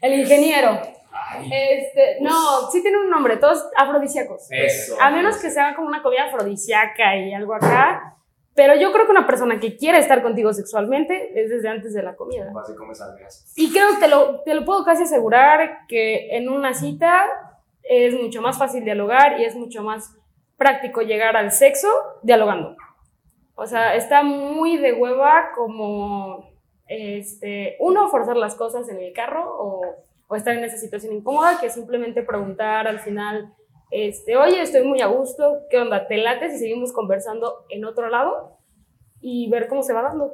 el 0.00 0.20
ingeniero? 0.20 0.80
Ay, 1.12 1.50
Este, 1.52 2.18
no, 2.20 2.70
sí 2.70 2.82
tiene 2.82 2.98
un 2.98 3.10
nombre, 3.10 3.36
todos 3.36 3.68
afrodisíacos. 3.76 4.46
eso. 4.50 4.96
A 5.00 5.10
menos 5.10 5.38
que 5.38 5.50
sea 5.50 5.74
como 5.74 5.88
una 5.88 6.02
comida 6.02 6.24
afrodisíaca 6.24 7.16
y 7.16 7.32
algo 7.34 7.54
acá. 7.54 8.16
Pero 8.54 8.74
yo 8.74 8.92
creo 8.92 9.06
que 9.06 9.12
una 9.12 9.26
persona 9.26 9.60
que 9.60 9.76
quiere 9.76 9.98
estar 9.98 10.22
contigo 10.22 10.52
sexualmente 10.52 11.32
es 11.40 11.50
desde 11.50 11.68
antes 11.68 11.94
de 11.94 12.02
la 12.02 12.16
comida. 12.16 12.50
Vas 12.52 12.68
y 12.68 12.74
comes 12.74 13.00
algas. 13.00 13.52
Y 13.56 13.72
creo 13.72 13.90
que 13.90 13.96
te 13.96 14.08
lo, 14.08 14.40
te 14.40 14.54
lo 14.54 14.64
puedo 14.64 14.84
casi 14.84 15.04
asegurar 15.04 15.86
que 15.88 16.36
en 16.36 16.48
una 16.48 16.74
cita 16.74 17.24
es 17.84 18.14
mucho 18.14 18.42
más 18.42 18.58
fácil 18.58 18.84
dialogar 18.84 19.40
y 19.40 19.44
es 19.44 19.54
mucho 19.54 19.82
más 19.82 20.14
práctico 20.56 21.00
llegar 21.00 21.36
al 21.36 21.52
sexo 21.52 21.88
dialogando. 22.22 22.76
O 23.54 23.66
sea, 23.66 23.94
está 23.94 24.22
muy 24.22 24.76
de 24.76 24.94
hueva 24.94 25.52
como 25.54 26.50
este, 26.86 27.76
uno, 27.78 28.08
forzar 28.08 28.36
las 28.36 28.56
cosas 28.56 28.88
en 28.88 28.98
el 28.98 29.12
carro 29.12 29.44
o, 29.46 29.82
o 30.30 30.36
estar 30.36 30.54
en 30.54 30.62
esa 30.62 30.76
situación 30.76 31.12
incómoda, 31.12 31.58
que 31.60 31.68
simplemente 31.68 32.22
preguntar 32.22 32.86
al 32.86 33.00
final, 33.00 33.52
este, 33.90 34.36
oye, 34.36 34.62
estoy 34.62 34.84
muy 34.84 35.00
a 35.00 35.08
gusto, 35.08 35.62
¿qué 35.68 35.78
onda? 35.78 36.06
¿Te 36.06 36.18
lates 36.18 36.54
y 36.54 36.58
seguimos 36.58 36.92
conversando 36.92 37.66
en 37.68 37.84
otro 37.84 38.08
lado? 38.08 38.56
Y 39.20 39.50
ver 39.50 39.66
cómo 39.66 39.82
se 39.82 39.92
va 39.92 40.02
dando. 40.02 40.32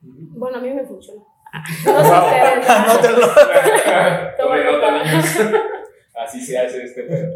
Bueno, 0.00 0.56
a 0.56 0.60
mí 0.62 0.70
me 0.72 0.86
funciona. 0.86 1.22
No 1.84 2.04
sé 2.04 2.10
ustedes. 2.10 2.66
Nota, 4.64 4.90
niños. 4.92 5.26
Así 6.14 6.40
se 6.40 6.58
hace 6.58 6.84
este 6.84 7.02
pedo. 7.02 7.34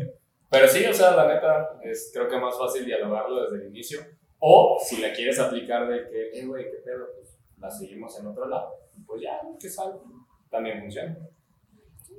Pero 0.50 0.68
sí, 0.68 0.86
o 0.86 0.94
sea, 0.94 1.14
la 1.14 1.28
neta, 1.28 1.78
es 1.82 2.10
creo 2.12 2.26
que 2.26 2.38
más 2.38 2.58
fácil 2.58 2.86
dialogarlo 2.86 3.42
desde 3.42 3.64
el 3.64 3.70
inicio. 3.70 4.00
O 4.38 4.78
si 4.82 5.02
la 5.02 5.12
quieres 5.12 5.38
aplicar 5.38 5.86
de 5.88 6.08
que, 6.08 6.38
eh, 6.38 6.46
güey, 6.46 6.64
qué 6.64 6.78
pedo, 6.84 7.06
pues 7.14 7.38
la 7.58 7.70
seguimos 7.70 8.18
en 8.18 8.28
otro 8.28 8.48
lado. 8.48 8.72
Pues 9.06 9.20
ya, 9.20 9.40
que 9.60 9.68
sale. 9.68 9.94
También 10.50 10.80
funciona. 10.80 11.16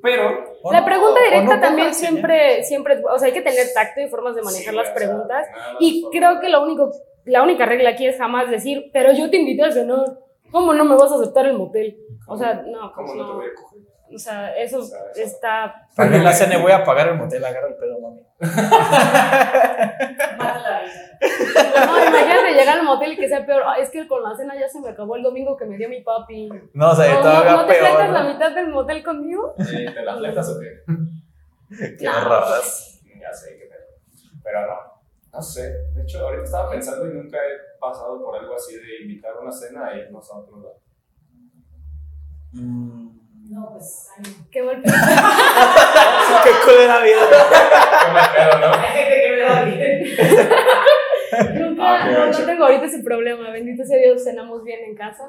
Pero, 0.01 0.53
O 0.63 0.71
La 0.71 0.79
no, 0.81 0.85
pregunta 0.85 1.19
directa 1.23 1.55
no 1.55 1.61
también 1.61 1.93
siempre, 1.93 2.63
siempre, 2.63 3.01
o 3.09 3.17
sea, 3.17 3.27
hay 3.27 3.33
que 3.33 3.41
tener 3.41 3.67
tacto 3.73 4.01
y 4.01 4.07
formas 4.09 4.35
de 4.35 4.41
manejar 4.41 4.73
Sí, 4.73 4.75
las 4.79 4.89
preguntas. 4.89 5.47
nada 5.49 5.77
Y 5.79 6.05
creo 6.11 6.39
que 6.41 6.49
lo 6.49 6.63
único, 6.63 6.91
la 7.25 7.41
única 7.43 7.65
regla 7.65 7.91
aquí 7.91 8.05
es 8.07 8.17
jamás 8.17 8.49
decir, 8.49 8.89
pero 8.91 9.13
yo 9.13 9.29
te 9.29 9.37
invité 9.37 9.63
a 9.63 9.71
cenar. 9.71 9.99
¿Cómo 10.51 10.73
no 10.73 10.83
me 10.83 10.95
vas 10.95 11.11
a 11.11 11.15
aceptar 11.15 11.45
el 11.47 11.53
motel? 11.53 11.97
O 12.27 12.37
sea, 12.37 12.53
no, 12.65 12.91
pues 12.93 12.95
¿Cómo 12.95 13.15
no 13.15 13.25
te 13.25 13.31
no. 13.31 13.35
voy 13.37 13.47
a 13.47 13.53
coger? 13.55 13.79
O 14.13 14.17
sea, 14.19 14.55
eso 14.55 14.79
O 14.79 14.83
sea, 14.83 14.99
eso- 15.15 15.23
está. 15.23 15.87
Pagué 15.95 16.19
la 16.19 16.31
cena 16.33 16.55
y 16.57 16.61
voy 16.61 16.71
a 16.71 16.83
pagar 16.83 17.07
el 17.09 17.15
motel, 17.17 17.43
agarra 17.43 17.67
el 17.67 17.75
pedo, 17.75 17.99
mami. 17.99 18.21
Mata 18.39 18.53
la 20.59 20.81
vida. 20.83 21.85
No, 21.85 22.07
imagínate 22.07 22.53
llegar 22.53 22.77
al 22.79 22.85
motel 22.85 23.13
y 23.13 23.17
que 23.17 23.27
sea 23.27 23.45
peor. 23.45 23.63
"Ay, 23.65 23.81
es 23.83 23.89
que 23.89 24.07
con 24.07 24.21
la 24.23 24.35
cena 24.35 24.55
ya 24.59 24.67
se 24.67 24.79
me 24.81 24.89
acabó 24.89 25.15
el 25.15 25.23
domingo 25.23 25.55
que 25.57 25.65
me 25.65 25.77
dio 25.77 25.89
mi 25.89 26.01
papi. 26.01 26.49
No, 26.73 26.91
o 26.91 26.95
sea, 26.95 27.07
No, 27.09 27.15
no, 27.15 27.21
todavía 27.21 27.51
¿no 27.53 27.65
te 27.65 27.73
peor. 27.73 27.85
fletas 27.87 28.07
¿no? 28.07 28.13
la 28.13 28.23
mitad 28.33 28.51
del 28.51 28.67
motel 28.69 29.03
conmigo? 29.03 29.55
Eh, 29.59 29.91
¿Te 29.93 30.01
la 30.03 30.17
fletas 30.17 30.49
o 30.49 30.59
qué? 30.59 30.83
Qué 31.97 32.07
horrorás. 32.07 33.01
Ya 33.19 33.33
sé 33.33 33.57
qué 33.57 33.65
pedo. 33.65 33.85
Pero 34.43 34.67
no, 34.67 34.75
no 35.31 35.41
sé. 35.41 35.71
De 35.95 36.03
hecho, 36.03 36.19
ahorita 36.19 36.43
estaba 36.43 36.69
pensando 36.69 37.07
y 37.07 37.13
nunca 37.13 37.37
he 37.37 37.79
pasado 37.79 38.21
por 38.23 38.37
algo 38.37 38.53
así 38.55 38.75
de 38.75 39.01
invitar 39.01 39.33
a 39.35 39.39
una 39.39 39.51
cena 39.51 39.91
e 39.93 39.99
irnos 40.01 40.29
a 40.31 40.37
otro 40.37 40.57
lado. 40.57 40.75
Mm. 42.53 43.09
No, 43.49 43.69
pues, 43.71 44.07
ánimo. 44.17 44.35
Qué 44.51 44.63
mal 44.63 44.81
pedo. 44.81 44.93
Qué 46.43 46.51
culera 46.65 46.99
vida. 46.99 47.19
¿Cómo 48.05 48.19
pedo, 48.35 48.59
no? 48.59 48.73
Hay 48.73 48.91
gente 48.93 49.21
que 49.21 49.31
me 49.31 49.41
da 49.41 49.63
bien. 49.63 50.03
Nunca, 51.75 52.03
Ah, 52.03 52.29
no, 52.31 52.45
tengo 52.45 52.65
ahorita 52.65 52.85
ese 52.85 52.99
problema. 53.03 53.49
Bendito 53.51 53.83
sea 53.85 53.97
Dios, 53.97 54.23
cenamos 54.23 54.63
bien 54.63 54.79
en 54.85 54.95
casa. 54.95 55.23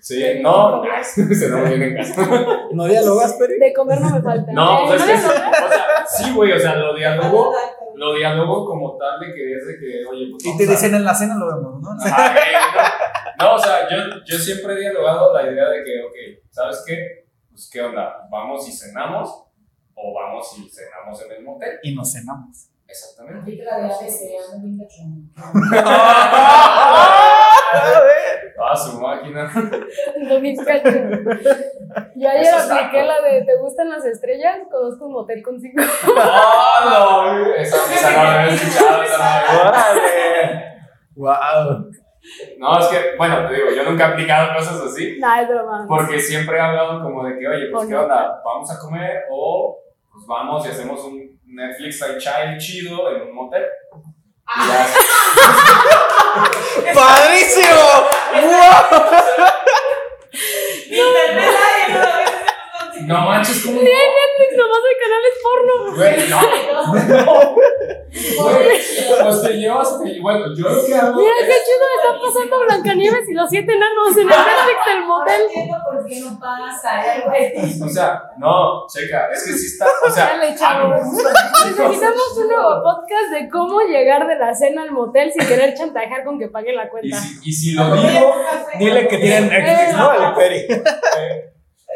Sí, 0.00 0.22
no, 0.42 0.76
no 0.76 0.82
viene 1.68 1.86
en 1.86 1.96
casa. 1.96 2.26
¿No 2.72 2.86
dialogas, 2.86 3.34
Peri? 3.34 3.58
De 3.58 3.72
comer 3.72 4.00
no 4.00 4.10
me 4.10 4.22
falta. 4.22 4.52
No, 4.52 4.92
Eh, 4.92 4.96
es 4.96 5.02
que, 5.04 5.12
o 5.14 5.18
sea, 5.18 6.06
sí, 6.06 6.32
güey, 6.34 6.52
o 6.52 6.58
sea, 6.58 6.76
lo 6.76 6.94
dialogo, 6.94 7.52
lo 7.94 8.14
dialogo 8.14 8.64
como 8.64 8.96
tal 8.96 9.20
de 9.20 9.34
que 9.34 9.54
es 9.54 9.66
de 9.66 9.78
que, 9.78 10.06
oye, 10.06 10.28
pues 10.30 10.44
Y 10.46 10.56
te 10.56 10.66
dicen 10.66 10.94
en 10.94 11.04
la 11.04 11.14
cena 11.14 11.34
lo 11.36 11.46
vemos, 11.46 11.80
¿no? 11.82 11.90
Ajá, 12.00 12.36
eh, 12.38 12.52
no, 13.38 13.44
no, 13.46 13.54
o 13.54 13.58
sea, 13.58 13.88
yo, 13.88 13.96
yo 14.24 14.38
siempre 14.38 14.74
he 14.74 14.80
dialogado 14.80 15.32
la 15.34 15.42
idea 15.50 15.68
de 15.68 15.84
que, 15.84 16.02
ok, 16.02 16.44
¿sabes 16.50 16.84
qué? 16.86 17.26
Pues, 17.50 17.68
¿qué 17.72 17.82
onda? 17.82 18.26
¿Vamos 18.30 18.68
y 18.68 18.72
cenamos? 18.72 19.44
¿O 19.94 20.14
vamos 20.14 20.46
y 20.58 20.68
cenamos 20.70 21.20
en 21.24 21.32
el 21.32 21.42
motel? 21.42 21.78
Y 21.82 21.94
nos 21.94 22.12
cenamos. 22.12 22.68
Exactamente. 22.88 23.40
Aplica 23.40 23.64
la 23.64 23.76
de 23.78 23.84
ABC, 23.84 24.18
ando 24.52 24.66
bien 24.66 24.78
cachón. 24.78 25.30
Ah, 28.60 28.74
su 28.76 29.00
máquina. 29.00 29.50
Bien 30.40 30.56
cacho. 30.56 30.90
Yo 32.16 32.28
ayer 32.28 32.54
apliqué 32.54 33.00
¿no? 33.02 33.06
la 33.06 33.20
de 33.22 33.44
¿te 33.44 33.56
gustan 33.58 33.88
las 33.88 34.04
estrellas? 34.04 34.58
Conozco 34.70 35.06
un 35.06 35.12
motel 35.12 35.42
con 35.42 35.60
cinco. 35.60 35.82
¡Ah, 36.18 36.80
no! 36.84 37.54
Esa, 37.54 37.76
esa 37.76 38.10
no 38.10 38.24
la 38.24 38.42
había 38.42 38.54
escuchado, 38.54 39.02
esa 39.02 39.18
no 39.18 39.24
la 39.24 39.38
había 39.38 39.70
¡Órale! 39.70 40.02
¡Wow! 41.14 41.90
No, 42.58 42.78
es 42.80 42.86
que, 42.88 43.16
bueno, 43.16 43.46
te 43.48 43.54
digo, 43.54 43.70
yo 43.70 43.84
nunca 43.84 44.08
he 44.08 44.12
aplicado 44.12 44.54
cosas 44.56 44.80
así. 44.82 45.18
Nah, 45.20 45.40
es 45.42 45.48
broma. 45.48 45.86
Porque 45.88 46.18
siempre 46.18 46.56
he 46.56 46.60
hablado 46.60 47.02
como 47.02 47.24
de 47.24 47.38
que, 47.38 47.48
oye, 47.48 47.66
pues, 47.72 47.86
¿qué 47.86 47.94
no. 47.94 48.02
onda? 48.02 48.42
¿Vamos 48.44 48.70
a 48.70 48.78
comer? 48.78 49.24
O, 49.30 49.78
pues, 50.18 50.26
vamos 50.26 50.66
y 50.66 50.70
hacemos 50.70 51.00
un 51.04 51.40
Netflix 51.46 52.02
and 52.02 52.18
chill 52.18 52.58
chido 52.58 53.14
en 53.14 53.22
un 53.22 53.34
motel. 53.34 53.64
Ya. 54.48 54.86
¡Padrísimo! 56.94 58.08
¡Wow! 58.42 59.00
No 63.02 63.20
manches, 63.26 63.62
¿cómo? 63.64 63.80
Nomás 64.58 64.82
hay 64.88 64.96
canales 65.04 65.34
porno. 65.44 65.74
Güey, 65.96 66.16
no. 66.30 66.38
Güey, 68.08 68.80
pues 69.22 69.42
te 69.42 69.52
llevas, 69.54 70.02
te- 70.02 70.20
bueno, 70.20 70.46
yo 70.56 70.68
lo 70.68 70.84
que 70.84 70.94
hago 70.94 71.20
Mira 71.20 71.32
qué 71.40 71.50
es, 71.50 71.64
chido 71.64 71.86
está 72.02 72.18
pasando 72.26 72.60
Blancanieves 72.64 73.28
y 73.28 73.34
los 73.34 73.48
siete 73.50 73.72
enanos 73.74 74.12
en 74.16 74.22
el 74.22 74.28
Netflix 74.28 74.86
del 74.86 75.02
Ahora 75.02 75.06
motel. 75.06 75.40
entiendo 75.42 75.76
por 75.84 76.06
qué 76.06 76.20
no 76.20 76.40
pasa, 76.40 77.16
eh, 77.16 77.22
güey. 77.26 77.82
o 77.82 77.88
sea, 77.88 78.22
no, 78.38 78.86
checa, 78.88 79.28
es 79.32 79.44
que 79.44 79.52
sí 79.52 79.66
está, 79.66 79.86
o 80.06 80.10
sea, 80.10 80.26
Dale, 80.30 80.46
a 80.48 80.50
mí 80.50 80.56
chavos. 80.56 80.90
me 80.90 81.04
gusta. 81.10 81.30
Necesitamos 81.66 82.36
un 82.38 82.48
nuevo 82.48 82.82
podcast 82.82 83.30
de 83.32 83.48
cómo 83.50 83.80
llegar 83.82 84.26
de 84.26 84.36
la 84.36 84.54
cena 84.54 84.82
al 84.82 84.90
motel 84.92 85.30
sin 85.32 85.46
querer 85.46 85.74
chantajear 85.74 86.24
con 86.24 86.38
que 86.38 86.48
pague 86.48 86.72
la 86.72 86.86
Y 86.86 86.88
cuenta. 86.88 87.16
si, 87.18 87.38
y 87.44 87.52
si 87.52 87.72
lo 87.72 87.94
digo, 87.94 88.34
Dile 88.78 89.06
que 89.08 89.18
tienen 89.18 89.48
Netflix, 89.48 89.96
¿no? 89.96 90.12
El 90.28 90.34
Peri. 90.34 90.66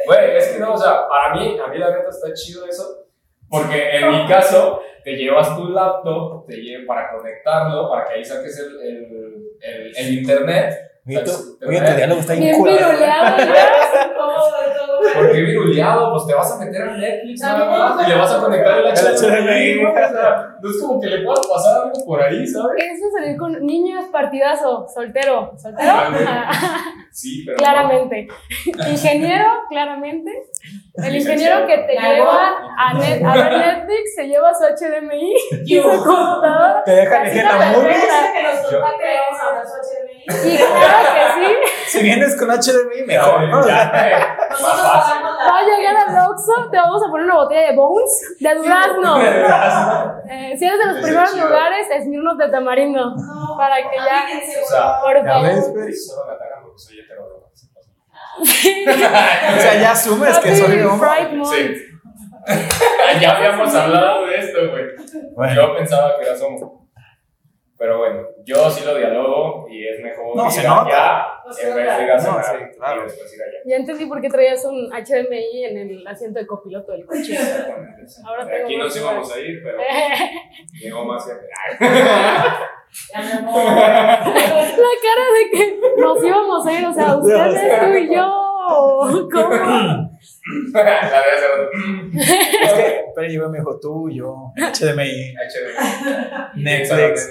Güey, 0.07 0.37
es 0.37 0.49
que 0.49 0.59
no, 0.59 0.75
o 0.75 0.79
sea, 0.79 1.07
para 1.09 1.35
mí, 1.35 1.59
a 1.63 1.67
mí 1.69 1.79
la 1.79 1.91
neta 1.91 2.09
está 2.09 2.33
chido 2.35 2.67
eso, 2.67 3.07
porque 3.49 3.91
en 3.99 4.11
mi 4.11 4.27
caso, 4.27 4.83
te 5.05 5.13
llevas 5.17 5.57
tu 5.57 5.69
laptop, 5.69 6.47
te 6.47 6.57
llevas 6.57 6.87
para 6.87 7.13
conectarlo, 7.17 7.91
para 7.91 8.07
que 8.09 8.15
ahí 8.15 8.25
saques 8.25 8.59
el, 8.59 8.81
el, 8.81 9.47
el, 9.61 9.97
el 9.97 10.15
internet. 10.19 10.75
Oye, 11.07 11.19
tu- 11.25 11.59
tu 11.59 11.67
diálogo 11.97 12.21
está 12.21 12.33
bien 12.35 12.45
Bien 12.45 12.63
viruleado, 12.65 13.39
ya. 13.39 14.13
Porque 15.15 15.41
viruleado, 15.41 16.13
pues 16.13 16.27
te 16.27 16.35
vas 16.35 16.53
a 16.53 16.65
meter 16.65 16.83
a 16.83 16.97
Netflix 16.97 17.41
nada 17.41 17.59
También 17.59 17.79
más 17.97 18.07
y 18.07 18.11
le 18.11 18.17
vas 18.19 18.33
a 18.33 18.41
conectar 18.41 18.79
el 18.79 18.85
HDMI. 18.87 19.85
O 19.85 19.95
sea, 19.95 20.57
no 20.61 20.71
es 20.71 20.81
como 20.81 21.01
que 21.01 21.07
le 21.09 21.25
puedas 21.25 21.47
pasar 21.47 21.83
algo 21.85 22.05
por 22.07 22.23
ahí, 22.23 22.47
¿sabes? 22.47 22.77
Eso 22.85 23.05
salir 23.19 23.37
con 23.37 23.53
niños 23.67 24.05
partidazo, 24.13 24.87
soltero, 24.93 25.53
soltero, 25.57 25.93
Sí, 27.11 27.43
pero. 27.45 27.59
claramente. 27.59 28.27
Ingeniero, 28.91 29.47
claramente. 29.69 30.31
El 30.95 31.17
ingeniero 31.17 31.67
que 31.67 31.79
te 31.79 31.93
Claro. 31.97 32.15
lleva 32.15 32.53
a, 32.79 32.95
net, 32.95 33.23
a 33.25 33.35
ver 33.35 33.53
Netflix 33.59 34.15
se 34.17 34.27
lleva 34.29 34.51
su 34.55 34.65
HDMI 34.65 35.35
y 35.67 35.77
su 35.81 35.89
computadora. 35.89 36.83
Te 36.85 36.91
dejan 36.93 37.23
elegir 37.27 37.45
la 37.45 37.51
perfecta. 37.59 38.33
que 38.35 38.43
nos 38.43 38.61
contacte, 38.63 39.05
vamos 39.31 39.41
a 39.41 39.63
HDMI. 39.63 40.12
Y 40.27 40.57
claro 40.57 41.09
que 41.15 41.57
Si 41.89 42.03
vienes 42.03 42.37
con 42.39 42.49
HDMI, 42.49 43.03
mejor, 43.07 43.49
¿no? 43.49 43.67
ya, 43.67 43.91
más 44.51 44.61
Nosotros 44.61 44.81
fácil. 44.83 45.15
pagamos 45.23 45.39
sí. 45.39 45.47
Va 45.51 45.59
a 45.59 45.63
la. 45.63 45.67
llegar 45.69 45.97
al 45.97 46.31
Oxxo, 46.31 46.71
te 46.71 46.77
vamos 46.77 47.03
a 47.07 47.11
poner 47.11 47.27
una 47.27 47.35
botella 47.37 47.69
de 47.71 47.77
Bones 47.77 48.37
de 48.41 48.55
durazno. 48.55 49.21
Eh, 50.31 50.57
si 50.59 50.65
eres 50.67 50.79
de 50.79 50.87
los 50.87 50.97
Ese 50.99 51.03
primeros 51.07 51.33
chido. 51.33 51.47
lugares, 51.49 51.87
Esmirnos 51.91 52.39
de 52.39 52.49
tamarindo. 52.49 53.11
No, 53.17 53.57
Para 53.57 53.77
que 53.77 53.97
ya- 53.97 54.21
aplíquense, 54.21 54.63
O 54.63 54.69
sea, 54.69 55.01
Por 55.01 55.27
favor. 55.27 55.51
O 58.39 59.61
sea, 59.61 59.81
ya 59.81 59.91
asumes 59.93 60.39
que 60.39 60.57
soy 60.57 60.81
hombre. 60.81 61.09
Sí. 61.45 61.75
ya 63.21 63.37
habíamos 63.37 63.75
hablado 63.75 64.27
de 64.27 64.39
esto, 64.39 64.59
güey. 64.71 64.85
Bueno, 65.35 65.55
Yo 65.55 65.77
pensaba 65.77 66.17
que 66.19 66.25
eras 66.27 66.41
homo. 66.43 66.82
Pero 67.83 67.99
bueno, 67.99 68.29
yo 68.45 68.71
sí 68.71 68.85
lo 68.85 68.95
dialogo 68.97 69.67
y 69.69 69.89
es 69.89 70.01
mejor 70.01 70.37
No, 70.37 70.45
ir 70.47 70.53
se 70.53 70.63
nota. 70.63 70.83
allá 70.85 71.27
No 71.45 71.53
se 71.53 71.69
en 71.69 71.75
vez 71.75 71.97
de 71.99 72.05
ir 72.05 72.11
a 72.13 72.17
No, 72.17 72.23
sí, 72.23 72.77
claro. 72.79 73.01
y 73.01 73.05
después 73.07 73.35
ir 73.35 73.43
allá. 73.43 73.59
Ya 73.67 73.75
entendí 73.77 74.07
por 74.07 74.21
qué 74.21 74.29
traías 74.29 74.65
un 74.65 74.89
HDMI 74.89 75.65
en 75.65 75.77
el 75.79 76.07
asiento 76.07 76.39
de 76.39 76.47
copiloto 76.47 76.93
del 76.93 77.05
coche. 77.05 77.33
Exactamente. 77.33 78.05
Ahora 78.25 78.47
tengo 78.47 78.65
Aquí 78.67 78.77
nos 78.77 78.97
íbamos 78.97 79.35
a 79.35 79.41
ir, 79.41 79.61
pero 79.65 79.79
llegó 80.81 81.05
más 81.07 81.27
gente. 81.27 81.49
Ya 83.13 83.21
me 83.21 83.51
voy. 83.51 83.65
La 83.65 84.93
cara 85.03 85.27
de 85.35 85.51
que 85.51 85.81
nos 85.99 86.25
íbamos 86.25 86.65
a 86.65 86.73
ir, 86.73 86.87
o 86.87 86.93
sea, 86.95 87.17
ustedes, 87.19 87.81
tú 87.81 87.97
y 87.99 88.15
yo. 88.15 89.29
¿Cómo? 89.33 89.49
La 90.73 90.83
de 90.85 90.91
hace 90.93 91.49
rato. 91.49 91.71
es 92.63 92.73
que 92.75 93.05
Peri 93.17 93.29
llegó 93.31 93.47
y 93.47 93.51
me 93.51 93.59
dijo 93.59 93.81
tú, 93.81 94.09
yo, 94.09 94.53
HDMI, 94.57 95.35
HD. 95.35 96.55
Netflix. 96.55 97.29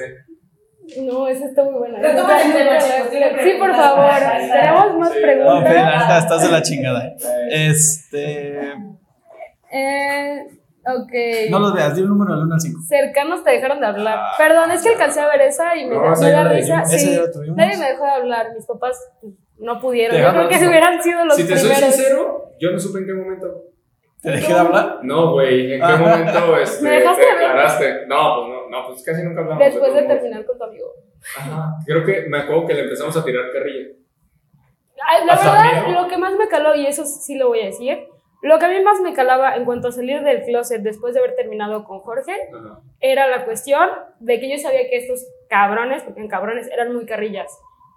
No, 1.00 1.28
esa 1.28 1.46
está 1.46 1.64
muy 1.64 1.74
buena. 1.74 2.00
Retoma 2.00 2.42
el 2.42 2.52
tema, 2.54 2.78
chicos, 2.78 3.10
tiene 3.10 3.28
Sí, 3.30 3.34
por 3.58 3.70
preguntas. 3.72 3.78
favor. 3.78 4.12
Tenemos 4.52 4.98
más 5.00 5.10
Sí. 5.12 5.16
No, 5.16 5.22
preguntas. 5.22 5.64
neta, 5.70 6.18
estás 6.20 6.42
de 6.44 6.50
la 6.52 6.62
chingada. 6.62 7.06
eh. 7.08 7.16
Este. 7.70 8.60
Eh, 9.74 10.48
ok. 10.86 11.12
No 11.50 11.60
los 11.60 11.74
veas, 11.74 11.96
di 11.96 12.02
un 12.02 12.10
número 12.10 12.34
del 12.36 12.44
1 12.46 12.54
al 12.56 12.60
5. 12.62 12.80
Cercanos 12.88 13.44
te 13.44 13.52
dejaron 13.52 13.80
de 13.80 13.88
hablar. 13.88 14.20
Perdón, 14.38 14.72
es 14.72 14.82
que 14.84 14.89
alcancé 14.89 15.22
a 15.22 15.28
ver 15.28 15.42
esa 15.42 15.76
y 15.76 15.86
me, 15.86 15.96
da 15.96 16.44
la 16.44 16.54
risa. 16.54 16.84
Sí, 16.86 17.18
nadie 17.56 17.78
me 17.78 17.89
dejó 17.89 18.04
de 18.06 18.12
hablar. 18.12 18.48
Mis 18.56 18.66
papás 18.66 18.98
no 19.60 19.80
pudieron. 19.80 20.18
Yo 20.20 20.30
creo 20.32 20.50
que 20.50 20.68
hubieran 20.68 21.02
sido 21.02 21.24
los 21.26 21.36
Si 21.36 21.48
te 21.48 21.58
soy 21.58 21.70
primeros. 21.70 21.96
sincero, 21.96 22.50
yo 22.60 22.72
no 22.72 22.80
supe 22.80 23.00
en 23.00 23.06
qué 23.06 23.14
momento. 23.14 23.48
¿Te 24.22 24.32
dejé 24.32 24.54
de 24.54 24.60
hablar? 24.60 25.00
No, 25.02 25.32
güey, 25.32 25.74
¿en 25.74 25.80
qué 25.80 25.86
Ajá. 25.86 25.98
momento 25.98 26.58
este, 26.62 26.84
¿Me 26.84 26.89
dejaste 26.92 27.24
te 27.24 27.30
declaraste? 27.32 28.06
No, 28.08 28.36
pues 28.36 28.50
no, 28.50 28.61
no, 28.72 28.88
pues 28.88 29.03
casi 29.03 29.22
nunca 29.22 29.41
hablamos. 29.41 29.63
Después 29.63 29.93
de 29.93 30.03
terminar 30.03 30.45
con 30.45 30.57
tu 30.57 30.63
amigo. 30.63 30.93
Ajá. 31.38 31.76
Creo 31.86 32.05
que 32.05 32.22
me 32.30 32.39
acuerdo 32.39 32.65
que 32.65 32.74
le 32.74 32.84
empezamos 32.84 33.15
a 33.17 33.24
tirar 33.24 33.51
carrilla. 33.51 33.89
Ay, 35.05 35.26
la 35.26 35.34
¿Hasta 35.34 35.51
verdad, 35.51 36.01
lo 36.01 36.07
que 36.07 36.17
más 36.17 36.34
me 36.36 36.47
caló, 36.47 36.74
y 36.74 36.86
eso 36.88 37.05
sí 37.05 37.36
lo 37.36 37.49
voy 37.49 37.61
a 37.61 37.65
decir, 37.65 38.07
lo 38.41 38.57
que 38.57 38.65
a 38.65 38.69
mí 38.69 38.82
más 38.82 39.01
me 39.01 39.13
calaba 39.13 39.55
en 39.55 39.65
cuanto 39.65 39.89
a 39.89 39.91
salir 39.91 40.22
del 40.22 40.43
closet 40.43 40.82
después 40.82 41.13
de 41.13 41.19
haber 41.19 41.36
terminado 41.36 41.84
con 41.84 41.99
Jorge, 41.99 42.34
Ajá. 42.55 42.80
era 42.99 43.28
la 43.28 43.43
cuestión 43.43 43.89
de 44.19 44.39
que 44.39 44.49
yo 44.49 44.57
sabía 44.57 44.89
que 44.89 44.97
estos 44.97 45.28
cabrones, 45.49 46.03
porque 46.03 46.22
en 46.22 46.28
cabrones 46.28 46.67
eran 46.72 46.93
muy 46.93 47.05
carrillas, 47.05 47.51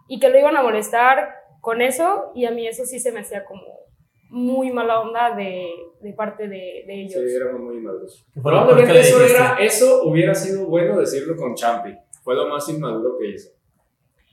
y 0.08 0.18
que 0.18 0.28
lo 0.28 0.38
iban 0.38 0.56
a 0.56 0.62
molestar 0.62 1.34
con 1.60 1.82
eso, 1.82 2.32
y 2.34 2.46
a 2.46 2.50
mí 2.50 2.66
eso 2.66 2.84
sí 2.84 2.98
se 2.98 3.12
me 3.12 3.20
hacía 3.20 3.44
como 3.44 3.83
muy 4.30 4.72
mala 4.72 5.00
onda 5.00 5.34
de, 5.34 5.68
de 6.00 6.12
parte 6.12 6.48
de, 6.48 6.84
de 6.86 7.02
ellos. 7.02 7.12
Sí, 7.14 7.36
éramos 7.36 7.60
muy 7.60 7.76
inmaduros. 7.76 8.26
¿Qué 8.32 8.40
fue 8.40 8.52
lo 8.52 8.58
peor 8.66 8.76
Probablemente 8.76 9.08
eso, 9.08 9.24
era, 9.24 9.56
eso 9.60 10.02
hubiera 10.04 10.34
sido 10.34 10.66
bueno 10.66 10.98
decirlo 10.98 11.36
con 11.36 11.54
Champi. 11.54 11.94
Fue 12.22 12.34
lo 12.34 12.48
más 12.48 12.68
inmaduro 12.68 13.16
que 13.18 13.28
hizo. 13.28 13.50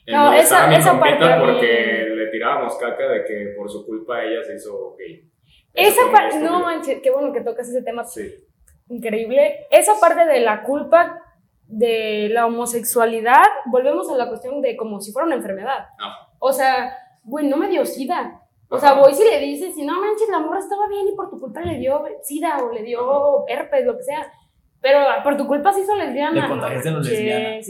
El 0.05 0.15
No, 0.15 0.33
esa- 0.33 0.73
esa 0.75 0.99
parte 0.99 1.23
a 1.23 1.37
mí- 1.37 1.43
porque 1.45 2.07
le 2.15 2.27
tirábamos 2.31 2.75
caca 2.77 3.07
de 3.09 3.23
que 3.25 3.53
por 3.57 3.69
su 3.69 3.85
culpa 3.85 4.23
ella 4.23 4.41
se 4.43 4.55
hizo 4.55 4.95
gay. 4.97 5.29
Eso 5.73 6.01
Esa 6.01 6.11
parte, 6.11 6.39
no 6.39 6.59
manches, 6.61 6.99
qué 7.01 7.11
bueno 7.11 7.31
que 7.31 7.41
tocas 7.41 7.69
ese 7.69 7.81
tema 7.83 8.03
Sí. 8.03 8.33
increíble. 8.89 9.67
Esa 9.69 9.93
parte 9.99 10.25
de 10.25 10.39
la 10.41 10.63
culpa 10.63 11.19
de 11.67 12.27
la 12.29 12.47
homosexualidad, 12.47 13.45
volvemos 13.67 14.09
a 14.11 14.17
la 14.17 14.27
cuestión 14.27 14.61
de 14.61 14.75
como 14.75 14.99
si 14.99 15.11
fuera 15.11 15.25
una 15.27 15.35
enfermedad. 15.35 15.85
Ah. 15.99 16.27
O 16.39 16.51
sea, 16.51 16.97
güey, 17.23 17.47
no 17.47 17.55
me 17.57 17.69
dio 17.69 17.85
sida. 17.85 18.41
O 18.73 18.79
sea, 18.79 18.93
voy 18.93 19.13
si 19.13 19.23
le 19.25 19.37
dices, 19.39 19.75
si 19.75 19.85
no 19.85 19.99
manches, 19.99 20.29
la 20.29 20.39
morra 20.39 20.59
estaba 20.59 20.87
bien 20.87 21.05
y 21.09 21.15
por 21.15 21.29
tu 21.29 21.37
culpa 21.37 21.59
le 21.59 21.77
dio 21.77 22.03
sida 22.21 22.57
o 22.63 22.71
le 22.71 22.83
dio 22.83 23.45
herpes, 23.49 23.85
lo 23.85 23.97
que 23.97 24.03
sea. 24.03 24.31
Pero 24.79 24.99
por 25.23 25.35
tu 25.35 25.45
culpa 25.45 25.73
se 25.73 25.81
hizo 25.81 25.93
lesbiana. 25.93 26.31
Le 26.31 26.41
no 26.41 26.47
contagiaste 26.47 26.87
a 26.87 26.91
los 26.93 27.05
manches. 27.05 27.69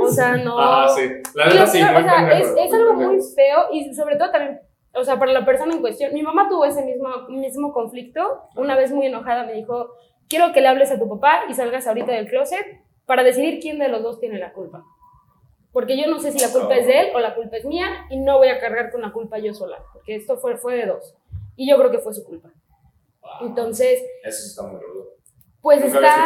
O 0.00 0.08
sea, 0.08 0.36
no. 0.36 0.56
Ajá, 0.56 0.88
sí. 0.96 1.10
La 1.34 1.46
lo 1.46 1.66
sí, 1.66 1.82
o 1.82 2.02
sea, 2.02 2.38
es, 2.38 2.54
es 2.56 2.72
algo 2.72 2.94
muy 2.94 3.18
feo 3.34 3.64
y 3.72 3.92
sobre 3.92 4.14
todo 4.14 4.30
también, 4.30 4.60
o 4.94 5.02
sea, 5.02 5.18
para 5.18 5.32
la 5.32 5.44
persona 5.44 5.74
en 5.74 5.80
cuestión. 5.80 6.14
Mi 6.14 6.22
mamá 6.22 6.48
tuvo 6.48 6.64
ese 6.64 6.84
mismo, 6.84 7.08
mismo 7.28 7.72
conflicto. 7.72 8.44
Una 8.54 8.76
vez 8.76 8.92
muy 8.92 9.06
enojada 9.06 9.44
me 9.44 9.54
dijo, 9.54 9.90
quiero 10.28 10.52
que 10.52 10.60
le 10.60 10.68
hables 10.68 10.92
a 10.92 11.00
tu 11.00 11.08
papá 11.08 11.46
y 11.48 11.54
salgas 11.54 11.88
ahorita 11.88 12.12
del 12.12 12.28
closet 12.28 12.64
para 13.06 13.24
decidir 13.24 13.58
quién 13.60 13.80
de 13.80 13.88
los 13.88 14.04
dos 14.04 14.20
tiene 14.20 14.38
la 14.38 14.52
culpa. 14.52 14.84
Porque 15.78 15.96
yo 15.96 16.10
no 16.10 16.18
sé 16.18 16.32
si 16.32 16.40
la 16.40 16.50
culpa 16.50 16.74
es 16.74 16.88
de 16.88 16.98
él 17.02 17.06
o 17.14 17.20
la 17.20 17.36
culpa 17.36 17.56
es 17.56 17.64
mía 17.64 18.04
y 18.10 18.16
no 18.18 18.38
voy 18.38 18.48
a 18.48 18.58
cargar 18.58 18.90
con 18.90 19.00
la 19.00 19.12
culpa 19.12 19.38
yo 19.38 19.54
sola, 19.54 19.78
porque 19.92 20.16
esto 20.16 20.36
fue, 20.36 20.56
fue 20.56 20.74
de 20.74 20.86
dos. 20.86 21.14
Y 21.54 21.70
yo 21.70 21.76
creo 21.78 21.92
que 21.92 22.00
fue 22.00 22.12
su 22.12 22.24
culpa. 22.24 22.48
Entonces, 23.42 24.02
Eso 24.24 24.44
está 24.44 24.62
muy 24.64 24.80
rudo. 24.80 25.10
pues 25.60 25.80
está, 25.84 26.24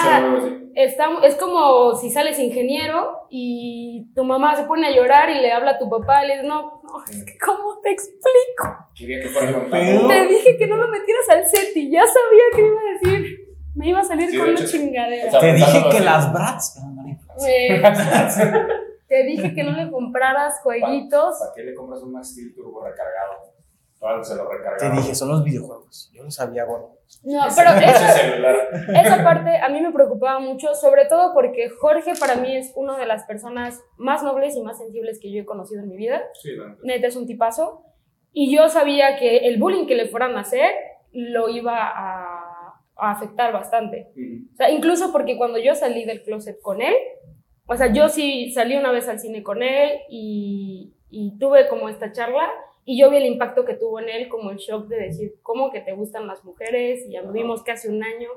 está, 0.75 1.11
es 1.25 1.35
como 1.35 1.95
si 1.97 2.09
sales 2.09 2.39
ingeniero 2.39 3.27
y 3.29 4.07
tu 4.15 4.25
mamá 4.25 4.57
se 4.57 4.65
pone 4.65 4.87
a 4.87 4.91
llorar 4.91 5.29
y 5.29 5.43
le 5.43 5.53
habla 5.53 5.73
a 5.73 5.79
tu 5.79 5.91
papá 5.91 6.25
y 6.25 6.29
le 6.29 6.35
dice, 6.37 6.47
no, 6.49 6.81
no, 6.83 7.05
es 7.05 7.23
que 7.23 7.37
¿cómo 7.37 7.79
te 7.83 7.91
explico? 7.91 8.89
Quería 8.95 9.21
que 9.21 9.29
fuera 9.29 9.53
Te 9.69 10.27
dije 10.29 10.57
que 10.57 10.67
no 10.67 10.79
lo 10.79 10.89
metieras 10.89 11.29
al 11.29 11.47
set 11.47 11.77
y 11.77 11.91
ya 11.91 12.05
sabía 12.07 12.45
que 12.57 12.63
me 12.63 12.69
iba 12.69 12.81
a 12.81 12.99
decir. 13.19 13.39
Me 13.75 13.89
iba 13.89 14.01
a 14.01 14.05
salir 14.05 14.31
Sí, 14.31 14.39
con 14.39 14.49
una 14.49 14.65
chingadera. 14.65 15.39
Te 15.39 15.53
dije 15.53 15.83
que 15.91 16.01
las 16.01 16.33
brats. 16.33 16.79
No, 16.81 16.91
no, 16.91 17.03
no. 17.03 17.19
Te 19.13 19.25
dije 19.25 19.55
que 19.55 19.63
no 19.63 19.73
le 19.73 19.91
compraras 19.91 20.61
jueguitos. 20.63 21.39
¿Para 21.39 21.53
qué 21.55 21.65
le 21.65 21.75
compras 21.75 22.03
un 22.03 22.13
Max 22.13 22.31
Steel 22.31 22.55
Turbo 22.55 22.83
recargado? 22.83 23.53
Para 24.01 24.25
se 24.25 24.35
lo 24.35 24.49
Te 24.79 24.91
dije, 24.91 25.15
son 25.15 25.29
los 25.29 25.45
videojuegos. 25.45 26.11
Yo 26.15 26.23
lo 26.25 26.31
sabía, 26.31 26.65
gordo. 26.65 26.97
No, 27.23 27.43
pero 27.55 27.71
esa, 27.73 29.01
esa 29.01 29.23
parte 29.23 29.59
a 29.59 29.69
mí 29.69 29.83
me 29.83 29.93
preocupaba 29.93 30.41
mucho, 30.41 30.75
sobre 30.75 31.05
todo 31.05 31.35
porque 31.35 31.69
Jorge 31.69 32.15
para 32.19 32.37
mí 32.37 32.57
es 32.57 32.73
una 32.75 32.97
de 32.97 33.05
las 33.05 33.25
personas 33.25 33.81
más 33.99 34.23
nobles 34.23 34.57
y 34.57 34.63
más 34.63 34.79
sensibles 34.79 35.21
que 35.21 35.31
yo 35.31 35.43
he 35.43 35.45
conocido 35.45 35.83
en 35.83 35.91
mi 35.91 35.97
vida. 35.99 36.23
Sí, 36.41 36.49
neta. 36.57 36.79
neta 36.83 37.07
es 37.07 37.17
un 37.17 37.27
tipazo. 37.27 37.85
Y 38.33 38.57
yo 38.57 38.71
sabía 38.71 39.19
que 39.19 39.47
el 39.47 39.61
bullying 39.61 39.87
que 39.87 39.95
le 39.95 40.09
fueran 40.09 40.37
a 40.37 40.41
hacer 40.41 40.71
lo 41.13 41.51
iba 41.51 41.77
a, 41.77 42.81
a 42.97 43.11
afectar 43.11 43.53
bastante. 43.53 44.09
Ujú. 44.17 44.55
O 44.55 44.57
sea, 44.57 44.71
incluso 44.71 45.13
porque 45.13 45.37
cuando 45.37 45.59
yo 45.59 45.75
salí 45.75 46.07
del 46.07 46.23
closet 46.23 46.61
con 46.63 46.81
él, 46.81 46.95
o 47.67 47.77
sea, 47.77 47.93
yo 47.93 48.09
sí 48.09 48.51
salí 48.53 48.77
una 48.77 48.93
vez 48.93 49.09
al 49.09 49.19
cine 49.19 49.43
con 49.43 49.63
él 49.63 50.01
y, 50.09 50.93
y 51.11 51.39
tuve 51.39 51.69
como 51.69 51.89
esta 51.89 52.13
charla 52.13 52.51
y 52.85 52.99
yo 52.99 53.11
vi 53.11 53.19
el 53.19 53.27
impacto 53.27 53.65
que 53.65 53.75
tuvo 53.75 54.01
en 54.01 54.09
él, 54.09 54.29
como 54.29 54.51
el 54.51 54.57
shock 54.57 54.89
de 54.89 54.97
decir, 54.97 55.35
¿cómo 55.43 55.71
que 55.71 55.81
te 55.81 55.93
gustan 55.93 56.27
las 56.27 56.45
mujeres? 56.45 57.07
Y 57.09 57.17
anduvimos 57.17 57.63
casi 57.63 57.89
un 57.89 58.03
año. 58.03 58.29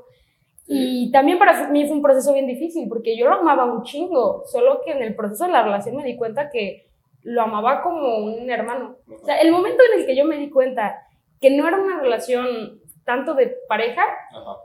Y 0.67 1.11
también 1.11 1.37
para 1.37 1.67
mí 1.69 1.85
fue 1.85 1.95
un 1.95 2.01
proceso 2.01 2.33
bien 2.33 2.47
difícil 2.47 2.87
porque 2.87 3.17
yo 3.17 3.27
lo 3.27 3.35
amaba 3.35 3.65
un 3.65 3.83
chingo, 3.83 4.43
solo 4.45 4.81
que 4.83 4.91
en 4.91 5.03
el 5.03 5.15
proceso 5.15 5.45
de 5.45 5.51
la 5.51 5.63
relación 5.63 5.95
me 5.95 6.03
di 6.03 6.15
cuenta 6.15 6.49
que 6.49 6.87
lo 7.21 7.41
amaba 7.41 7.81
como 7.81 8.17
un 8.17 8.49
hermano. 8.49 8.97
O 9.07 9.25
sea, 9.25 9.37
el 9.37 9.51
momento 9.51 9.83
en 9.91 9.99
el 9.99 10.05
que 10.05 10.15
yo 10.15 10.25
me 10.25 10.37
di 10.37 10.49
cuenta 10.49 11.01
que 11.41 11.49
no 11.51 11.67
era 11.67 11.77
una 11.77 11.99
relación 11.99 12.81
tanto 13.03 13.33
de 13.33 13.55
pareja, 13.67 14.03
Ajá. 14.31 14.57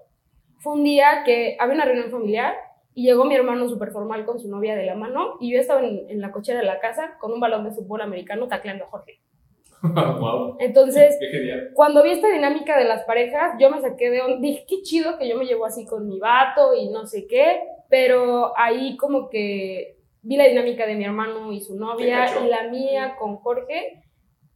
fue 0.58 0.74
un 0.74 0.84
día 0.84 1.22
que 1.24 1.56
había 1.58 1.74
una 1.74 1.84
reunión 1.84 2.10
familiar 2.10 2.54
y 3.00 3.04
llegó 3.04 3.24
mi 3.24 3.34
hermano 3.34 3.66
súper 3.66 3.92
formal 3.92 4.26
con 4.26 4.38
su 4.38 4.50
novia 4.50 4.76
de 4.76 4.84
la 4.84 4.94
mano 4.94 5.38
y 5.40 5.54
yo 5.54 5.58
estaba 5.58 5.80
en, 5.80 6.04
en 6.10 6.20
la 6.20 6.32
cochera 6.32 6.58
de 6.58 6.66
la 6.66 6.80
casa 6.80 7.16
con 7.18 7.32
un 7.32 7.40
balón 7.40 7.64
de 7.64 7.70
fútbol 7.70 8.02
americano 8.02 8.46
tacleando 8.46 8.84
a 8.84 8.88
Jorge. 8.88 9.22
wow. 9.82 10.58
Entonces, 10.58 11.16
Qué 11.18 11.70
cuando 11.72 12.02
vi 12.02 12.10
esta 12.10 12.28
dinámica 12.28 12.76
de 12.76 12.84
las 12.84 13.04
parejas, 13.04 13.54
yo 13.58 13.70
me 13.70 13.80
saqué 13.80 14.10
de 14.10 14.20
onda, 14.20 14.36
dije, 14.42 14.66
qué 14.68 14.82
chido 14.82 15.16
que 15.16 15.26
yo 15.26 15.38
me 15.38 15.46
llevo 15.46 15.64
así 15.64 15.86
con 15.86 16.06
mi 16.06 16.18
vato 16.20 16.74
y 16.74 16.90
no 16.90 17.06
sé 17.06 17.26
qué, 17.26 17.62
pero 17.88 18.52
ahí 18.58 18.98
como 18.98 19.30
que 19.30 19.96
vi 20.20 20.36
la 20.36 20.44
dinámica 20.44 20.86
de 20.86 20.96
mi 20.96 21.04
hermano 21.06 21.54
y 21.54 21.62
su 21.62 21.76
novia 21.76 22.26
y 22.44 22.48
la 22.48 22.64
mía 22.64 23.16
con 23.18 23.36
Jorge 23.36 24.02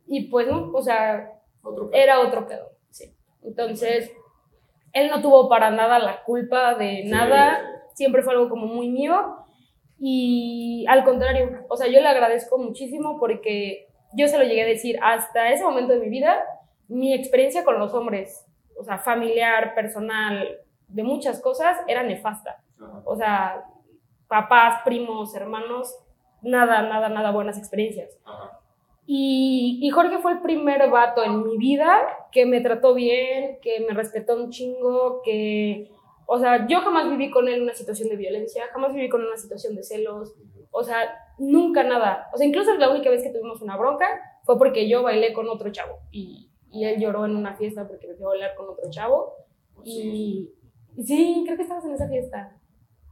y 0.06 0.28
pues 0.28 0.46
no, 0.48 0.70
o 0.70 0.82
sea, 0.82 1.32
Otro 1.62 1.88
era 1.94 2.20
otro 2.20 2.46
pedo, 2.46 2.72
sí. 2.90 3.10
Entonces, 3.42 4.12
él 4.92 5.08
no 5.08 5.22
tuvo 5.22 5.48
para 5.48 5.70
nada 5.70 5.98
la 5.98 6.22
culpa 6.24 6.74
de 6.74 7.04
Sí, 7.04 7.08
nada. 7.08 7.70
Siempre 7.94 8.22
fue 8.22 8.34
algo 8.34 8.48
como 8.48 8.66
muy 8.66 8.90
mío 8.90 9.38
y 9.98 10.84
al 10.88 11.04
contrario, 11.04 11.64
o 11.68 11.76
sea, 11.76 11.86
yo 11.86 12.00
le 12.00 12.08
agradezco 12.08 12.58
muchísimo 12.58 13.18
porque 13.18 13.88
yo 14.12 14.28
se 14.28 14.38
lo 14.38 14.44
llegué 14.44 14.62
a 14.62 14.66
decir 14.66 14.98
hasta 15.02 15.50
ese 15.50 15.64
momento 15.64 15.94
de 15.94 16.00
mi 16.00 16.08
vida, 16.08 16.36
mi 16.88 17.14
experiencia 17.14 17.64
con 17.64 17.78
los 17.78 17.94
hombres, 17.94 18.46
o 18.78 18.84
sea, 18.84 18.98
familiar, 18.98 19.74
personal, 19.74 20.58
de 20.88 21.02
muchas 21.02 21.40
cosas, 21.40 21.78
era 21.88 22.02
nefasta. 22.02 22.62
O 23.04 23.16
sea, 23.16 23.64
papás, 24.28 24.82
primos, 24.84 25.34
hermanos, 25.34 25.96
nada, 26.42 26.82
nada, 26.82 27.08
nada 27.08 27.30
buenas 27.30 27.56
experiencias. 27.56 28.18
Y, 29.06 29.78
y 29.82 29.90
Jorge 29.90 30.18
fue 30.18 30.32
el 30.32 30.40
primer 30.40 30.90
vato 30.90 31.22
en 31.22 31.44
mi 31.44 31.56
vida 31.56 32.28
que 32.30 32.46
me 32.46 32.60
trató 32.60 32.94
bien, 32.94 33.58
que 33.62 33.80
me 33.88 33.94
respetó 33.94 34.36
un 34.36 34.50
chingo, 34.50 35.22
que, 35.22 35.90
o 36.26 36.38
sea, 36.38 36.66
yo 36.66 36.80
jamás 36.80 37.08
viví 37.10 37.30
con 37.30 37.48
él 37.48 37.62
una 37.62 37.74
situación 37.74 38.08
de 38.08 38.16
violencia, 38.16 38.64
jamás 38.72 38.92
viví 38.94 39.08
con 39.08 39.20
él 39.20 39.28
una 39.28 39.36
situación 39.36 39.74
de 39.74 39.82
celos, 39.82 40.34
o 40.70 40.82
sea, 40.82 40.98
nunca 41.38 41.84
nada. 41.84 42.28
O 42.32 42.36
sea, 42.38 42.46
incluso 42.46 42.74
la 42.76 42.90
única 42.90 43.10
vez 43.10 43.22
que 43.22 43.30
tuvimos 43.30 43.60
una 43.62 43.76
bronca 43.76 44.06
fue 44.44 44.58
porque 44.58 44.88
yo 44.88 45.02
bailé 45.02 45.32
con 45.32 45.48
otro 45.48 45.70
chavo 45.70 45.98
y, 46.10 46.50
y 46.70 46.84
él 46.84 47.00
lloró 47.00 47.24
en 47.24 47.36
una 47.36 47.54
fiesta 47.54 47.86
porque 47.86 48.08
me 48.08 48.14
fui 48.14 48.24
a 48.24 48.28
bailar 48.28 48.54
con 48.56 48.68
otro 48.68 48.90
chavo. 48.90 49.34
Y, 49.84 50.50
y 50.96 51.02
sí, 51.04 51.42
creo 51.44 51.56
que 51.56 51.62
estabas 51.62 51.84
en 51.84 51.92
esa 51.92 52.08
fiesta. 52.08 52.56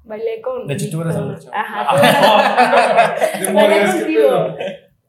Bailé 0.05 0.41
con. 0.41 0.67
De 0.67 0.75
hecho, 0.75 0.91
tú 0.91 1.01
eres 1.03 1.15
el 1.15 1.39
chavo. 1.39 1.55
Ajá, 1.55 1.87
tú 1.91 1.97
eras- 1.99 3.55
Bailé 3.55 3.87
contigo. 3.87 4.57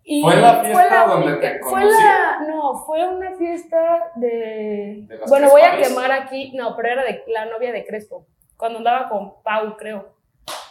Y 0.06 0.22
¿Fue 0.22 0.36
la 0.36 0.56
fiesta 0.62 1.06
donde 1.08 1.28
única- 1.34 1.54
te 1.54 1.60
fue 1.60 1.82
conocí? 1.82 2.04
la, 2.04 2.40
no, 2.48 2.74
fue 2.86 3.08
una 3.08 3.36
fiesta 3.38 4.12
de, 4.16 5.06
¿De 5.08 5.18
las 5.18 5.30
bueno, 5.30 5.50
voy 5.50 5.62
a 5.62 5.78
quemar 5.78 6.12
aquí, 6.12 6.52
no, 6.56 6.76
pero 6.76 6.90
era 6.90 7.04
de 7.04 7.24
la 7.28 7.46
novia 7.46 7.72
de 7.72 7.86
Crespo, 7.86 8.26
cuando 8.58 8.80
andaba 8.80 9.08
con 9.08 9.42
Pau, 9.44 9.78
creo. 9.78 10.14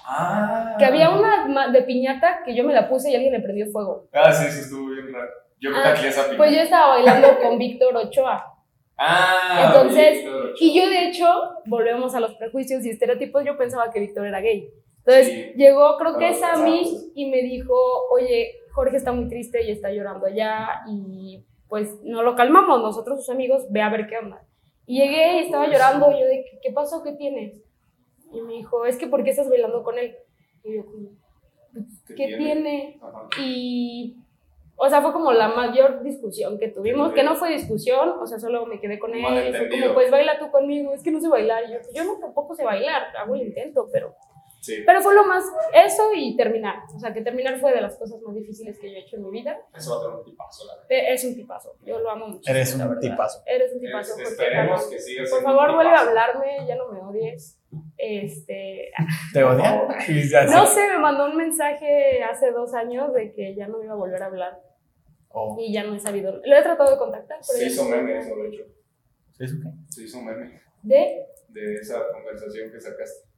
Ah. 0.04 0.74
Que 0.78 0.84
había 0.84 1.10
una 1.10 1.68
de 1.70 1.82
piñata 1.82 2.42
que 2.44 2.54
yo 2.54 2.64
me 2.64 2.74
la 2.74 2.88
puse 2.88 3.10
y 3.10 3.14
alguien 3.14 3.32
le 3.32 3.40
prendió 3.40 3.66
fuego. 3.68 4.08
Ah, 4.12 4.32
sí, 4.32 4.50
sí, 4.50 4.60
estuvo 4.60 4.88
bien 4.90 5.12
raro. 5.12 5.30
Yo 5.60 5.70
Ah, 5.74 5.94
esa 5.94 6.24
piña. 6.26 6.36
Pues 6.36 6.50
yo 6.52 6.60
estaba 6.60 6.88
bailando 6.88 7.38
con 7.40 7.56
Víctor 7.58 7.96
Ochoa. 7.96 8.48
Ah, 8.98 9.64
Entonces, 9.68 10.24
Víctor. 10.24 10.54
Y 10.60 10.74
yo, 10.78 10.88
de 10.88 11.06
hecho, 11.08 11.26
volvemos 11.66 12.14
a 12.14 12.20
los 12.20 12.34
prejuicios 12.34 12.84
y 12.84 12.90
estereotipos, 12.90 13.44
yo 13.44 13.56
pensaba 13.56 13.90
que 13.90 14.00
Víctor 14.00 14.26
era 14.26 14.40
gay. 14.40 14.68
Entonces, 14.98 15.26
Sí. 15.28 15.52
llegó, 15.56 15.96
creo 15.98 16.18
que 16.18 16.26
Ah, 16.28 16.34
Sammy, 16.34 17.12
y 17.14 17.30
me 17.30 17.38
dijo, 17.42 17.74
oye, 18.10 18.52
Jorge 18.72 18.96
está 18.96 19.12
muy 19.12 19.28
triste 19.28 19.62
y 19.64 19.70
está 19.70 19.90
llorando 19.92 20.26
allá, 20.26 20.82
y 20.88 21.44
pues 21.68 22.00
no 22.02 22.22
lo 22.22 22.34
calmamos, 22.34 22.82
nosotros 22.82 23.18
sus 23.20 23.30
amigos, 23.30 23.66
ve 23.70 23.80
a 23.82 23.88
ver 23.90 24.06
qué 24.06 24.18
onda. 24.18 24.42
Y 24.86 25.00
llegué 25.00 25.36
y 25.36 25.38
estaba 25.44 25.66
llorando, 25.66 26.10
y 26.10 26.20
yo 26.20 26.26
de, 26.26 26.44
¿qué- 26.50 26.58
¿qué 26.62 26.72
pasó? 26.72 27.02
¿Qué 27.02 27.12
tienes? 27.12 27.60
Y 28.32 28.40
me 28.42 28.54
dijo, 28.54 28.84
es 28.86 28.96
que 28.96 29.06
¿por 29.06 29.22
qué 29.24 29.30
estás 29.30 29.48
bailando 29.48 29.82
con 29.82 29.98
él? 29.98 30.16
Y 30.64 30.76
yo, 30.76 30.84
como, 30.86 31.10
¿qué 32.16 32.34
tiene? 32.36 32.98
Ajá. 33.02 33.28
Y 33.40 34.16
O 34.76 34.88
sea, 34.88 35.00
fue 35.00 35.12
como 35.12 35.32
la 35.32 35.48
mayor 35.48 36.02
discusión 36.02 36.58
que 36.58 36.66
tuvimos, 36.68 37.12
que 37.12 37.22
no 37.22 37.36
fue 37.36 37.52
discusión, 37.52 38.14
o 38.20 38.26
sea, 38.26 38.38
solo 38.40 38.66
me 38.66 38.80
quedé 38.80 38.98
con 38.98 39.14
él 39.14 39.20
y 39.48 39.52
fue 39.52 39.68
como, 39.68 39.94
pues 39.94 40.10
baila 40.10 40.38
tú 40.40 40.50
conmigo, 40.50 40.92
es 40.92 41.02
que 41.02 41.10
no 41.12 41.20
sé 41.20 41.28
bailar. 41.28 41.64
Y 41.68 41.72
yo, 41.74 41.78
yo 41.94 42.04
no 42.04 42.18
tampoco 42.18 42.54
sé 42.56 42.64
bailar, 42.64 43.14
hago 43.16 43.34
el 43.36 43.42
intento, 43.42 43.88
pero 43.92 44.14
Sí, 44.62 44.84
Pero 44.86 45.00
fue 45.00 45.12
lo 45.12 45.24
más, 45.26 45.44
eso 45.74 46.10
y 46.14 46.36
terminar. 46.36 46.76
O 46.94 46.98
sea, 47.00 47.12
que 47.12 47.20
terminar 47.20 47.58
fue 47.58 47.74
de 47.74 47.80
las 47.80 47.96
cosas 47.96 48.20
más 48.22 48.32
difíciles 48.32 48.78
que 48.78 48.92
yo 48.92 48.96
he 48.96 49.00
hecho 49.00 49.16
en 49.16 49.24
mi 49.24 49.30
vida. 49.32 49.58
eso 49.74 49.90
va 49.90 49.96
a 49.96 50.00
tener 50.04 50.18
un 50.20 50.24
tipazo, 50.24 50.66
la 50.66 50.74
verdad. 50.76 50.86
Eh, 50.90 51.12
Es 51.14 51.24
un 51.24 51.34
tipazo. 51.34 51.74
Yo 51.84 51.98
lo 51.98 52.08
amo 52.10 52.28
mucho. 52.28 52.48
Eres 52.48 52.72
un 52.76 53.00
tipazo. 53.00 53.42
Eres 53.44 53.72
un 53.74 53.80
tipazo. 53.80 54.12
Porque, 54.14 54.30
esperemos 54.30 54.86
que 54.86 54.98
sigas 55.00 55.30
Por 55.30 55.42
favor, 55.42 55.74
vuelve 55.74 55.90
a 55.90 56.00
hablarme, 56.02 56.64
ya 56.68 56.76
no 56.76 56.92
me 56.92 57.00
odies. 57.00 57.58
Este, 57.98 58.92
¿Te 59.32 59.42
odia? 59.42 59.82
No 60.52 60.66
sé. 60.66 60.88
me 60.90 60.98
mandó 60.98 61.26
un 61.26 61.36
mensaje 61.36 62.22
hace 62.22 62.52
dos 62.52 62.72
años 62.74 63.12
de 63.14 63.32
que 63.32 63.56
ya 63.56 63.66
no 63.66 63.78
me 63.78 63.86
iba 63.86 63.94
a 63.94 63.96
volver 63.96 64.22
a 64.22 64.26
hablar 64.26 64.60
Oh, 65.34 65.56
y 65.58 65.72
ya 65.72 65.82
no 65.82 65.94
he 65.94 65.98
sabido. 65.98 66.40
Lo 66.44 66.56
he 66.56 66.62
tratado 66.62 66.90
de 66.92 66.98
contactar, 66.98 67.38
pero 67.46 67.58
Se 67.58 67.66
hizo 67.66 67.84
meme 67.86 68.18
eso, 68.18 68.36
de 68.36 68.48
hecho. 68.48 68.62
¿eso 69.40 69.54
qué? 69.62 69.70
Se 69.88 70.02
hizo 70.04 70.20
meme 70.20 70.60
¿De? 70.82 71.26
de 71.48 71.74
esa 71.76 72.00
conversación 72.12 72.70
que 72.70 72.78
sacaste. 72.80 73.31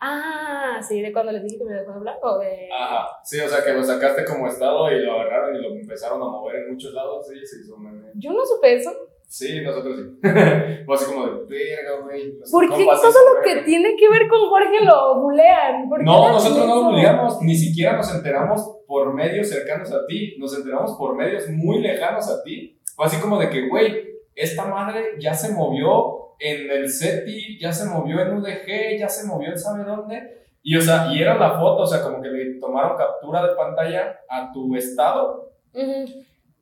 Ah, 0.00 0.80
sí, 0.86 1.00
de 1.00 1.12
cuando 1.12 1.32
les 1.32 1.42
dije 1.42 1.58
que 1.58 1.64
me 1.64 1.72
dejó 1.72 1.92
de 1.92 1.96
hablar 1.98 2.18
o 2.22 2.38
de. 2.38 2.68
Ajá. 2.72 3.06
Sí, 3.22 3.40
o 3.40 3.48
sea, 3.48 3.64
que 3.64 3.72
lo 3.72 3.82
sacaste 3.82 4.24
como 4.24 4.46
estado 4.48 4.90
y 4.90 5.00
lo 5.00 5.12
agarraron 5.20 5.56
y 5.56 5.62
lo 5.62 5.74
empezaron 5.74 6.20
a 6.20 6.26
mover 6.26 6.56
en 6.56 6.72
muchos 6.72 6.92
lados. 6.92 7.26
Sí, 7.26 7.34
se 7.46 7.60
hizo 7.60 7.76
meme. 7.76 8.08
Yo 8.14 8.32
no 8.32 8.44
supe 8.44 8.74
eso. 8.74 8.90
Sí, 9.26 9.62
nosotros 9.62 9.96
sí. 9.96 10.28
Fue 10.86 10.94
así 10.94 11.04
como 11.06 11.26
de, 11.26 11.44
verga, 11.46 12.00
güey. 12.04 12.38
¿Por 12.50 12.68
qué 12.76 12.84
todo 12.84 13.34
lo 13.34 13.42
que 13.42 13.54
verga". 13.54 13.64
tiene 13.64 13.96
que 13.96 14.08
ver 14.08 14.28
con 14.28 14.48
Jorge 14.48 14.84
lo 14.84 15.20
bulean? 15.20 15.88
¿Por 15.88 15.98
qué 16.00 16.04
No, 16.04 16.32
nosotros 16.32 16.58
no 16.58 16.74
eso? 16.74 16.82
nos 16.82 16.92
bulleamos, 16.92 17.42
ni 17.42 17.56
siquiera 17.56 17.96
nos 17.96 18.14
enteramos 18.14 18.78
por 18.86 19.12
medios 19.14 19.48
cercanos 19.48 19.90
a 19.92 20.06
ti, 20.06 20.36
nos 20.38 20.54
enteramos 20.56 20.92
por 20.98 21.16
medios 21.16 21.48
muy 21.48 21.80
lejanos 21.80 22.28
a 22.30 22.42
ti. 22.44 22.78
Fue 22.94 23.06
así 23.06 23.20
como 23.20 23.38
de 23.40 23.48
que, 23.48 23.68
güey, 23.68 24.04
esta 24.34 24.66
madre 24.66 25.14
ya 25.18 25.32
se 25.34 25.52
movió 25.52 26.23
en 26.38 26.70
el 26.70 26.88
SETI, 26.88 27.58
ya 27.58 27.72
se 27.72 27.86
movió 27.86 28.20
en 28.20 28.36
UDG, 28.36 28.98
ya 28.98 29.08
se 29.08 29.26
movió 29.26 29.50
en 29.50 29.58
sabe 29.58 29.84
dónde. 29.84 30.44
Y, 30.62 30.76
o 30.76 30.80
sea, 30.80 31.12
y 31.12 31.20
era 31.20 31.36
la 31.36 31.58
foto, 31.58 31.82
o 31.82 31.86
sea, 31.86 32.02
como 32.02 32.22
que 32.22 32.28
le 32.28 32.54
tomaron 32.58 32.96
captura 32.96 33.46
de 33.46 33.54
pantalla 33.54 34.20
a 34.28 34.50
tu 34.50 34.74
estado 34.76 35.52
Ujú. 35.74 36.04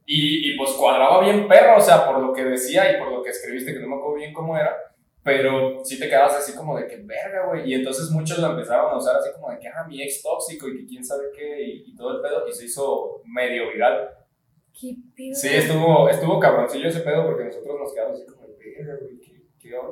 y, 0.05 0.51
y, 0.51 0.57
pues 0.57 0.73
cuadraba 0.73 1.21
bien 1.21 1.47
perro, 1.47 1.77
o 1.77 1.81
sea, 1.81 2.05
por 2.05 2.19
lo 2.19 2.33
que 2.33 2.43
decía 2.45 2.91
y 2.91 2.99
por 2.99 3.13
lo 3.13 3.23
que 3.23 3.31
escribiste, 3.31 3.73
que 3.73 3.79
no 3.79 3.87
me 3.87 3.95
acuerdo 3.95 4.17
bien 4.17 4.33
cómo 4.33 4.59
era, 4.59 4.77
pero 5.23 5.85
sí 5.85 6.01
te 6.01 6.09
quedabas 6.09 6.35
así 6.35 6.53
como 6.57 6.77
de 6.77 6.89
que 6.89 6.97
verga, 6.97 7.47
güey. 7.47 7.71
Y 7.71 7.75
entonces 7.75 8.11
muchos 8.11 8.39
lo 8.39 8.49
empezaron 8.49 8.93
a 8.93 8.97
usar 8.97 9.17
así 9.17 9.31
como 9.35 9.53
de 9.53 9.61
que, 9.61 9.69
ah, 9.69 9.87
mi 9.89 10.03
ex 10.03 10.21
tóxico 10.21 10.69
y 10.69 10.79
que 10.79 10.87
quién 10.87 11.05
sabe 11.05 11.27
qué 11.33 11.63
y, 11.63 11.85
y 11.87 11.95
todo 11.95 12.17
el 12.17 12.23
pedo, 12.23 12.49
y 12.49 12.53
se 12.53 12.65
hizo 12.65 13.23
medio 13.25 13.71
viral. 13.71 14.09
¿Qué 14.73 14.97
pedo? 15.17 15.35
Sí, 15.35 15.49
estuvo, 15.49 16.09
estuvo 16.09 16.41
cabroncillo 16.41 16.89
ese 16.89 17.01
pedo 17.01 17.25
porque 17.25 17.45
nosotros 17.45 17.79
nos 17.79 17.95
quedamos 17.95 18.15
así 18.17 18.27
como 18.27 18.49
de 18.49 18.57
verga, 18.59 18.97
güey, 19.01 19.17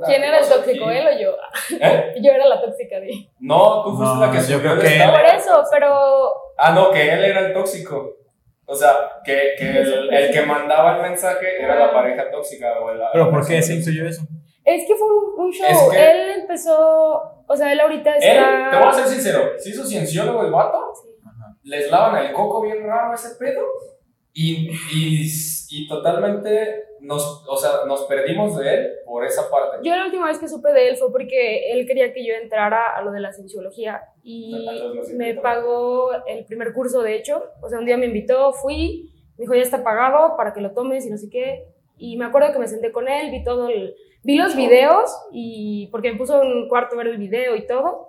¿Quién 0.06 0.20
¿Qué 0.22 0.28
era 0.28 0.38
el 0.38 0.48
tóxico, 0.48 0.86
aquí?" 0.88 0.98
él 0.98 1.06
o 1.08 1.20
yo? 1.20 1.36
¿Eh? 1.80 2.14
Yo 2.22 2.32
era 2.32 2.46
la 2.46 2.60
tóxica 2.60 3.00
de. 3.00 3.10
No, 3.40 3.82
tú 3.84 3.96
fuiste 3.96 4.14
No, 4.14 4.20
la 4.26 4.32
que 4.32 4.40
yo 4.46 4.60
creo 4.60 4.78
que 4.78 5.02
él. 5.02 5.10
Por 5.10 5.24
eso, 5.24 5.62
pero. 5.72 6.32
Ah, 6.58 6.72
no, 6.72 6.90
que 6.90 7.12
él 7.12 7.24
era 7.24 7.40
el 7.46 7.52
tóxico. 7.52 8.16
O 8.66 8.74
sea, 8.74 8.92
que, 9.24 9.54
que 9.58 9.68
el, 9.80 10.12
el 10.14 10.30
que 10.32 10.42
mandaba 10.42 10.96
el 10.96 11.02
mensaje 11.02 11.60
era 11.60 11.74
la 11.76 11.92
pareja 11.92 12.30
tóxica. 12.30 12.78
O 12.80 12.92
la, 12.94 13.10
¿Pero 13.12 13.30
por 13.30 13.46
qué 13.46 13.60
se 13.62 13.74
hizo 13.74 13.90
yo 13.90 14.06
eso? 14.06 14.22
Es 14.64 14.86
que 14.86 14.94
fue 14.94 15.08
un, 15.08 15.46
un 15.46 15.52
show. 15.52 15.66
Es 15.68 15.78
que- 15.90 16.10
Él 16.10 16.30
empezó. 16.42 17.44
O 17.48 17.56
sea, 17.56 17.72
él 17.72 17.80
ahorita 17.80 18.14
Él, 18.16 18.22
está. 18.22 18.70
te 18.70 18.76
voy 18.76 18.86
a 18.86 18.92
ser 18.92 19.06
sincero, 19.06 19.50
se 19.58 19.70
hizo 19.70 19.84
cienciólogo 19.84 20.44
el 20.44 20.52
vato, 20.52 20.76
Ajá. 20.76 21.56
les 21.64 21.90
lavan 21.90 22.24
el 22.24 22.32
coco 22.32 22.60
bien 22.62 22.86
raro 22.86 23.12
ese 23.12 23.34
pedo, 23.40 23.62
y, 24.32 24.70
y, 24.94 25.26
y 25.70 25.88
totalmente 25.88 26.84
nos, 27.00 27.44
o 27.48 27.56
sea, 27.56 27.84
nos 27.86 28.04
perdimos 28.04 28.56
de 28.56 28.74
él 28.74 28.90
por 29.04 29.24
esa 29.24 29.50
parte. 29.50 29.78
Yo 29.82 29.96
la 29.96 30.04
última 30.04 30.26
vez 30.26 30.38
que 30.38 30.48
supe 30.48 30.72
de 30.72 30.88
él 30.88 30.96
fue 30.96 31.10
porque 31.10 31.72
él 31.72 31.86
quería 31.86 32.12
que 32.12 32.24
yo 32.24 32.34
entrara 32.34 32.94
a 32.94 33.02
lo 33.02 33.10
de 33.10 33.20
la 33.20 33.32
cienciología 33.32 34.02
y 34.22 34.66
me 35.16 35.34
pagó 35.34 36.10
el 36.26 36.44
primer 36.44 36.72
curso, 36.72 37.02
de 37.02 37.16
hecho. 37.16 37.42
O 37.62 37.68
sea, 37.68 37.78
un 37.78 37.86
día 37.86 37.96
me 37.96 38.06
invitó, 38.06 38.52
fui, 38.52 39.12
me 39.36 39.42
dijo, 39.42 39.54
ya 39.54 39.62
está 39.62 39.82
pagado 39.82 40.36
para 40.36 40.52
que 40.52 40.60
lo 40.60 40.72
tomes 40.72 41.06
y 41.06 41.10
no 41.10 41.16
sé 41.16 41.28
qué. 41.30 41.64
Y 41.96 42.16
me 42.16 42.24
acuerdo 42.26 42.52
que 42.52 42.58
me 42.58 42.68
senté 42.68 42.92
con 42.92 43.08
él, 43.08 43.30
vi 43.30 43.42
todo 43.44 43.68
el... 43.68 43.94
Vi 44.22 44.36
los 44.36 44.54
videos 44.54 45.10
y 45.32 45.88
porque 45.90 46.12
me 46.12 46.18
puso 46.18 46.42
en 46.42 46.52
un 46.52 46.68
cuarto 46.68 46.94
a 46.94 46.98
ver 46.98 47.06
el 47.06 47.16
video 47.16 47.56
y 47.56 47.66
todo. 47.66 48.08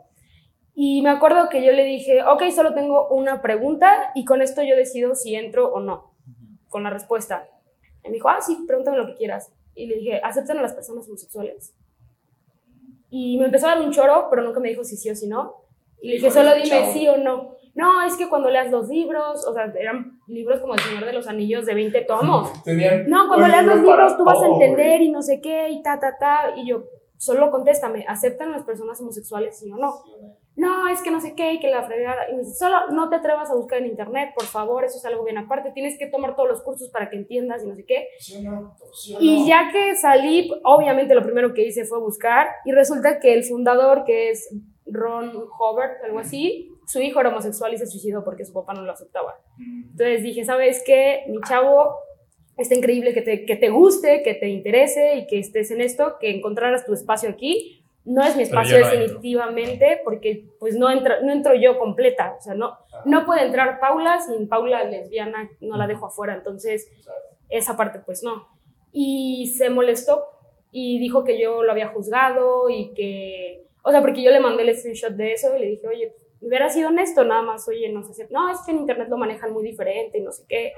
Y 0.73 1.01
me 1.01 1.09
acuerdo 1.09 1.47
que 1.49 1.63
yo 1.63 1.71
le 1.71 1.85
dije, 1.85 2.21
ok, 2.23 2.49
solo 2.53 2.73
tengo 2.73 3.07
una 3.09 3.41
pregunta 3.41 4.11
y 4.13 4.25
con 4.25 4.41
esto 4.41 4.61
yo 4.61 4.75
decido 4.75 5.15
si 5.15 5.35
entro 5.35 5.71
o 5.71 5.79
no, 5.79 6.13
con 6.67 6.83
la 6.83 6.89
respuesta. 6.89 7.47
Y 8.03 8.09
me 8.09 8.13
dijo, 8.15 8.29
ah, 8.29 8.41
sí, 8.41 8.63
pregúntame 8.67 8.97
lo 8.97 9.07
que 9.07 9.15
quieras. 9.15 9.51
Y 9.75 9.87
le 9.87 9.95
dije, 9.97 10.21
¿aceptan 10.23 10.57
a 10.57 10.61
las 10.61 10.73
personas 10.73 11.07
homosexuales? 11.07 11.73
Y 13.09 13.37
me 13.37 13.45
empezó 13.45 13.67
a 13.67 13.75
dar 13.75 13.81
un 13.81 13.91
choro, 13.91 14.27
pero 14.29 14.41
nunca 14.41 14.59
me 14.59 14.69
dijo 14.69 14.83
si 14.83 14.95
sí 14.97 15.09
o 15.09 15.15
si 15.15 15.27
no. 15.27 15.55
Y 16.01 16.07
le 16.09 16.13
dije, 16.15 16.31
solo 16.31 16.53
dime 16.55 16.67
chavo. 16.67 16.93
sí 16.93 17.07
o 17.07 17.17
no. 17.17 17.55
No, 17.73 18.01
es 18.01 18.17
que 18.17 18.27
cuando 18.27 18.49
leas 18.49 18.69
los 18.69 18.89
libros, 18.89 19.45
o 19.47 19.53
sea, 19.53 19.71
eran 19.79 20.19
libros 20.27 20.59
como 20.59 20.73
El 20.73 20.79
Señor 20.81 21.05
de 21.05 21.13
los 21.13 21.27
Anillos 21.27 21.65
de 21.65 21.73
20 21.73 22.01
tomos. 22.01 22.63
Tenían 22.63 23.09
No, 23.09 23.27
cuando 23.27 23.47
leas 23.47 23.65
los 23.65 23.81
libros 23.81 24.17
tú 24.17 24.25
vas 24.25 24.41
a 24.41 24.47
entender 24.47 24.97
güey. 24.97 25.07
y 25.07 25.11
no 25.11 25.21
sé 25.21 25.39
qué 25.41 25.69
y 25.69 25.81
ta, 25.81 25.99
ta, 25.99 26.17
ta. 26.17 26.53
Y 26.57 26.67
yo, 26.67 26.83
solo 27.17 27.49
contéstame, 27.51 28.05
¿aceptan 28.07 28.51
las 28.51 28.63
personas 28.63 28.99
homosexuales 28.99 29.57
sí 29.57 29.71
o 29.71 29.77
no? 29.77 30.03
No, 30.57 30.87
es 30.89 31.01
que 31.01 31.11
no 31.11 31.21
sé 31.21 31.33
qué 31.33 31.53
y 31.53 31.59
que 31.59 31.69
la 31.69 31.83
fregada. 31.83 32.29
Y 32.29 32.33
me 32.33 32.39
dice, 32.39 32.53
solo 32.55 32.87
no 32.91 33.09
te 33.09 33.15
atrevas 33.15 33.49
a 33.49 33.55
buscar 33.55 33.79
en 33.79 33.85
internet, 33.87 34.31
por 34.35 34.45
favor, 34.45 34.83
eso 34.83 34.97
es 34.97 35.05
algo 35.05 35.23
bien 35.23 35.37
aparte. 35.37 35.71
Tienes 35.71 35.97
que 35.97 36.07
tomar 36.07 36.35
todos 36.35 36.49
los 36.49 36.61
cursos 36.61 36.89
para 36.89 37.09
que 37.09 37.15
entiendas 37.15 37.63
y 37.63 37.67
no 37.67 37.75
sé 37.75 37.85
qué. 37.85 38.07
¿Sí 38.19 38.41
no? 38.43 38.75
¿Sí 38.93 39.15
o 39.15 39.19
Y 39.21 39.39
no? 39.41 39.47
ya 39.47 39.69
que 39.71 39.95
salí, 39.95 40.51
obviamente 40.63 41.15
lo 41.15 41.23
primero 41.23 41.53
que 41.53 41.65
hice 41.65 41.85
fue 41.85 41.99
buscar 41.99 42.47
y 42.65 42.71
resulta 42.73 43.19
que 43.19 43.33
el 43.33 43.43
fundador, 43.45 44.03
que 44.03 44.29
es 44.31 44.49
Ron 44.85 45.31
Hobart, 45.57 46.03
algo 46.03 46.19
así, 46.19 46.69
su 46.85 46.99
hijo 47.01 47.21
era 47.21 47.29
homosexual 47.29 47.73
y 47.73 47.77
se 47.77 47.87
suicidó 47.87 48.23
porque 48.25 48.43
su 48.43 48.51
papá 48.51 48.73
no 48.73 48.81
lo 48.81 48.91
aceptaba. 48.91 49.39
Mm, 49.57 49.91
Entonces 49.91 50.23
dije, 50.23 50.43
¿sabes 50.43 50.83
qué? 50.85 51.21
Mi 51.29 51.39
chavo, 51.47 51.95
está 52.57 52.75
increíble 52.75 53.13
que 53.13 53.21
te, 53.21 53.45
que 53.45 53.55
te 53.55 53.69
guste, 53.69 54.21
que 54.23 54.33
te 54.33 54.49
interese 54.49 55.15
y 55.15 55.27
que 55.27 55.39
estés 55.39 55.71
en 55.71 55.79
esto, 55.79 56.17
que 56.19 56.29
encontraras 56.35 56.85
tu 56.85 56.93
espacio 56.93 57.29
aquí. 57.29 57.80
No 58.03 58.23
es 58.23 58.35
mi 58.35 58.43
espacio 58.43 58.77
entro. 58.77 58.91
definitivamente 58.91 60.01
porque 60.03 60.47
pues 60.59 60.75
no, 60.75 60.89
entra, 60.89 61.21
no 61.21 61.31
entro 61.31 61.53
yo 61.53 61.77
completa. 61.77 62.35
O 62.37 62.41
sea, 62.41 62.55
no, 62.55 62.77
no 63.05 63.25
puede 63.25 63.45
entrar 63.45 63.79
Paula 63.79 64.19
sin 64.19 64.49
Paula 64.49 64.83
lesbiana, 64.83 65.49
no 65.59 65.77
la 65.77 65.87
dejo 65.87 66.07
afuera. 66.07 66.33
Entonces 66.33 66.89
esa 67.49 67.77
parte 67.77 67.99
pues 67.99 68.23
no. 68.23 68.47
Y 68.91 69.53
se 69.55 69.69
molestó 69.69 70.25
y 70.71 70.99
dijo 70.99 71.23
que 71.23 71.39
yo 71.39 71.63
lo 71.63 71.71
había 71.71 71.89
juzgado 71.89 72.69
y 72.69 72.93
que, 72.93 73.67
o 73.83 73.91
sea, 73.91 74.01
porque 74.01 74.23
yo 74.23 74.31
le 74.31 74.39
mandé 74.39 74.63
el 74.63 74.75
screenshot 74.75 75.11
de 75.11 75.33
eso 75.33 75.55
y 75.55 75.59
le 75.59 75.67
dije, 75.67 75.87
oye, 75.87 76.15
hubiera 76.39 76.69
sido 76.69 76.89
honesto 76.89 77.23
nada 77.23 77.41
más, 77.41 77.67
oye, 77.67 77.89
no 77.89 78.03
sé, 78.03 78.27
no, 78.31 78.49
es 78.49 78.59
que 78.65 78.71
en 78.71 78.79
internet 78.79 79.09
lo 79.09 79.17
manejan 79.17 79.53
muy 79.53 79.63
diferente 79.63 80.17
y 80.17 80.21
no 80.21 80.31
sé 80.31 80.43
qué. 80.47 80.73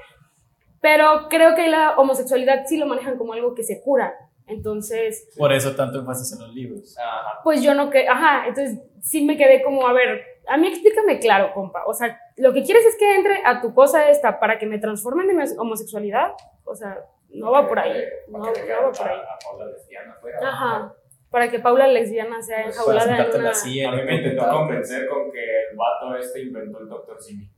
Pero 0.82 1.28
creo 1.30 1.56
que 1.56 1.70
la 1.70 1.96
homosexualidad 1.98 2.66
sí 2.66 2.78
lo 2.78 2.86
manejan 2.86 3.18
como 3.18 3.34
algo 3.34 3.54
que 3.54 3.64
se 3.64 3.82
cura. 3.82 4.14
Entonces, 4.48 5.30
Por 5.38 5.54
eso 5.54 5.76
tanto 5.76 6.00
énfasis 6.00 6.34
en 6.34 6.40
los 6.40 6.54
libros. 6.54 6.98
Ajá. 6.98 7.40
pues 7.44 7.62
yo 7.64 7.74
no 7.74 7.90
que, 7.90 8.08
ajá, 8.08 8.48
entonces 8.48 8.80
sí 9.02 9.24
me 9.24 9.38
quedé 9.38 9.64
como, 9.64 9.88
a 9.88 9.94
ver, 9.94 10.22
a 10.48 10.58
mí 10.58 10.68
explícame 10.68 11.20
claro, 11.20 11.54
compa. 11.54 11.84
O 11.86 11.94
sea, 11.94 12.20
lo 12.38 12.54
que 12.54 12.64
quieres 12.64 12.86
es 12.86 12.98
que 12.98 13.16
entre 13.16 13.42
a 13.46 13.62
tu 13.62 13.74
cosa 13.74 14.10
esta 14.10 14.40
para 14.40 14.58
que 14.58 14.66
me 14.66 14.80
transformen 14.80 15.28
de 15.28 15.34
mi 15.34 15.44
homosexualidad. 15.58 16.34
O 16.66 16.76
sea, 16.76 17.06
no 17.30 17.52
va 17.52 17.68
por 17.68 17.80
ahí. 17.80 18.04
No, 18.28 18.40
no 18.40 18.46
va 18.46 18.92
por 18.92 19.08
ahí. 19.08 19.20
A 19.20 19.40
Paula 19.44 19.66
lesbiana 19.66 20.14
afuera. 20.14 20.40
Ajá. 20.42 20.94
Para 21.30 21.50
que 21.50 21.60
Paula 21.60 21.88
lesbiana 21.88 22.42
sea 22.42 22.58
Para 22.58 22.70
enjaulada 22.70 23.18
en 23.18 23.40
una... 23.40 23.52
A 23.52 23.96
mí 23.96 24.04
me 24.04 24.16
intentó 24.16 24.50
convencer 24.50 25.08
con 25.08 25.32
que 25.32 25.44
el 25.72 25.76
vato 25.76 26.16
este 26.16 26.42
inventó 26.44 26.80
el 26.80 26.90
Dr. 26.90 27.22
Simi. 27.22 27.50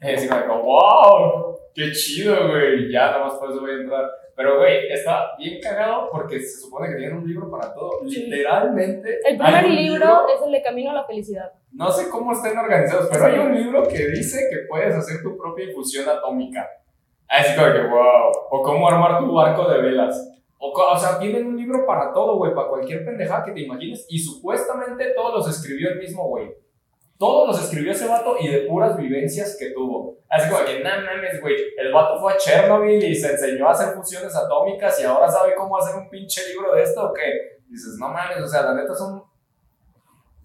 Y 0.00 0.12
así 0.12 0.28
como, 0.28 0.62
wow, 0.62 1.58
qué 1.74 1.90
chido, 1.92 2.48
güey. 2.48 2.90
Ya 2.92 3.10
nada 3.10 3.24
más 3.24 3.34
por 3.34 3.50
eso 3.50 3.60
voy 3.60 3.70
a 3.70 3.74
entrar. 3.74 4.04
Pero, 4.36 4.58
güey, 4.58 4.92
está 4.92 5.36
bien 5.36 5.60
cagado 5.60 6.08
porque 6.12 6.38
se 6.38 6.60
supone 6.60 6.88
que 6.88 6.94
tienen 6.94 7.16
un 7.16 7.26
libro 7.26 7.50
para 7.50 7.74
todo. 7.74 8.08
Sí. 8.08 8.26
Literalmente. 8.26 9.18
El 9.28 9.36
primer 9.36 9.64
un 9.64 9.74
libro 9.74 10.28
es 10.28 10.46
el 10.46 10.52
de 10.52 10.62
Camino 10.62 10.92
a 10.92 10.94
la 10.94 11.04
Felicidad. 11.04 11.52
No 11.72 11.90
sé 11.90 12.08
cómo 12.08 12.32
estén 12.32 12.56
organizados, 12.56 13.08
pero 13.10 13.24
hay 13.24 13.38
un 13.40 13.54
libro 13.54 13.88
que 13.88 14.06
dice 14.08 14.46
que 14.48 14.58
puedes 14.68 14.94
hacer 14.94 15.22
tu 15.22 15.36
propia 15.36 15.64
infusión 15.64 16.08
atómica. 16.08 16.68
Así 17.26 17.56
como 17.56 17.72
que, 17.72 17.82
wow. 17.82 18.30
O 18.50 18.62
cómo 18.62 18.88
armar 18.88 19.18
tu 19.18 19.32
barco 19.32 19.68
de 19.68 19.82
velas. 19.82 20.32
O, 20.58 20.70
o 20.70 20.96
sea, 20.96 21.18
tienen 21.18 21.46
un 21.46 21.56
libro 21.56 21.84
para 21.84 22.12
todo, 22.12 22.36
güey, 22.36 22.54
para 22.54 22.68
cualquier 22.68 23.04
pendejada 23.04 23.44
que 23.44 23.52
te 23.52 23.62
imagines. 23.62 24.06
Y 24.08 24.20
supuestamente 24.20 25.14
todos 25.16 25.34
los 25.34 25.48
escribió 25.48 25.90
el 25.90 25.98
mismo, 25.98 26.28
güey. 26.28 26.54
Todos 27.18 27.48
los 27.48 27.64
escribió 27.64 27.90
ese 27.92 28.06
vato 28.06 28.36
y 28.38 28.46
de 28.48 28.60
puras 28.68 28.96
vivencias 28.96 29.56
que 29.58 29.70
tuvo. 29.72 30.18
Así 30.28 30.48
como 30.48 30.64
que, 30.64 30.78
no 30.80 30.88
mames, 30.90 31.40
güey. 31.40 31.56
El 31.76 31.92
vato 31.92 32.20
fue 32.20 32.32
a 32.32 32.36
Chernobyl 32.36 33.02
y 33.02 33.14
se 33.14 33.32
enseñó 33.32 33.68
a 33.68 33.72
hacer 33.72 33.92
fusiones 33.94 34.34
atómicas 34.36 35.00
y 35.00 35.04
ahora 35.04 35.28
sabe 35.28 35.54
cómo 35.56 35.76
hacer 35.76 35.96
un 35.96 36.08
pinche 36.08 36.42
libro 36.52 36.74
de 36.74 36.82
esto 36.82 37.08
o 37.08 37.12
qué. 37.12 37.58
Dices, 37.68 37.96
no 37.98 38.08
mames, 38.08 38.40
o 38.40 38.46
sea, 38.46 38.62
la 38.62 38.74
neta 38.74 38.94
son 38.94 39.22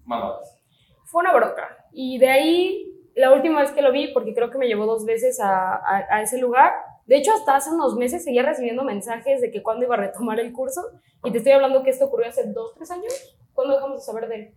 mamadas. 0.04 0.58
Fue 1.04 1.20
una 1.20 1.32
bronca. 1.32 1.68
Y 1.92 2.18
de 2.18 2.28
ahí 2.28 2.90
la 3.14 3.32
última 3.32 3.60
vez 3.60 3.70
que 3.70 3.82
lo 3.82 3.92
vi, 3.92 4.08
porque 4.12 4.34
creo 4.34 4.50
que 4.50 4.58
me 4.58 4.66
llevó 4.66 4.86
dos 4.86 5.04
veces 5.04 5.38
a, 5.40 5.74
a- 5.76 6.06
a 6.10 6.22
ese 6.22 6.38
lugar, 6.38 6.72
de 7.06 7.16
hecho 7.16 7.32
hasta 7.32 7.54
hace 7.54 7.70
unos 7.70 7.94
meses 7.94 8.24
seguía 8.24 8.42
recibiendo 8.42 8.82
mensajes 8.82 9.40
de 9.40 9.52
que 9.52 9.62
cuándo 9.62 9.84
iba 9.84 9.94
a 9.94 9.98
retomar 9.98 10.40
el 10.40 10.52
curso, 10.52 10.80
y 11.22 11.30
te 11.30 11.38
estoy 11.38 11.52
hablando 11.52 11.84
que 11.84 11.90
esto 11.90 12.06
ocurrió 12.06 12.28
hace 12.28 12.42
dos, 12.52 12.74
tres 12.74 12.90
años, 12.90 13.36
¿cuándo 13.52 13.74
dejamos 13.74 13.98
de 13.98 14.02
saber 14.04 14.28
de 14.28 14.34
él? 14.34 14.54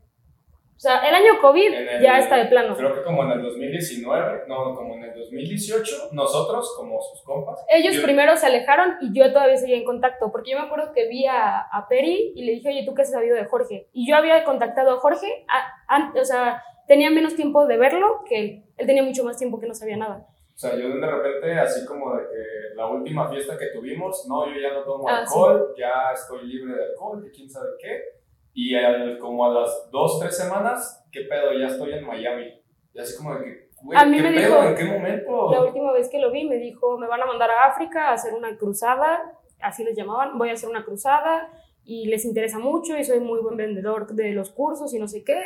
O 0.77 0.79
sea, 0.79 0.99
el 1.09 1.15
año 1.15 1.41
COVID 1.41 1.73
el- 1.73 2.01
ya 2.03 2.19
está 2.19 2.37
de 2.37 2.45
plano. 2.45 2.75
Creo 2.77 2.93
que 2.93 3.01
como 3.01 3.23
en 3.23 3.31
el 3.31 3.41
2019, 3.41 4.43
no, 4.47 4.75
como 4.75 4.93
en 4.95 5.05
el 5.05 5.13
2018, 5.15 6.09
nosotros, 6.11 6.71
como 6.77 7.01
sus 7.01 7.23
compas. 7.23 7.65
Ellos 7.69 7.95
yo- 7.95 8.03
primero 8.03 8.37
se 8.37 8.45
alejaron 8.45 8.95
y 9.01 9.11
yo 9.17 9.33
todavía 9.33 9.57
seguía 9.57 9.77
en 9.77 9.85
contacto, 9.85 10.31
porque 10.31 10.51
yo 10.51 10.59
me 10.59 10.65
acuerdo 10.65 10.91
que 10.93 11.07
vi 11.09 11.25
a, 11.25 11.61
a 11.61 11.87
Peri 11.89 12.31
y 12.35 12.45
le 12.45 12.51
dije, 12.53 12.69
oye, 12.69 12.85
¿tú 12.85 12.93
qué 12.93 13.01
has 13.01 13.11
sabido 13.11 13.35
de 13.35 13.45
Jorge? 13.45 13.87
Y 13.91 14.07
yo 14.07 14.15
había 14.15 14.43
contactado 14.43 14.91
a 14.91 14.99
Jorge, 14.99 15.45
a- 15.47 15.73
an- 15.95 16.13
o 16.15 16.23
sea, 16.23 16.63
tenía 16.87 17.09
menos 17.09 17.35
tiempo 17.35 17.65
de 17.65 17.77
verlo 17.77 18.21
que 18.29 18.39
él. 18.39 18.63
Él 18.77 18.85
tenía 18.85 19.01
mucho 19.03 19.23
más 19.23 19.35
tiempo 19.37 19.59
que 19.59 19.65
no 19.67 19.73
sabía 19.73 19.97
nada. 19.97 20.27
O 20.55 20.59
sea, 20.59 20.75
yo 20.75 20.89
de 20.89 21.05
repente, 21.07 21.53
así 21.59 21.85
como 21.85 22.15
de 22.15 22.23
que 22.23 22.75
la 22.75 22.87
última 22.87 23.27
fiesta 23.29 23.57
que 23.57 23.67
tuvimos, 23.67 24.25
no, 24.27 24.47
yo 24.51 24.59
ya 24.59 24.73
no 24.73 24.83
tomo 24.83 25.07
Ah, 25.07 25.17
alcohol, 25.19 25.73
ya 25.77 26.11
estoy 26.13 26.47
libre 26.47 26.75
de 26.75 26.83
alcohol, 26.85 27.23
que 27.23 27.31
quién 27.31 27.49
sabe 27.49 27.69
qué. 27.79 28.16
Y 28.59 28.73
al- 28.75 29.19
como 29.19 29.45
a 29.45 29.53
las 29.53 29.87
dos, 29.91 30.19
tres 30.19 30.35
semanas, 30.35 31.05
¿qué 31.11 31.21
pedo? 31.29 31.53
Ya 31.53 31.67
estoy 31.67 31.93
en 31.93 32.07
Miami. 32.07 32.59
Y 32.91 32.99
así 32.99 33.15
como 33.15 33.35
de 33.35 33.43
que, 33.45 33.69
güey, 33.83 33.99
A 33.99 34.03
mí 34.05 34.17
¿qué 34.17 34.23
me 34.23 34.31
pedo? 34.31 34.55
dijo- 34.55 34.63
¿En 34.69 34.75
qué 34.75 34.85
momento? 34.85 35.51
La 35.51 35.61
última 35.63 35.91
vez 35.91 36.09
que 36.09 36.17
lo 36.17 36.31
vi 36.31 36.43
me 36.45 36.55
dijo, 36.57 36.97
me 36.97 37.05
van 37.07 37.21
a 37.21 37.27
mandar 37.27 37.51
a 37.51 37.67
África 37.69 38.09
a 38.09 38.13
hacer 38.13 38.33
una 38.33 38.57
cruzada, 38.57 39.31
así 39.61 39.83
les 39.83 39.95
llamaban, 39.95 40.39
voy 40.39 40.49
a 40.49 40.53
hacer 40.53 40.69
una 40.69 40.83
cruzada 40.83 41.51
y 41.85 42.07
les 42.07 42.25
interesa 42.25 42.57
mucho 42.57 42.97
y 42.97 43.03
soy 43.03 43.19
muy 43.19 43.39
buen 43.41 43.57
vendedor 43.57 44.07
de 44.13 44.31
los 44.31 44.49
cursos 44.49 44.91
y 44.93 44.97
no 44.99 45.07
sé 45.07 45.23
qué. 45.23 45.39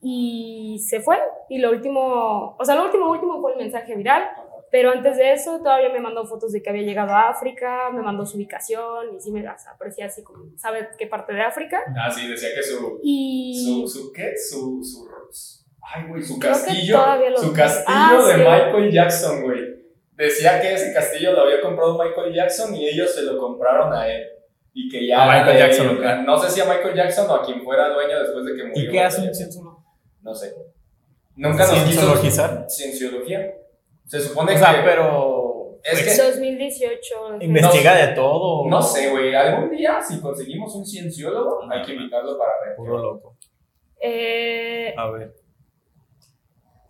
Y 0.00 0.78
se 0.88 1.00
fue 1.00 1.18
y 1.50 1.58
lo 1.58 1.70
último, 1.70 2.56
o 2.58 2.64
sea, 2.64 2.74
lo 2.76 2.84
último, 2.86 3.10
último 3.10 3.40
fue 3.42 3.52
el 3.52 3.58
mensaje 3.58 3.94
viral, 3.94 4.24
pero 4.72 4.90
antes 4.90 5.18
de 5.18 5.32
eso 5.34 5.58
todavía 5.58 5.90
me 5.90 6.00
mandó 6.00 6.24
fotos 6.24 6.50
de 6.50 6.62
que 6.62 6.70
había 6.70 6.82
llegado 6.82 7.12
a 7.12 7.28
África, 7.28 7.90
me 7.92 8.00
mandó 8.00 8.24
su 8.24 8.38
ubicación 8.38 9.14
y 9.14 9.20
sí 9.20 9.30
me 9.30 9.42
las 9.42 9.68
aparecía 9.68 10.06
así 10.06 10.22
como, 10.24 10.46
¿sabe 10.56 10.88
qué 10.98 11.06
parte 11.06 11.34
de 11.34 11.42
África? 11.42 11.78
Ah, 11.94 12.10
sí, 12.10 12.26
decía 12.26 12.48
que 12.54 12.62
su, 12.62 12.98
Y... 13.02 13.62
su, 13.62 13.86
su 13.86 14.12
¿qué? 14.12 14.32
Su, 14.34 14.82
su, 14.82 15.06
ay, 15.82 16.08
güey, 16.08 16.22
su 16.22 16.38
Creo 16.38 16.52
castillo, 16.52 16.98
su 17.36 17.52
castillo 17.52 17.84
Ah, 17.86 18.24
de 18.26 18.32
sí. 18.32 18.38
Michael 18.40 18.90
Jackson, 18.90 19.42
güey. 19.42 19.60
Decía 20.16 20.58
que 20.62 20.72
ese 20.72 20.94
castillo 20.94 21.32
lo 21.34 21.42
había 21.42 21.60
comprado 21.60 22.02
Michael 22.02 22.32
Jackson 22.34 22.74
y 22.74 22.88
ellos 22.88 23.14
se 23.14 23.22
lo 23.24 23.36
compraron 23.38 23.92
a 23.92 24.08
él. 24.08 24.24
Y 24.72 24.88
que 24.88 25.06
ya... 25.06 25.22
¿A 25.22 25.26
Michael 25.38 25.58
Jackson 25.58 25.98
qué? 26.00 26.22
No 26.24 26.38
sé 26.38 26.50
si 26.50 26.60
a 26.62 26.64
Michael 26.64 26.94
Jackson 26.96 27.28
o 27.28 27.34
a 27.34 27.44
quien 27.44 27.62
fuera 27.62 27.90
dueño 27.90 28.18
después 28.20 28.42
de 28.46 28.56
que 28.56 28.64
murió. 28.68 28.82
¿Y 28.84 28.90
qué 28.90 29.00
hace 29.02 29.20
un? 29.20 29.76
No 30.22 30.34
sé. 30.34 30.54
Nunca 31.36 31.58
nos 31.66 31.70
quiso... 31.70 31.84
¿Cienciologizar? 31.84 32.66
Cienciología. 32.70 33.54
Se 34.12 34.20
supone 34.20 34.54
O 34.54 34.58
sea, 34.58 34.74
que... 34.74 34.82
pero... 34.82 35.78
Es 35.82 36.02
que- 36.02 36.22
2018. 36.22 37.40
¿Investiga 37.40 37.94
de 37.96 38.08
todo? 38.08 38.68
No 38.68 38.82
sé, 38.82 39.08
güey. 39.08 39.34
Algún 39.34 39.70
día, 39.70 40.02
si 40.02 40.20
conseguimos 40.20 40.74
un 40.74 40.84
cienciólogo, 40.84 41.60
hay 41.70 41.80
que 41.80 41.94
invitarlo 41.94 42.36
para 42.36 42.50
ver. 42.62 42.76
Puro 42.76 42.98
loco. 42.98 43.38
Eh, 43.98 44.92
A 44.98 45.10
ver. 45.12 45.32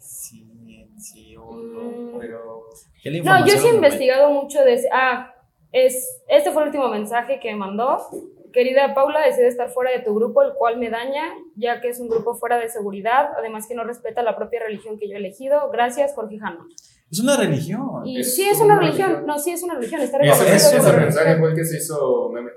Cienciólogo. 0.01 2.17
Mm. 2.17 2.19
Pero. 2.19 2.65
¿qué 3.01 3.11
le 3.13 3.23
No, 3.23 3.47
yo 3.47 3.57
sí 3.57 3.69
he 3.69 3.75
investigado 3.75 4.29
mucho 4.31 4.65
de. 4.65 4.83
Ah, 4.93 5.33
es, 5.71 6.25
este 6.27 6.51
fue 6.51 6.63
el 6.63 6.69
último 6.71 6.89
mensaje 6.89 7.39
que 7.39 7.53
me 7.53 7.59
mandó. 7.59 8.05
Querida 8.53 8.95
Paula, 8.95 9.25
decide 9.25 9.47
estar 9.47 9.71
fuera 9.71 9.93
de 9.93 10.01
tu 10.01 10.13
grupo, 10.15 10.43
el 10.43 10.55
cual 10.55 10.77
me 10.77 10.91
daña, 10.91 11.23
ya 11.55 11.81
que 11.81 11.89
es 11.89 12.01
un 12.01 12.09
grupo 12.09 12.35
fuera 12.35 12.59
de 12.59 12.69
seguridad, 12.69 13.31
además 13.39 13.69
que 13.69 13.77
no 13.77 13.85
respeta 13.85 14.25
la 14.25 14.35
propia 14.37 14.65
religión 14.65 14.99
que 14.99 15.09
yo 15.09 15.15
he 15.15 15.19
elegido. 15.19 15.71
Gracias, 15.71 16.15
Jorge 16.15 16.39
Jano. 16.41 16.67
Es 17.13 17.21
una 17.21 17.37
religión. 17.37 18.07
Y 18.07 18.21
Es 18.21 18.35
sí, 18.35 18.43
es 18.49 18.57
una 18.57 18.65
una 18.75 18.79
religión. 18.81 19.09
religión. 19.09 19.27
No, 19.27 19.39
sí, 19.39 19.51
es 19.53 19.63
una 19.63 19.75
religión. 19.75 20.01
Está 20.01 20.19
Eso, 20.19 20.43
ese 20.45 20.75
mensaje 20.77 20.97
religión. 20.99 21.39
fue 21.41 21.49
el 21.51 21.55
que 21.55 21.65
se 21.65 21.77
hizo 21.77 22.31
meme. 22.31 22.51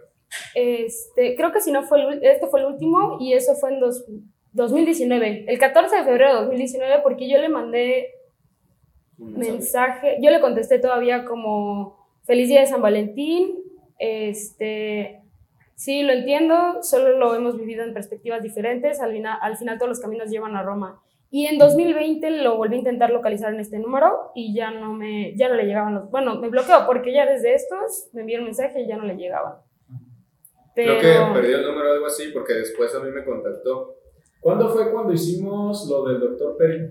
Este, 0.55 1.35
creo 1.35 1.51
que 1.51 1.61
si 1.61 1.71
no 1.71 1.83
fue 1.83 2.01
el, 2.01 2.23
este 2.23 2.47
fue 2.47 2.61
el 2.61 2.65
último 2.67 3.17
y 3.19 3.33
eso 3.33 3.53
fue 3.55 3.73
en 3.73 3.79
dos- 3.81 4.05
2019, 4.53 5.45
el 5.47 5.59
14 5.59 5.97
de 5.97 6.03
febrero 6.05 6.29
de 6.33 6.41
2019, 6.41 7.01
porque 7.03 7.29
yo 7.29 7.37
le 7.39 7.49
mandé 7.49 8.07
mensaje. 9.17 9.51
mensaje, 9.51 10.17
yo 10.21 10.31
le 10.31 10.39
contesté 10.39 10.79
todavía 10.79 11.25
como 11.25 11.97
feliz 12.23 12.47
día 12.47 12.61
de 12.61 12.67
San 12.67 12.81
Valentín, 12.81 13.55
este, 13.99 15.21
sí, 15.75 16.03
lo 16.03 16.13
entiendo, 16.13 16.81
solo 16.83 17.17
lo 17.17 17.35
hemos 17.35 17.57
vivido 17.57 17.83
en 17.83 17.93
perspectivas 17.93 18.41
diferentes, 18.41 19.01
al 19.01 19.11
final, 19.11 19.37
al 19.41 19.57
final 19.57 19.77
todos 19.77 19.89
los 19.89 19.99
caminos 19.99 20.29
llevan 20.29 20.55
a 20.55 20.63
Roma. 20.63 21.01
Y 21.35 21.47
en 21.47 21.57
2020 21.57 22.43
lo 22.43 22.55
volví 22.55 22.75
a 22.75 22.77
intentar 22.77 23.09
localizar 23.09 23.53
en 23.53 23.59
este 23.59 23.77
número 23.77 24.31
y 24.35 24.55
ya 24.55 24.71
no 24.71 24.93
me, 24.93 25.35
ya 25.35 25.49
no 25.49 25.55
le 25.55 25.65
llegaban 25.65 25.93
los, 25.93 26.09
bueno, 26.09 26.39
me 26.39 26.47
bloqueó 26.47 26.85
porque 26.85 27.13
ya 27.13 27.25
desde 27.25 27.53
estos 27.53 28.07
me 28.13 28.21
envió 28.21 28.39
un 28.39 28.45
mensaje 28.45 28.83
y 28.83 28.87
ya 28.87 28.95
no 28.95 29.03
le 29.03 29.17
llegaban. 29.17 29.55
Pero, 30.73 30.97
Creo 30.97 31.27
que 31.27 31.33
perdió 31.33 31.57
el 31.57 31.65
número 31.65 31.89
o 31.89 31.93
algo 31.95 32.05
así 32.05 32.31
porque 32.33 32.53
después 32.53 32.95
a 32.95 33.01
mí 33.01 33.11
me 33.11 33.25
contactó. 33.25 33.97
¿Cuándo 34.39 34.69
fue 34.69 34.89
cuando 34.89 35.11
hicimos 35.11 35.85
lo 35.89 36.05
del 36.05 36.21
doctor 36.21 36.55
Peri? 36.55 36.89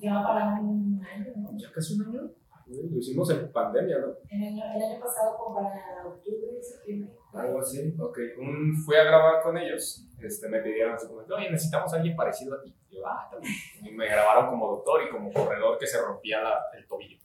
Ya 0.00 0.20
para 0.20 0.60
un 0.60 1.00
año, 1.04 1.32
¿no? 1.36 1.50
Ya 1.56 1.70
casi 1.72 1.94
un 1.94 2.08
año. 2.08 2.32
Lo 2.66 2.98
hicimos 2.98 3.30
en 3.30 3.52
pandemia, 3.52 4.00
¿no? 4.00 4.08
El 4.28 4.42
año, 4.42 4.64
el 4.74 4.82
año 4.82 5.00
pasado, 5.00 5.36
como 5.38 5.54
para 5.54 6.04
octubre, 6.04 6.60
septiembre. 6.60 7.12
Algo 7.32 7.60
así. 7.60 7.94
Ok. 7.96 8.18
Un, 8.40 8.76
fui 8.76 8.96
a 8.96 9.04
grabar 9.04 9.40
con 9.40 9.56
ellos. 9.56 10.09
Este, 10.22 10.48
me 10.48 10.60
pidieron 10.60 10.94
así 10.94 11.06
como, 11.06 11.20
oye, 11.20 11.50
necesitamos 11.50 11.92
a 11.92 11.96
alguien 11.96 12.14
parecido 12.16 12.54
a 12.54 12.62
ti. 12.62 12.74
Y 12.90 12.96
yo, 12.96 13.06
ah, 13.06 13.28
también. 13.30 13.54
Y 13.84 13.90
me 13.90 14.06
grabaron 14.06 14.48
como 14.50 14.68
doctor 14.68 15.02
y 15.06 15.10
como 15.10 15.32
corredor 15.32 15.78
que 15.78 15.86
se 15.86 16.00
rompía 16.00 16.40
la- 16.42 16.62
el 16.76 16.86
tobillo. 16.86 17.18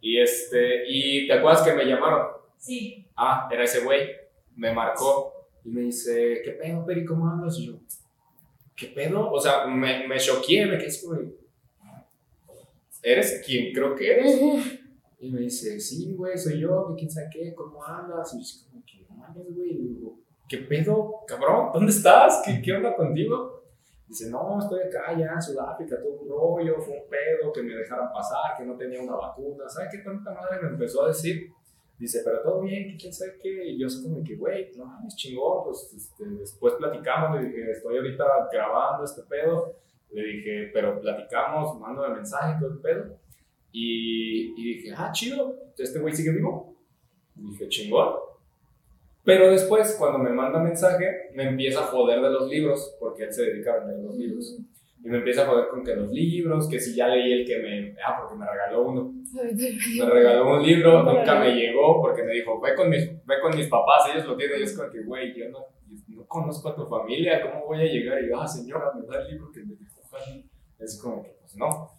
Y 0.00 0.20
este, 0.20 0.84
y 0.88 1.26
¿te 1.26 1.32
acuerdas 1.34 1.62
que 1.62 1.72
me 1.74 1.84
llamaron? 1.84 2.28
Sí. 2.56 3.06
Ah, 3.16 3.48
era 3.50 3.64
ese 3.64 3.80
güey. 3.84 4.08
Me 4.56 4.72
marcó 4.72 5.32
y 5.64 5.70
me 5.70 5.82
dice, 5.82 6.40
¿qué 6.44 6.52
pedo, 6.52 6.84
Peri? 6.84 7.04
¿Cómo 7.04 7.28
andas? 7.28 7.58
Y 7.58 7.66
yo, 7.66 7.78
¿qué 8.76 8.86
pedo? 8.88 9.30
O 9.30 9.40
sea, 9.40 9.66
me, 9.66 10.06
me 10.06 10.18
choqué, 10.18 10.66
me 10.66 10.78
quedé 10.78 10.90
como, 11.04 11.20
¿eres 13.02 13.42
quien 13.46 13.72
creo 13.72 13.94
que 13.94 14.10
eres? 14.12 14.40
Y 15.20 15.30
me 15.30 15.40
dice, 15.40 15.80
sí, 15.80 16.14
güey, 16.14 16.36
soy 16.38 16.60
yo, 16.60 16.94
quién 16.96 17.10
sabe 17.10 17.28
qué, 17.32 17.54
¿cómo 17.54 17.84
andas? 17.84 18.34
Y 18.34 18.38
yo 18.42 18.66
como, 18.70 18.84
que 18.84 19.04
no 19.08 19.16
mames, 19.16 19.54
güey. 19.54 19.70
Y 19.72 19.88
digo, 19.94 20.18
¿qué 20.48 20.58
pedo, 20.58 21.24
cabrón? 21.26 21.70
¿Dónde 21.72 21.92
estás? 21.92 22.42
¿Qué, 22.44 22.60
qué 22.62 22.72
onda 22.72 22.94
contigo? 22.96 23.62
Dice, 24.06 24.30
no, 24.30 24.58
estoy 24.58 24.80
acá 24.80 25.16
ya 25.18 25.34
en 25.34 25.42
Sudáfrica, 25.42 26.00
todo 26.00 26.22
un 26.22 26.28
rollo, 26.28 26.80
fue 26.80 26.94
un 26.94 27.08
pedo, 27.10 27.52
que 27.52 27.62
me 27.62 27.74
dejaran 27.74 28.10
pasar, 28.10 28.56
que 28.56 28.64
no 28.64 28.74
tenía 28.74 29.02
una 29.02 29.16
vacuna. 29.16 29.68
¿Sabes 29.68 29.90
qué 29.92 29.98
tanta 29.98 30.32
madre 30.32 30.62
me 30.62 30.68
empezó 30.68 31.04
a 31.04 31.08
decir? 31.08 31.52
Dice, 31.98 32.22
pero 32.24 32.40
todo 32.42 32.62
bien, 32.62 32.96
quién 32.98 33.12
sabe 33.12 33.38
qué. 33.42 33.66
Y 33.66 33.78
yo 33.78 33.86
así 33.86 34.02
como 34.02 34.24
que, 34.24 34.36
güey, 34.36 34.72
no 34.76 34.86
mames, 34.86 35.14
chingón, 35.14 35.64
pues 35.64 35.92
este, 35.94 36.24
después 36.24 36.74
platicamos. 36.74 37.38
Le 37.38 37.48
dije, 37.48 37.70
estoy 37.72 37.98
ahorita 37.98 38.24
grabando 38.50 39.04
este 39.04 39.22
pedo. 39.22 39.74
Le 40.12 40.22
dije, 40.22 40.70
pero 40.72 40.98
platicamos, 41.00 41.78
mándame 41.78 42.14
mensaje, 42.14 42.58
todo 42.60 42.72
el 42.72 42.78
pedo. 42.78 43.18
Y, 43.72 44.54
y 44.56 44.74
dije, 44.74 44.94
ah, 44.96 45.10
chido, 45.12 45.54
este 45.76 45.98
güey 45.98 46.14
sigue 46.14 46.30
vivo. 46.30 46.76
Y 47.36 47.50
dije, 47.50 47.68
chingón. 47.68 48.27
Pero 49.28 49.50
después, 49.50 49.94
cuando 49.98 50.18
me 50.20 50.30
manda 50.30 50.58
mensaje, 50.58 51.28
me 51.34 51.48
empieza 51.48 51.80
a 51.80 51.88
joder 51.88 52.22
de 52.22 52.30
los 52.30 52.48
libros, 52.48 52.96
porque 52.98 53.24
él 53.24 53.32
se 53.34 53.42
dedica 53.42 53.74
a 53.74 53.80
vender 53.80 53.98
los 54.02 54.16
libros. 54.16 54.58
Y 55.04 55.06
me 55.06 55.18
empieza 55.18 55.42
a 55.42 55.46
joder 55.46 55.68
con 55.68 55.84
que 55.84 55.94
los 55.94 56.10
libros, 56.10 56.66
que 56.66 56.80
si 56.80 56.96
ya 56.96 57.08
leí 57.08 57.34
el 57.34 57.46
que 57.46 57.58
me. 57.58 57.94
Ah, 58.02 58.16
porque 58.18 58.36
me 58.36 58.46
regaló 58.50 58.88
uno. 58.88 59.12
Me 59.34 60.10
regaló 60.10 60.56
un 60.56 60.62
libro, 60.62 61.02
nunca 61.02 61.40
me 61.40 61.54
llegó, 61.54 62.00
porque 62.00 62.22
me 62.22 62.32
dijo, 62.32 62.58
ve 62.58 62.74
con 62.74 62.88
mis, 62.88 63.06
ve 63.26 63.34
con 63.42 63.54
mis 63.54 63.66
papás, 63.66 64.08
ellos 64.14 64.24
lo 64.24 64.34
tienen. 64.34 64.60
Y 64.60 64.62
es 64.62 64.74
como 64.74 64.90
que, 64.90 65.02
güey, 65.02 65.38
yo 65.38 65.50
no, 65.50 65.58
no 66.06 66.26
conozco 66.26 66.70
a 66.70 66.74
tu 66.74 66.86
familia, 66.86 67.42
¿cómo 67.42 67.66
voy 67.66 67.82
a 67.82 67.84
llegar? 67.84 68.24
Y 68.24 68.30
yo, 68.30 68.40
ah, 68.40 68.48
señora, 68.48 68.94
me 68.94 69.06
da 69.06 69.20
el 69.20 69.32
libro 69.32 69.50
que 69.52 69.60
me 69.60 69.74
dejó. 69.74 70.00
Es 70.78 70.98
como 71.02 71.22
que, 71.22 71.36
pues 71.38 71.54
no. 71.54 71.97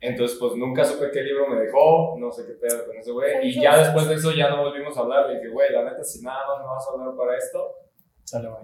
Entonces, 0.00 0.38
pues 0.40 0.54
nunca 0.56 0.82
supe 0.84 1.10
qué 1.12 1.22
libro 1.22 1.46
me 1.48 1.60
dejó, 1.60 2.16
no 2.18 2.32
sé 2.32 2.46
qué 2.46 2.54
pedo 2.54 2.86
con 2.86 2.96
ese 2.96 3.12
güey. 3.12 3.48
Y 3.48 3.60
ya 3.60 3.78
después 3.78 4.08
de 4.08 4.14
eso 4.14 4.32
ya 4.32 4.48
no 4.48 4.62
volvimos 4.62 4.96
a 4.96 5.00
hablar. 5.00 5.28
Le 5.28 5.34
dije, 5.36 5.48
güey, 5.50 5.70
la 5.72 5.84
neta, 5.84 6.02
si 6.02 6.22
nada 6.22 6.40
más 6.48 6.58
me 6.60 6.66
vas 6.66 6.88
a 6.88 6.92
hablar 6.92 7.16
para 7.16 7.36
esto, 7.36 7.74
Sale, 8.24 8.48
güey. 8.48 8.62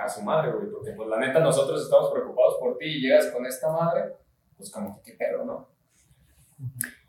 a 0.00 0.08
su 0.08 0.22
madre, 0.22 0.50
güey. 0.52 0.70
Porque, 0.70 0.92
pues 0.92 1.08
la 1.08 1.18
neta, 1.18 1.40
nosotros 1.40 1.82
estamos 1.82 2.10
preocupados 2.10 2.56
por 2.58 2.78
ti 2.78 2.86
y 2.86 3.00
llegas 3.02 3.26
con 3.30 3.44
esta 3.44 3.70
madre, 3.70 4.14
pues 4.56 4.70
como 4.72 5.02
que 5.02 5.12
qué 5.12 5.18
pedo, 5.18 5.44
¿no? 5.44 5.68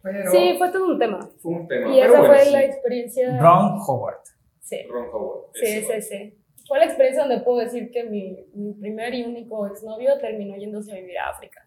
Pero 0.04 0.32
Sí, 0.32 0.56
fue 0.58 0.72
todo 0.72 0.86
un 0.86 1.00
tema. 1.00 1.30
fue 1.40 1.52
un 1.54 1.68
tema. 1.68 1.88
Y 1.96 2.00
pero 2.02 2.14
esa 2.14 2.20
bueno, 2.20 2.34
fue 2.36 2.46
sí. 2.46 2.52
la 2.52 2.64
experiencia. 2.64 3.40
Ron 3.42 3.80
Howard. 3.88 4.20
Sí, 4.60 4.84
Ron 4.90 5.08
Howard. 5.12 5.46
sí, 5.54 5.82
sí, 5.82 6.02
sí. 6.02 6.36
Fue 6.68 6.78
la 6.80 6.86
experiencia 6.86 7.24
donde 7.26 7.40
puedo 7.44 7.60
decir 7.60 7.90
que 7.92 8.04
mi, 8.04 8.46
mi 8.54 8.74
primer 8.74 9.14
y 9.16 9.24
único 9.24 9.66
exnovio 9.68 10.20
terminó 10.20 10.56
yéndose 10.56 10.92
a 10.92 10.96
vivir 10.96 11.18
a 11.18 11.30
África 11.30 11.66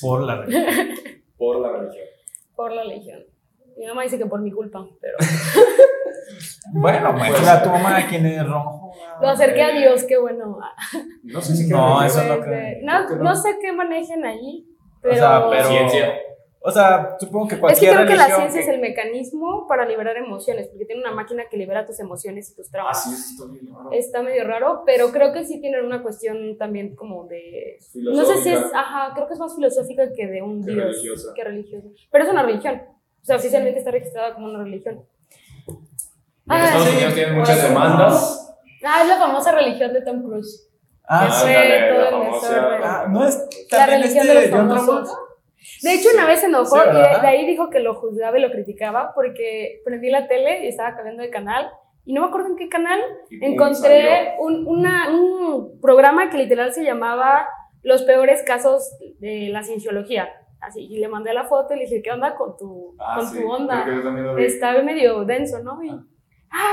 Por 0.00 0.22
la 0.22 0.42
religión. 0.42 0.64
Por 1.36 1.60
la 1.60 1.70
religión. 1.72 2.06
por 2.54 2.72
la 2.72 2.84
legión. 2.84 3.24
Mi 3.76 3.86
mamá 3.86 4.02
dice 4.04 4.16
que 4.18 4.26
por 4.26 4.40
mi 4.40 4.50
culpa, 4.50 4.86
pero 5.00 5.16
bueno, 6.72 7.12
muestra 7.12 7.54
a 7.54 7.62
tu 7.62 7.68
mamá 7.70 8.06
quién 8.08 8.24
es 8.26 8.42
Ron 8.46 8.62
Howard. 8.66 8.96
lo 9.20 9.28
acerqué 9.28 9.62
a 9.62 9.70
Dios, 9.72 10.04
qué 10.04 10.16
bueno. 10.18 10.58
No 11.22 11.40
sé 11.42 11.54
si 11.56 11.68
No, 11.68 12.02
eso 12.02 12.22
no 12.24 12.36
Pues, 12.36 12.46
creo. 12.46 12.58
Creo 12.80 13.02
no, 13.02 13.08
que 13.08 13.14
no. 13.16 13.22
no 13.24 13.36
sé 13.36 13.58
qué 13.60 13.72
manejen 13.72 14.24
ahí, 14.24 14.66
Pero, 15.02 15.14
O 15.14 15.16
sea, 15.18 15.46
pero- 15.50 15.68
Ciencia. 15.68 16.14
O 16.68 16.70
sea, 16.72 17.16
supongo 17.20 17.46
que 17.46 17.54
es 17.54 17.58
que 17.58 17.60
cualquier 17.60 17.94
creo 17.94 18.06
que 18.08 18.16
la 18.16 18.26
ciencia 18.26 18.60
es 18.60 18.66
el 18.66 18.80
mecanismo 18.80 19.68
para 19.68 19.86
liberar 19.86 20.16
emociones, 20.16 20.66
porque 20.66 20.84
tiene 20.84 21.00
una 21.00 21.12
máquina 21.12 21.44
que 21.48 21.56
libera 21.56 21.86
tus 21.86 22.00
emociones 22.00 22.50
y 22.50 22.56
tus 22.56 22.72
traumas. 22.72 22.98
Así 23.06 23.14
es, 23.14 23.30
esto 23.30 23.48
bien 23.48 23.68
raro. 23.72 23.92
Está 23.92 24.20
medio 24.20 24.42
raro, 24.42 24.82
pero 24.84 25.12
creo 25.12 25.32
que 25.32 25.44
sí 25.44 25.60
tienen 25.60 25.84
una 25.84 26.02
cuestión 26.02 26.58
también 26.58 26.96
como 26.96 27.24
de... 27.28 27.78
No 27.94 28.24
sé 28.24 28.38
si 28.42 28.50
es, 28.50 28.64
ajá, 28.74 29.12
creo 29.14 29.28
que 29.28 29.34
es 29.34 29.38
más 29.38 29.54
filosófica 29.54 30.12
que 30.12 30.26
de 30.26 30.42
un 30.42 30.64
Que 30.64 30.72
dios. 30.72 30.86
religiosa. 30.86 31.32
Que 31.36 31.44
religiosa. 31.44 31.86
Pero 32.10 32.24
es 32.24 32.30
una 32.30 32.42
religión. 32.42 32.82
O 33.22 33.24
sea, 33.24 33.36
oficialmente 33.36 33.78
está 33.78 33.92
registrada 33.92 34.34
como 34.34 34.46
una 34.48 34.64
religión. 34.64 35.04
Ah, 36.48 36.64
Estados 36.64 36.88
sí. 36.88 36.96
Unidos 36.96 37.14
tienen 37.14 37.38
muchas 37.38 37.62
demandas. 37.62 38.56
Ah, 38.84 39.02
es 39.02 39.08
la 39.08 39.18
famosa 39.18 39.52
religión 39.52 39.92
de 39.92 40.02
Tom 40.02 40.24
Cruise. 40.24 40.68
Ah, 41.08 41.26
que 41.26 41.32
sí. 41.32 41.42
fue 41.42 41.56
ándale, 41.56 41.88
todo 41.88 41.98
la 42.00 42.06
el 42.06 42.12
famosa-. 42.12 42.78
Ah, 42.82 43.06
no 43.08 43.24
es 43.24 43.46
La 43.70 43.86
religión 43.86 44.26
este 44.26 44.34
de 44.34 44.48
los 44.48 44.50
John 44.50 44.68
famosos. 44.76 45.18
De 45.82 45.94
hecho, 45.94 46.08
una 46.14 46.26
vez 46.26 46.40
se 46.40 46.46
enojó 46.46 46.76
Sí, 46.76 46.88
y 46.90 47.20
de, 47.20 47.26
ahí 47.26 47.46
dijo 47.46 47.70
que 47.70 47.80
lo 47.80 47.94
juzgaba 47.94 48.38
y 48.38 48.42
lo 48.42 48.50
criticaba 48.50 49.12
porque 49.14 49.80
prendí 49.84 50.10
la 50.10 50.28
tele 50.28 50.64
y 50.64 50.68
estaba 50.68 50.94
cambiando 50.94 51.22
de 51.22 51.30
canal 51.30 51.68
y 52.04 52.12
no 52.12 52.20
me 52.22 52.28
acuerdo 52.28 52.48
en 52.48 52.56
qué 52.56 52.68
canal 52.68 53.00
encontré 53.46 54.34
un, 54.38 54.66
una- 54.66 55.10
un 55.10 55.80
programa 55.80 56.30
que 56.30 56.38
literal 56.38 56.72
se 56.72 56.84
llamaba 56.84 57.48
Los 57.82 58.02
peores 58.02 58.42
casos 58.44 58.96
de 59.18 59.48
la 59.50 59.62
cienciología. 59.62 60.28
Así, 60.60 60.84
y 60.90 60.98
le 60.98 61.08
mandé 61.08 61.32
la 61.34 61.44
foto 61.44 61.74
y 61.74 61.78
le 61.78 61.84
dije, 61.84 62.02
¿qué 62.02 62.10
onda 62.10 62.34
con 62.34 62.56
tu, 62.56 62.96
Ah, 62.98 63.16
con 63.18 63.26
sí, 63.28 63.40
tu 63.40 63.48
onda? 63.48 63.84
Está 64.38 64.82
medio 64.82 65.24
denso, 65.24 65.58
¿no? 65.62 65.82
Y, 65.82 65.90
ah, 65.90 66.02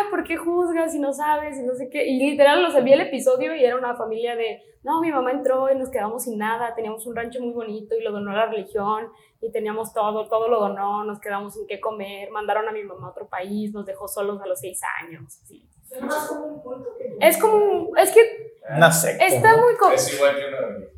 ¿por 0.10 0.24
qué 0.24 0.38
juzgas 0.38 0.92
si 0.92 1.00
no 1.00 1.14
sabes? 1.14 1.58
Y 1.58 1.64
no 1.64 1.74
sé 1.74 1.90
qué. 1.90 2.06
Y 2.06 2.20
literal, 2.20 2.62
los 2.62 2.82
vi 2.84 2.94
el 2.94 3.02
episodio 3.02 3.56
y 3.56 3.64
era 3.64 3.76
una 3.76 3.96
familia 3.96 4.36
de, 4.36 4.62
no, 4.84 5.02
mi 5.02 5.12
mamá 5.12 5.32
entró 5.32 5.70
y 5.72 5.76
nos 5.76 5.90
quedamos 5.90 6.24
sin 6.24 6.38
nada, 6.38 6.74
teníamos 6.76 7.06
un 7.08 7.16
rancho 7.16 7.40
muy 7.42 7.54
bonito 7.54 7.96
y 7.96 8.04
lo 8.04 8.12
donó 8.12 8.32
a 8.32 8.36
la 8.36 8.46
religión 8.48 9.08
y 9.42 9.52
teníamos 9.52 9.94
todo, 9.94 10.28
todo 10.30 10.48
lo 10.48 10.60
donó, 10.60 11.04
nos 11.04 11.20
quedamos 11.20 11.54
sin 11.56 11.68
qué 11.68 11.80
comer, 11.80 12.30
mandaron 12.32 12.68
a 12.68 12.72
mi 12.72 12.84
mamá 12.84 13.08
a 13.08 13.12
otro 13.12 13.28
país, 13.28 13.74
nos 13.74 13.86
dejó 13.86 14.08
solos 14.08 14.42
a 14.42 14.48
los 14.48 14.60
seis 14.60 14.80
años. 15.02 15.40
Suena 15.88 16.06
más 16.08 16.28
como 16.28 16.46
un 16.46 16.62
culto 16.62 16.90
que 16.98 17.18
Es 17.28 17.38
como, 17.38 17.96
es 17.98 18.12
que 18.12 18.22
Una 18.76 18.92
secta. 18.92 19.26
está 19.26 19.56
¿no? 19.56 19.64
muy... 19.64 19.74
Es 19.94 20.14
igual 20.16 20.36
que 20.38 20.48
una 20.48 20.58
religión. 20.62 20.90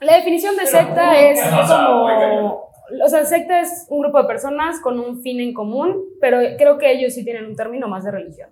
la 0.00 0.14
definición 0.16 0.56
de 0.56 0.66
secta 0.66 1.06
muy- 1.10 1.18
es 1.18 1.40
como... 1.42 2.73
O 3.04 3.08
sea, 3.08 3.24
secta 3.24 3.60
es 3.60 3.86
un 3.88 4.02
grupo 4.02 4.20
de 4.20 4.28
personas 4.28 4.80
con 4.80 4.98
un 5.00 5.22
fin 5.22 5.40
en 5.40 5.54
común, 5.54 6.04
pero 6.20 6.38
creo 6.58 6.76
que 6.78 6.90
ellos 6.92 7.14
sí 7.14 7.24
tienen 7.24 7.46
un 7.46 7.56
término 7.56 7.88
más 7.88 8.04
de 8.04 8.10
religión. 8.10 8.50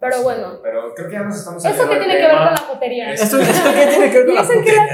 Pero 0.00 0.22
bueno, 0.22 0.60
Pero 0.62 0.94
creo 0.94 1.08
que 1.08 1.14
ya 1.14 1.22
nos 1.24 1.36
estamos 1.36 1.64
¿eso 1.64 1.74
saliendo 1.74 1.92
qué 1.94 1.98
tiene 2.06 2.20
que 2.20 2.26
ver 2.28 2.36
con 2.36 2.44
la 2.52 2.56
jotería? 2.56 3.12
Es- 3.12 3.22
¿Esto, 3.22 3.38
esto 3.40 3.68
qué 3.74 3.86
tiene 3.86 4.10
que 4.12 4.18
ver 4.18 4.26
con 4.26 4.32
¿Y 4.32 4.36
la 4.36 4.40
eso 4.42 4.52
putería? 4.54 4.82
A 4.82 4.86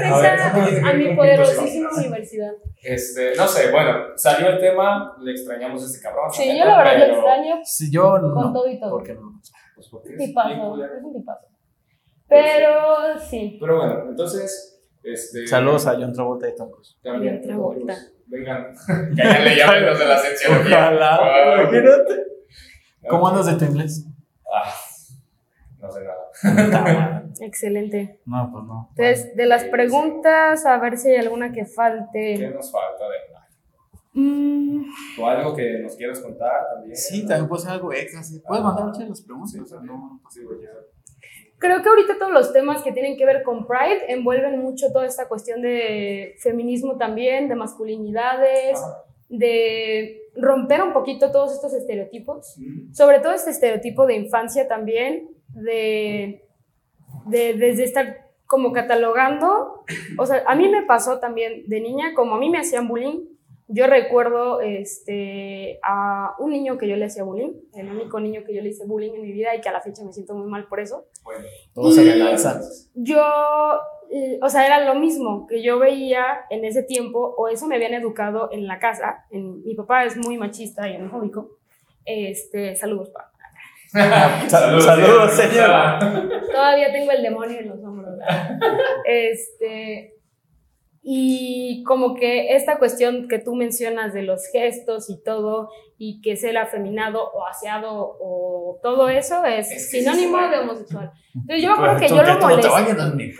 ¿eso 0.73 0.81
qué 0.83 0.93
mi 0.97 1.15
poderosísima 1.15 1.89
universidad? 1.95 2.51
Este, 2.81 3.35
no 3.35 3.47
sé, 3.47 3.71
bueno, 3.71 3.93
salió 4.15 4.47
el 4.49 4.59
tema, 4.59 5.15
le 5.21 5.31
extrañamos 5.31 5.83
a 5.83 5.85
este 5.85 6.01
cabrón. 6.01 6.31
Sí, 6.31 6.57
yo 6.57 6.65
la 6.65 6.77
verdad 6.79 7.07
lo 7.07 7.13
extraño 7.15 7.55
Si 7.63 7.91
yo 7.91 8.17
no. 8.17 8.33
con 8.33 8.53
todo 8.53 8.67
y 8.67 8.79
todo. 8.79 8.89
¿Por 8.91 9.03
qué 9.03 9.13
no? 9.13 9.39
Pues 9.75 9.89
porque 9.89 10.09
Es 10.09 10.13
es 10.15 10.19
un 10.21 10.25
tipazo, 10.27 10.49
es 10.83 11.03
un 11.03 11.13
tipazo. 11.13 11.45
Pero 12.27 13.19
sí, 13.29 13.57
Pero 13.59 13.77
bueno, 13.77 14.05
entonces, 14.09 14.74
este... 15.05 15.47
Saludos 15.47 15.87
a 15.87 15.93
John 15.95 16.13
Travolta 16.13 16.49
y 16.49 16.55
Tom 16.55 16.69
Cruise. 16.71 16.97
También, 17.03 17.37
John 17.39 17.47
Travolta. 17.47 17.95
Vengan, 18.27 18.73
ya 19.15 19.71
menos 19.71 19.99
de 19.99 20.05
la 20.05 20.17
sección. 20.17 20.57
Ojalá. 20.65 21.17
Wow. 21.19 21.61
Imagínate. 21.69 22.23
¿Cómo 23.07 23.27
andas 23.27 23.45
de 23.45 23.53
tu 23.53 23.65
inglés? 23.71 24.05
Ah, 24.51 24.73
no 25.79 25.91
sé 25.91 25.99
nada. 26.03 27.23
excelente. 27.41 28.19
No, 28.25 28.49
pues 28.51 28.63
no. 28.65 28.87
Entonces, 28.97 29.35
de 29.35 29.45
las 29.45 29.63
preguntas, 29.65 30.65
a 30.65 30.77
ver 30.79 30.97
si 30.97 31.09
hay 31.09 31.17
alguna 31.17 31.51
que 31.51 31.61
¿Qué 31.61 31.65
falte. 31.65 32.49
nos 32.49 32.71
falta 32.71 33.03
de 33.03 33.17
hablar? 33.27 33.45
Mm, 34.13 34.85
¿O 35.19 35.27
algo 35.27 35.55
que 35.55 35.79
nos 35.79 35.95
quieras 35.95 36.19
contar 36.21 36.67
también? 36.73 36.95
Sí, 36.95 37.27
también 37.27 37.47
puede 37.47 37.61
ser 37.63 37.71
algo 37.71 37.93
extra. 37.93 38.23
sí. 38.23 38.41
Puedes 38.47 38.63
mandar 38.63 38.85
muchas 38.85 38.99
de 39.03 39.09
las 39.09 39.21
preguntas. 39.21 39.59
o 39.61 39.65
sea, 39.65 39.79
no, 39.81 40.21
Sí, 40.31 40.41
ya. 40.63 40.69
Creo 41.57 41.81
que 41.81 41.89
ahorita 41.89 42.17
todos 42.19 42.33
los 42.33 42.53
temas 42.53 42.83
que 42.83 42.91
tienen 42.91 43.17
que 43.17 43.25
ver 43.25 43.43
con 43.43 43.65
Pride 43.65 44.11
envuelven 44.11 44.59
mucho 44.59 44.91
toda 44.91 45.05
esta 45.05 45.27
cuestión 45.27 45.61
de 45.61 46.35
feminismo 46.39 46.97
también, 46.97 47.47
de 47.47 47.55
masculinidades, 47.55 48.77
Ajá. 48.77 49.03
de 49.29 50.21
romper 50.35 50.83
un 50.83 50.93
poquito 50.93 51.31
todos 51.31 51.53
estos 51.53 51.73
estereotipos. 51.73 52.57
Sobre 52.91 53.19
todo 53.19 53.33
este 53.33 53.51
estereotipo 53.51 54.05
de 54.05 54.15
infancia 54.15 54.67
también, 54.67 55.29
de, 55.49 56.43
de 57.25 57.53
desde 57.53 57.85
estar 57.85 58.25
como 58.45 58.71
catalogando, 58.71 59.83
o 60.17 60.25
sea, 60.25 60.43
a 60.45 60.55
mí 60.55 60.69
me 60.69 60.83
pasó 60.83 61.19
también 61.19 61.63
de 61.67 61.79
niña, 61.79 62.13
como 62.13 62.35
a 62.35 62.37
mí 62.37 62.49
me 62.49 62.59
hacían 62.59 62.87
bullying, 62.87 63.25
yo 63.67 63.87
recuerdo 63.87 64.61
este, 64.61 65.79
a 65.83 66.35
un 66.39 66.51
niño 66.51 66.77
que 66.77 66.87
yo 66.87 66.95
le 66.95 67.05
hacía 67.05 67.23
bullying, 67.23 67.53
el 67.73 67.89
único 67.91 68.19
niño 68.19 68.43
que 68.45 68.53
yo 68.53 68.61
le 68.61 68.69
hice 68.69 68.85
bullying 68.85 69.13
en 69.15 69.21
mi 69.23 69.31
vida 69.31 69.55
y 69.55 69.61
que 69.61 69.69
a 69.69 69.71
la 69.71 69.81
fecha 69.81 70.03
me 70.03 70.13
siento 70.13 70.35
muy 70.35 70.47
mal 70.49 70.67
por 70.67 70.79
eso. 70.79 71.05
Bueno, 71.23 71.43
Todo 71.73 71.91
se 71.91 72.03
relanza. 72.03 72.61
Yo, 72.93 73.21
eh, 74.11 74.37
o 74.41 74.49
sea, 74.49 74.65
era 74.67 74.85
lo 74.85 74.95
mismo 74.99 75.47
que 75.47 75.63
yo 75.63 75.79
veía 75.79 76.41
en 76.51 76.63
ese 76.63 76.83
tiempo, 76.83 77.33
o 77.37 77.47
eso 77.47 77.65
me 77.67 77.75
habían 77.75 77.93
educado 77.95 78.49
en 78.51 78.67
la 78.67 78.77
casa. 78.79 79.25
En, 79.31 79.63
mi 79.63 79.73
papá 79.73 80.05
es 80.05 80.15
muy 80.15 80.37
machista 80.37 80.87
y 80.87 80.95
homofóbico. 80.97 81.57
Este, 82.05 82.75
saludos, 82.75 83.09
papá. 83.09 83.31
Sal- 84.49 84.81
Saludos, 84.81 85.31
señor. 85.31 85.69
Todavía 86.51 86.91
tengo 86.91 87.11
el 87.11 87.23
demonio 87.23 87.59
en 87.59 87.69
los 87.69 87.79
hombros. 87.83 88.17
¿verdad? 88.17 88.59
Este, 89.05 90.14
y 91.07 91.83
como 91.83 92.15
que 92.15 92.55
esta 92.55 92.79
cuestión 92.79 93.27
que 93.27 93.37
tú 93.37 93.53
mencionas 93.53 94.11
de 94.11 94.23
los 94.23 94.47
gestos 94.47 95.07
y 95.11 95.21
todo, 95.21 95.69
y 95.99 96.19
que 96.21 96.35
ser 96.35 96.57
afeminado 96.57 97.31
o 97.31 97.45
aseado 97.45 98.17
o 98.19 98.79
todo 98.81 99.07
eso 99.07 99.45
es, 99.45 99.71
Es 99.71 99.91
que 99.91 99.99
sí 99.99 99.99
sinónimo 99.99 100.39
se 100.39 100.47
de 100.49 100.59
homosexual. 100.59 101.11
Entonces 101.35 101.63
yo 101.63 101.69
me 101.69 101.73
acuerdo 101.75 101.99
que 101.99 102.07
yo 102.09 102.23
lo 102.23 102.49
¿eh? 103.19 103.35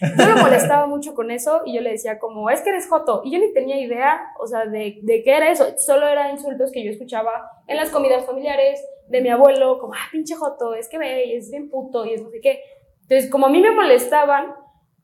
Yo 0.00 0.34
me 0.34 0.42
molestaba 0.42 0.86
mucho 0.86 1.14
con 1.14 1.30
eso 1.30 1.60
y 1.66 1.74
yo 1.74 1.82
le 1.82 1.90
decía 1.90 2.18
como, 2.18 2.48
es 2.48 2.62
que 2.62 2.70
eres 2.70 2.88
joto. 2.88 3.20
Y 3.22 3.32
yo 3.32 3.38
ni 3.38 3.52
tenía 3.52 3.78
idea, 3.78 4.22
o 4.40 4.46
sea, 4.46 4.64
de, 4.64 4.98
de 5.02 5.22
qué 5.22 5.36
era 5.36 5.50
eso. 5.50 5.66
Solo 5.76 6.08
eran 6.08 6.30
insultos 6.30 6.72
que 6.72 6.82
yo 6.82 6.90
escuchaba 6.90 7.50
en 7.66 7.76
las 7.76 7.90
comidas 7.90 8.24
familiares 8.24 8.82
de 9.08 9.20
mi 9.20 9.28
abuelo, 9.28 9.78
como, 9.78 9.92
ah, 9.92 10.08
pinche 10.10 10.34
joto, 10.36 10.74
es 10.74 10.88
que 10.88 10.96
ve, 10.96 11.26
y 11.26 11.34
es 11.34 11.50
bien 11.50 11.68
puto, 11.68 12.06
y 12.06 12.14
es 12.14 12.22
no 12.22 12.30
sé 12.30 12.40
qué. 12.40 12.60
Entonces, 13.02 13.30
como 13.30 13.46
a 13.46 13.50
mí 13.50 13.60
me 13.60 13.72
molestaban, 13.72 14.54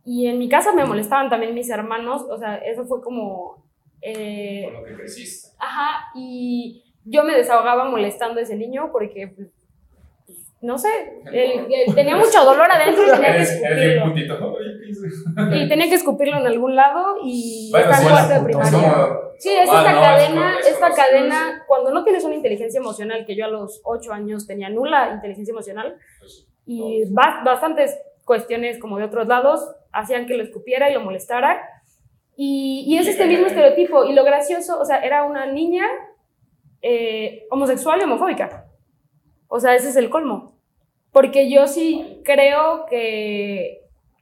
y 0.08 0.26
en 0.26 0.38
mi 0.38 0.48
casa 0.48 0.72
me 0.72 0.84
molestaban 0.86 1.28
también 1.28 1.54
mis 1.54 1.68
hermanos, 1.70 2.22
o 2.30 2.38
sea, 2.38 2.56
eso 2.56 2.84
fue 2.86 3.00
como... 3.02 3.64
eh, 4.00 4.62
con 4.64 4.74
lo 4.74 4.84
que 4.88 4.94
creciste. 4.96 5.48
Ajá, 5.58 6.06
y 6.14 6.82
yo 7.04 7.24
me 7.24 7.34
desahogaba 7.34 7.84
molestando 7.84 8.40
a 8.40 8.42
ese 8.42 8.56
niño 8.56 8.90
porque, 8.92 9.28
pues, 9.28 9.48
no 10.60 10.76
sé, 10.78 10.88
él- 11.32 11.66
él 11.70 11.94
tenía 11.94 12.16
mucho 12.24 12.44
dolor 12.44 12.68
adentro 12.70 13.04
y 13.06 13.10
tenía 13.10 13.32
que 13.36 13.42
escupirlo. 13.42 14.12
Y 15.56 15.68
tenía 15.68 15.88
que 15.88 15.94
escupirlo 15.94 16.36
en 16.38 16.46
algún 16.46 16.74
lado 16.74 17.16
y 17.24 17.68
Bueno, 17.70 17.92
sí, 17.94 18.06
cuarto 18.08 18.34
de 18.34 18.40
primaria. 18.40 19.18
Sí, 19.38 19.50
es 19.50 19.68
Ah, 19.70 19.78
esta 19.78 19.92
no, 19.92 20.00
cadena, 20.00 20.58
es 20.60 20.66
esta 20.66 20.90
cadena, 20.94 21.64
cuando 21.68 21.92
no 21.92 22.02
tienes 22.02 22.24
una 22.24 22.34
inteligencia 22.34 22.78
emocional, 22.80 23.24
que 23.24 23.36
yo 23.36 23.44
a 23.44 23.48
los 23.48 23.80
8 23.84 24.12
años 24.12 24.46
tenía 24.48 24.68
nula 24.68 25.12
inteligencia 25.14 25.52
emocional, 25.52 25.96
pues, 26.18 26.46
y 26.66 27.04
ba- 27.12 27.42
bastantes 27.44 27.96
cuestiones 28.24 28.78
como 28.78 28.98
de 28.98 29.04
otros 29.04 29.26
lados 29.28 29.70
hacían 29.92 30.26
que 30.26 30.36
lo 30.36 30.42
escupiera 30.42 30.90
y 30.90 30.94
lo 30.94 31.00
molestara. 31.00 31.60
Y, 32.36 32.84
y 32.86 32.98
es 32.98 33.08
este 33.08 33.26
mismo 33.26 33.46
estereotipo. 33.46 34.04
Y 34.04 34.12
lo 34.12 34.24
gracioso, 34.24 34.80
o 34.80 34.84
sea, 34.84 34.98
era 35.00 35.24
una 35.24 35.46
niña 35.46 35.86
eh, 36.82 37.46
homosexual 37.50 38.00
y 38.00 38.04
homofóbica. 38.04 38.66
O 39.48 39.60
sea, 39.60 39.74
ese 39.74 39.88
es 39.88 39.96
el 39.96 40.10
colmo. 40.10 40.58
Porque 41.12 41.50
yo 41.50 41.66
sí 41.66 42.20
creo 42.24 42.86
que, 42.86 43.80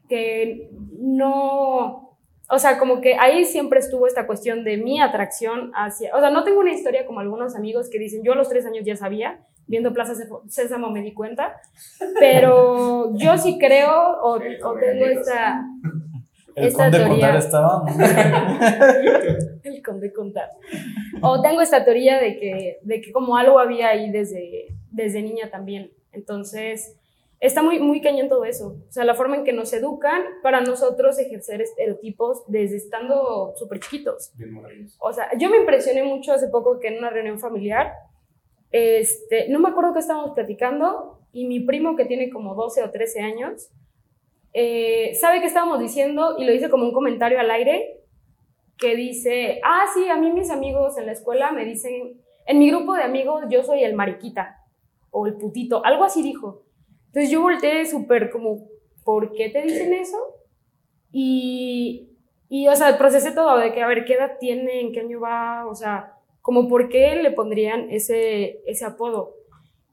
que 0.08 0.70
no, 0.98 2.16
o 2.48 2.58
sea, 2.58 2.78
como 2.78 3.00
que 3.00 3.16
ahí 3.16 3.44
siempre 3.44 3.80
estuvo 3.80 4.06
esta 4.06 4.26
cuestión 4.26 4.64
de 4.64 4.76
mi 4.76 5.00
atracción 5.00 5.72
hacia, 5.74 6.14
o 6.16 6.20
sea, 6.20 6.30
no 6.30 6.44
tengo 6.44 6.60
una 6.60 6.72
historia 6.72 7.04
como 7.04 7.20
algunos 7.20 7.56
amigos 7.56 7.90
que 7.90 7.98
dicen, 7.98 8.22
yo 8.22 8.32
a 8.32 8.36
los 8.36 8.48
tres 8.48 8.64
años 8.66 8.84
ya 8.84 8.96
sabía, 8.96 9.44
viendo 9.66 9.92
Plaza 9.92 10.14
Sésamo 10.48 10.90
me 10.90 11.02
di 11.02 11.12
cuenta, 11.12 11.60
pero 12.18 13.14
yo 13.16 13.36
sí 13.38 13.58
creo 13.58 14.18
o, 14.22 14.38
tengo 14.38 15.06
esta, 15.06 15.64
El 16.54 16.64
Esta 16.68 16.84
conde 16.84 16.98
teoría. 16.98 17.12
contar 17.14 17.36
estaba. 17.36 17.84
el 19.62 19.82
conde 19.82 20.12
contar. 20.12 20.50
O 21.20 21.42
tengo 21.42 21.60
esta 21.60 21.84
teoría 21.84 22.18
de 22.18 22.38
que, 22.38 22.78
de 22.82 23.00
que 23.00 23.12
como 23.12 23.36
algo 23.36 23.58
había 23.58 23.88
ahí 23.88 24.10
desde, 24.10 24.74
desde 24.90 25.22
niña 25.22 25.50
también. 25.50 25.90
Entonces, 26.12 26.96
está 27.40 27.62
muy, 27.62 27.78
muy 27.78 28.00
cañón 28.00 28.28
todo 28.28 28.44
eso. 28.44 28.78
O 28.88 28.92
sea, 28.92 29.04
la 29.04 29.14
forma 29.14 29.36
en 29.36 29.44
que 29.44 29.52
nos 29.52 29.72
educan 29.72 30.22
para 30.42 30.60
nosotros 30.62 31.18
ejercer 31.18 31.60
estereotipos 31.60 32.42
desde 32.46 32.76
estando 32.76 33.52
súper 33.56 33.80
chiquitos. 33.80 34.32
Bien. 34.36 34.88
O 34.98 35.12
sea, 35.12 35.28
yo 35.38 35.50
me 35.50 35.58
impresioné 35.58 36.04
mucho 36.04 36.32
hace 36.32 36.48
poco 36.48 36.80
que 36.80 36.88
en 36.88 36.98
una 36.98 37.10
reunión 37.10 37.38
familiar, 37.38 37.92
este, 38.70 39.48
no 39.48 39.58
me 39.58 39.68
acuerdo 39.68 39.92
qué 39.92 40.00
estábamos 40.00 40.32
platicando, 40.32 41.20
y 41.32 41.46
mi 41.46 41.60
primo 41.60 41.96
que 41.96 42.06
tiene 42.06 42.30
como 42.30 42.54
12 42.54 42.82
o 42.82 42.90
13 42.90 43.20
años, 43.20 43.68
eh, 44.52 45.14
sabe 45.20 45.40
qué 45.40 45.46
estábamos 45.46 45.78
diciendo 45.80 46.36
y 46.38 46.46
lo 46.46 46.52
hice 46.54 46.70
como 46.70 46.84
un 46.84 46.92
comentario 46.92 47.38
al 47.38 47.50
aire, 47.50 48.00
que 48.78 48.96
dice, 48.96 49.60
ah, 49.62 49.84
sí, 49.94 50.08
a 50.08 50.16
mí 50.16 50.32
mis 50.32 50.50
amigos 50.50 50.96
en 50.96 51.06
la 51.06 51.12
escuela 51.12 51.52
me 51.52 51.64
dicen, 51.64 52.20
en 52.46 52.58
mi 52.58 52.70
grupo 52.70 52.94
de 52.94 53.02
amigos 53.02 53.44
yo 53.50 53.62
soy 53.62 53.84
el 53.84 53.94
mariquita 53.94 54.64
o 55.10 55.26
el 55.26 55.34
putito, 55.34 55.84
algo 55.84 56.04
así 56.04 56.22
dijo. 56.22 56.62
Entonces 57.08 57.30
yo 57.30 57.42
volteé 57.42 57.84
súper 57.86 58.30
como, 58.30 58.68
¿por 59.04 59.34
qué 59.34 59.50
te 59.50 59.62
dicen 59.62 59.92
eso? 59.92 60.18
Y, 61.12 62.10
y, 62.48 62.68
o 62.68 62.76
sea, 62.76 62.96
procesé 62.98 63.32
todo 63.32 63.58
de 63.58 63.72
que, 63.72 63.82
a 63.82 63.86
ver, 63.86 64.04
¿qué 64.04 64.14
edad 64.14 64.38
tiene? 64.38 64.80
¿En 64.80 64.92
qué 64.92 65.00
año 65.00 65.20
va? 65.20 65.66
O 65.66 65.74
sea, 65.74 66.15
como 66.46 66.68
por 66.68 66.88
qué 66.88 67.16
le 67.16 67.32
pondrían 67.32 67.90
ese, 67.90 68.60
ese 68.66 68.84
apodo. 68.84 69.34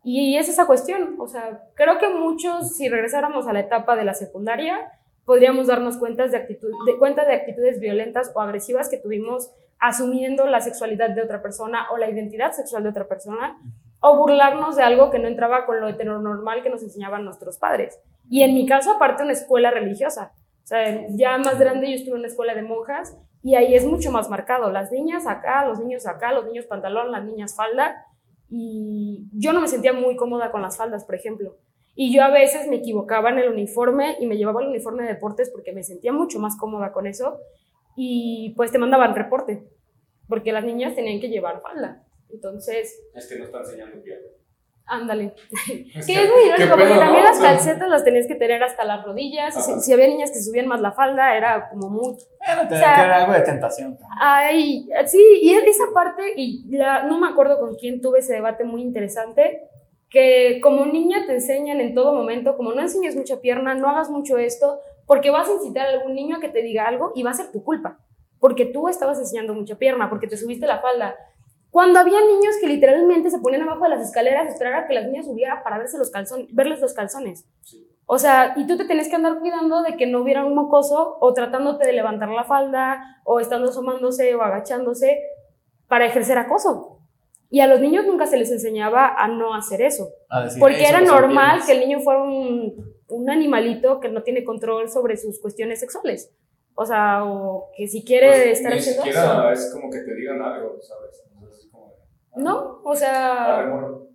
Y 0.03 0.37
es 0.37 0.49
esa 0.49 0.67
cuestión, 0.67 1.15
o 1.17 1.27
sea, 1.27 1.63
creo 1.73 1.97
que 1.97 2.09
muchos, 2.09 2.75
si 2.75 2.89
regresáramos 2.89 3.47
a 3.47 3.53
la 3.53 3.61
etapa 3.61 3.95
de 3.95 4.05
la 4.05 4.13
secundaria, 4.13 4.91
podríamos 5.25 5.65
darnos 5.65 5.97
cuenta 5.97 6.27
de, 6.27 6.37
actitud, 6.37 6.69
de, 6.85 6.99
cuenta 6.99 7.25
de 7.25 7.33
actitudes 7.33 7.79
violentas 7.79 8.31
o 8.35 8.39
agresivas 8.39 8.87
que 8.87 8.97
tuvimos 8.97 9.49
asumiendo 9.79 10.45
la 10.45 10.61
sexualidad 10.61 11.09
de 11.09 11.23
otra 11.23 11.41
persona 11.41 11.87
o 11.91 11.97
la 11.97 12.07
identidad 12.07 12.51
sexual 12.51 12.83
de 12.83 12.89
otra 12.89 13.07
persona, 13.07 13.57
o 13.99 14.15
burlarnos 14.15 14.75
de 14.75 14.83
algo 14.83 15.09
que 15.09 15.17
no 15.17 15.27
entraba 15.27 15.65
con 15.65 15.81
lo 15.81 15.87
heteronormal 15.87 16.61
que 16.61 16.69
nos 16.69 16.83
enseñaban 16.83 17.25
nuestros 17.25 17.57
padres. 17.57 17.99
Y 18.29 18.43
en 18.43 18.53
mi 18.53 18.67
caso, 18.67 18.91
aparte, 18.91 19.23
una 19.23 19.33
escuela 19.33 19.71
religiosa. 19.71 20.33
O 20.63 20.67
sea, 20.67 21.07
ya 21.09 21.35
más 21.39 21.57
grande 21.57 21.89
yo 21.89 21.95
estuve 21.95 22.13
en 22.13 22.19
una 22.19 22.27
escuela 22.27 22.53
de 22.53 22.61
monjas 22.61 23.17
y 23.43 23.55
ahí 23.55 23.75
es 23.75 23.85
mucho 23.85 24.09
más 24.09 24.29
marcado. 24.29 24.71
Las 24.71 24.91
niñas 24.91 25.27
acá, 25.27 25.67
los 25.67 25.77
niños 25.77 26.07
acá, 26.07 26.31
los 26.31 26.45
niños 26.45 26.65
pantalón, 26.65 27.11
las 27.11 27.25
niñas 27.25 27.55
falda. 27.55 28.05
Y 28.49 29.27
yo 29.33 29.51
no 29.51 29.59
me 29.59 29.67
sentía 29.67 29.91
muy 29.91 30.15
cómoda 30.15 30.49
con 30.49 30.61
las 30.61 30.77
faldas, 30.77 31.03
por 31.03 31.15
ejemplo. 31.15 31.57
Y 31.93 32.15
yo 32.15 32.23
a 32.23 32.31
veces 32.31 32.67
me 32.69 32.77
equivocaba 32.77 33.29
en 33.29 33.39
el 33.39 33.51
uniforme 33.51 34.15
y 34.19 34.27
me 34.27 34.37
llevaba 34.37 34.61
el 34.61 34.69
uniforme 34.69 35.03
de 35.03 35.09
deportes 35.09 35.49
porque 35.49 35.73
me 35.73 35.83
sentía 35.83 36.13
mucho 36.13 36.39
más 36.39 36.57
cómoda 36.57 36.93
con 36.93 37.05
eso. 37.05 37.37
Y 37.97 38.53
pues 38.55 38.71
te 38.71 38.79
mandaban 38.79 39.13
reporte, 39.13 39.67
porque 40.29 40.53
las 40.53 40.63
niñas 40.63 40.95
tenían 40.95 41.19
que 41.19 41.27
llevar 41.27 41.61
falda. 41.61 42.07
Entonces... 42.29 42.97
Es 43.13 43.27
que 43.27 43.37
no 43.37 43.43
está 43.43 43.59
enseñando 43.59 44.01
pie. 44.01 44.17
Ándale. 44.85 45.33
Que 45.65 45.83
es 46.23 46.29
muy 46.29 46.43
irónico, 46.45 46.69
porque 46.77 46.85
también 46.89 47.23
¿no? 47.23 47.29
las 47.29 47.39
calcetas 47.39 47.87
las 47.89 48.03
tenías 48.03 48.27
que 48.27 48.35
tener 48.35 48.61
hasta 48.63 48.83
las 48.83 49.03
rodillas. 49.05 49.53
Si, 49.65 49.79
si 49.79 49.93
había 49.93 50.07
niñas 50.07 50.31
que 50.31 50.41
subían 50.41 50.67
más 50.67 50.81
la 50.81 50.91
falda, 50.91 51.35
era 51.37 51.69
como 51.69 51.89
Bueno, 51.89 52.67
te- 52.67 52.75
O 52.75 52.77
sea- 52.77 53.05
era 53.05 53.15
algo 53.23 53.33
de 53.33 53.41
tentación. 53.41 53.97
Ay, 54.19 54.89
sí, 55.07 55.21
y 55.41 55.53
es- 55.53 55.63
esa 55.65 55.85
parte, 55.93 56.33
y 56.35 56.65
la, 56.75 57.03
no 57.03 57.17
me 57.17 57.27
acuerdo 57.27 57.59
con 57.59 57.75
quién 57.75 58.01
tuve 58.01 58.19
ese 58.19 58.33
debate 58.33 58.65
muy 58.65 58.81
interesante, 58.81 59.61
que 60.09 60.59
como 60.61 60.85
niña 60.85 61.25
te 61.25 61.33
enseñan 61.33 61.79
en 61.81 61.95
todo 61.95 62.13
momento, 62.13 62.55
como 62.57 62.73
no 62.73 62.81
enseñes 62.81 63.15
mucha 63.15 63.39
pierna, 63.41 63.73
no 63.75 63.89
hagas 63.89 64.09
mucho 64.09 64.37
esto, 64.37 64.79
porque 65.07 65.31
vas 65.31 65.47
a 65.47 65.53
incitar 65.53 65.87
a 65.87 65.91
algún 65.91 66.13
niño 66.13 66.37
a 66.37 66.39
que 66.39 66.49
te 66.49 66.61
diga 66.61 66.87
algo 66.87 67.13
y 67.15 67.23
va 67.23 67.31
a 67.31 67.35
ser 67.35 67.51
tu 67.51 67.63
culpa, 67.63 67.97
porque 68.39 68.65
tú 68.65 68.89
estabas 68.89 69.17
enseñando 69.17 69.53
mucha 69.53 69.75
pierna, 69.75 70.09
porque 70.09 70.27
te 70.27 70.37
subiste 70.37 70.67
la 70.67 70.79
falda. 70.81 71.15
Cuando 71.73 71.97
había 71.99 72.19
niños 72.21 72.53
que 72.61 72.67
literalmente 72.67 73.31
se 73.31 73.39
ponían 73.39 73.63
abajo 73.63 73.85
de 73.85 73.89
las 73.89 74.01
escaleras 74.07 74.45
a 74.45 74.49
esperar 74.49 74.75
a 74.75 74.87
que 74.87 74.93
las 74.93 75.05
niñas 75.07 75.25
subieran 75.25 75.63
para 75.63 75.79
verse 75.79 75.97
los 75.97 76.11
calzones, 76.11 76.45
verles 76.53 76.79
los 76.79 76.93
calzones. 76.93 77.45
O 78.05 78.19
sea, 78.19 78.53
y 78.57 78.67
tú 78.67 78.77
te 78.77 78.85
tenés 78.85 79.09
que 79.09 79.15
andar 79.15 79.39
cuidando 79.39 79.81
de 79.81 79.97
que 79.97 80.05
no 80.05 80.21
hubiera 80.21 80.45
un 80.45 80.53
mocoso 80.53 81.17
o 81.19 81.33
tratándote 81.33 81.87
de 81.87 81.93
levantar 81.93 82.29
la 82.29 82.43
falda 82.43 83.01
o 83.23 83.39
estando 83.39 83.69
asomándose 83.71 84.35
o 84.35 84.43
agachándose 84.43 85.19
para 85.87 86.05
ejercer 86.05 86.37
acoso. 86.37 86.99
Y 87.49 87.61
a 87.61 87.65
los 87.67 87.79
niños 87.79 88.05
nunca 88.05 88.27
se 88.27 88.37
les 88.37 88.51
enseñaba 88.51 89.07
a 89.17 89.27
no 89.27 89.55
hacer 89.55 89.81
eso. 89.81 90.09
Decir, 90.43 90.59
Porque 90.59 90.77
"Ey, 90.77 90.85
era 90.85 91.01
normal 91.01 91.47
piernas". 91.61 91.65
que 91.65 91.71
el 91.71 91.79
niño 91.79 92.01
fuera 92.01 92.21
un, 92.21 92.95
un 93.09 93.29
animalito 93.31 93.99
que 93.99 94.09
no 94.09 94.21
tiene 94.21 94.43
control 94.43 94.91
sobre 94.91 95.17
sus 95.17 95.39
cuestiones 95.41 95.79
sexuales. 95.79 96.31
O 96.75 96.85
sea, 96.85 97.23
o 97.25 97.69
que 97.75 97.87
si 97.87 98.03
quiere 98.05 98.27
Pues, 98.27 98.45
estar 98.59 98.73
ni 98.73 98.77
haciendo 98.79 99.03
eso. 99.05 99.49
es 99.51 99.71
como 99.73 99.89
que 99.89 99.99
te 100.01 100.13
digan 100.15 100.39
algo, 100.41 100.79
¿sabes? 100.81 101.23
Entonces, 101.31 101.65
es 101.65 101.71
como 101.71 101.89
de, 101.89 101.93
ah, 102.01 102.05
No, 102.35 102.81
o 102.83 102.91
ah, 102.91 102.95
sea, 102.95 103.61
remorro. 103.61 104.07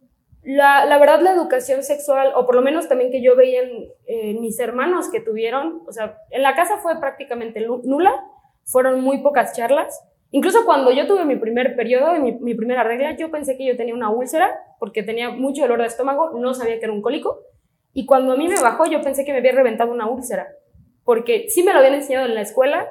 la, 0.43 0.85
la 0.87 0.99
verdad 0.99 1.21
la 1.21 1.33
educación 1.33 1.83
sexual, 1.83 2.33
o 2.35 2.47
por 2.47 2.55
lo 2.55 2.63
menos 2.63 2.89
también 2.89 3.11
que 3.11 3.23
yo 3.23 3.37
veía 3.37 3.63
en, 4.07 4.41
mis 4.41 4.59
hermanos 4.59 5.09
que 5.11 5.21
tuvieron, 5.21 5.83
o 5.87 5.93
sea, 5.93 6.17
en 6.31 6.43
la 6.43 6.55
casa 6.55 6.79
fue 6.79 6.99
prácticamente 7.01 7.61
nu- 7.61 7.83
nula, 7.85 8.13
fueron 8.65 9.01
muy 9.01 9.19
pocas 9.23 9.57
charlas. 9.57 10.01
Incluso 10.31 10.65
cuando 10.67 10.91
yo 10.91 11.07
tuve 11.07 11.25
mi 11.25 11.37
primer 11.37 11.75
periodo 11.75 12.15
y 12.15 12.21
mi, 12.21 12.33
mi 12.41 12.55
primera 12.55 12.83
regla, 12.83 13.17
yo 13.17 13.31
pensé 13.31 13.57
que 13.57 13.65
yo 13.65 13.77
tenía 13.77 13.95
una 13.95 14.11
úlcera 14.11 14.59
porque 14.79 15.03
tenía 15.03 15.31
mucho 15.31 15.63
dolor 15.63 15.81
de 15.81 15.87
estómago, 15.87 16.31
no 16.39 16.53
sabía 16.55 16.79
que 16.79 16.85
era 16.85 16.93
un 16.93 17.01
cólico. 17.03 17.41
Y 17.95 18.05
cuando 18.05 18.33
a 18.33 18.37
mí 18.37 18.47
me 18.47 18.61
bajó, 18.61 18.85
yo 18.87 19.01
pensé 19.01 19.25
que 19.25 19.33
me 19.33 19.39
había 19.39 19.53
reventado 19.53 19.91
una 19.91 20.09
úlcera, 20.09 20.47
porque 21.05 21.47
sí 21.49 21.63
me 21.63 21.73
lo 21.73 21.79
habían 21.79 21.95
enseñado 21.95 22.27
en 22.27 22.35
la 22.35 22.43
escuela, 22.43 22.87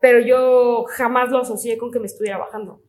pero 0.00 0.18
yo 0.18 0.84
jamás 0.88 1.30
lo 1.30 1.38
asocié 1.38 1.78
con 1.78 1.92
que 1.92 2.00
me 2.00 2.06
estuviera 2.06 2.38
bajando. 2.38 2.80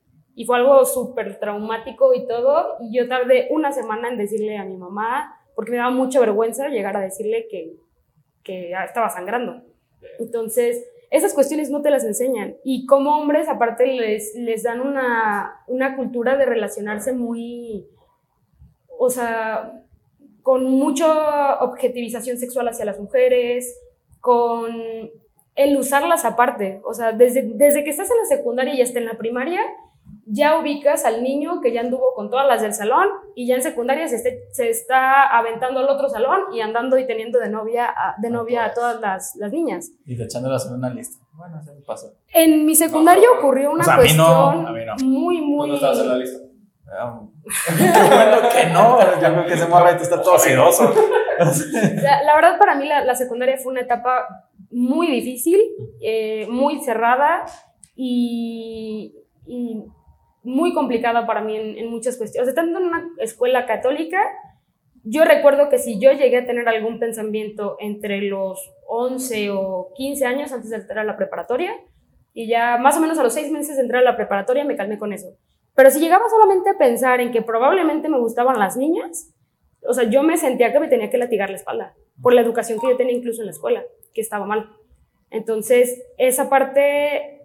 Y 0.41 0.45
fue 0.45 0.57
algo 0.57 0.83
súper 0.85 1.39
traumático 1.39 2.15
y 2.15 2.25
todo. 2.25 2.77
Y 2.79 2.97
yo 2.97 3.07
tardé 3.07 3.47
una 3.51 3.71
semana 3.71 4.09
en 4.09 4.17
decirle 4.17 4.57
a 4.57 4.65
mi 4.65 4.75
mamá, 4.75 5.39
porque 5.53 5.69
me 5.69 5.77
daba 5.77 5.91
mucha 5.91 6.19
vergüenza 6.19 6.67
llegar 6.67 6.97
a 6.97 7.01
decirle 7.01 7.47
que, 7.47 7.75
que 8.43 8.71
estaba 8.71 9.07
sangrando. 9.09 9.61
Entonces, 10.17 10.83
esas 11.11 11.35
cuestiones 11.35 11.69
no 11.69 11.83
te 11.83 11.91
las 11.91 12.03
enseñan. 12.05 12.55
Y 12.63 12.87
como 12.87 13.15
hombres, 13.19 13.49
aparte, 13.49 13.85
les, 13.85 14.33
les 14.33 14.63
dan 14.63 14.81
una, 14.81 15.63
una 15.67 15.95
cultura 15.95 16.35
de 16.35 16.47
relacionarse 16.47 17.13
muy, 17.13 17.85
o 18.97 19.11
sea, 19.11 19.83
con 20.41 20.65
mucha 20.65 21.59
objetivización 21.59 22.39
sexual 22.39 22.67
hacia 22.67 22.85
las 22.85 22.99
mujeres, 22.99 23.79
con 24.21 24.71
el 25.53 25.77
usarlas 25.77 26.25
aparte. 26.25 26.81
O 26.83 26.95
sea, 26.95 27.11
desde, 27.11 27.43
desde 27.43 27.83
que 27.83 27.91
estás 27.91 28.09
en 28.09 28.17
la 28.17 28.25
secundaria 28.25 28.73
y 28.73 28.81
hasta 28.81 28.97
en 28.97 29.05
la 29.05 29.19
primaria, 29.19 29.61
ya 30.25 30.57
ubicas 30.59 31.03
al 31.05 31.23
niño 31.23 31.61
que 31.61 31.71
ya 31.73 31.81
anduvo 31.81 32.13
con 32.15 32.29
todas 32.29 32.47
las 32.47 32.61
del 32.61 32.73
salón 32.73 33.07
y 33.35 33.47
ya 33.47 33.55
en 33.55 33.61
secundaria 33.61 34.07
se, 34.07 34.17
esté- 34.17 34.43
se 34.51 34.69
está 34.69 35.23
aventando 35.37 35.79
al 35.79 35.89
otro 35.89 36.09
salón 36.09 36.41
y 36.53 36.61
andando 36.61 36.97
y 36.97 37.07
teniendo 37.07 37.39
de 37.39 37.49
novia 37.49 37.87
a, 37.87 38.15
de 38.21 38.29
novia 38.29 38.65
a 38.65 38.73
todas 38.73 38.99
las, 39.01 39.35
las 39.37 39.51
niñas. 39.51 39.89
Y 40.05 40.21
echándolas 40.21 40.65
en 40.67 40.73
una 40.75 40.89
lista. 40.89 41.23
Bueno, 41.33 41.59
eso 41.61 41.73
pasó. 41.85 42.13
En 42.33 42.65
mi 42.65 42.75
secundaria 42.75 43.27
ocurrió 43.37 43.71
una 43.71 43.83
no, 43.83 43.95
cuestión 43.95 44.67
a 44.67 44.71
mí 44.71 44.85
no. 44.85 44.95
muy, 45.05 45.39
Tú 45.39 45.45
muy... 45.45 45.69
no 45.69 45.75
estabas 45.75 45.99
en 45.99 46.07
la 46.09 46.17
lista. 46.17 46.39
Ah, 46.93 47.19
bueno 47.19 48.37
que 48.53 48.65
no. 48.73 48.99
Yo 48.99 49.19
creo 49.33 49.45
que 49.45 49.53
ese 49.53 50.03
está 50.03 50.21
todo 50.21 50.37
sedoso. 50.37 50.93
La, 52.03 52.21
la 52.23 52.35
verdad 52.35 52.59
para 52.59 52.75
mí 52.75 52.85
la, 52.87 53.03
la 53.03 53.15
secundaria 53.15 53.57
fue 53.57 53.71
una 53.71 53.81
etapa 53.81 54.27
muy 54.69 55.07
difícil, 55.07 55.59
eh, 56.01 56.45
muy 56.49 56.79
cerrada 56.81 57.45
y, 57.95 59.15
y 59.47 59.83
muy 60.43 60.73
complicada 60.73 61.25
para 61.25 61.41
mí 61.41 61.55
en, 61.55 61.89
muchas 61.89 62.17
cuestiones. 62.17 62.49
O 62.49 62.53
sea, 62.53 62.61
estando 62.61 62.79
en 62.79 62.87
una 62.87 63.09
escuela 63.19 63.65
católica, 63.65 64.19
yo 65.03 65.23
recuerdo 65.23 65.69
que 65.69 65.79
si 65.79 65.99
yo 65.99 66.11
llegué 66.11 66.37
a 66.37 66.45
tener 66.45 66.67
algún 66.67 66.99
pensamiento 66.99 67.77
entre 67.79 68.21
los 68.21 68.71
11 68.87 69.51
o 69.51 69.91
15 69.95 70.25
años 70.25 70.51
antes 70.51 70.69
de 70.69 70.77
entrar 70.77 70.99
a 70.99 71.03
la 71.03 71.17
preparatoria, 71.17 71.73
y 72.33 72.47
ya 72.47 72.77
más 72.77 72.97
o 72.97 73.01
menos 73.01 73.19
a 73.19 73.23
los 73.23 73.33
6 73.33 73.51
meses 73.51 73.75
de 73.75 73.83
entrar 73.83 74.01
a 74.01 74.05
la 74.05 74.15
preparatoria 74.15 74.63
me 74.63 74.75
calmé 74.75 74.97
con 74.97 75.13
eso. 75.13 75.35
Pero 75.75 75.89
si 75.89 75.99
llegaba 75.99 76.29
solamente 76.29 76.69
a 76.69 76.77
pensar 76.77 77.21
en 77.21 77.31
que 77.31 77.41
probablemente 77.41 78.09
me 78.09 78.19
gustaban 78.19 78.59
las 78.59 78.77
niñas, 78.77 79.33
o 79.87 79.93
sea, 79.93 80.03
yo 80.05 80.23
me 80.23 80.37
sentía 80.37 80.71
que 80.71 80.79
me 80.79 80.87
tenía 80.87 81.09
que 81.09 81.17
latigar 81.17 81.49
la 81.49 81.55
espalda 81.55 81.95
por 82.21 82.33
la 82.33 82.41
educación 82.41 82.79
que 82.79 82.87
yo 82.87 82.97
tenía 82.97 83.15
incluso 83.15 83.41
en 83.41 83.47
la 83.47 83.51
escuela, 83.51 83.83
que 84.13 84.21
estaba 84.21 84.45
mal. 84.45 84.69
Entonces, 85.29 86.03
esa 86.17 86.49
parte, 86.49 87.40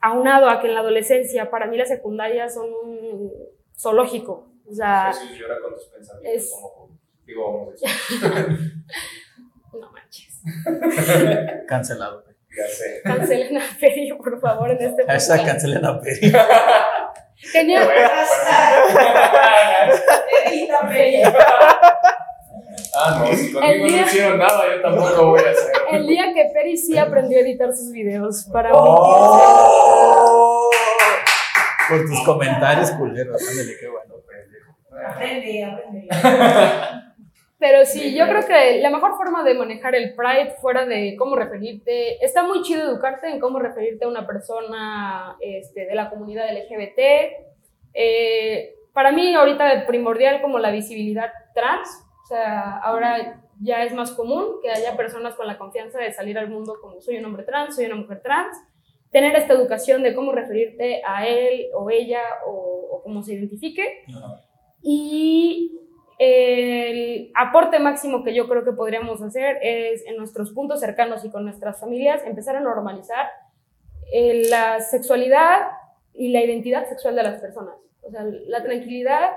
aunado 0.00 0.48
a 0.48 0.60
que 0.60 0.68
en 0.68 0.74
la 0.74 0.80
adolescencia, 0.80 1.50
para 1.50 1.66
mí 1.66 1.76
las 1.76 1.88
secundarias 1.88 2.54
son 2.54 2.66
un 2.84 3.32
zoológico. 3.78 4.48
O 4.68 4.72
sea, 4.72 5.12
Jesús 5.12 5.38
llora 5.38 5.56
con 5.60 5.74
tus 5.74 5.86
pensamientos 5.88 6.42
es- 6.44 6.50
como 6.52 6.90
digo 7.26 7.46
homosexual. 7.46 8.58
no 9.80 9.90
manches. 9.92 10.40
Cancelado. 11.68 12.24
Ya 12.56 12.66
sé. 12.66 13.00
Cancelen 13.04 13.56
a 13.58 13.60
Ferio, 13.60 14.16
por 14.18 14.40
favor, 14.40 14.70
en 14.70 14.82
este 14.82 15.04
Hashtag 15.06 15.38
podcast. 15.38 15.52
cancelen 15.60 15.84
a 15.84 16.00
Peri. 16.00 16.32
Tenía, 17.52 17.82
Edita, 20.46 20.88
Feria. 20.88 21.32
Ah, 22.94 23.18
no, 23.20 23.36
si 23.36 23.52
conmigo 23.52 23.72
El 23.72 23.80
no 23.82 23.86
día- 23.88 24.02
hicieron 24.02 24.38
nada, 24.38 24.62
yo 24.74 24.82
tampoco 24.82 25.26
voy 25.30 25.40
a 25.40 25.50
hacer. 25.50 25.72
el 25.92 26.06
día 26.06 26.32
que 26.34 26.50
Peri 26.52 26.76
sí 26.76 26.96
aprendió 26.98 27.38
a 27.38 27.40
editar 27.42 27.72
sus 27.74 27.90
videos 27.92 28.44
para 28.52 28.70
mí. 28.70 28.76
¡Oh! 28.80 30.70
Por 31.88 32.04
tus 32.06 32.20
comentarios 32.24 32.90
culeros. 32.92 33.40
Ándale, 33.48 33.72
qué 33.80 33.88
bueno. 33.88 34.14
Aprende, 35.08 35.64
aprende. 35.64 36.08
Pero 37.58 37.84
sí, 37.84 38.14
yo 38.16 38.26
creo 38.26 38.46
que 38.46 38.80
la 38.80 38.88
mejor 38.90 39.16
forma 39.16 39.42
de 39.44 39.52
manejar 39.54 39.94
el 39.94 40.14
Pride 40.14 40.54
fuera 40.62 40.86
de 40.86 41.14
cómo 41.18 41.36
referirte, 41.36 42.24
está 42.24 42.42
muy 42.42 42.62
chido 42.62 42.84
educarte 42.90 43.28
en 43.28 43.38
cómo 43.38 43.58
referirte 43.58 44.04
a 44.06 44.08
una 44.08 44.26
persona 44.26 45.36
este, 45.40 45.84
de 45.84 45.94
la 45.94 46.08
comunidad 46.08 46.46
LGBT. 46.54 46.98
Eh, 47.92 48.74
para 48.94 49.12
mí 49.12 49.34
ahorita 49.34 49.72
es 49.74 49.84
primordial 49.84 50.40
como 50.40 50.58
la 50.58 50.70
visibilidad 50.70 51.30
trans, 51.54 51.88
sea, 52.30 52.78
ahora 52.78 53.42
ya 53.60 53.84
es 53.84 53.92
más 53.92 54.12
común 54.12 54.56
que 54.62 54.70
haya 54.70 54.96
personas 54.96 55.34
con 55.34 55.46
la 55.46 55.58
confianza 55.58 55.98
de 55.98 56.12
salir 56.12 56.38
al 56.38 56.48
mundo 56.48 56.76
como 56.80 57.00
soy 57.00 57.18
un 57.18 57.26
hombre 57.26 57.44
trans, 57.44 57.76
soy 57.76 57.86
una 57.86 57.96
mujer 57.96 58.22
trans, 58.22 58.56
tener 59.10 59.36
esta 59.36 59.52
educación 59.54 60.02
de 60.02 60.14
cómo 60.14 60.32
referirte 60.32 61.02
a 61.06 61.26
él 61.26 61.66
o 61.74 61.90
ella 61.90 62.22
o, 62.46 62.88
o 62.92 63.02
cómo 63.02 63.22
se 63.22 63.34
identifique. 63.34 64.04
Y 64.82 65.78
el 66.18 67.32
aporte 67.34 67.78
máximo 67.78 68.22
que 68.22 68.34
yo 68.34 68.46
creo 68.46 68.62
que 68.64 68.72
podríamos 68.72 69.22
hacer 69.22 69.58
es 69.62 70.04
en 70.06 70.16
nuestros 70.16 70.52
puntos 70.52 70.80
cercanos 70.80 71.24
y 71.24 71.30
con 71.30 71.44
nuestras 71.44 71.80
familias 71.80 72.22
empezar 72.26 72.56
a 72.56 72.60
normalizar 72.60 73.26
eh, 74.12 74.48
la 74.50 74.80
sexualidad 74.80 75.68
y 76.12 76.28
la 76.28 76.42
identidad 76.42 76.86
sexual 76.88 77.14
de 77.14 77.22
las 77.22 77.40
personas. 77.40 77.74
O 78.02 78.10
sea, 78.10 78.24
la 78.24 78.62
tranquilidad, 78.62 79.30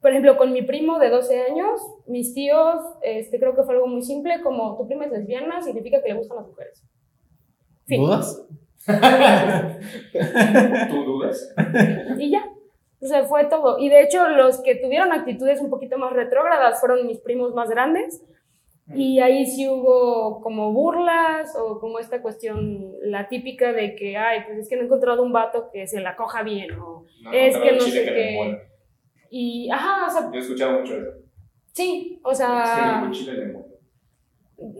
por 0.00 0.10
ejemplo, 0.10 0.36
con 0.36 0.52
mi 0.52 0.62
primo 0.62 0.98
de 0.98 1.10
12 1.10 1.42
años, 1.42 1.80
mis 2.06 2.32
tíos, 2.32 2.76
este, 3.02 3.38
creo 3.38 3.54
que 3.54 3.64
fue 3.64 3.74
algo 3.74 3.86
muy 3.86 4.02
simple, 4.02 4.40
como 4.42 4.76
tu 4.76 4.86
prima 4.86 5.04
es 5.04 5.12
lesbiana, 5.12 5.60
significa 5.60 6.02
que 6.02 6.08
le 6.08 6.18
gustan 6.18 6.38
las 6.38 6.46
mujeres. 6.46 6.82
Fin. 7.86 8.00
¿Dudas? 8.02 8.46
¿Tú 10.88 11.04
dudas? 11.04 11.54
Y 12.18 12.30
ya. 12.30 12.48
O 13.02 13.06
sea, 13.06 13.24
fue 13.24 13.44
todo. 13.44 13.78
Y 13.78 13.88
de 13.88 14.02
hecho, 14.02 14.28
los 14.28 14.62
que 14.62 14.74
tuvieron 14.74 15.12
actitudes 15.12 15.60
un 15.60 15.70
poquito 15.70 15.98
más 15.98 16.12
retrógradas 16.12 16.80
fueron 16.80 17.06
mis 17.06 17.18
primos 17.20 17.54
más 17.54 17.68
grandes. 17.70 18.22
Y 18.94 19.20
ahí 19.20 19.46
sí 19.46 19.68
hubo 19.68 20.40
como 20.40 20.72
burlas 20.72 21.54
o 21.56 21.78
como 21.78 22.00
esta 22.00 22.22
cuestión, 22.22 22.92
la 23.02 23.28
típica 23.28 23.72
de 23.72 23.94
que, 23.94 24.16
ay, 24.16 24.40
pues 24.46 24.58
es 24.58 24.68
que 24.68 24.74
no 24.74 24.82
he 24.82 24.86
encontrado 24.86 25.22
un 25.22 25.32
vato 25.32 25.70
que 25.72 25.86
se 25.86 26.00
la 26.00 26.16
coja 26.16 26.42
bien 26.42 26.72
o 26.72 27.04
No, 27.22 27.32
es 27.32 27.56
que 27.56 27.72
no 27.72 27.80
sé 27.80 28.04
qué. 28.04 28.69
Y, 29.30 29.70
ajá, 29.70 30.06
o 30.06 30.10
sea, 30.10 30.30
Yo 30.32 30.38
he 30.38 30.42
escuchado 30.42 30.80
mucho 30.80 30.94
eso. 30.96 31.10
sí, 31.72 32.20
o 32.24 32.32
Es 32.32 32.38
que 32.38 32.44
sea, 32.44 33.00
el 33.02 33.08
muele. 33.08 33.64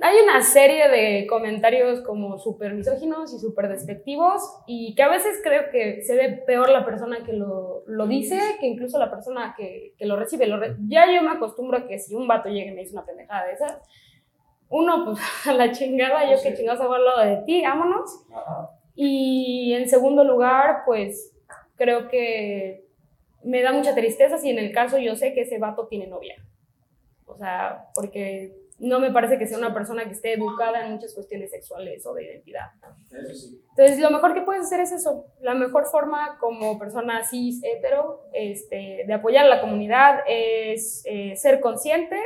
hay 0.02 0.16
una 0.24 0.43
serie 0.43 0.89
de 0.89 1.27
comentarios 1.27 2.01
como 2.02 2.36
súper 2.39 2.74
misóginos 2.74 3.32
y 3.32 3.39
súper 3.39 3.68
despectivos 3.68 4.43
y 4.66 4.94
que 4.94 5.02
a 5.05 5.09
veces 5.09 5.40
creo 5.43 5.70
que 5.70 6.02
se 6.02 6.16
ve 6.16 6.43
peor 6.47 6.68
la 6.68 6.85
persona 6.85 7.24
que 7.24 7.32
lo, 7.32 7.85
lo 7.86 8.06
dice 8.06 8.39
que 8.60 8.66
incluso 8.66 8.98
la 8.98 9.10
persona 9.10 9.55
que, 9.56 9.94
que 9.97 10.05
lo 10.06 10.16
recibe. 10.16 10.47
Lo 10.48 10.59
re- 10.59 10.77
ya 10.86 11.06
yo 11.10 11.22
me 11.22 11.31
acostumbro 11.31 11.78
a 11.78 11.86
que 11.86 11.98
si 11.98 12.14
un 12.14 12.27
vato 12.28 12.48
llega 12.48 12.70
y 12.72 12.74
me 12.74 12.81
dice 12.82 12.93
una 12.93 13.06
pendejada 13.06 13.47
de 13.47 13.52
esas, 13.55 13.78
uno, 14.68 15.05
pues 15.06 15.18
a 15.47 15.52
la 15.55 15.70
chingada, 15.72 16.24
yo 16.31 16.43
que 16.43 16.51
Sí. 16.51 16.56
chingados 16.59 16.81
hago 16.82 16.94
al 16.94 17.05
lado 17.05 17.20
de 17.24 17.36
ti, 17.47 17.62
vámonos. 17.62 18.27
Ajá. 18.35 18.70
Y 18.97 19.72
en 19.74 19.89
segundo 19.89 20.24
lugar, 20.24 20.82
pues 20.85 21.32
creo 21.77 22.09
que 22.09 22.85
me 23.43 23.62
da 23.62 23.73
mucha 23.73 23.95
tristeza 23.95 24.39
si 24.39 24.51
en 24.51 24.59
el 24.59 24.73
caso 24.73 24.99
yo 24.99 25.17
sé 25.17 25.33
que 25.33 25.43
ese 25.43 25.59
vato 25.59 25.87
tiene 25.87 26.07
novia. 26.07 26.37
O 27.27 27.37
sea, 27.37 27.87
porque 27.95 28.55
no 28.81 28.99
me 28.99 29.12
parece 29.12 29.39
que 29.39 29.47
sea 29.47 29.59
una 29.59 29.75
persona 29.75 30.05
que 30.05 30.12
esté 30.12 30.33
educada 30.33 30.85
en 30.85 30.93
muchas 30.93 31.15
cuestiones 31.15 31.51
sexuales 31.51 32.05
o 32.07 32.15
de 32.15 32.25
identidad. 32.25 32.71
Eso 33.11 33.35
sí. 33.35 33.62
Entonces, 33.71 34.01
lo 34.01 34.11
mejor 34.11 34.35
que 34.35 34.41
puedes 34.41 34.62
hacer 34.62 34.81
es 34.81 34.91
eso. 34.91 35.27
La 35.41 35.55
mejor 35.55 35.87
forma 35.87 36.39
como 36.41 36.79
persona 36.79 37.23
cis, 37.25 37.62
hetero, 37.62 38.23
este, 38.33 39.05
de 39.07 39.12
apoyar 39.12 39.45
a 39.45 39.49
la 39.49 39.61
comunidad 39.61 40.21
es 40.27 41.03
eh, 41.05 41.37
ser 41.37 41.61
consciente, 41.61 42.17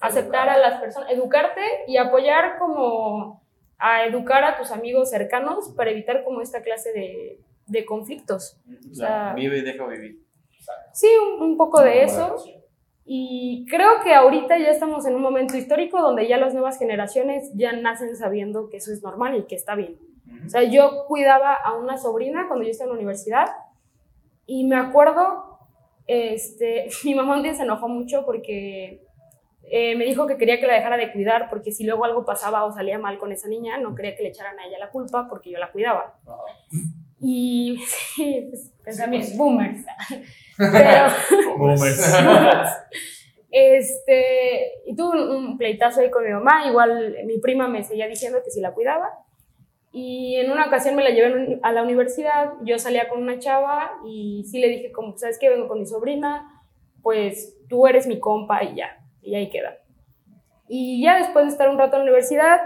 aceptar 0.00 0.48
a 0.48 0.58
las 0.58 0.80
personas, 0.80 1.10
educarte 1.10 1.60
y 1.86 1.98
apoyar 1.98 2.58
como 2.58 3.42
a 3.78 4.04
educar 4.04 4.42
a 4.44 4.56
tus 4.56 4.72
amigos 4.72 5.10
cercanos 5.10 5.72
para 5.76 5.90
evitar 5.90 6.24
como 6.24 6.40
esta 6.40 6.62
clase 6.62 6.92
de, 6.92 7.40
de 7.66 7.84
conflictos. 7.84 8.58
O 8.90 8.94
sea, 8.94 9.34
Vive 9.34 9.58
y 9.58 9.62
deja 9.62 9.86
vivir. 9.86 10.27
Sí, 10.92 11.08
un, 11.36 11.42
un 11.42 11.56
poco 11.56 11.80
de 11.80 12.04
eso. 12.04 12.36
Y 13.10 13.64
creo 13.70 14.00
que 14.04 14.14
ahorita 14.14 14.58
ya 14.58 14.68
estamos 14.68 15.06
en 15.06 15.14
un 15.14 15.22
momento 15.22 15.56
histórico 15.56 16.00
donde 16.00 16.28
ya 16.28 16.36
las 16.36 16.52
nuevas 16.52 16.78
generaciones 16.78 17.50
ya 17.54 17.72
nacen 17.72 18.14
sabiendo 18.16 18.68
que 18.68 18.76
eso 18.76 18.92
es 18.92 19.02
normal 19.02 19.34
y 19.34 19.44
que 19.44 19.54
está 19.54 19.74
bien. 19.74 19.98
O 20.44 20.50
sea, 20.50 20.62
yo 20.62 21.06
cuidaba 21.06 21.54
a 21.54 21.74
una 21.74 21.96
sobrina 21.96 22.46
cuando 22.48 22.64
yo 22.64 22.70
estaba 22.70 22.90
en 22.90 22.96
la 22.96 22.98
universidad 22.98 23.46
y 24.46 24.64
me 24.64 24.76
acuerdo, 24.76 25.58
este, 26.06 26.88
mi 27.04 27.14
mamá 27.14 27.36
un 27.36 27.42
día 27.42 27.54
se 27.54 27.62
enojó 27.62 27.88
mucho 27.88 28.24
porque 28.26 29.06
eh, 29.70 29.96
me 29.96 30.04
dijo 30.04 30.26
que 30.26 30.36
quería 30.36 30.60
que 30.60 30.66
la 30.66 30.74
dejara 30.74 30.96
de 30.96 31.12
cuidar 31.12 31.48
porque 31.50 31.72
si 31.72 31.84
luego 31.84 32.04
algo 32.04 32.24
pasaba 32.24 32.64
o 32.64 32.72
salía 32.72 32.98
mal 32.98 33.18
con 33.18 33.32
esa 33.32 33.48
niña, 33.48 33.78
no 33.78 33.94
quería 33.94 34.16
que 34.16 34.22
le 34.22 34.30
echaran 34.30 34.58
a 34.58 34.66
ella 34.66 34.78
la 34.78 34.90
culpa 34.90 35.28
porque 35.28 35.50
yo 35.50 35.58
la 35.58 35.70
cuidaba. 35.72 36.18
Y 37.20 37.78
sí, 37.86 38.46
pues, 38.48 38.72
pensamientos, 38.84 39.36
boomers. 39.36 39.84
Pero, 40.58 41.74
este, 43.50 44.72
y 44.86 44.96
tuve 44.96 45.22
un, 45.22 45.30
un 45.30 45.58
pleitazo 45.58 46.00
ahí 46.00 46.10
con 46.10 46.24
mi 46.24 46.30
mamá, 46.30 46.66
igual 46.66 47.16
mi 47.24 47.38
prima 47.38 47.68
me 47.68 47.84
seguía 47.84 48.08
diciendo 48.08 48.40
que 48.44 48.50
si 48.50 48.60
la 48.60 48.72
cuidaba. 48.72 49.08
Y 49.90 50.36
en 50.36 50.50
una 50.50 50.66
ocasión 50.66 50.96
me 50.96 51.02
la 51.02 51.10
llevé 51.10 51.58
a 51.62 51.72
la 51.72 51.82
universidad, 51.82 52.52
yo 52.62 52.78
salía 52.78 53.08
con 53.08 53.22
una 53.22 53.38
chava 53.38 53.92
y 54.06 54.44
sí 54.44 54.58
le 54.58 54.68
dije 54.68 54.92
como, 54.92 55.16
¿sabes 55.16 55.38
qué? 55.38 55.48
Vengo 55.48 55.66
con 55.66 55.78
mi 55.78 55.86
sobrina, 55.86 56.62
pues 57.02 57.56
tú 57.68 57.86
eres 57.86 58.06
mi 58.06 58.20
compa 58.20 58.62
y 58.64 58.76
ya, 58.76 58.98
y 59.22 59.34
ahí 59.34 59.48
queda. 59.48 59.78
Y 60.68 61.02
ya 61.02 61.18
después 61.18 61.46
de 61.46 61.52
estar 61.52 61.70
un 61.70 61.78
rato 61.78 61.96
en 61.96 62.00
la 62.00 62.10
universidad, 62.10 62.60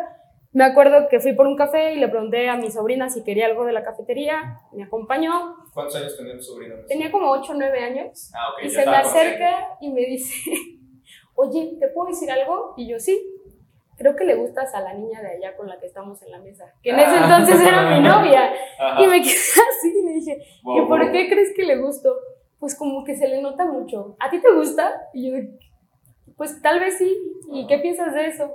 me 0.52 0.64
acuerdo 0.64 1.08
que 1.08 1.18
fui 1.20 1.32
por 1.34 1.46
un 1.46 1.56
café 1.56 1.94
y 1.94 1.98
le 1.98 2.08
pregunté 2.08 2.48
a 2.48 2.56
mi 2.56 2.70
sobrina 2.70 3.08
si 3.08 3.24
quería 3.24 3.46
algo 3.46 3.64
de 3.64 3.72
la 3.72 3.82
cafetería, 3.82 4.60
me 4.72 4.84
acompañó, 4.84 5.56
¿Cuántos 5.72 5.96
años 5.96 6.16
tenía 6.16 6.36
tu 6.36 6.42
sobrino? 6.42 6.74
tenía 6.86 7.10
como 7.10 7.30
8 7.30 7.52
o 7.52 7.54
9 7.56 7.78
años. 7.84 8.30
Ah, 8.34 8.50
ok. 8.52 8.64
Y 8.64 8.70
se 8.70 8.84
me 8.86 8.96
acerca 8.96 9.76
y 9.80 9.90
me 9.90 10.02
dice, 10.02 10.34
oye, 11.34 11.76
¿te 11.80 11.88
puedo 11.88 12.08
decir 12.08 12.30
algo? 12.30 12.74
Y 12.76 12.86
yo, 12.88 12.98
sí, 12.98 13.18
creo 13.96 14.14
que 14.16 14.24
le 14.24 14.34
gustas 14.34 14.74
a 14.74 14.80
la 14.80 14.94
niña 14.94 15.22
de 15.22 15.28
allá 15.36 15.56
con 15.56 15.68
la 15.68 15.78
que 15.78 15.86
estamos 15.86 16.20
en 16.22 16.30
la 16.30 16.38
mesa, 16.40 16.64
que 16.82 16.90
en 16.90 16.98
ese 16.98 17.08
Ah. 17.16 17.24
entonces 17.38 17.66
era 17.66 17.90
mi 17.90 18.00
novia. 18.06 18.52
Ajá. 18.78 19.02
Y 19.02 19.06
me 19.06 19.22
quedé 19.22 19.32
así 19.70 19.88
y 19.98 20.04
le 20.06 20.12
dije, 20.14 20.38
Wow, 20.64 20.76
¿y 20.84 20.86
por 20.88 21.02
wow. 21.02 21.12
qué 21.12 21.28
crees 21.30 21.52
que 21.56 21.62
le 21.64 21.76
gustó? 21.78 22.14
Pues 22.58 22.74
como 22.76 23.02
que 23.04 23.16
se 23.16 23.26
le 23.28 23.40
nota 23.42 23.64
mucho. 23.64 24.16
¿A 24.20 24.28
ti 24.30 24.40
te 24.40 24.52
gusta? 24.52 25.08
Y 25.14 25.30
yo, 25.30 25.38
pues 26.36 26.60
tal 26.62 26.78
vez 26.78 26.98
sí. 26.98 27.16
¿Y 27.52 27.66
qué 27.66 27.78
piensas 27.78 28.14
de 28.14 28.26
eso? 28.26 28.54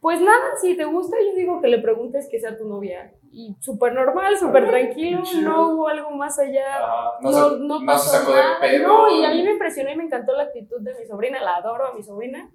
Pues 0.00 0.20
nada, 0.20 0.56
si 0.60 0.76
te 0.76 0.84
gusta, 0.84 1.16
yo 1.20 1.34
digo 1.36 1.60
que 1.60 1.68
le 1.68 1.78
preguntes 1.78 2.26
que 2.30 2.40
sea 2.40 2.56
tu 2.56 2.66
novia. 2.66 3.12
Y 3.32 3.54
súper 3.60 3.92
normal, 3.92 4.36
súper 4.38 4.66
tranquilo, 4.66 5.22
no 5.42 5.68
hubo 5.74 5.88
algo 5.88 6.10
más 6.12 6.38
allá 6.38 6.64
Ajá. 6.78 7.10
no, 7.20 7.32
se- 7.32 7.56
no 7.58 7.80
se 7.80 7.86
pasó 7.86 8.10
sacó 8.10 8.32
de 8.32 8.40
nada. 8.42 8.60
pedo. 8.60 8.88
No, 8.88 9.10
y 9.20 9.24
a 9.24 9.30
mí 9.30 9.42
me 9.42 9.52
impresionó 9.52 9.90
y 9.90 9.96
me 9.96 10.04
encantó 10.04 10.32
la 10.32 10.44
actitud 10.44 10.80
de 10.80 10.94
mi 10.98 11.04
sobrina, 11.06 11.40
la 11.42 11.56
adoro 11.56 11.86
a 11.88 11.92
mi 11.94 12.02
sobrina. 12.02 12.50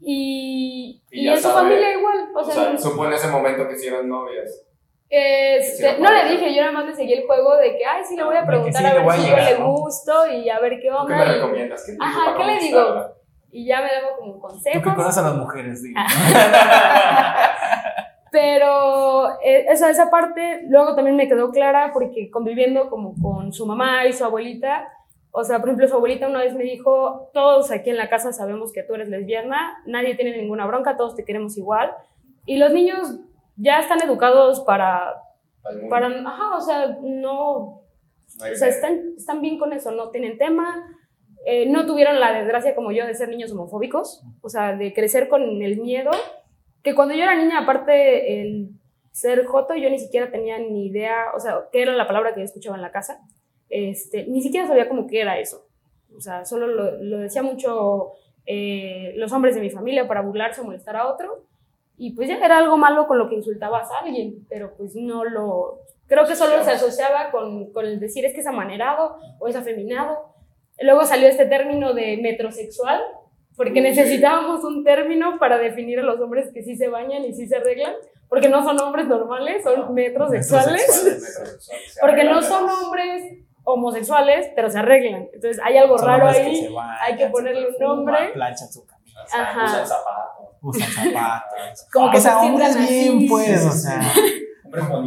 Y, 0.00 1.02
Y 1.10 1.20
y 1.20 1.28
en 1.28 1.36
su 1.36 1.42
sabe. 1.44 1.54
familia 1.68 1.96
igual. 1.96 2.28
O 2.34 2.40
O 2.40 2.44
sea, 2.44 2.54
sea, 2.54 2.78
supo 2.78 3.06
en 3.06 3.12
ese 3.12 3.28
momento 3.28 3.68
que 3.68 3.86
eran 3.86 4.08
novias. 4.08 4.66
este, 5.08 5.98
no 5.98 6.10
le 6.10 6.30
dije, 6.32 6.54
yo 6.54 6.62
nada 6.62 6.72
más 6.72 6.86
le 6.86 6.94
seguí 6.94 7.12
el 7.12 7.26
juego 7.26 7.56
de 7.56 7.76
que, 7.76 7.84
ay, 7.84 8.02
sí, 8.04 8.16
le 8.16 8.24
voy 8.24 8.36
a 8.36 8.40
De 8.40 8.46
preguntar 8.46 8.82
sí, 8.82 8.88
a 8.88 8.94
ver 8.94 9.08
a 9.08 9.12
si 9.12 9.30
yo 9.30 9.36
le 9.36 9.58
¿no? 9.58 9.72
gusto 9.72 10.26
y 10.26 10.48
a 10.48 10.58
ver 10.58 10.72
qué 10.80 10.88
¿Tú 10.88 11.06
qué 11.06 11.12
onda. 11.12 11.16
me 11.16 11.24
recomiendas? 11.26 11.84
¿Qué 11.86 11.96
Ajá, 12.00 12.34
¿qué 12.36 12.44
le 12.44 12.58
digo? 12.58 12.80
Y 13.52 13.66
ya 13.66 13.82
me 13.82 13.92
daba 13.92 14.16
como 14.18 14.32
Tú 14.32 14.40
que 14.40 14.40
consejos. 14.40 14.94
conoces 14.94 15.18
a 15.18 15.28
las 15.28 15.36
mujeres, 15.36 15.82
digo. 15.82 16.00
Pero 18.32 19.28
eh, 19.42 19.66
esa, 19.68 19.90
esa 19.90 20.10
parte 20.10 20.62
luego 20.68 20.94
también 20.94 21.16
me 21.16 21.28
quedó 21.28 21.50
clara 21.50 21.90
porque 21.92 22.30
conviviendo 22.30 22.88
como 22.88 23.14
con 23.20 23.52
su 23.52 23.66
mamá 23.66 24.06
y 24.06 24.14
su 24.14 24.24
abuelita, 24.24 24.88
o 25.32 25.44
sea, 25.44 25.58
por 25.58 25.68
ejemplo, 25.68 25.86
su 25.86 25.96
abuelita 25.96 26.28
una 26.28 26.40
vez 26.40 26.54
me 26.54 26.64
dijo, 26.64 27.28
todos 27.34 27.70
aquí 27.70 27.90
en 27.90 27.98
la 27.98 28.08
casa 28.08 28.32
sabemos 28.32 28.72
que 28.72 28.82
tú 28.82 28.94
eres 28.94 29.10
lesbiana, 29.10 29.82
nadie 29.84 30.14
tiene 30.14 30.38
ninguna 30.38 30.66
bronca, 30.66 30.96
todos 30.96 31.14
te 31.14 31.24
queremos 31.24 31.58
igual. 31.58 31.92
Y 32.46 32.56
los 32.56 32.72
niños 32.72 33.18
ya 33.56 33.80
están 33.80 34.02
educados 34.02 34.60
para, 34.60 35.14
para 35.90 36.06
ajá, 36.06 36.56
o 36.56 36.60
sea, 36.60 36.86
no, 37.02 37.02
No 37.02 37.82
o 38.50 38.54
sea, 38.54 38.68
están, 38.68 38.98
están 39.16 39.42
bien 39.42 39.58
con 39.58 39.74
eso, 39.74 39.90
no 39.90 40.08
tienen 40.08 40.38
tema, 40.38 40.86
eh, 41.44 41.66
no 41.68 41.86
tuvieron 41.86 42.20
la 42.20 42.32
desgracia 42.32 42.74
como 42.74 42.92
yo 42.92 43.06
de 43.06 43.14
ser 43.14 43.28
niños 43.28 43.52
homofóbicos, 43.52 44.22
o 44.40 44.48
sea, 44.48 44.76
de 44.76 44.92
crecer 44.92 45.28
con 45.28 45.62
el 45.62 45.80
miedo, 45.80 46.10
que 46.82 46.94
cuando 46.94 47.14
yo 47.14 47.22
era 47.22 47.36
niña, 47.36 47.60
aparte 47.60 48.40
el 48.40 48.70
ser 49.10 49.44
joto, 49.44 49.74
yo 49.74 49.90
ni 49.90 49.98
siquiera 49.98 50.30
tenía 50.30 50.58
ni 50.58 50.86
idea, 50.86 51.26
o 51.34 51.40
sea, 51.40 51.68
qué 51.70 51.82
era 51.82 51.94
la 51.94 52.06
palabra 52.06 52.34
que 52.34 52.40
yo 52.40 52.44
escuchaba 52.44 52.76
en 52.76 52.82
la 52.82 52.92
casa, 52.92 53.20
este, 53.68 54.26
ni 54.26 54.42
siquiera 54.42 54.66
sabía 54.66 54.88
cómo 54.88 55.06
qué 55.06 55.20
era 55.20 55.38
eso, 55.38 55.66
o 56.16 56.20
sea, 56.20 56.44
solo 56.44 56.66
lo, 56.66 57.02
lo 57.02 57.18
decía 57.18 57.42
mucho 57.42 58.12
eh, 58.46 59.12
los 59.16 59.32
hombres 59.32 59.54
de 59.54 59.60
mi 59.60 59.70
familia 59.70 60.08
para 60.08 60.22
burlarse 60.22 60.60
o 60.60 60.64
molestar 60.64 60.96
a 60.96 61.08
otro, 61.08 61.46
y 61.96 62.12
pues 62.14 62.28
ya 62.28 62.36
era 62.36 62.58
algo 62.58 62.76
malo 62.76 63.06
con 63.06 63.18
lo 63.18 63.28
que 63.28 63.36
insultabas 63.36 63.90
a 63.90 63.98
alguien, 64.04 64.44
pero 64.48 64.74
pues 64.76 64.96
no 64.96 65.24
lo... 65.24 65.78
Creo 66.08 66.26
que 66.26 66.34
solo 66.34 66.62
se 66.64 66.72
asociaba 66.72 67.30
con, 67.30 67.72
con 67.72 67.86
el 67.86 68.00
decir 68.00 68.24
es 68.24 68.34
que 68.34 68.40
es 68.40 68.46
amanerado 68.46 69.18
o 69.38 69.46
es 69.46 69.54
afeminado. 69.54 70.31
Luego 70.80 71.04
salió 71.04 71.28
este 71.28 71.46
término 71.46 71.94
de 71.94 72.18
metrosexual, 72.22 73.00
porque 73.56 73.80
necesitábamos 73.80 74.64
un 74.64 74.82
término 74.84 75.38
para 75.38 75.58
definir 75.58 76.00
a 76.00 76.02
los 76.02 76.20
hombres 76.20 76.50
que 76.52 76.62
sí 76.62 76.76
se 76.76 76.88
bañan 76.88 77.24
y 77.24 77.34
sí 77.34 77.46
se 77.46 77.56
arreglan, 77.56 77.94
porque 78.28 78.48
no 78.48 78.64
son 78.64 78.80
hombres 78.80 79.06
normales, 79.06 79.62
son 79.62 79.92
metrosexuales, 79.94 80.82
Metrosexuales, 80.88 81.64
se 81.94 82.00
porque 82.00 82.24
no 82.24 82.40
son 82.42 82.68
hombres 82.68 83.22
homosexuales, 83.64 84.48
pero 84.56 84.70
se 84.70 84.78
arreglan. 84.78 85.28
Entonces 85.32 85.60
hay 85.62 85.76
algo 85.76 85.98
Son 85.98 86.08
raro 86.08 86.32
que 86.32 86.38
ahí, 86.38 86.72
bañan, 86.72 86.96
hay 87.00 87.16
que 87.16 87.26
ponerle 87.26 87.68
un 87.68 87.78
nombre. 87.78 88.30
Planchan 88.32 88.72
su 88.72 88.86
camisa, 88.86 89.20
Ajá. 89.32 89.64
Usan 89.64 89.86
zapatos. 89.86 90.48
usan 90.62 91.12
zapatos. 91.12 91.86
Como 91.92 92.10
que 92.10 92.18
o 92.18 92.20
sea, 92.20 92.40
se 92.40 92.46
hombres 92.46 92.76
bien, 92.88 93.16
así. 93.16 93.26
pues, 93.28 93.66
o 93.66 93.72
sea. 93.72 94.00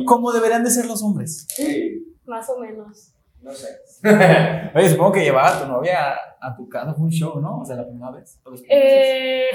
Como 0.06 0.32
deberían 0.32 0.64
de 0.64 0.70
ser 0.70 0.86
los 0.86 1.02
hombres. 1.04 1.48
Sí, 1.50 2.16
Más 2.26 2.48
o 2.50 2.60
menos. 2.60 3.15
No 3.46 3.52
sé. 3.52 3.80
Oye, 4.76 4.90
supongo 4.90 5.12
que 5.12 5.24
llevar 5.24 5.46
a 5.46 5.60
tu 5.60 5.68
novia 5.68 6.10
a, 6.10 6.48
a 6.48 6.56
tu 6.56 6.68
casa 6.68 6.94
fue 6.94 7.06
un 7.06 7.12
show, 7.12 7.40
¿no? 7.40 7.60
O 7.60 7.66
sea, 7.66 7.76
la 7.76 7.86
primera 7.86 8.12
vez. 8.12 8.42
Eh, 8.68 9.50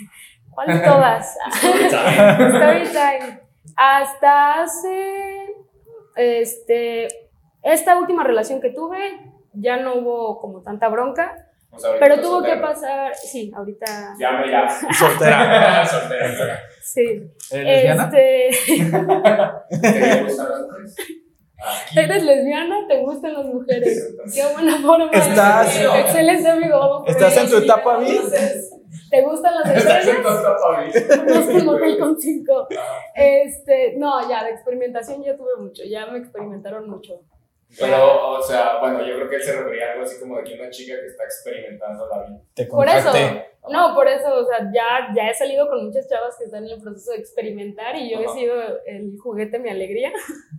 ¿Cuál 0.50 0.66
de 0.66 0.78
todas? 0.80 1.36
Story 1.54 1.88
time. 1.88 2.58
Story 2.58 2.84
time. 2.88 3.40
Hasta 3.76 4.62
hace. 4.62 5.54
Este. 6.16 7.08
Esta 7.62 7.98
última 7.98 8.24
relación 8.24 8.60
que 8.60 8.70
tuve, 8.70 8.98
ya 9.52 9.76
no 9.76 9.94
hubo 9.94 10.40
como 10.40 10.62
tanta 10.62 10.88
bronca. 10.88 11.48
O 11.70 11.78
sea, 11.78 11.90
ahorita 11.90 12.06
Pero 12.06 12.22
tuvo 12.22 12.42
que 12.42 12.56
pasar. 12.56 13.14
Sí, 13.14 13.52
ahorita. 13.54 14.14
Llame 14.18 14.50
ya. 14.50 14.68
Soltera. 14.92 15.86
Soltera. 15.86 16.60
Sí. 16.82 17.30
¿Eres? 17.50 18.00
Este. 18.00 18.50
¿Te 19.80 20.22
gustan 20.22 20.50
las 20.50 20.60
mujeres? 20.62 20.96
Aquí. 21.58 21.98
¿Eres 21.98 22.22
lesbiana? 22.22 22.86
¿Te 22.88 22.98
gustan 23.00 23.32
las 23.34 23.46
mujeres? 23.46 24.14
Qué 24.34 24.42
buena 24.52 24.76
forma. 24.80 25.10
de- 25.10 25.18
Estás- 25.18 25.80
Excelente, 26.00 26.48
amigo. 26.48 27.04
¿Estás 27.06 27.36
en 27.38 27.48
tu 27.50 27.56
etapa 27.56 27.98
bis? 27.98 28.20
¿Te 29.10 29.22
gustan 29.22 29.54
las 29.54 29.74
Estás 29.76 30.04
en 30.06 30.16
estrellas? 30.16 30.22
tu 30.22 30.40
etapa, 30.40 30.82
¿viste? 30.84 31.16
Conozco 31.24 31.52
un 31.52 31.64
motel 31.66 31.98
con 31.98 32.20
cinco. 32.20 32.66
Este, 33.14 33.94
no, 33.96 34.28
ya, 34.28 34.44
de 34.44 34.50
experimentación 34.50 35.22
ya 35.22 35.36
tuve 35.36 35.56
mucho, 35.58 35.82
ya 35.84 36.06
me 36.06 36.18
experimentaron 36.18 36.88
mucho. 36.90 37.20
Pero, 37.78 38.30
o 38.30 38.42
sea, 38.42 38.78
bueno, 38.78 39.04
yo 39.04 39.16
creo 39.16 39.28
que 39.28 39.36
él 39.36 39.42
se 39.42 39.56
refería 39.56 39.88
a 39.88 39.92
algo 39.92 40.04
así 40.04 40.20
como 40.20 40.38
de 40.38 40.44
que 40.44 40.54
una 40.54 40.70
chica 40.70 40.94
que 41.00 41.06
está 41.06 41.24
experimentando 41.24 42.06
la 42.08 42.22
vida. 42.22 42.38
Te 42.54 42.66
Por 42.66 42.88
eso, 42.88 43.10
no, 43.68 43.94
por 43.94 44.06
eso, 44.06 44.32
o 44.32 44.44
sea, 44.44 44.70
ya, 44.72 45.12
ya 45.14 45.28
he 45.28 45.34
salido 45.34 45.68
con 45.68 45.84
muchas 45.86 46.08
chavas 46.08 46.36
que 46.38 46.44
están 46.44 46.64
en 46.64 46.70
el 46.70 46.80
proceso 46.80 47.10
de 47.10 47.18
experimentar 47.18 47.96
y 47.96 48.10
yo 48.10 48.20
he 48.20 48.28
sido 48.28 48.54
el 48.86 49.18
juguete 49.20 49.58
mi 49.58 49.70
alegría. 49.70 50.12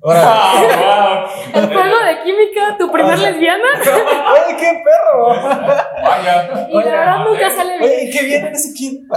Ahora. 0.03 0.21
¡Ah, 0.23 1.25
El 1.53 1.67
juego 1.67 1.99
de 2.05 2.23
química, 2.23 2.75
tu 2.77 2.91
primer 2.91 3.17
lesbiana, 3.17 3.63
¡Oye, 3.81 4.57
qué 4.57 4.84
perro! 4.84 5.27
Vaya. 5.27 6.67
y 6.69 6.75
la 6.75 6.91
verdad 6.91 7.25
nunca 7.25 7.49
sale 7.49 7.77
bien. 7.77 7.91
Oye, 7.91 8.09
qué 8.11 8.25
bien 8.25 8.45
eres 8.45 8.71
aquí. 8.73 9.07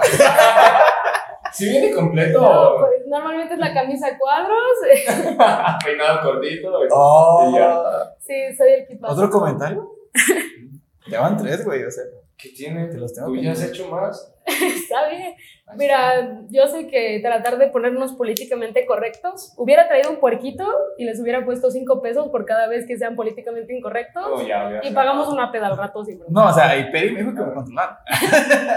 Si 1.52 1.68
viene 1.68 1.92
completo, 1.92 2.40
No, 2.40 2.76
pues 2.78 3.06
normalmente 3.06 3.54
es 3.54 3.60
la 3.60 3.74
camisa 3.74 4.08
a 4.08 4.18
cuadros. 4.18 5.78
peinado 5.84 6.22
cortito. 6.22 6.72
Oh. 6.92 7.50
y 7.50 7.54
ya. 7.58 7.82
Sí, 8.18 8.56
soy 8.56 8.72
el 8.72 8.80
equipazo. 8.82 9.14
¿Otro 9.14 9.30
comentario? 9.30 9.90
Ya 11.06 11.22
van 11.22 11.36
tres, 11.36 11.64
güey, 11.64 11.82
o 11.82 11.90
sea. 11.90 12.04
¿Qué 12.36 12.50
tiene? 12.50 12.86
Te 12.86 12.98
los 12.98 13.12
tengo 13.12 13.28
¿Tú 13.28 13.36
ya 13.36 13.52
has 13.52 13.62
hecho 13.64 13.88
más? 13.88 14.32
Está 14.76 15.08
bien. 15.08 15.34
Mira, 15.76 16.40
yo 16.48 16.66
sé 16.66 16.88
que 16.88 17.20
tratar 17.22 17.56
de 17.58 17.68
ponernos 17.68 18.14
políticamente 18.14 18.84
correctos, 18.86 19.52
hubiera 19.56 19.86
traído 19.86 20.10
un 20.10 20.18
puerquito 20.18 20.66
y 20.98 21.04
les 21.04 21.20
hubiera 21.20 21.44
puesto 21.44 21.70
cinco 21.70 22.02
pesos 22.02 22.28
por 22.28 22.44
cada 22.44 22.66
vez 22.66 22.86
que 22.86 22.98
sean 22.98 23.14
políticamente 23.14 23.72
incorrectos 23.76 24.22
No, 24.28 24.42
ya, 24.42 24.80
ya. 24.82 24.88
y 24.88 24.92
pagamos 24.92 25.28
una 25.28 25.52
peda 25.52 25.68
al 25.68 25.76
rato 25.76 26.04
sin 26.04 26.18
problema. 26.18 26.42
No, 26.44 26.50
o 26.50 26.52
sea, 26.52 26.76
y 26.76 26.90
Peri 26.90 27.12
me 27.12 27.20
dijo 27.20 27.34
que 27.34 27.40
me 27.42 27.54
controlara. 27.54 28.00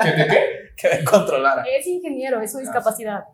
¿Qué 0.03 0.11
te 0.11 0.27
qué? 0.27 0.63
Que 0.75 0.89
me 0.89 1.03
controlara. 1.03 1.63
Es 1.63 1.85
ingeniero, 1.85 2.41
es 2.41 2.51
su 2.51 2.57
discapacidad. 2.57 3.25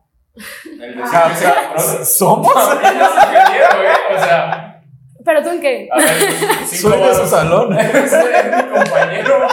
El 0.66 0.96
de 0.96 1.04
Ajá, 1.04 1.32
o 1.32 1.36
sea. 1.36 1.78
¿Somos? 2.06 2.54
Güey. 2.54 4.16
O 4.16 4.24
sea, 4.24 4.82
¿Pero 5.24 5.44
tú 5.44 5.50
en 5.50 5.62
qué? 5.62 5.90
a 5.92 5.98
ver, 5.98 6.06
cinco 6.66 6.90
Soy 6.90 7.00
de 7.02 7.14
su 7.14 7.26
salón. 7.28 7.78
Soy 7.78 8.32
mi 8.56 8.64
compañero. 8.74 9.48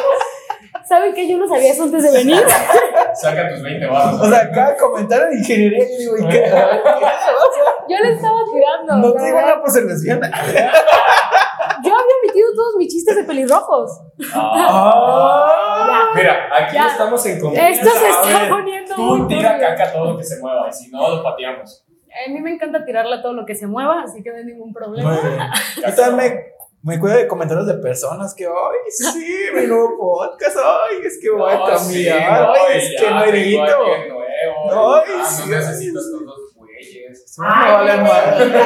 ¿Saben 0.86 1.12
que 1.14 1.28
yo 1.28 1.36
no 1.36 1.48
sabía 1.48 1.72
eso 1.72 1.82
antes 1.82 2.00
de 2.00 2.12
venir? 2.12 2.40
Saca 3.14 3.48
tus 3.48 3.60
20 3.60 3.86
baros. 3.86 4.20
O 4.20 4.30
sea, 4.30 4.50
cada 4.52 4.76
comentario 4.76 5.26
de 5.26 5.38
ingeniería, 5.38 5.84
yo 5.84 5.98
digo, 5.98 6.16
¿y 6.18 6.28
qué? 6.28 6.44
Yo 7.88 7.96
le 8.02 8.12
estaba 8.14 8.38
tirando. 8.52 8.96
No 8.96 9.12
te 9.14 9.24
digo 9.24 9.40
nada 9.40 9.60
por 9.60 9.70
ser 9.70 9.84
lesbiana. 9.84 10.28
Yo 11.82 11.92
había 11.92 12.14
omitido 12.22 12.48
todos 12.56 12.74
mis 12.78 12.88
chistes 12.92 13.14
de 13.14 13.22
pelirrojos. 13.24 14.00
Ah. 14.34 16.10
Mira, 16.14 16.48
aquí 16.52 16.74
Ya. 16.74 16.88
estamos 16.88 17.24
en 17.26 17.40
confianza. 17.40 17.70
Esto 17.70 17.90
se 17.90 18.08
está 18.08 18.40
ver, 18.40 18.48
poniendo 18.48 18.94
Tú 18.94 19.02
muy 19.02 19.28
tira 19.28 19.58
caca 19.58 19.92
todo 19.92 20.12
lo 20.12 20.18
que 20.18 20.24
se 20.24 20.40
mueva, 20.40 20.68
y 20.68 20.72
si 20.72 20.90
no, 20.90 21.16
lo 21.16 21.22
pateamos. 21.22 21.84
A 22.26 22.30
mí 22.30 22.40
me 22.40 22.54
encanta 22.54 22.84
tirarle 22.84 23.16
a 23.16 23.22
todo 23.22 23.34
lo 23.34 23.44
que 23.46 23.54
se 23.54 23.66
mueva, 23.66 24.02
así 24.02 24.22
que 24.22 24.30
no 24.30 24.36
hay 24.36 24.44
ningún 24.44 24.72
problema. 24.72 25.12
Muy 25.12 25.30
bien. 25.30 25.38
Yo 25.76 25.94
también 25.94 26.16
me, 26.16 26.55
me 26.86 27.00
cuido 27.00 27.16
de 27.16 27.26
comentarios 27.26 27.66
de 27.66 27.74
personas 27.74 28.32
que, 28.32 28.46
ay, 28.46 28.90
sí, 28.90 29.26
mi 29.56 29.66
nuevo 29.66 29.98
podcast, 29.98 30.56
ay, 30.56 30.98
es 31.04 31.18
que 31.20 31.30
voy 31.30 31.50
a 31.52 31.56
No, 31.58 31.78
sí, 31.78 32.04
cambiar, 32.06 32.42
no, 32.42 32.52
ay, 32.52 32.78
es 32.78 32.92
ya, 32.92 33.00
que 33.00 33.10
no 33.10 33.24
edito. 33.24 33.62
alguien 33.62 34.08
nuevo, 34.08 34.94
Ay, 34.94 35.12
ah, 35.16 35.24
sí. 35.24 35.50
No 35.50 35.56
necesito 35.56 35.98
estos 35.98 36.24
dos 36.24 36.54
güeyes. 36.54 37.36
No 37.38 37.44
vale 37.44 37.96
madre. 38.02 38.52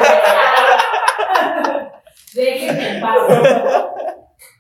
Déjenme 2.34 2.97
en 2.97 3.01
paz. 3.01 3.86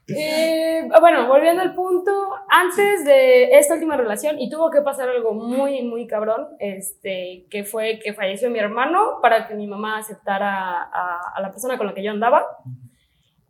Eh, 0.08 0.88
bueno, 0.98 1.28
volviendo 1.28 1.60
al 1.62 1.74
punto, 1.74 2.10
antes 2.48 3.04
de 3.04 3.50
esta 3.58 3.74
última 3.74 3.96
relación, 3.96 4.40
y 4.40 4.48
tuvo 4.48 4.70
que 4.70 4.80
pasar 4.80 5.10
algo 5.10 5.34
muy, 5.34 5.82
muy 5.82 6.06
cabrón, 6.06 6.48
este, 6.58 7.46
que 7.50 7.64
fue 7.64 8.00
que 8.02 8.14
falleció 8.14 8.48
mi 8.50 8.58
hermano 8.58 9.18
para 9.20 9.46
que 9.46 9.54
mi 9.54 9.66
mamá 9.66 9.98
aceptara 9.98 10.82
a, 10.82 11.20
a 11.36 11.40
la 11.42 11.50
persona 11.50 11.76
con 11.76 11.86
la 11.86 11.94
que 11.94 12.02
yo 12.02 12.10
andaba. 12.10 12.44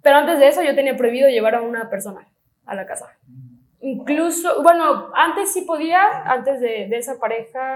Pero 0.02 0.16
antes 0.16 0.38
de 0.38 0.48
eso 0.48 0.62
yo 0.62 0.74
tenía 0.74 0.96
prohibido 0.96 1.28
llevar 1.28 1.54
a 1.54 1.62
una 1.62 1.90
persona 1.90 2.26
a 2.66 2.74
la 2.74 2.86
casa. 2.86 3.16
Incluso, 3.80 4.62
bueno, 4.62 5.10
antes 5.14 5.52
sí 5.52 5.62
podía, 5.62 6.02
antes 6.24 6.60
de, 6.60 6.86
de 6.88 6.96
esa 6.98 7.18
pareja, 7.18 7.74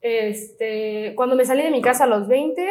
este, 0.00 1.14
cuando 1.16 1.36
me 1.36 1.44
salí 1.44 1.62
de 1.62 1.70
mi 1.70 1.80
casa 1.82 2.04
a 2.04 2.08
los 2.08 2.28
20, 2.28 2.66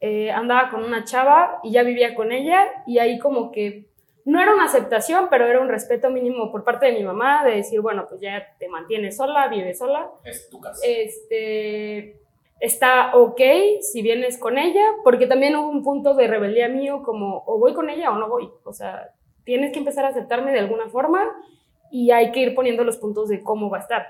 eh, 0.00 0.30
andaba 0.30 0.70
con 0.70 0.84
una 0.84 1.04
chava 1.04 1.58
y 1.62 1.72
ya 1.72 1.82
vivía 1.82 2.14
con 2.14 2.32
ella 2.32 2.64
y 2.86 2.98
ahí 2.98 3.18
como 3.18 3.50
que 3.50 3.86
no 4.24 4.40
era 4.40 4.52
una 4.54 4.64
aceptación, 4.64 5.28
pero 5.30 5.46
era 5.46 5.60
un 5.60 5.68
respeto 5.68 6.10
mínimo 6.10 6.52
por 6.52 6.62
parte 6.62 6.86
de 6.86 6.92
mi 6.92 7.02
mamá 7.02 7.44
de 7.44 7.56
decir, 7.56 7.80
bueno, 7.80 8.06
pues 8.08 8.20
ya 8.20 8.46
te 8.58 8.68
mantienes 8.68 9.16
sola, 9.16 9.48
vives 9.48 9.78
sola, 9.78 10.10
Es 10.24 10.50
tu 10.50 10.60
casa. 10.60 10.80
este, 10.86 12.20
está 12.60 13.14
ok 13.14 13.40
si 13.80 14.02
vienes 14.02 14.38
con 14.38 14.58
ella, 14.58 14.84
porque 15.04 15.26
también 15.26 15.56
hubo 15.56 15.68
un 15.68 15.82
punto 15.82 16.14
de 16.14 16.26
rebeldía 16.26 16.68
mío 16.68 17.02
como 17.04 17.44
o 17.46 17.58
voy 17.58 17.74
con 17.74 17.90
ella 17.90 18.10
o 18.10 18.18
no 18.18 18.28
voy, 18.28 18.48
o 18.64 18.72
sea, 18.72 19.10
tienes 19.44 19.72
que 19.72 19.78
empezar 19.78 20.04
a 20.04 20.08
aceptarme 20.08 20.52
de 20.52 20.58
alguna 20.58 20.88
forma 20.88 21.24
y 21.90 22.10
hay 22.10 22.32
que 22.32 22.40
ir 22.40 22.54
poniendo 22.54 22.84
los 22.84 22.98
puntos 22.98 23.28
de 23.28 23.42
cómo 23.42 23.70
va 23.70 23.78
a 23.78 23.80
estar. 23.80 24.06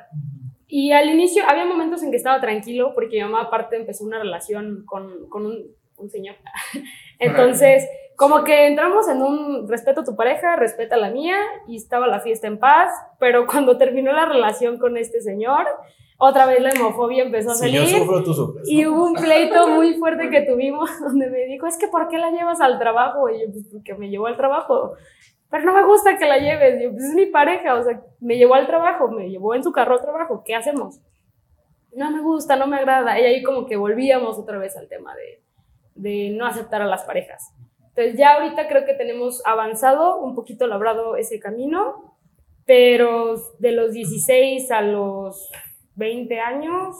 Y 0.66 0.92
al 0.92 1.08
inicio 1.08 1.44
había 1.48 1.64
momentos 1.64 2.02
en 2.02 2.10
que 2.10 2.16
estaba 2.16 2.40
tranquilo 2.40 2.92
porque 2.94 3.16
mi 3.16 3.22
mamá 3.22 3.42
aparte 3.42 3.76
empezó 3.76 4.04
una 4.04 4.18
relación 4.18 4.84
con, 4.84 5.28
con 5.28 5.46
un, 5.46 5.76
un 5.96 6.10
señor. 6.10 6.36
Entonces, 7.18 7.88
como 8.16 8.42
que 8.42 8.66
entramos 8.66 9.08
en 9.08 9.22
un 9.22 9.68
respeto 9.68 10.00
a 10.00 10.04
tu 10.04 10.16
pareja, 10.16 10.56
respeta 10.56 10.96
la 10.96 11.10
mía 11.10 11.36
y 11.68 11.76
estaba 11.76 12.06
la 12.08 12.20
fiesta 12.20 12.48
en 12.48 12.58
paz, 12.58 12.90
pero 13.20 13.46
cuando 13.46 13.78
terminó 13.78 14.12
la 14.12 14.26
relación 14.26 14.78
con 14.78 14.96
este 14.96 15.20
señor, 15.20 15.66
otra 16.20 16.46
vez 16.46 16.60
la 16.60 16.70
hemofobia 16.70 17.22
empezó 17.22 17.52
a 17.52 17.54
Si 17.54 17.60
salir. 17.60 17.80
yo 17.80 17.86
sufro, 17.86 18.24
tú 18.24 18.34
sufres. 18.34 18.68
Y 18.68 18.84
hubo 18.86 19.04
un 19.04 19.14
pleito 19.14 19.68
muy 19.76 19.94
fuerte 19.94 20.28
que 20.30 20.42
tuvimos 20.42 20.90
donde 21.00 21.30
me 21.30 21.44
dijo, 21.44 21.66
es 21.66 21.78
que 21.78 21.86
¿por 21.86 22.08
qué 22.08 22.18
la 22.18 22.30
llevas 22.30 22.60
al 22.60 22.78
trabajo? 22.78 23.30
Y 23.30 23.40
yo, 23.40 23.52
pues 23.52 23.66
porque 23.72 23.94
me 23.94 24.10
llevó 24.10 24.26
al 24.26 24.36
trabajo. 24.36 24.94
Pero 25.48 25.64
no 25.64 25.72
me 25.74 25.84
gusta 25.84 26.18
que 26.18 26.26
la 26.26 26.38
lleves. 26.38 26.80
Y 26.80 26.84
yo, 26.84 26.90
pues 26.90 27.04
es 27.04 27.14
mi 27.14 27.26
pareja, 27.26 27.74
o 27.76 27.82
sea, 27.84 28.02
me 28.20 28.36
llevó 28.36 28.54
al 28.54 28.66
trabajo, 28.66 29.08
me 29.08 29.30
llevó 29.30 29.54
en 29.54 29.62
su 29.62 29.70
carro 29.72 29.94
al 29.94 30.02
trabajo, 30.02 30.42
¿qué 30.44 30.54
hacemos? 30.56 31.00
No 31.94 32.10
me 32.10 32.20
gusta, 32.20 32.56
no 32.56 32.66
me 32.66 32.76
agrada. 32.78 33.18
Y 33.20 33.24
ahí 33.24 33.42
como 33.42 33.66
que 33.66 33.76
volvíamos 33.76 34.38
otra 34.38 34.58
vez 34.58 34.76
al 34.76 34.88
tema 34.88 35.14
de, 35.14 35.42
de 35.94 36.30
no 36.36 36.46
aceptar 36.46 36.82
a 36.82 36.86
las 36.86 37.04
parejas. 37.04 37.54
Entonces 37.90 38.18
ya 38.18 38.34
ahorita 38.34 38.68
creo 38.68 38.84
que 38.84 38.94
tenemos 38.94 39.40
avanzado, 39.46 40.20
un 40.20 40.34
poquito 40.34 40.66
labrado 40.66 41.16
ese 41.16 41.40
camino, 41.40 42.16
pero 42.66 43.36
de 43.58 43.72
los 43.72 43.92
16 43.92 44.70
a 44.70 44.82
los 44.82 45.50
20 45.98 46.38
años 46.40 46.96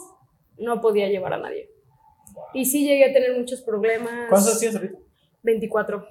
no 0.57 0.81
podía 0.81 1.07
llevar 1.07 1.33
a 1.33 1.37
nadie. 1.37 1.69
Y 2.53 2.65
sí 2.65 2.85
llegué 2.85 3.05
a 3.09 3.13
tener 3.13 3.37
muchos 3.37 3.61
problemas. 3.61 4.27
¿Cuántos 4.29 4.59
tienes 4.59 4.75
ahorita? 4.75 4.99
24. 5.41 6.05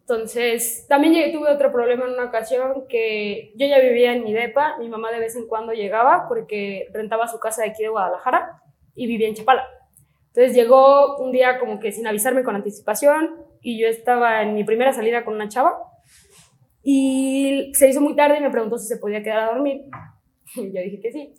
Entonces, 0.00 0.86
también 0.88 1.12
llegué- 1.14 1.32
tuve 1.32 1.50
otro 1.50 1.70
problema 1.70 2.04
en 2.06 2.12
una 2.12 2.24
ocasión 2.26 2.86
que 2.88 3.52
yo 3.56 3.66
ya 3.66 3.78
vivía 3.78 4.12
en 4.14 4.24
mi 4.24 4.32
depa, 4.32 4.78
mi 4.78 4.88
mamá 4.88 5.10
de 5.12 5.18
vez 5.18 5.36
en 5.36 5.46
cuando 5.46 5.72
llegaba 5.72 6.26
porque 6.28 6.88
rentaba 6.92 7.28
su 7.28 7.38
casa 7.38 7.62
de 7.62 7.70
aquí 7.70 7.82
de 7.82 7.90
Guadalajara 7.90 8.62
y 8.94 9.06
vivía 9.06 9.28
en 9.28 9.34
Chapala. 9.34 9.66
Entonces 10.28 10.54
llegó 10.54 11.16
un 11.18 11.30
día 11.32 11.58
como 11.58 11.78
que 11.78 11.92
sin 11.92 12.06
avisarme 12.06 12.42
con 12.42 12.54
anticipación 12.54 13.34
y 13.60 13.78
yo 13.80 13.88
estaba 13.88 14.42
en 14.42 14.54
mi 14.54 14.64
primera 14.64 14.92
salida 14.94 15.24
con 15.24 15.34
una 15.34 15.48
chava 15.48 15.76
y 16.82 17.70
se 17.74 17.88
hizo 17.88 18.00
muy 18.00 18.14
tarde 18.16 18.38
y 18.38 18.40
me 18.40 18.50
preguntó 18.50 18.78
si 18.78 18.86
se 18.86 18.96
podía 18.98 19.22
quedar 19.22 19.40
a 19.40 19.46
dormir. 19.52 19.82
Y 20.56 20.72
yo 20.74 20.80
dije 20.82 21.00
que 21.00 21.12
sí. 21.12 21.34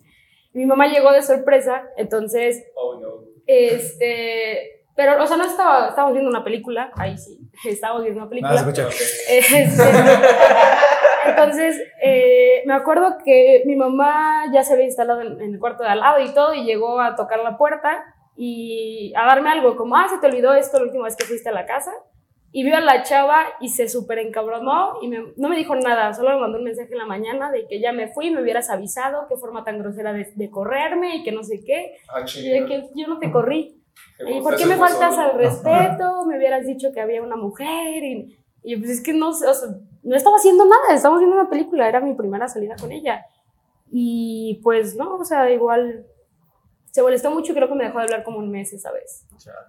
Mi 0.52 0.66
mamá 0.66 0.88
llegó 0.88 1.12
de 1.12 1.22
sorpresa, 1.22 1.84
entonces 1.96 2.64
Oh, 2.74 2.98
no. 3.00 3.08
este, 3.46 4.82
pero, 4.96 5.22
o 5.22 5.26
sea, 5.26 5.36
no 5.36 5.44
estaba, 5.44 5.88
estábamos 5.88 6.14
viendo 6.14 6.28
una 6.30 6.42
película, 6.44 6.90
ahí 6.96 7.16
sí, 7.16 7.38
estábamos 7.68 8.02
viendo 8.02 8.20
una 8.20 8.28
película. 8.28 8.54
escucha. 8.54 8.88
Este, 9.28 9.68
Entonces, 11.26 11.80
eh, 12.02 12.62
me 12.66 12.72
acuerdo 12.74 13.18
que 13.24 13.62
mi 13.66 13.76
mamá 13.76 14.44
ya 14.52 14.64
se 14.64 14.72
había 14.72 14.86
instalado 14.86 15.20
en, 15.20 15.40
en 15.40 15.54
el 15.54 15.60
cuarto 15.60 15.82
de 15.82 15.90
al 15.90 16.00
lado 16.00 16.18
y 16.20 16.32
todo, 16.32 16.54
y 16.54 16.64
llegó 16.64 17.00
a 17.00 17.14
tocar 17.14 17.40
la 17.40 17.56
puerta 17.58 18.04
y 18.36 19.12
a 19.16 19.26
darme 19.26 19.50
algo, 19.50 19.76
como, 19.76 19.96
ah, 19.96 20.06
se 20.08 20.18
te 20.18 20.26
olvidó 20.26 20.54
esto 20.54 20.78
la 20.78 20.84
última 20.84 21.04
vez 21.04 21.16
que 21.16 21.26
fuiste 21.26 21.48
a 21.50 21.52
la 21.52 21.66
casa. 21.66 21.92
Y 22.52 22.64
vio 22.64 22.76
a 22.76 22.80
la 22.80 23.02
chava 23.04 23.44
y 23.60 23.68
se 23.68 23.88
súper 23.88 24.18
encabronó 24.18 24.94
y 25.02 25.08
me- 25.08 25.32
no 25.36 25.48
me 25.48 25.56
dijo 25.56 25.76
nada, 25.76 26.12
solo 26.12 26.30
me 26.30 26.40
mandó 26.40 26.58
un 26.58 26.64
mensaje 26.64 26.92
en 26.92 26.98
la 26.98 27.06
mañana 27.06 27.50
de 27.52 27.66
que 27.68 27.78
ya 27.80 27.92
me 27.92 28.08
fui, 28.08 28.30
me 28.30 28.42
hubieras 28.42 28.70
avisado, 28.70 29.26
qué 29.28 29.36
forma 29.36 29.62
tan 29.62 29.78
grosera 29.78 30.12
de, 30.12 30.32
de 30.34 30.50
correrme 30.50 31.16
y 31.16 31.22
que 31.22 31.30
no 31.32 31.44
sé 31.44 31.60
qué. 31.64 31.96
Ah, 32.08 32.24
Y 32.36 32.48
de 32.48 32.66
que 32.66 32.88
yo 32.96 33.06
no 33.06 33.18
te 33.20 33.30
corrí. 33.30 33.76
¿Y 34.26 34.40
por 34.40 34.56
qué 34.56 34.66
me 34.66 34.76
faltas 34.76 35.16
al 35.18 35.38
respeto? 35.38 36.24
Me 36.26 36.38
hubieras 36.38 36.66
dicho 36.66 36.88
que 36.92 37.00
había 37.00 37.22
una 37.22 37.36
mujer 37.36 38.02
y, 38.02 38.36
y 38.64 38.76
pues 38.76 38.90
es 38.90 39.00
que 39.02 39.12
no, 39.12 39.28
o 39.28 39.32
sea, 39.32 39.52
no 40.02 40.16
estaba 40.16 40.36
haciendo 40.36 40.64
nada, 40.64 40.94
estábamos 40.94 41.20
viendo 41.20 41.36
una 41.40 41.48
película, 41.50 41.88
era 41.88 42.00
mi 42.00 42.14
primera 42.14 42.48
salida 42.48 42.74
con 42.80 42.90
ella. 42.90 43.24
Y 43.92 44.60
pues 44.62 44.96
no, 44.96 45.16
o 45.16 45.24
sea, 45.24 45.50
igual 45.50 46.06
se 46.90 47.02
molestó 47.02 47.30
mucho 47.30 47.52
y 47.52 47.54
creo 47.54 47.68
que 47.68 47.74
me 47.74 47.84
dejó 47.84 47.98
de 47.98 48.04
hablar 48.04 48.22
como 48.24 48.38
un 48.38 48.50
mes 48.50 48.72
esa 48.72 48.90
vez, 48.92 49.26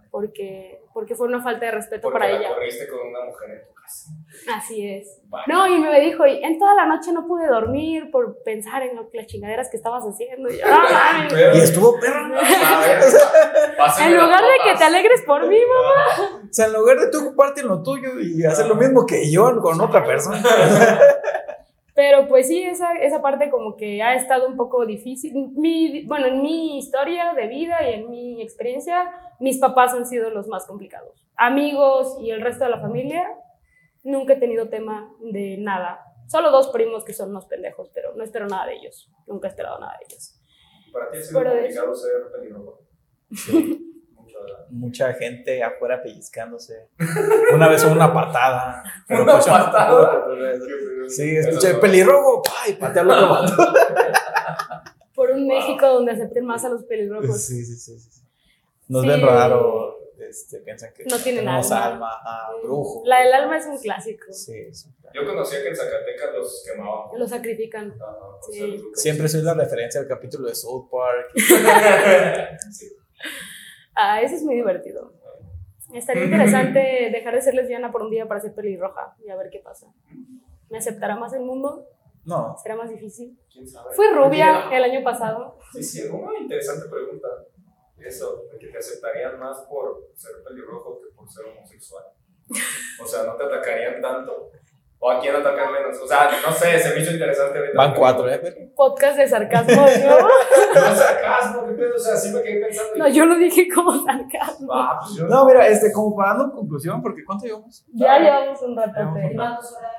porque, 0.09 0.81
porque 0.93 1.15
fue 1.15 1.27
una 1.27 1.41
falta 1.41 1.65
de 1.65 1.71
respeto 1.71 2.03
Porque 2.03 2.19
para 2.19 2.31
la 2.31 2.39
ella. 2.39 2.49
corriste 2.55 2.87
con 2.87 2.99
una 3.07 3.25
mujer 3.25 3.49
en 3.51 3.61
tu 3.67 3.73
casa. 3.73 4.09
Así 4.55 4.89
es. 4.89 5.19
No, 5.47 5.67
y 5.67 5.77
me 5.79 5.99
dijo, 6.01 6.25
y 6.25 6.43
en 6.43 6.57
toda 6.57 6.73
la 6.75 6.85
noche 6.85 7.11
no 7.11 7.27
pude 7.27 7.47
dormir 7.47 8.09
por 8.11 8.41
pensar 8.43 8.83
en 8.83 8.95
lo, 8.95 9.09
las 9.13 9.27
chingaderas 9.27 9.69
que 9.69 9.77
estabas 9.77 10.03
haciendo. 10.03 10.49
Y 10.49 10.57
yo, 10.59 10.65
"No 10.67 10.77
mames". 10.91 11.33
Y 11.55 11.59
estuvo 11.59 11.99
perro. 11.99 12.33
En 14.01 14.13
lugar 14.15 14.41
de 14.41 14.71
que 14.71 14.77
te 14.77 14.83
alegres 14.83 15.21
por 15.25 15.47
mí, 15.47 15.57
mamá. 15.59 16.41
O 16.49 16.53
sea, 16.53 16.67
en 16.67 16.73
lugar 16.73 16.99
de 16.99 17.09
tú 17.09 17.19
ocuparte 17.27 17.61
en 17.61 17.67
lo 17.67 17.81
tuyo 17.81 18.19
y 18.19 18.43
hacer 18.45 18.67
lo 18.67 18.75
mismo 18.75 19.05
que 19.05 19.29
yo 19.31 19.59
con 19.61 19.79
otra 19.81 20.03
persona. 20.05 20.41
Pero 21.93 22.27
pues 22.27 22.47
sí, 22.47 22.63
esa, 22.63 22.93
esa 22.93 23.21
parte 23.21 23.49
como 23.49 23.75
que 23.75 24.01
ha 24.01 24.15
estado 24.15 24.47
un 24.47 24.55
poco 24.55 24.85
difícil. 24.85 25.33
Mi, 25.55 26.05
bueno, 26.05 26.27
en 26.27 26.41
mi 26.41 26.77
historia 26.77 27.33
de 27.33 27.47
vida 27.47 27.77
y 27.89 27.95
en 27.95 28.09
mi 28.09 28.41
experiencia, 28.41 29.11
mis 29.39 29.59
papás 29.59 29.93
han 29.93 30.05
sido 30.05 30.29
los 30.29 30.47
más 30.47 30.65
complicados. 30.65 31.27
Amigos 31.35 32.17
y 32.21 32.31
el 32.31 32.41
resto 32.41 32.63
de 32.63 32.69
la 32.69 32.79
familia, 32.79 33.27
nunca 34.03 34.33
he 34.33 34.37
tenido 34.37 34.69
tema 34.69 35.13
de 35.19 35.57
nada. 35.57 36.05
Solo 36.27 36.49
dos 36.49 36.69
primos 36.69 37.03
que 37.03 37.13
son 37.13 37.31
unos 37.31 37.45
pendejos, 37.45 37.89
pero 37.93 38.15
no 38.15 38.23
espero 38.23 38.47
nada 38.47 38.67
de 38.67 38.75
ellos. 38.75 39.11
Nunca 39.27 39.47
he 39.47 39.51
esperado 39.51 39.79
nada 39.79 39.97
de 39.99 40.05
ellos. 40.05 40.39
Para 40.93 41.11
ti 41.11 41.17
ha 41.17 41.21
sido 41.21 41.39
Pero 41.39 41.51
complicado 41.51 41.95
ser. 41.95 42.11
Mucho, 42.51 42.75
¿verdad? 43.29 43.77
Mucha 44.69 45.13
gente 45.13 45.61
afuera 45.63 46.01
pellizcándose. 46.01 46.87
Una 47.53 47.67
vez 47.67 47.83
una 47.83 48.13
patada. 48.13 48.83
Pero 49.07 49.23
¿Una 49.23 49.33
pues, 49.33 49.45
patada? 49.45 50.25
Sí, 51.09 51.35
escuché 51.35 51.73
pelirrojo. 51.75 52.41
¡Ay! 52.65 52.73
Patea 52.73 53.01
al 53.01 53.11
otro. 53.11 53.57
Por 55.15 55.31
un 55.31 55.45
México 55.47 55.85
donde 55.87 56.13
acepten 56.13 56.45
más 56.45 56.63
a 56.65 56.69
los 56.69 56.83
pelirrojos. 56.85 57.41
Sí, 57.41 57.63
sí, 57.65 57.75
sí. 57.75 57.99
sí. 57.99 58.21
Nos 58.87 59.03
Sí. 59.03 59.07
ven 59.09 59.21
raro. 59.21 59.97
Este, 60.17 60.59
piensan 60.59 60.93
que 60.93 61.03
No 61.05 61.17
tienen 61.17 61.47
alma. 61.47 61.85
alma. 61.85 62.09
ah, 62.23 62.51
brujo. 62.63 63.01
La 63.05 63.19
del 63.21 63.33
alma 63.33 63.57
es 63.57 63.65
un 63.65 63.77
clásico. 63.79 64.31
Sí, 64.31 64.73
sí. 64.73 64.87
Yo 65.13 65.25
conocía 65.25 65.61
que 65.61 65.69
en 65.69 65.75
Zacatecas 65.75 66.29
los 66.33 66.63
quemaban. 66.65 67.19
Lo 67.19 67.27
sacrifican. 67.27 67.93
Sí. 68.49 68.81
Siempre 68.93 69.27
soy 69.27 69.41
la 69.41 69.53
referencia 69.55 69.99
al 69.99 70.07
capítulo 70.07 70.47
de 70.47 70.55
South 70.55 70.89
Park. 70.89 71.31
Sí. 72.71 72.87
Ah, 73.95 74.21
eso 74.21 74.35
es 74.35 74.43
muy 74.43 74.55
divertido. 74.55 75.13
Estaría 75.93 76.25
interesante 76.25 76.79
dejar 77.11 77.35
de 77.35 77.41
ser 77.41 77.53
lesbiana 77.53 77.91
por 77.91 78.03
un 78.03 78.11
día 78.11 78.27
para 78.27 78.39
ser 78.39 78.53
pelirroja 78.53 79.15
y 79.25 79.29
a 79.29 79.35
ver 79.35 79.49
qué 79.49 79.59
pasa. 79.59 79.87
¿Me 80.69 80.77
aceptará 80.77 81.15
más 81.17 81.33
el 81.33 81.41
mundo? 81.41 81.85
No. 82.23 82.55
¿Será 82.61 82.75
más 82.75 82.89
difícil? 82.89 83.37
¿Quién 83.51 83.67
sabe? 83.67 83.93
Fui 83.93 84.07
rubia 84.13 84.69
el 84.71 84.83
año 84.83 85.03
pasado. 85.03 85.57
Sí, 85.73 85.83
sí, 85.83 86.03
una 86.07 86.37
interesante 86.39 86.87
pregunta. 86.89 87.27
Eso, 87.97 88.43
de 88.51 88.57
que 88.57 88.67
te 88.67 88.77
aceptarían 88.77 89.39
más 89.39 89.61
por 89.69 90.11
ser 90.15 90.31
pelirrojo 90.43 91.01
que 91.01 91.13
por 91.15 91.29
ser 91.29 91.45
homosexual. 91.45 92.03
O 93.01 93.05
sea, 93.05 93.23
no 93.23 93.35
te 93.35 93.43
atacarían 93.43 94.01
tanto. 94.01 94.51
O 95.03 95.09
a 95.09 95.19
quién 95.19 95.35
atacan 95.35 95.71
menos. 95.73 95.99
O 95.99 96.07
sea, 96.07 96.29
no 96.45 96.53
sé, 96.53 96.77
se 96.79 96.93
me 96.93 97.01
hizo 97.01 97.11
interesante 97.11 97.57
ahorita. 97.57 97.75
Van 97.77 97.93
cuatro, 97.95 98.29
¿eh? 98.29 98.71
Podcast 98.75 99.17
de 99.17 99.27
sarcasmo, 99.27 99.75
¿no? 99.75 99.81
No 100.75 100.95
sarcasmo, 100.95 101.65
qué 101.65 101.73
pedo. 101.73 101.95
O 101.95 101.99
sea, 101.99 102.15
sí 102.15 102.29
me 102.31 102.41
quedé 102.43 102.61
pensando. 102.65 102.95
No, 102.97 103.07
yo 103.09 103.25
lo 103.25 103.35
dije 103.35 103.67
como 103.73 103.91
sarcasmo. 104.05 104.71
Ah, 104.71 104.99
pues 105.01 105.15
yo 105.15 105.25
No, 105.27 105.45
mira, 105.45 105.67
este, 105.67 105.91
como 105.91 106.15
para 106.15 106.35
dando 106.37 106.53
conclusión, 106.53 107.01
porque 107.01 107.25
¿cuánto 107.25 107.45
llevamos? 107.45 107.83
Ya 107.93 108.19
llevamos 108.19 108.61
un 108.61 108.75
Llevamos 108.75 108.95
ratote. 108.95 109.25
un 109.25 109.29
Lleva 109.31 109.49
dos 109.55 109.73
horas 109.73 109.91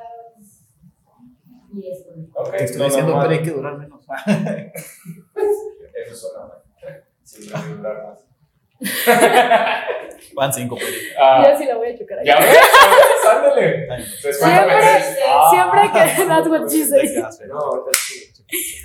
y 1.75 1.91
esto. 1.91 2.11
Ok, 2.35 2.51
Te 2.51 2.65
estoy 2.65 2.79
no, 2.79 2.85
diciendo, 2.85 3.19
pero 3.21 3.31
hay 3.31 3.43
que 3.43 3.51
durar 3.51 3.79
menos. 3.79 4.07
Eso 5.95 6.15
suena 6.15 6.47
mal. 6.47 6.59
Siempre 7.25 7.57
hay 7.59 7.65
que 7.69 7.75
durar 7.77 8.05
más. 8.09 8.25
Van 10.35 10.53
cinco, 10.53 10.77
pero. 10.79 10.91
Ah, 11.21 11.47
Yo 11.51 11.59
sí 11.59 11.67
la 11.67 11.77
voy 11.77 11.89
a 11.89 11.99
chocar 11.99 12.19
ahí. 12.21 12.27
ya 12.27 12.39
ves, 12.39 12.59
ándale. 13.31 13.87
Siempre, 14.33 14.75
Ah, 15.29 15.51
siempre 15.51 15.81
hay 15.81 15.89
que, 15.91 16.25
that's 16.27 16.49
what 16.49 16.69
she 16.69 16.85
said. 16.85 17.01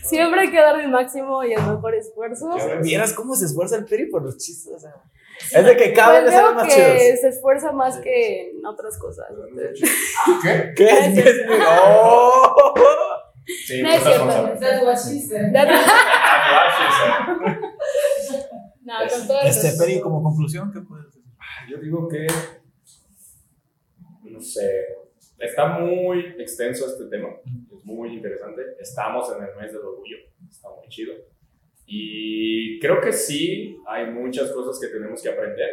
Siempre 0.03 0.41
hay 0.41 0.51
que 0.51 0.57
dar 0.59 0.79
el 0.79 0.89
máximo 0.89 1.43
y 1.43 1.53
el 1.53 1.61
mejor 1.61 1.95
esfuerzo. 1.95 2.49
Vieras 2.81 3.13
cómo 3.13 3.35
se 3.35 3.45
esfuerza 3.45 3.75
el 3.77 3.85
Peri 3.85 4.07
por 4.09 4.23
los 4.23 4.37
chistes. 4.37 4.73
o 4.75 4.79
sea, 4.79 4.91
es 5.59 5.65
de 5.65 5.77
que 5.77 5.93
cada 5.93 6.19
vez 6.19 6.21
Pues 6.23 6.33
le 6.33 6.37
salen 6.41 6.55
más 6.55 6.67
que 6.67 6.73
chidos. 6.73 7.19
se 7.21 7.27
esfuerza 7.29 7.71
más 7.71 7.97
que 7.99 8.49
en 8.51 8.65
otras 8.65 8.97
cosas. 8.97 9.27
¿Qué? 10.43 10.73
¿Qué 10.75 10.85
es? 10.89 11.13
¿Qué 11.13 11.29
es? 11.29 11.35
¡Oh! 11.67 12.73
Sí, 13.65 13.81
No 13.81 13.89
es 13.89 13.99
muchas 13.99 14.13
cierto. 14.15 14.25
cosas. 14.41 14.59
That's 14.59 14.83
what 14.83 14.97
she 14.97 15.21
said. 15.21 15.53
No, 18.87 18.93
con 19.09 19.27
todo 19.27 19.41
Este, 19.41 19.67
respeto. 19.67 19.83
Peri, 19.83 19.99
como 19.99 20.23
conclusión, 20.23 20.71
¿qué 20.71 20.79
puedes 20.79 21.07
decir? 21.07 21.23
Yo 21.69 21.77
digo 21.77 22.07
que, 22.07 22.25
no 24.23 24.39
sé, 24.39 24.85
está 25.37 25.77
muy 25.79 26.19
extenso 26.39 26.85
este 26.85 27.07
tema, 27.07 27.27
es 27.75 27.83
muy 27.83 28.13
interesante. 28.13 28.61
Estamos 28.79 29.29
en 29.35 29.43
el 29.43 29.55
mes 29.57 29.73
del 29.73 29.81
orgullo, 29.81 30.17
está 30.49 30.69
muy 30.69 30.87
chido. 30.87 31.13
Y 31.85 32.79
creo 32.79 33.01
que 33.01 33.11
sí, 33.11 33.77
hay 33.87 34.09
muchas 34.09 34.53
cosas 34.53 34.79
que 34.79 34.87
tenemos 34.87 35.21
que 35.21 35.29
aprender. 35.29 35.69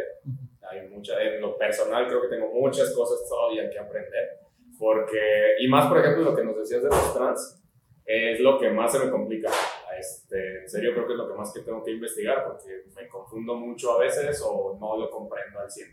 Hay 0.69 0.89
mucha, 0.89 1.23
en 1.23 1.41
lo 1.41 1.57
personal 1.57 2.09
creo 2.09 2.23
que 2.23 2.29
tengo 2.29 2.53
muchas 2.53 2.93
cosas 2.97 3.29
todavía 3.29 3.71
que 3.71 3.79
aprender. 3.79 4.41
Porque, 4.77 5.55
y 5.61 5.69
más 5.69 5.87
por 5.87 5.99
ejemplo 5.99 6.25
lo 6.25 6.35
que 6.35 6.45
nos 6.45 6.57
decías 6.57 6.83
de 6.83 6.89
los 6.89 7.15
trans, 7.15 7.64
es 8.05 8.41
lo 8.41 8.59
que 8.59 8.71
más 8.71 8.93
se 8.93 9.05
me 9.05 9.11
complica. 9.11 9.51
Este, 9.99 10.63
en 10.63 10.69
serio 10.69 10.93
creo 10.93 11.07
que 11.07 11.13
es 11.13 11.19
lo 11.19 11.29
que 11.29 11.35
más 11.35 11.53
que 11.53 11.61
tengo 11.61 11.83
que 11.83 11.93
investigar 11.93 12.45
porque 12.45 12.85
me 12.95 13.09
confundo 13.09 13.55
mucho 13.55 13.93
a 13.93 13.99
veces 13.99 14.43
o 14.45 14.77
no 14.79 14.97
lo 14.97 15.11
comprendo 15.11 15.61
al 15.61 15.71
100. 15.71 15.89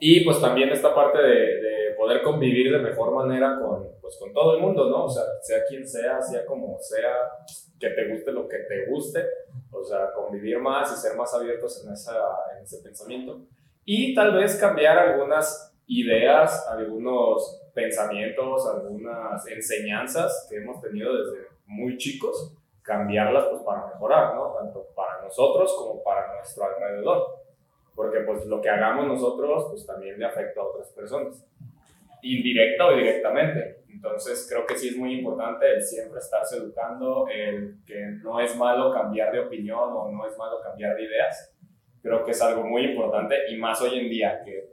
Y 0.00 0.24
pues 0.24 0.40
también 0.40 0.70
esta 0.70 0.94
parte 0.94 1.18
de, 1.18 1.60
de 1.60 1.94
poder 1.96 2.22
convivir 2.22 2.72
de 2.72 2.78
mejor 2.78 3.14
manera 3.14 3.58
con, 3.60 3.86
pues, 4.00 4.18
con 4.18 4.32
todo 4.32 4.56
el 4.56 4.60
mundo, 4.60 4.90
¿no? 4.90 5.04
O 5.04 5.08
sea, 5.08 5.22
sea 5.40 5.64
quien 5.68 5.86
sea, 5.86 6.20
sea 6.20 6.44
como 6.44 6.76
sea, 6.80 7.30
que 7.78 7.90
te 7.90 8.08
guste 8.08 8.32
lo 8.32 8.48
que 8.48 8.58
te 8.68 8.86
guste, 8.86 9.24
o 9.70 9.82
sea, 9.84 10.12
convivir 10.12 10.58
más 10.58 10.92
y 10.92 11.00
ser 11.00 11.16
más 11.16 11.32
abiertos 11.32 11.84
en, 11.84 11.92
esa, 11.92 12.16
en 12.56 12.64
ese 12.64 12.82
pensamiento. 12.82 13.46
Y 13.84 14.14
tal 14.14 14.34
vez 14.34 14.56
cambiar 14.56 14.98
algunas 14.98 15.72
ideas, 15.86 16.66
algunos 16.68 17.61
pensamientos, 17.74 18.66
algunas 18.66 19.46
enseñanzas 19.48 20.46
que 20.48 20.56
hemos 20.56 20.80
tenido 20.80 21.16
desde 21.16 21.46
muy 21.66 21.96
chicos, 21.96 22.54
cambiarlas 22.82 23.46
pues 23.46 23.62
para 23.62 23.86
mejorar, 23.86 24.34
¿no? 24.34 24.52
Tanto 24.52 24.86
para 24.94 25.22
nosotros 25.22 25.74
como 25.78 26.02
para 26.02 26.34
nuestro 26.34 26.64
alrededor. 26.64 27.42
Porque 27.94 28.20
pues 28.20 28.46
lo 28.46 28.60
que 28.60 28.70
hagamos 28.70 29.06
nosotros 29.06 29.66
pues 29.70 29.86
también 29.86 30.18
le 30.18 30.24
afecta 30.24 30.60
a 30.60 30.64
otras 30.64 30.88
personas, 30.90 31.44
indirecta 32.22 32.86
o 32.86 32.96
directamente. 32.96 33.82
Entonces 33.88 34.46
creo 34.50 34.66
que 34.66 34.76
sí 34.76 34.88
es 34.88 34.96
muy 34.96 35.18
importante 35.18 35.74
el 35.74 35.82
siempre 35.82 36.18
estarse 36.18 36.56
educando, 36.56 37.26
el 37.28 37.76
que 37.86 38.00
no 38.22 38.40
es 38.40 38.56
malo 38.56 38.92
cambiar 38.92 39.32
de 39.32 39.40
opinión 39.40 39.90
o 39.92 40.10
no 40.10 40.26
es 40.26 40.36
malo 40.36 40.60
cambiar 40.62 40.96
de 40.96 41.04
ideas. 41.04 41.54
Creo 42.02 42.24
que 42.24 42.32
es 42.32 42.42
algo 42.42 42.64
muy 42.64 42.84
importante 42.86 43.36
y 43.48 43.56
más 43.56 43.80
hoy 43.80 44.00
en 44.00 44.10
día 44.10 44.42
que 44.44 44.72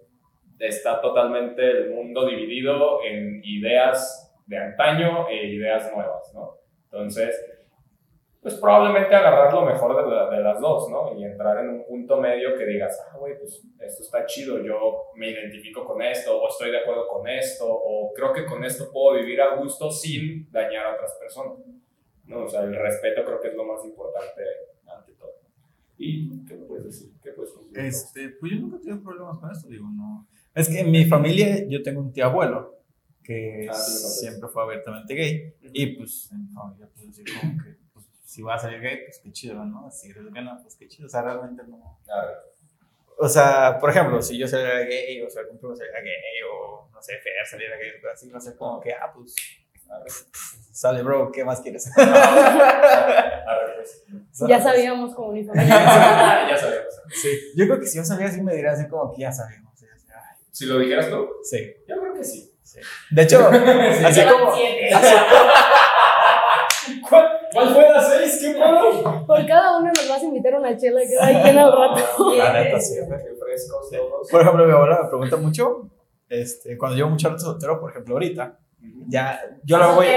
está 0.59 1.01
totalmente 1.01 1.61
el 1.69 1.91
mundo 1.91 2.25
dividido 2.27 3.03
en 3.03 3.41
ideas 3.43 4.31
de 4.45 4.57
antaño 4.57 5.27
e 5.29 5.47
ideas 5.47 5.91
nuevas, 5.95 6.31
¿no? 6.33 6.55
Entonces, 6.85 7.35
pues 8.41 8.55
probablemente 8.55 9.13
agarrar 9.13 9.53
lo 9.53 9.63
mejor 9.65 9.95
de, 10.03 10.09
la- 10.15 10.29
de 10.29 10.41
las 10.41 10.59
dos, 10.61 10.89
¿no? 10.89 11.13
Y 11.19 11.23
entrar 11.25 11.59
en 11.63 11.69
un 11.71 11.85
punto 11.85 12.17
medio 12.21 12.55
que 12.57 12.65
digas, 12.65 12.97
ah, 13.11 13.17
güey, 13.17 13.37
pues 13.37 13.61
esto 13.79 14.03
está 14.03 14.25
chido, 14.25 14.59
yo 14.63 15.11
me 15.15 15.29
identifico 15.29 15.85
con 15.85 16.01
esto, 16.01 16.41
o 16.41 16.47
estoy 16.47 16.71
de 16.71 16.79
acuerdo 16.79 17.07
con 17.07 17.27
esto, 17.27 17.65
o 17.69 18.13
creo 18.13 18.31
que 18.33 18.45
con 18.45 18.63
esto 18.63 18.89
puedo 18.91 19.17
vivir 19.19 19.41
a 19.41 19.55
gusto 19.55 19.91
sin 19.91 20.49
dañar 20.51 20.85
a 20.85 20.93
otras 20.95 21.13
personas, 21.19 21.59
¿no? 22.25 22.45
O 22.45 22.47
sea, 22.47 22.61
el 22.63 22.75
respeto 22.75 23.23
creo 23.25 23.41
que 23.41 23.49
es 23.49 23.55
lo 23.55 23.65
más 23.65 23.83
importante 23.85 24.41
ante 24.87 25.11
todo. 25.13 25.31
¿Y 25.97 26.45
qué 26.45 26.55
puedes 26.55 26.85
decir? 26.85 27.11
¿Qué 27.21 27.31
puedes 27.33 27.51
concluir? 27.51 27.85
Este, 27.85 28.29
pues 28.39 28.53
yo 28.53 28.59
nunca 28.59 28.77
tuve 28.81 28.95
problemas 29.03 29.37
con 29.37 29.51
esto, 29.51 29.67
digo, 29.67 29.85
no. 29.95 30.25
Es 30.55 30.67
que 30.67 30.79
en 30.79 30.91
mi 30.91 31.05
familia 31.05 31.65
yo 31.67 31.81
tengo 31.83 32.01
un 32.01 32.11
tío 32.11 32.25
abuelo, 32.25 32.75
que 33.23 33.67
Ah, 33.69 33.73
sí, 33.73 34.21
siempre 34.21 34.49
fue 34.49 34.63
abiertamente 34.63 35.13
gay. 35.13 35.53
Y 35.73 35.95
pues 35.97 36.29
en 36.31 36.47
mi 36.47 36.53
familia, 36.53 36.87
pues 36.93 37.09
así 37.09 37.23
como 37.23 37.63
que, 37.63 37.75
pues, 37.93 38.05
si 38.23 38.41
va 38.41 38.55
a 38.55 38.59
salir 38.59 38.81
gay, 38.81 39.03
pues 39.05 39.19
qué 39.23 39.31
chido, 39.31 39.63
¿no? 39.65 39.89
Si 39.91 40.09
eres 40.09 40.31
gay, 40.33 40.43
no, 40.43 40.59
pues 40.61 40.75
qué 40.75 40.87
chido. 40.87 41.05
O 41.05 41.09
sea, 41.09 41.21
realmente 41.21 41.63
no. 41.67 41.99
Ver, 42.07 42.37
O 43.17 43.29
sea, 43.29 43.77
por 43.79 43.89
ejemplo, 43.91 44.21
si 44.21 44.37
yo 44.37 44.47
saliera 44.47 44.79
gay, 44.79 45.21
o 45.21 45.29
sea, 45.29 45.43
algún 45.43 45.59
primo 45.59 45.75
saliera 45.75 46.01
gay, 46.01 46.41
o 46.51 46.89
no 46.91 47.01
sé, 47.01 47.13
Fer 47.19 47.45
saliera 47.49 47.77
gay, 47.77 47.91
o 48.03 48.09
así, 48.11 48.27
no 48.29 48.39
sé, 48.39 48.55
como 48.55 48.79
que, 48.79 48.93
ah, 48.93 49.11
pues, 49.13 49.35
a 49.89 49.99
ver. 49.99 50.11
sale, 50.71 51.03
bro, 51.03 51.31
¿qué 51.31 51.43
más 51.45 51.61
quieres? 51.61 51.89
A 51.97 53.55
ver, 53.55 53.75
pues. 53.75 54.03
Ya 54.47 54.61
sabíamos 54.61 55.13
como 55.13 55.31
mi 55.31 55.43
familia. 55.43 55.67
ya 56.49 56.57
sabemos. 56.57 56.93
Sí, 57.11 57.29
yo 57.55 57.65
creo 57.65 57.79
que 57.79 57.85
si 57.87 57.97
yo 57.97 58.03
saliera 58.03 58.31
así 58.31 58.41
me 58.41 58.53
diría 58.55 58.71
así 58.71 58.87
como 58.87 59.11
que 59.13 59.21
ya 59.21 59.31
sabemos. 59.31 59.68
Sí, 60.59 60.65
Si 60.65 60.65
lo 60.65 60.79
dijeras 60.79 61.09
tú, 61.09 61.27
Sí, 61.43 61.73
yo 61.87 61.99
creo 61.99 62.13
que 62.13 62.23
sí. 62.23 62.51
sí. 62.63 62.79
De 63.11 63.21
hecho, 63.23 63.47
así 63.47 64.19
Llevan 64.21 64.39
como. 64.39 64.55
siete. 64.55 64.93
así- 64.93 65.15
¿Cuál, 67.07 67.27
cuál 67.53 67.69
fue 67.69 67.89
la 67.89 68.01
seis? 68.01 68.39
¿Qué 68.41 68.51
pedo? 68.53 69.25
Por 69.25 69.45
cada 69.45 69.77
uno 69.77 69.91
nos 69.95 70.09
vas 70.09 70.21
a 70.21 70.25
invitar 70.25 70.55
una 70.55 70.75
chela 70.77 71.01
que 71.01 71.17
hay 71.19 71.41
quien 71.43 71.57
al 71.57 71.71
rato. 71.71 72.33
La 72.35 72.53
neta, 72.53 72.79
sí. 72.79 72.95
Frescos 73.07 73.89
todos. 73.91 74.29
Por 74.29 74.41
ejemplo, 74.41 74.65
mi 74.65 74.71
abuela 74.71 74.99
me 75.03 75.09
pregunta 75.09 75.37
mucho, 75.37 75.89
este, 76.27 76.77
cuando 76.77 76.97
llevo 76.97 77.09
mucho 77.09 77.29
rato 77.29 77.41
soltero, 77.41 77.79
por 77.79 77.91
ejemplo, 77.91 78.15
ahorita, 78.15 78.57
ya, 79.07 79.39
yo 79.63 79.77
la 79.77 79.87
voy, 79.87 80.07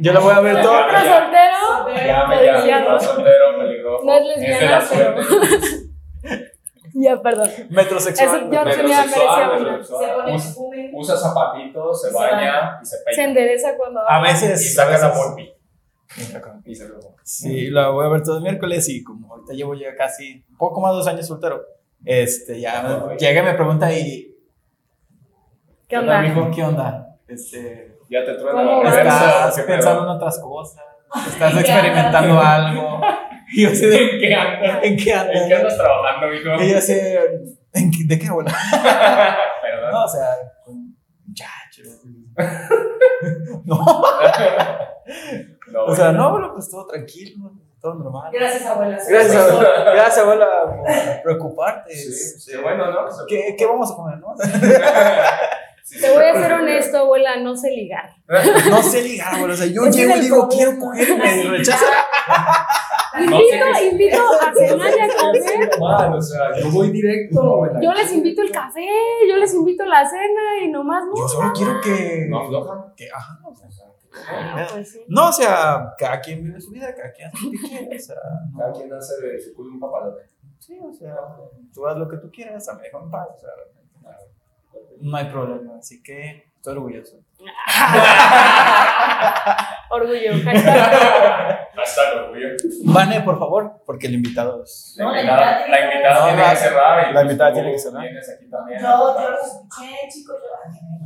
yo 0.00 0.12
la 0.12 0.20
voy 0.20 0.34
a 0.34 0.40
ver 0.40 0.62
todo. 0.62 0.72
Otro 0.72 0.98
soltero. 0.98 2.06
Ya 2.06 2.26
me 2.26 2.42
llamo 2.66 3.00
soltero, 3.00 3.58
peligroso. 3.58 4.04
No 4.04 4.14
es 4.14 4.24
lesbiana, 4.26 4.84
pero-. 4.90 5.16
Ya, 7.06 7.22
perdón. 7.22 7.48
Metrosexual. 7.70 8.28
Eso 8.28 8.38
yo 8.50 8.64
Metrosexual, 8.64 9.48
una. 9.48 9.58
Se 9.58 9.64
metrosexual. 9.64 10.54
pone 10.56 10.90
Usa- 10.94 11.16
zapatitos, 11.16 12.02
se 12.02 12.08
Se 12.08 12.14
baña 12.14 12.36
baña. 12.36 12.78
y 12.82 12.86
se 12.86 12.96
Se 12.96 13.04
peina. 13.04 13.24
endereza 13.24 13.76
cuando. 13.76 14.00
A 14.08 14.20
veces. 14.20 14.60
Y 14.64 14.68
saca 14.70 14.96
a 14.96 14.98
la 14.98 15.06
veces- 15.08 15.16
morpi. 15.26 15.52
Y 16.64 16.74
se 16.74 16.88
lo 16.88 16.96
Sí, 17.22 17.70
la 17.70 17.88
voy 17.88 18.06
a 18.06 18.08
ver 18.10 18.22
todos 18.22 18.36
los 18.36 18.42
miércoles 18.42 18.88
y 18.88 19.02
como 19.02 19.32
ahorita 19.32 19.52
llevo 19.54 19.74
ya 19.74 19.94
casi 19.96 20.44
poco 20.56 20.80
más 20.80 20.92
de 20.92 20.96
dos 20.98 21.06
años 21.08 21.26
soltero, 21.26 21.62
este, 22.04 22.60
ya 22.60 23.06
Ay. 23.10 23.16
llega 23.18 23.42
y 23.42 23.44
me 23.44 23.54
pregunta 23.54 23.92
y, 23.92 24.32
¿Qué 25.88 25.98
onda? 25.98 26.20
mijo, 26.22 26.48
¿qué 26.54 26.62
onda? 26.62 27.16
Este, 27.26 27.98
Ya 28.08 28.24
te 28.24 28.34
truena 28.34 28.52
¿Cómo 28.62 28.84
la 28.84 28.90
estás 28.90 29.56
¿qué 29.56 29.62
pensando 29.62 30.02
en 30.04 30.08
otras 30.10 30.38
cosas, 30.38 30.84
estás 31.26 31.56
experimentando 31.56 32.40
algo. 32.40 33.00
Y 33.52 33.62
yo 33.62 33.68
así 33.70 33.86
de, 33.86 33.96
¿En 34.10 34.18
qué 34.20 34.34
andas? 34.34 34.78
¿en 34.84 34.96
qué 34.96 35.12
andas? 35.12 35.36
¿En 35.42 35.48
qué 35.48 35.54
andas 35.54 35.76
trabajando, 35.76 36.26
mijo? 36.28 36.62
Y 36.64 36.70
yo 36.72 36.78
así, 36.78 36.92
¿en 37.74 37.90
qué- 37.90 38.04
¿de 38.06 38.18
qué 38.18 38.26
abuela? 38.28 38.50
Perdón. 39.62 39.90
No, 39.92 40.04
o 40.04 40.08
sea, 40.08 40.28
con 40.64 40.96
muchachos. 41.26 42.00
No, 43.64 43.76
No, 45.72 45.84
o 45.84 45.94
sea, 45.96 46.06
bueno. 46.06 46.18
no, 46.22 46.30
bueno, 46.32 46.52
pues 46.54 46.70
todo 46.70 46.86
tranquilo, 46.86 47.50
todo 47.80 47.94
normal. 47.94 48.30
Gracias, 48.32 48.64
abuela. 48.66 48.98
Gracias, 49.08 49.36
abuela, 49.50 49.84
gracias, 49.92 50.18
abuela, 50.18 50.46
por 50.66 51.22
preocuparte. 51.22 51.94
Sí, 51.94 52.50
qué 52.52 52.58
bueno, 52.58 52.90
¿no? 52.90 53.06
¿Qué, 53.28 53.54
¿Qué 53.58 53.66
vamos 53.66 53.90
a 53.90 53.94
comer, 53.96 54.18
no? 54.18 54.34
Sí, 55.84 56.00
Te 56.00 56.10
voy 56.12 56.24
a 56.24 56.34
ser 56.34 56.52
honesto, 56.52 56.98
abuela, 56.98 57.36
no 57.36 57.56
sé 57.56 57.70
ligar. 57.70 58.10
No 58.68 58.82
sé 58.82 59.02
ligar, 59.02 59.36
abuela. 59.36 59.54
O 59.54 59.56
sea, 59.56 59.66
yo 59.68 59.84
llego 59.88 60.16
y 60.16 60.20
digo, 60.20 60.48
quiero 60.48 60.76
coger 60.80 61.08
y 61.10 61.14
me 61.16 61.42
rechaza. 61.44 61.86
No 63.24 63.38
sé 63.38 63.44
Invito, 63.46 63.66
qué- 63.74 63.88
invito 63.90 64.18
a 64.40 64.54
cenar 64.54 64.90
y 64.96 65.00
a 65.00 65.16
comer. 65.16 65.70
normal, 65.78 66.14
o 66.14 66.22
sea, 66.22 66.40
yo 66.60 66.70
voy 66.70 66.90
directo. 66.90 67.62
Yo 67.80 67.92
les 67.92 68.12
invito 68.12 68.42
el 68.42 68.50
café, 68.50 68.86
yo 69.28 69.36
les 69.36 69.54
invito 69.54 69.84
la 69.86 70.06
cena 70.08 70.62
y 70.64 70.68
nomás 70.68 71.04
no. 71.06 71.14
Yo 71.16 71.28
solo 71.28 71.52
quiero 71.54 71.80
que. 71.82 72.26
No 72.28 72.40
afloja. 72.40 72.92
que 72.96 73.08
ajá, 73.10 73.38
o 73.44 73.54
sea, 73.54 73.68
Ah, 74.30 74.66
pues 74.72 74.92
sí. 74.92 75.04
no, 75.08 75.28
o 75.28 75.32
sea, 75.32 75.92
cada 75.98 76.20
quien 76.20 76.42
vive 76.42 76.58
su 76.58 76.70
vida, 76.70 76.94
cada 76.94 77.12
quien 77.12 77.28
hace 77.28 77.44
lo 77.44 77.50
que 77.52 77.58
quiere. 77.68 77.96
O 77.96 78.00
sea, 78.00 78.16
Cada 78.58 78.72
quien 78.72 78.92
hace 78.94 79.20
de 79.26 79.38
su 79.40 79.54
culo 79.54 79.72
un 79.74 79.80
papalote. 79.80 80.22
sí, 80.58 80.78
o 80.82 80.90
sea, 80.92 81.14
tú 81.74 81.86
haz 81.86 81.98
lo 81.98 82.08
que 82.08 82.16
tú 82.16 82.30
quieras, 82.32 82.66
a 82.68 82.74
mí 82.74 82.80
déjame 82.82 83.04
en 83.04 83.10
paz. 83.10 83.28
O 83.34 83.38
sea, 83.38 83.50
no 85.00 85.16
hay 85.16 85.26
problema. 85.26 85.76
Así 85.78 86.02
que 86.02 86.45
estoy 86.56 86.72
orgulloso. 86.74 87.16
Orgullo. 89.90 90.32
Hasta 90.50 92.02
orgullo. 92.16 92.48
Vane, 92.84 93.20
por 93.20 93.38
favor, 93.38 93.82
porque 93.86 94.08
el 94.08 94.14
invitado 94.14 94.62
es. 94.62 94.94
La 94.96 95.04
No, 95.04 95.12
la 95.12 95.20
invitada, 95.20 95.60
invitada 95.60 95.68
la 95.68 95.76
tiene- 95.76 95.94
invitada 95.94 96.18
No, 96.18 96.24
tiene 96.26 96.42
la- 96.42 96.50
que 96.50 96.56
cerrar. 96.56 97.10
y 97.10 97.14
la 97.14 97.22
invitada 97.22 97.52
tiene 97.52 97.72
que 97.72 97.78
cerrar. 97.78 98.02
Vienes 98.02 98.30
aquí 98.36 98.50
también. 98.50 98.80
Yo, 98.80 98.86
yo 99.20 99.30
los 99.30 99.40
escuché, 99.46 99.90
chicos. 100.12 100.36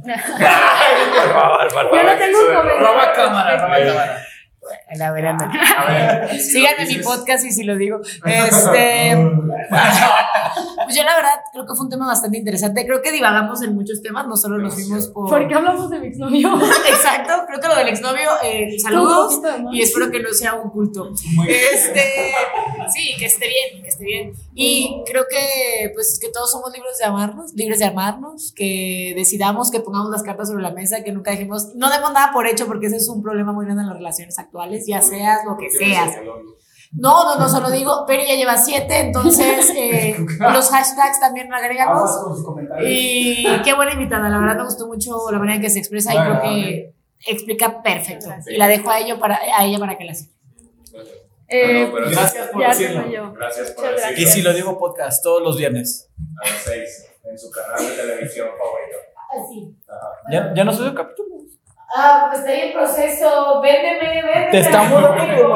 Yo, 0.06 0.12
Por 1.22 1.32
favor, 1.32 1.68
por 1.72 1.84
Yo 1.96 2.02
no 2.02 2.18
tengo 2.18 2.38
un 2.38 2.46
comentario. 2.54 2.78
Roba 2.80 3.12
cámara, 3.12 3.56
roba 3.56 3.76
cámara. 3.78 4.16
A 5.06 5.10
ver, 5.12 5.26
ándale. 5.26 6.38
Síganme 6.38 6.82
en 6.84 6.88
mi 6.88 6.98
podcast 7.02 7.44
y 7.44 7.50
si 7.52 7.64
lo 7.64 7.76
digo. 7.76 8.00
Este. 8.24 9.16
Pues 10.90 10.98
yo 10.98 11.04
la 11.04 11.14
verdad 11.14 11.40
creo 11.52 11.64
que 11.66 11.74
fue 11.76 11.84
un 11.84 11.88
tema 11.88 12.04
bastante 12.08 12.36
interesante. 12.36 12.84
Creo 12.84 13.00
que 13.00 13.12
divagamos 13.12 13.62
en 13.62 13.76
muchos 13.76 14.02
temas, 14.02 14.26
no 14.26 14.36
solo 14.36 14.58
nos 14.58 14.74
fuimos 14.74 15.06
por. 15.06 15.30
¿Por 15.30 15.46
qué 15.46 15.54
hablamos 15.54 15.88
de 15.88 16.00
mi 16.00 16.08
exnovio? 16.08 16.52
Exacto, 16.88 17.32
creo 17.46 17.60
que 17.60 17.68
lo 17.68 17.76
del 17.76 17.86
exnovio, 17.86 18.28
eh, 18.42 18.76
saludos 18.76 19.40
y 19.70 19.82
espero 19.82 20.10
que 20.10 20.18
no 20.18 20.32
sea 20.32 20.54
un 20.54 20.68
culto. 20.70 21.12
Este, 21.46 22.34
sí, 22.92 23.14
que 23.16 23.26
esté 23.26 23.46
bien, 23.46 23.82
que 23.84 23.88
esté 23.88 24.04
bien. 24.04 24.32
Y 24.52 25.00
creo 25.06 25.26
que 25.30 25.92
pues 25.94 26.18
que 26.20 26.28
todos 26.30 26.50
somos 26.50 26.72
libres 26.72 26.98
de 26.98 27.04
amarnos, 27.04 27.54
libres 27.54 27.78
de 27.78 27.84
amarnos, 27.84 28.50
que 28.50 29.12
decidamos, 29.14 29.70
que 29.70 29.78
pongamos 29.78 30.10
las 30.10 30.24
cartas 30.24 30.48
sobre 30.48 30.64
la 30.64 30.72
mesa, 30.72 31.04
que 31.04 31.12
nunca 31.12 31.30
dejemos, 31.30 31.72
no 31.76 31.88
demos 31.88 32.12
nada 32.12 32.32
por 32.32 32.48
hecho 32.48 32.66
porque 32.66 32.88
ese 32.88 32.96
es 32.96 33.08
un 33.08 33.22
problema 33.22 33.52
muy 33.52 33.64
grande 33.64 33.82
en 33.82 33.90
las 33.90 33.96
relaciones 33.96 34.40
actuales, 34.40 34.88
ya 34.88 35.00
seas 35.02 35.44
lo 35.44 35.56
que 35.56 35.70
seas. 35.70 36.16
No, 36.24 36.34
no, 36.92 37.38
no, 37.38 37.48
solo 37.48 37.70
digo, 37.70 38.04
Peri 38.06 38.26
ya 38.26 38.34
lleva 38.34 38.56
siete, 38.56 38.98
entonces 38.98 39.70
eh, 39.76 40.16
los 40.40 40.70
hashtags 40.70 41.20
también 41.20 41.48
comentarios. 42.42 42.88
Y 42.90 43.46
qué 43.64 43.74
buena 43.74 43.92
invitada, 43.92 44.28
la 44.28 44.38
verdad 44.38 44.56
me 44.56 44.64
gustó 44.64 44.86
mucho 44.88 45.16
la 45.30 45.38
manera 45.38 45.56
en 45.56 45.62
que 45.62 45.70
se 45.70 45.78
expresa 45.78 46.12
y 46.12 46.18
creo 46.18 46.42
que 46.42 46.94
explica 47.26 47.82
perfecto. 47.82 48.28
Y 48.48 48.56
la 48.56 48.66
dejo 48.66 48.90
a, 48.90 48.98
ello 48.98 49.18
para, 49.20 49.38
a 49.56 49.64
ella 49.64 49.78
para 49.78 49.96
que 49.96 50.04
la 50.04 50.14
siga. 50.14 50.32
Eh, 51.48 51.88
Bueno, 51.90 52.06
pero- 52.06 52.10
Gracias 52.10 52.48
por 52.48 52.66
decirlo. 52.66 53.02
soy. 53.02 53.32
Gracias 53.36 53.70
por 53.72 53.90
decirlo. 53.90 54.18
Y 54.18 54.26
si 54.26 54.42
lo 54.42 54.52
digo 54.52 54.78
podcast 54.78 55.22
todos 55.22 55.42
los 55.42 55.56
viernes. 55.56 56.08
A 56.42 56.48
las 56.48 56.58
seis, 56.62 57.06
en 57.24 57.38
su 57.38 57.50
canal 57.50 57.86
de 57.86 57.92
televisión 57.92 58.48
favorito. 58.58 58.96
así. 59.32 59.76
Ajá. 59.88 60.08
Ya, 60.30 60.54
ya 60.54 60.64
no 60.64 60.72
subió 60.72 60.94
capítulos. 60.94 61.39
Ah, 61.96 62.26
pues 62.28 62.40
estoy 62.40 62.68
en 62.68 62.72
proceso. 62.72 63.60
Véndeme, 63.60 64.22
véndeme. 64.22 64.48
Te 64.50 64.60
estamos 64.60 65.02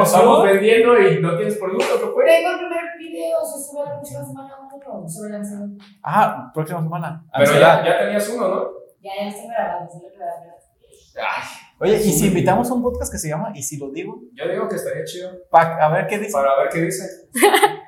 Estamos 0.03 0.43
vendiendo 0.45 0.99
y 1.01 1.21
no 1.21 1.37
tienes 1.37 1.57
producto, 1.57 2.01
¿qué 2.01 2.07
fue? 2.13 2.25
Tengo 2.25 2.51
el 2.51 2.59
primer 2.59 2.85
video, 2.99 3.39
se 3.45 3.63
sube 3.63 3.85
la 3.85 3.93
próxima 3.93 4.25
semana 4.25 4.55
uno 4.93 5.09
sobre 5.09 5.33
lanzamiento. 5.33 5.85
Ah, 6.03 6.51
próxima 6.53 6.83
semana. 6.83 7.25
Pero 7.33 7.45
Ansiedad. 7.47 7.85
ya, 7.85 7.91
ya 7.91 7.99
tenías 7.99 8.29
uno, 8.29 8.49
¿no? 8.49 8.65
Ya, 9.01 9.13
ya 9.21 9.29
estoy 9.29 9.49
grabando, 9.49 9.91
estoy 9.93 10.11
grabando. 10.17 10.55
Oye, 11.81 11.97
¿y 11.97 12.13
si 12.13 12.27
invitamos 12.29 12.71
a 12.71 12.75
un 12.75 12.83
podcast 12.83 13.13
que 13.13 13.19
se 13.19 13.29
llama 13.29 13.51
¿Y 13.55 13.63
si 13.63 13.77
lo 13.79 13.91
digo? 13.91 14.21
Yo 14.33 14.49
digo 14.49 14.69
que 14.69 14.77
estaría 14.77 15.05
chido. 15.05 15.31
Pa- 15.51 15.77
a 15.81 15.89
ver 15.89 16.07
qué 16.07 16.19
dice. 16.19 16.33
Para 16.33 16.57
ver 16.59 16.69
qué 16.71 16.81
dice. 16.83 17.05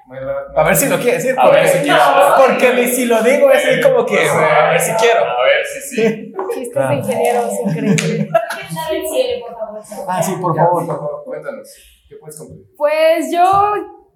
A 0.56 0.62
ver 0.62 0.76
si 0.76 0.88
lo 0.88 0.96
quiere 0.98 1.14
decir. 1.14 1.34
A 1.36 1.50
ver 1.50 1.64
porque- 1.64 1.78
si. 1.78 1.90
Porque 2.46 2.68
el 3.02 3.08
lo 3.08 3.22
digo 3.24 3.50
es 3.50 3.86
como 3.86 4.06
que. 4.06 4.28
A 4.28 4.70
ver 4.70 4.80
si 4.80 4.92
quiero. 4.92 5.24
A 5.24 5.42
ver 5.44 5.66
si 5.66 5.80
sí. 5.96 6.32
Chistes 6.54 6.90
ingenieros 6.92 7.52
increíbles. 7.66 8.28
Dale 8.86 9.00
el 9.00 9.08
cielo, 9.08 9.46
por 9.46 9.84
favor. 9.84 10.06
Ah, 10.08 10.22
sí, 10.22 10.32
por 10.40 10.56
favor. 10.56 10.86
Por 10.86 10.96
favor, 10.96 11.24
cuéntanos. 11.24 11.68
¿Qué 12.08 12.16
puedes 12.16 12.38
cumplir? 12.38 12.66
Pues 12.76 13.32
yo 13.32 13.42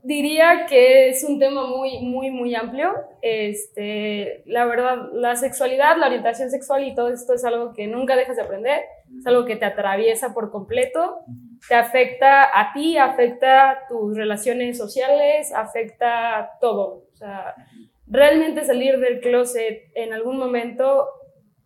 diría 0.02 0.66
que 0.66 1.10
es 1.10 1.24
un 1.24 1.38
tema 1.38 1.66
muy, 1.66 2.00
muy, 2.00 2.30
muy 2.30 2.54
amplio. 2.54 2.94
Este, 3.20 4.42
la 4.46 4.64
verdad, 4.64 5.08
la 5.12 5.36
sexualidad, 5.36 5.96
la 5.96 6.06
orientación 6.06 6.50
sexual 6.50 6.84
y 6.84 6.94
todo 6.94 7.08
esto 7.12 7.34
es 7.34 7.44
algo 7.44 7.72
que 7.72 7.86
nunca 7.86 8.16
dejas 8.16 8.36
de 8.36 8.42
aprender, 8.42 8.82
es 9.18 9.26
algo 9.26 9.44
que 9.44 9.56
te 9.56 9.66
atraviesa 9.66 10.32
por 10.32 10.50
completo, 10.50 11.18
te 11.68 11.74
afecta 11.74 12.58
a 12.58 12.72
ti, 12.72 12.96
afecta 12.96 13.80
tus 13.88 14.16
relaciones 14.16 14.78
sociales, 14.78 15.52
afecta 15.52 16.52
todo. 16.60 17.04
O 17.12 17.16
sea, 17.16 17.54
realmente 18.06 18.64
salir 18.64 18.98
del 18.98 19.20
closet 19.20 19.90
en 19.94 20.12
algún 20.12 20.38
momento 20.38 21.08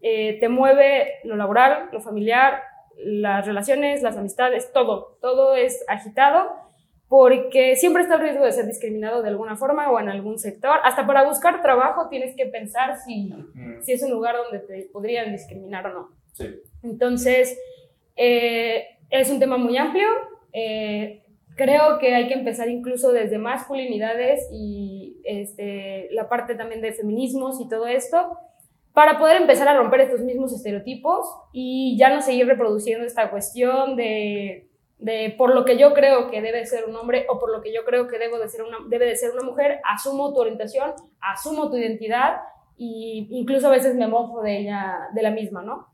eh, 0.01 0.39
te 0.40 0.48
mueve 0.48 1.20
lo 1.24 1.36
laboral, 1.36 1.89
lo 1.93 2.01
familiar, 2.01 2.62
las 2.99 3.47
relaciones, 3.47 4.03
las 4.03 4.16
amistades, 4.16 4.73
todo, 4.73 5.19
todo 5.21 5.55
es 5.55 5.85
agitado 5.89 6.51
porque 7.09 7.77
siempre 7.77 8.03
está 8.03 8.15
el 8.16 8.23
riesgo 8.23 8.45
de 8.45 8.53
ser 8.53 8.66
discriminado 8.66 9.23
de 9.23 9.29
alguna 9.29 9.57
forma 9.57 9.91
o 9.91 10.01
en 10.01 10.09
algún 10.09 10.39
sector. 10.39 10.79
Hasta 10.83 11.07
para 11.07 11.25
buscar 11.25 11.62
trabajo 11.62 12.09
tienes 12.09 12.35
que 12.35 12.47
pensar 12.47 12.97
si, 12.99 13.33
si 13.83 13.93
es 13.93 14.03
un 14.03 14.11
lugar 14.11 14.37
donde 14.37 14.66
te 14.66 14.89
podrían 14.93 15.31
discriminar 15.31 15.87
o 15.87 15.93
no. 15.93 16.09
Sí. 16.33 16.47
Entonces, 16.83 17.59
eh, 18.16 18.87
es 19.11 19.31
un 19.31 19.39
tema 19.39 19.57
muy 19.59 19.77
amplio. 19.77 20.09
eh, 20.53 21.21
creo 21.57 21.99
que 21.99 22.15
hay 22.15 22.27
que 22.27 22.35
empezar 22.35 22.69
incluso 22.69 23.12
desde 23.12 23.39
masculinidades 23.39 24.49
y 24.53 25.21
este, 25.25 26.09
la 26.11 26.29
parte 26.29 26.55
también 26.55 26.81
de 26.81 26.93
feminismos 26.93 27.61
y 27.61 27.69
todo 27.69 27.87
esto, 27.87 28.39
para 28.95 29.19
poder 29.19 29.37
empezar 29.37 29.66
a 29.66 29.77
romper 29.77 30.03
estos 30.03 30.21
mismos 30.21 30.53
estereotipos 30.53 31.27
y 31.53 31.99
ya 31.99 32.15
no 32.15 32.23
seguir 32.23 32.47
reproduciendo 32.47 33.05
esta 33.05 33.29
cuestión 33.29 33.97
de, 33.97 34.69
por 35.37 35.53
lo 35.53 35.65
que 35.65 35.77
yo 35.77 35.93
creo 35.95 36.31
que 36.31 36.41
debe 36.41 36.65
ser 36.65 36.85
un 36.85 36.95
hombre 36.95 37.27
o 37.29 37.41
por 37.41 37.51
lo 37.51 37.61
que 37.61 37.75
yo 37.75 37.85
creo 37.85 38.07
que 38.07 38.21
debo 38.21 38.39
de 38.39 38.49
ser 38.49 38.62
una, 38.62 38.79
debe 38.89 39.07
de 39.07 39.16
ser 39.16 39.33
una 39.33 39.43
mujer, 39.43 39.81
asumo 39.85 40.33
tu 40.33 40.41
orientación, 40.41 40.93
asumo 41.21 41.71
tu 41.71 41.77
identidad 41.77 42.37
y 42.77 43.27
incluso 43.33 43.66
a 43.66 43.73
veces 43.73 43.97
me 43.97 44.07
mofo 44.07 44.43
de 44.43 44.59
ella, 44.61 45.09
de 45.12 45.23
la 45.23 45.33
misma, 45.33 45.62
¿no? 45.62 45.89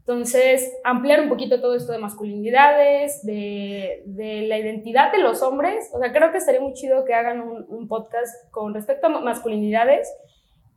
Entonces, 0.00 0.76
ampliar 0.82 1.20
un 1.20 1.28
poquito 1.28 1.60
todo 1.60 1.76
esto 1.76 1.92
de 1.92 1.98
masculinidades, 1.98 3.24
de, 3.24 4.02
la 4.48 4.58
identidad 4.58 5.12
de 5.12 5.18
los 5.18 5.40
hombres. 5.40 5.88
O 5.92 6.00
sea, 6.00 6.12
creo 6.12 6.32
que 6.32 6.38
estaría 6.38 6.60
muy 6.60 6.72
chido 6.72 7.04
que 7.04 7.14
hagan 7.14 7.42
un, 7.42 7.86
podcast 7.86 8.50
con 8.50 8.74
respecto 8.74 9.06
a 9.06 9.20
masculinidades 9.20 10.12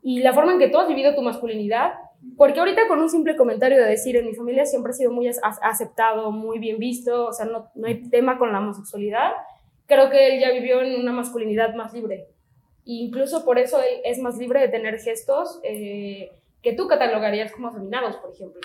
y 0.04 0.20
la 0.20 0.34
forma 0.34 0.54
en 0.54 0.60
que 0.60 0.68
tú 0.68 0.78
has 0.78 0.88
vivido 0.88 1.16
tu 1.16 1.22
masculinidad. 1.22 1.94
Porque 2.38 2.60
ahorita 2.60 2.88
con 2.88 3.00
un 3.00 3.10
simple 3.10 3.36
comentario 3.36 3.78
de 3.78 3.90
decir, 3.90 4.16
en 4.16 4.26
mi 4.26 4.34
familia 4.34 4.66
siempre 4.66 4.92
ha 4.92 4.94
sido 4.94 5.12
muy 5.12 5.28
aceptado, 5.28 6.32
muy 6.32 6.58
bien 6.60 6.78
visto, 6.78 7.28
o 7.28 7.34
sea, 7.34 7.46
no, 7.46 7.70
no 7.76 7.88
hay 7.88 8.10
tema 8.10 8.38
con 8.38 8.52
la 8.54 8.60
homosexualidad. 8.60 9.32
Creo 9.88 10.10
que 10.10 10.28
él 10.28 10.40
ya 10.40 10.52
vivió 10.52 10.82
en 10.82 11.02
una 11.02 11.12
masculinidad 11.12 11.76
más 11.76 11.94
libre. 11.94 12.28
E 12.86 12.94
incluso 12.94 13.44
por 13.44 13.60
eso 13.60 13.80
él 13.80 14.02
es 14.06 14.20
más 14.20 14.38
libre 14.38 14.62
de 14.62 14.70
tener 14.70 15.00
gestos. 15.00 15.60
Eh, 15.64 16.32
que 16.64 16.74
tú 16.74 16.88
catalogarías 16.88 17.52
como 17.52 17.68
afeminados, 17.68 18.16
por 18.18 18.32
ejemplo. 18.32 18.62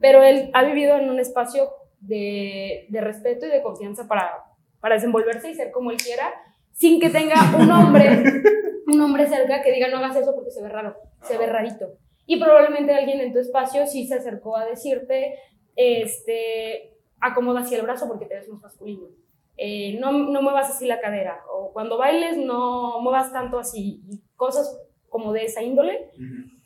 Pero 0.00 0.22
él 0.22 0.50
ha 0.54 0.62
vivido 0.62 0.96
en 0.96 1.10
un 1.10 1.18
espacio 1.18 1.68
de, 1.98 2.86
de 2.88 3.00
respeto 3.00 3.44
y 3.44 3.50
de 3.50 3.60
confianza 3.60 4.06
para, 4.06 4.44
para 4.80 4.94
desenvolverse 4.94 5.50
y 5.50 5.54
ser 5.54 5.72
como 5.72 5.90
él 5.90 5.96
quiera, 5.98 6.32
sin 6.72 7.00
que 7.00 7.10
tenga 7.10 7.36
un 7.58 7.70
hombre, 7.70 8.22
un 8.86 9.00
hombre 9.00 9.26
cerca 9.28 9.62
que 9.62 9.72
diga 9.72 9.88
no 9.88 9.98
hagas 9.98 10.16
eso 10.16 10.34
porque 10.34 10.50
se 10.50 10.62
ve 10.62 10.68
raro, 10.68 10.96
se 11.22 11.36
ve 11.38 11.46
rarito. 11.46 11.92
Y 12.26 12.38
probablemente 12.38 12.94
alguien 12.94 13.20
en 13.20 13.32
tu 13.32 13.38
espacio 13.40 13.86
sí 13.86 14.06
se 14.06 14.14
acercó 14.14 14.56
a 14.56 14.64
decirte, 14.64 15.34
este, 15.76 16.94
acomoda 17.20 17.60
así 17.60 17.74
el 17.74 17.82
brazo 17.82 18.06
porque 18.06 18.26
te 18.26 18.36
ves 18.36 18.48
más 18.48 18.62
masculino. 18.62 19.08
Eh, 19.56 19.98
no, 20.00 20.12
no 20.12 20.40
muevas 20.40 20.70
así 20.70 20.86
la 20.86 21.00
cadera. 21.00 21.42
O 21.52 21.72
cuando 21.72 21.98
bailes 21.98 22.38
no 22.38 23.00
muevas 23.00 23.32
tanto 23.32 23.58
así. 23.58 24.00
Cosas 24.36 24.80
como 25.08 25.32
de 25.32 25.44
esa 25.44 25.62
índole. 25.62 26.10
Uh 26.16 26.22
-huh. 26.22 26.60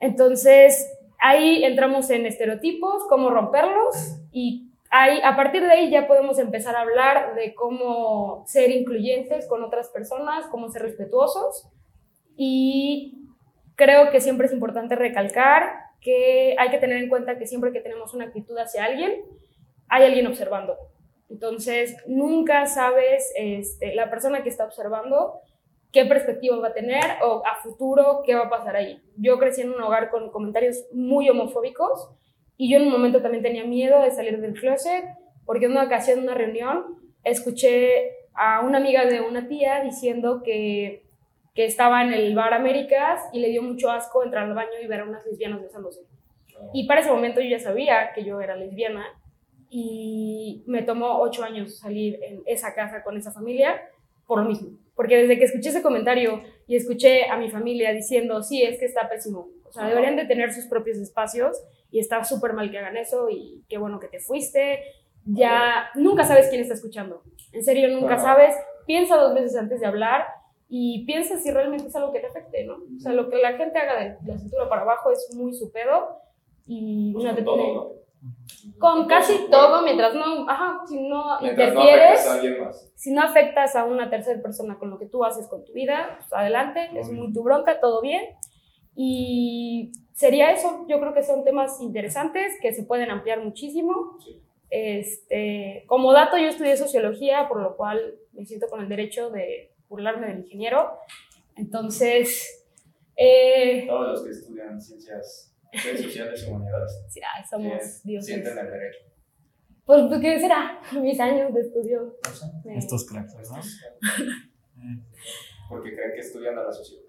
Entonces, 0.00 0.90
ahí 1.20 1.62
entramos 1.64 2.10
en 2.10 2.26
estereotipos, 2.26 3.04
cómo 3.08 3.30
romperlos 3.30 4.18
y 4.32 4.71
ahí, 4.92 5.20
a 5.24 5.34
partir 5.34 5.62
de 5.62 5.72
ahí 5.72 5.90
ya 5.90 6.06
podemos 6.06 6.38
empezar 6.38 6.76
a 6.76 6.82
hablar 6.82 7.34
de 7.34 7.54
cómo 7.54 8.44
ser 8.46 8.70
incluyentes 8.70 9.48
con 9.48 9.64
otras 9.64 9.88
personas, 9.88 10.46
cómo 10.46 10.68
ser 10.68 10.82
respetuosos 10.82 11.66
y 12.36 13.26
creo 13.74 14.10
que 14.10 14.20
siempre 14.20 14.46
es 14.46 14.52
importante 14.52 14.94
recalcar 14.94 15.72
que 16.00 16.54
hay 16.58 16.70
que 16.70 16.78
tener 16.78 16.98
en 16.98 17.08
cuenta 17.08 17.38
que 17.38 17.46
siempre 17.46 17.72
que 17.72 17.80
tenemos 17.80 18.12
una 18.12 18.26
actitud 18.26 18.56
hacia 18.58 18.84
alguien, 18.84 19.22
hay 19.88 20.04
alguien 20.04 20.26
observando. 20.26 20.76
Entonces, 21.30 21.96
nunca 22.06 22.66
sabes, 22.66 23.32
este, 23.36 23.94
la 23.94 24.10
persona 24.10 24.42
que 24.42 24.50
está 24.50 24.64
observando, 24.64 25.40
qué 25.90 26.04
perspectiva 26.04 26.58
va 26.58 26.68
a 26.68 26.74
tener 26.74 27.04
o 27.22 27.42
a 27.46 27.54
futuro 27.62 28.22
qué 28.26 28.34
va 28.34 28.44
a 28.44 28.50
pasar 28.50 28.76
ahí. 28.76 29.00
Yo 29.16 29.38
crecí 29.38 29.62
en 29.62 29.70
un 29.70 29.80
hogar 29.80 30.10
con 30.10 30.30
comentarios 30.30 30.84
muy 30.92 31.30
homofóbicos 31.30 32.10
y 32.56 32.70
yo 32.70 32.78
en 32.78 32.84
un 32.84 32.92
momento 32.92 33.22
también 33.22 33.42
tenía 33.42 33.64
miedo 33.64 34.00
de 34.02 34.10
salir 34.10 34.40
del 34.40 34.54
closet 34.54 35.04
porque 35.44 35.66
en 35.66 35.72
una 35.72 35.84
ocasión, 35.84 36.18
en 36.18 36.24
una 36.24 36.34
reunión, 36.34 36.84
escuché 37.24 38.12
a 38.34 38.60
una 38.60 38.78
amiga 38.78 39.04
de 39.04 39.20
una 39.20 39.48
tía 39.48 39.82
diciendo 39.82 40.42
que, 40.42 41.04
que 41.54 41.64
estaba 41.64 42.02
en 42.02 42.12
el 42.12 42.34
bar 42.34 42.54
Américas 42.54 43.20
y 43.32 43.40
le 43.40 43.48
dio 43.48 43.62
mucho 43.62 43.90
asco 43.90 44.22
entrar 44.22 44.44
al 44.44 44.54
baño 44.54 44.80
y 44.82 44.86
ver 44.86 45.00
a 45.00 45.04
unas 45.04 45.26
lesbianas 45.26 45.60
besándose. 45.60 46.00
Y 46.72 46.86
para 46.86 47.00
ese 47.00 47.10
momento 47.10 47.40
yo 47.40 47.48
ya 47.48 47.58
sabía 47.58 48.12
que 48.14 48.24
yo 48.24 48.40
era 48.40 48.56
lesbiana 48.56 49.06
y 49.68 50.62
me 50.66 50.82
tomó 50.82 51.20
ocho 51.20 51.42
años 51.42 51.78
salir 51.78 52.18
en 52.22 52.42
esa 52.46 52.74
casa 52.74 53.02
con 53.02 53.16
esa 53.16 53.32
familia 53.32 53.82
por 54.26 54.40
lo 54.40 54.48
mismo. 54.48 54.78
Porque 54.94 55.16
desde 55.16 55.38
que 55.38 55.44
escuché 55.44 55.70
ese 55.70 55.82
comentario 55.82 56.42
y 56.66 56.76
escuché 56.76 57.24
a 57.28 57.36
mi 57.36 57.50
familia 57.50 57.92
diciendo, 57.92 58.42
sí, 58.42 58.62
es 58.62 58.78
que 58.78 58.84
está 58.84 59.08
pésimo. 59.08 59.48
O 59.72 59.74
sea, 59.74 59.88
deberían 59.88 60.16
de 60.16 60.26
tener 60.26 60.52
sus 60.52 60.66
propios 60.66 60.98
espacios 60.98 61.56
y 61.90 61.98
está 61.98 62.22
súper 62.24 62.52
mal 62.52 62.70
que 62.70 62.76
hagan 62.78 62.98
eso 62.98 63.30
y 63.30 63.64
qué 63.70 63.78
bueno 63.78 63.98
que 63.98 64.08
te 64.08 64.20
fuiste. 64.20 64.82
Ya 65.24 65.88
nunca 65.94 66.24
sabes 66.24 66.48
quién 66.50 66.60
está 66.60 66.74
escuchando. 66.74 67.22
En 67.52 67.64
serio, 67.64 67.88
nunca 67.88 68.18
sabes. 68.18 68.54
Piensa 68.86 69.16
dos 69.16 69.32
veces 69.34 69.56
antes 69.56 69.80
de 69.80 69.86
hablar 69.86 70.26
y 70.68 71.06
piensa 71.06 71.38
si 71.38 71.50
realmente 71.50 71.86
es 71.86 71.96
algo 71.96 72.12
que 72.12 72.20
te 72.20 72.26
afecte, 72.26 72.64
¿no? 72.66 72.74
O 72.74 73.00
sea, 73.00 73.12
lo 73.12 73.30
que 73.30 73.38
la 73.38 73.54
gente 73.54 73.78
haga 73.78 73.98
de 73.98 74.16
la 74.30 74.36
cintura 74.38 74.68
para 74.68 74.82
abajo 74.82 75.10
es 75.10 75.34
muy 75.34 75.54
su 75.54 75.72
pedo 75.72 76.18
y 76.66 77.12
Pues 77.14 77.24
no 77.24 77.34
te 77.34 77.44
con 77.44 77.54
tiene... 77.56 77.72
todo, 77.72 77.84
¿no? 77.84 78.02
Con 78.78 79.06
casi 79.08 79.46
todo, 79.50 79.82
mientras 79.82 80.14
no, 80.14 80.48
ajá, 80.48 80.80
si 80.86 81.08
no 81.08 81.40
Mientras 81.40 81.72
no 81.74 81.80
interfieres, 81.80 82.20
afectes 82.20 82.26
a 82.28 82.34
alguien 82.34 82.64
más. 82.64 82.92
si 82.94 83.12
no 83.12 83.22
afectas 83.22 83.74
a 83.76 83.84
una 83.84 84.10
tercera 84.10 84.40
persona 84.42 84.78
con 84.78 84.90
lo 84.90 84.98
que 84.98 85.06
tú 85.06 85.24
haces 85.24 85.48
con 85.48 85.64
tu 85.64 85.72
vida, 85.72 86.16
pues 86.18 86.32
adelante, 86.32 86.88
es 86.94 87.10
muy 87.10 87.32
tu 87.32 87.42
bronca, 87.42 87.80
todo 87.80 88.00
bien. 88.00 88.22
Y 88.94 89.92
sería 90.12 90.52
eso, 90.52 90.86
yo 90.88 91.00
creo 91.00 91.14
que 91.14 91.22
son 91.22 91.44
temas 91.44 91.80
interesantes 91.80 92.54
que 92.60 92.72
se 92.74 92.82
pueden 92.84 93.10
ampliar 93.10 93.42
muchísimo. 93.42 94.18
Este, 94.70 95.84
como 95.86 96.12
dato, 96.12 96.38
yo 96.38 96.48
estudié 96.48 96.76
sociología, 96.76 97.48
por 97.48 97.60
lo 97.60 97.76
cual 97.76 98.14
me 98.32 98.46
siento 98.46 98.68
con 98.68 98.80
el 98.80 98.88
derecho 98.88 99.30
de 99.30 99.72
burlarme 99.88 100.28
del 100.28 100.38
ingeniero. 100.40 100.90
Entonces, 101.56 102.64
eh, 103.16 103.84
Todos 103.86 104.08
los 104.12 104.24
que 104.24 104.30
estudian 104.30 104.80
ciencias 104.80 105.54
sociales 106.02 106.44
y 106.46 106.50
humanidades 106.50 107.02
sí, 107.08 107.20
ay, 107.20 107.44
somos 107.48 107.72
eh, 107.72 108.00
dioses. 108.04 108.26
sienten 108.26 108.58
el 108.58 108.70
derecho. 108.70 108.98
Pues, 109.84 110.04
pues, 110.08 110.20
¿qué 110.20 110.40
será? 110.40 110.80
Mis 111.00 111.18
años 111.20 111.52
de 111.52 111.60
estudio. 111.60 112.16
me- 112.64 112.78
Estos 112.78 113.06
cracks, 113.06 113.34
¿no? 113.50 113.60
Porque 115.68 115.94
creen 115.94 116.12
que 116.14 116.20
estudian 116.20 116.58
a 116.58 116.64
la 116.64 116.72
sociedad. 116.72 117.01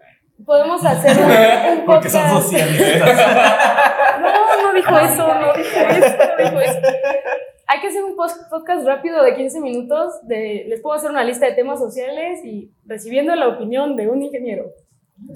Podemos 0.45 0.83
hacer 0.85 1.17
un, 1.17 1.79
un 1.79 1.85
Porque 1.85 2.09
son 2.09 2.21
podcast. 2.21 2.43
socialistas. 2.43 3.09
No, 4.23 4.63
no 4.63 4.73
dijo 4.73 4.97
eso, 4.99 5.27
no 5.27 5.53
dijo 5.53 5.79
eso, 5.79 6.17
no 6.17 6.43
dijo 6.45 6.59
eso. 6.61 6.79
Hay 7.67 7.81
que 7.81 7.87
hacer 7.87 8.03
un 8.03 8.15
post- 8.15 8.49
podcast 8.49 8.85
rápido 8.85 9.21
de 9.23 9.35
15 9.35 9.59
minutos. 9.59 10.13
De, 10.27 10.65
les 10.67 10.81
puedo 10.81 10.95
hacer 10.95 11.09
una 11.09 11.23
lista 11.23 11.45
de 11.45 11.53
temas 11.53 11.79
sociales 11.79 12.39
y 12.45 12.71
recibiendo 12.85 13.35
la 13.35 13.47
opinión 13.49 13.95
de 13.97 14.07
un 14.07 14.21
ingeniero. 14.21 14.71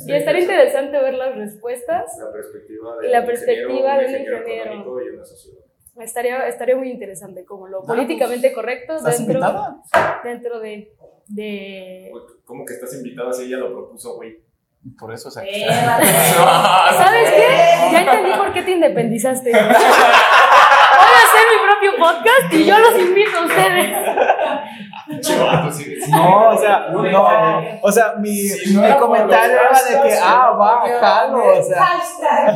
Y 0.06 0.14
estaría 0.14 0.42
interesante 0.42 0.98
ver 1.00 1.14
las 1.16 1.36
respuestas. 1.36 2.18
La 2.20 2.32
perspectiva 2.32 2.96
Y 3.02 3.06
de 3.08 3.12
la 3.12 3.20
un 3.22 3.26
perspectiva 3.26 3.94
de 3.98 4.06
un 4.06 4.12
ingeniero 4.12 4.38
ingeniero. 4.38 4.64
económico 4.72 5.02
y 5.02 5.10
una 5.16 5.26
sociedad. 5.26 5.60
Estaría, 6.00 6.48
estaría 6.48 6.76
muy 6.76 6.92
interesante, 6.92 7.44
como 7.46 7.68
lo 7.68 7.80
Ah, 7.84 7.88
políticamente 7.88 8.54
correcto 8.54 8.96
¿Estás 8.96 9.18
dentro, 9.18 9.40
invitada? 9.40 9.82
dentro 10.24 10.60
de, 10.60 10.94
de... 11.28 12.12
¿Cómo 12.46 12.64
que 12.66 12.74
estás 12.74 12.94
invitado 12.96 13.34
si 13.34 13.46
ella 13.46 13.58
lo 13.58 13.74
propuso, 13.74 14.16
güey? 14.16 14.38
Por 14.98 15.14
eso 15.14 15.30
se 15.32 15.42
Eh, 15.44 15.66
¿Sabes 16.98 17.32
qué? 17.32 17.48
Ya 17.92 18.02
entendí 18.02 18.32
por 18.38 18.52
qué 18.54 18.62
te 18.64 18.72
independizaste. 18.72 19.52
Voy 19.52 19.60
a 19.60 19.70
hacer 19.70 21.44
mi 21.52 21.58
propio 21.66 21.92
podcast 21.98 22.54
y 22.54 22.66
yo 22.66 22.78
los 22.78 23.00
invito 23.00 23.38
a 23.38 23.46
ustedes. 23.46 23.92
No, 26.10 26.50
o 26.50 26.58
sea, 26.58 26.90
no, 26.92 27.80
o 27.82 27.92
sea, 27.92 28.14
mi, 28.20 28.36
Si 28.36 28.76
no 28.76 28.82
mi 28.82 28.94
comentario 28.98 29.56
era 29.56 30.02
de 30.02 30.10
que, 30.10 30.16
ah, 30.22 30.52
va, 30.52 30.82
jalo, 31.00 31.60
o 31.60 31.64
sea. 31.64 31.84
Hashtag. 31.86 32.56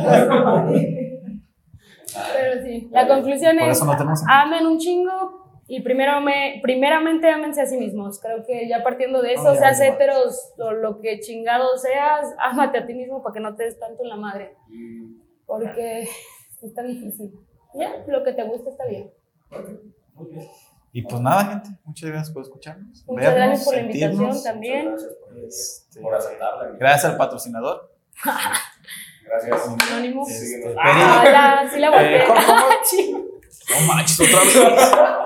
Pero 2.34 2.62
sí, 2.62 2.88
la 2.92 3.08
conclusión 3.08 3.56
Por 3.56 3.68
es, 3.68 3.76
eso 3.78 3.86
no 3.86 3.96
tenemos. 3.96 4.20
amen 4.28 4.66
un 4.66 4.78
chingo 4.78 5.41
y 5.74 5.80
primero 5.80 6.20
me, 6.20 6.60
primeramente 6.62 7.30
ámense 7.30 7.62
a 7.62 7.66
sí 7.66 7.78
mismos. 7.78 8.20
Creo 8.20 8.44
que 8.46 8.68
ya 8.68 8.82
partiendo 8.82 9.22
de 9.22 9.32
eso, 9.32 9.48
Ah, 9.48 9.54
ya, 9.54 9.72
seas 9.74 9.80
heteros 9.80 10.52
o 10.58 10.70
lo 10.72 11.00
que 11.00 11.18
chingado 11.20 11.78
seas, 11.78 12.26
ámate 12.38 12.76
a 12.78 12.86
ti 12.86 12.92
mismo 12.92 13.22
para 13.22 13.32
que 13.32 13.40
no 13.40 13.56
te 13.56 13.64
des 13.64 13.78
tanto 13.80 14.02
en 14.02 14.08
la 14.10 14.16
madre. 14.16 14.54
Mm, 14.68 15.14
Porque 15.46 16.06
está 16.62 16.82
difícil. 16.82 17.32
Ya, 17.74 18.04
lo 18.06 18.22
que 18.22 18.34
te 18.34 18.42
gusta 18.44 18.68
está 18.68 18.84
bien. 18.86 19.10
Y 20.92 21.02
pues 21.04 21.22
nada, 21.22 21.46
gente, 21.46 21.70
muchas 21.84 22.10
gracias 22.10 22.30
por 22.34 22.42
escucharnos. 22.42 23.02
Muchas 23.06 23.34
vernos, 23.34 23.34
gracias 23.48 23.64
por 23.64 23.74
la 23.74 23.80
invitación 23.80 24.42
también. 24.42 24.88
Gracias 24.90 25.14
por, 25.14 25.38
Este, 25.38 26.00
por 26.02 26.14
aceptarla. 26.14 26.68
Gracias 26.78 27.04
al 27.06 27.16
patrocinador. 27.16 27.94
Gracias. 29.24 29.68
Anónimo. 29.90 30.26
Este. 30.28 30.74
Ah, 30.78 31.24
la, 31.64 31.70
sí 31.70 31.80
la 31.80 31.90
volteé. 31.90 32.16
Eh, 32.18 32.24
¿cómo- 32.26 32.40
cómo? 32.44 32.66
Ching. 32.90 33.12
No 33.14 33.86
manches, 33.86 34.20
otra 34.20 34.40
vez. 34.40 35.21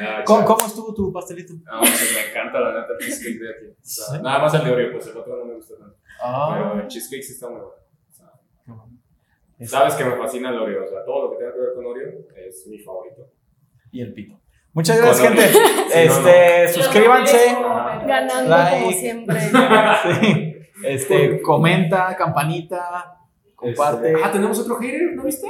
Ah, 0.00 0.22
¿Cómo, 0.24 0.56
estuvo 0.66 0.94
tu 0.94 1.12
pastelito? 1.12 1.54
No, 1.54 1.80
pues 1.80 2.14
me 2.14 2.30
encanta 2.30 2.60
la 2.60 2.80
neta 2.80 2.92
el 2.98 3.06
cheesecake 3.06 3.38
de 3.40 3.50
aquí. 3.50 3.66
O 3.66 3.76
sea, 3.82 4.04
¿Sí? 4.16 4.22
Nada 4.22 4.38
más 4.40 4.54
el 4.54 4.64
de 4.64 4.70
Oreo, 4.70 4.92
pues 4.92 5.06
el 5.06 5.16
otro 5.16 5.36
no 5.36 5.44
me 5.44 5.54
gusta 5.54 5.74
tanto. 5.78 5.96
Ah, 6.22 6.50
Pero 6.52 6.82
el 6.82 6.88
cheesecake 6.88 7.22
sí 7.22 7.32
está 7.32 7.48
muy 7.48 7.60
bueno. 7.60 7.72
O 8.08 9.64
sea. 9.66 9.68
Sabes 9.68 9.94
que 9.94 10.04
me 10.04 10.16
fascina 10.16 10.50
el 10.50 10.58
Oreo. 10.58 10.84
O 10.84 10.88
sea, 10.88 11.04
todo 11.04 11.24
lo 11.24 11.30
que 11.32 11.38
tenga 11.38 11.52
que 11.54 11.60
ver 11.60 11.74
con 11.74 11.86
Oreo 11.86 12.12
es 12.36 12.66
mi 12.66 12.78
favorito. 12.78 13.28
Y 13.90 14.00
el 14.02 14.12
pito. 14.12 14.40
Muchas 14.72 14.98
gracias, 15.00 15.28
gente. 15.28 15.52
No, 15.52 15.94
Este, 15.94 16.68
suscríbanse. 16.72 17.56
Ganando 18.06 18.50
Like. 18.50 18.80
como 18.84 18.92
siempre. 18.92 19.36
Sí. 20.20 20.54
Este, 20.84 21.42
comenta, 21.42 22.14
campanita, 22.16 23.16
comparte. 23.56 24.12
Este, 24.12 24.22
ah, 24.24 24.30
tenemos 24.30 24.56
otro 24.60 24.76
hater, 24.76 25.14
¿no 25.16 25.24
viste? 25.24 25.48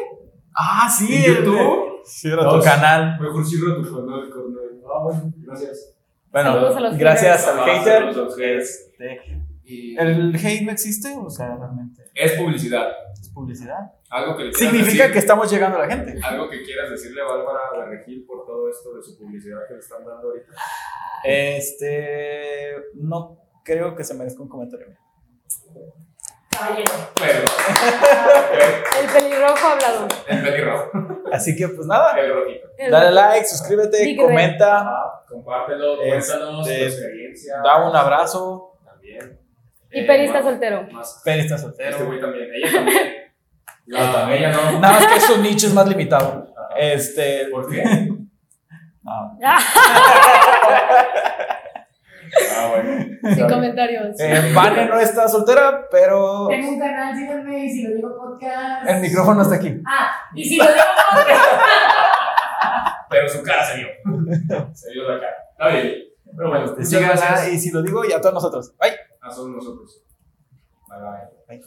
Ah, 0.54 0.88
sí, 0.88 1.26
¿En 1.26 1.36
YouTube? 1.36 1.87
Sí, 2.04 2.28
era 2.28 2.48
tu 2.48 2.60
canal. 2.62 3.18
Mejor 3.20 3.44
cierra 3.44 3.74
tu 3.76 3.82
canal, 3.82 4.30
carnal. 4.30 4.82
Ah, 4.92 5.02
bueno, 5.02 5.32
gracias. 5.38 5.94
Bueno, 6.30 6.52
Saludos 6.52 6.76
a 6.76 6.80
los 6.80 6.98
gracias 6.98 7.46
haters. 7.46 7.58
al 7.58 7.58
Ah, 7.70 7.72
hater. 7.78 7.98
saludos 7.98 8.16
a 8.16 8.20
los 8.22 8.36
haters. 8.36 8.70
Este, 8.92 9.20
Y 9.64 9.98
¿El 9.98 10.34
hate 10.36 10.62
no 10.62 10.72
existe? 10.72 11.14
O 11.16 11.28
sea, 11.28 11.54
realmente 11.56 12.02
es 12.14 12.32
publicidad. 12.32 12.88
es 13.20 13.28
publicidad. 13.30 13.92
Algo 14.10 14.34
que 14.36 14.44
le 14.44 14.50
quieras 14.52 14.72
Significa 14.72 15.02
decir- 15.04 15.12
que 15.12 15.18
estamos 15.18 15.50
llegando 15.50 15.78
a 15.78 15.86
la 15.86 15.94
gente. 15.94 16.18
Algo 16.22 16.48
que 16.48 16.62
quieras 16.62 16.90
decirle 16.90 17.20
a 17.20 17.24
Bárbara 17.26 17.60
de 17.90 17.96
Regil 17.96 18.24
por 18.26 18.46
todo 18.46 18.68
esto 18.70 18.94
de 18.96 19.02
su 19.02 19.18
publicidad 19.18 19.58
que 19.68 19.74
le 19.74 19.80
están 19.80 20.04
dando 20.06 20.28
ahorita. 20.28 20.52
Este, 21.24 22.74
no 22.94 23.38
creo 23.64 23.94
que 23.94 24.04
se 24.04 24.14
merezca 24.14 24.42
un 24.42 24.48
comentario. 24.48 24.86
Caballero. 26.58 26.92
El 29.00 29.06
pelirrojo 29.12 29.66
hablador. 29.68 30.08
el 30.26 30.42
pelirrojo, 30.42 30.90
Así 31.32 31.54
que, 31.56 31.68
pues 31.68 31.86
nada, 31.86 32.18
el 32.18 32.32
rojito. 32.34 32.66
Dale 32.90 33.10
like, 33.12 33.46
suscríbete, 33.46 34.16
comenta, 34.16 34.78
Ah, 34.80 35.24
compártelo, 35.28 35.96
cuéntanos 35.98 36.64
tu 36.66 36.70
Este, 36.72 36.86
experiencia. 36.86 37.56
da 37.62 37.88
un 37.88 37.94
abrazo. 37.94 38.76
También. 38.84 39.38
Y 39.90 40.00
Eh, 40.00 40.06
Peri 40.06 40.24
está 40.24 40.38
más- 40.40 40.44
soltero. 40.50 40.82
Más. 40.90 41.22
Peri 41.24 41.40
está 41.40 41.54
Este 41.56 41.66
soltero. 41.68 42.06
güey 42.06 42.20
también. 42.20 42.48
Ella 42.54 42.72
también. 42.72 42.98
La, 43.86 44.34
ella 44.34 44.52
no. 44.52 44.80
Nada 44.80 45.00
más 45.00 45.06
que 45.12 45.20
su 45.20 45.38
nicho 45.40 45.66
es 45.68 45.74
más 45.74 45.86
limitado. 45.88 46.46
Ajá. 46.56 46.68
Este, 46.78 47.46
¿Por 47.50 47.70
qué? 47.70 47.82
no. 49.02 49.38
Ah, 52.56 52.68
bueno. 52.70 53.07
Sin 53.34 53.48
comentarios. 53.48 54.18
Eh, 54.20 54.52
Vane 54.54 54.86
no 54.86 54.98
está 55.00 55.28
soltera, 55.28 55.86
pero 55.90 56.46
Tengo 56.48 56.68
un 56.72 56.78
canal, 56.78 57.16
síganme 57.16 57.64
y 57.64 57.70
si 57.70 57.82
lo 57.84 57.94
digo 57.94 58.16
podcast. 58.16 58.88
el 58.88 59.00
micrófono 59.00 59.42
está 59.42 59.54
aquí. 59.56 59.80
Ah, 59.86 60.10
y 60.34 60.44
si 60.44 60.56
lo 60.56 60.64
digo 60.64 60.74
podcast. 61.10 61.44
Pero 63.10 63.28
su 63.28 63.42
cara 63.42 63.64
se 63.64 63.76
vio. 63.78 63.86
Se 64.74 64.92
vio 64.92 65.08
la 65.10 65.18
cara. 65.20 65.36
Está 65.52 65.68
bien. 65.68 65.92
Pero 66.36 66.48
bueno, 66.50 66.66
Síganla 66.84 67.08
gracias. 67.16 67.52
y 67.54 67.58
si 67.58 67.70
lo 67.70 67.82
digo, 67.82 68.04
y 68.04 68.12
a 68.12 68.20
todos 68.20 68.34
nosotros. 68.34 68.74
Bye. 68.78 68.92
A 69.22 69.28
todos 69.30 69.48
nosotros. 69.48 70.02
Bye 70.88 70.98
bye. 71.00 71.58
Bye. 71.58 71.62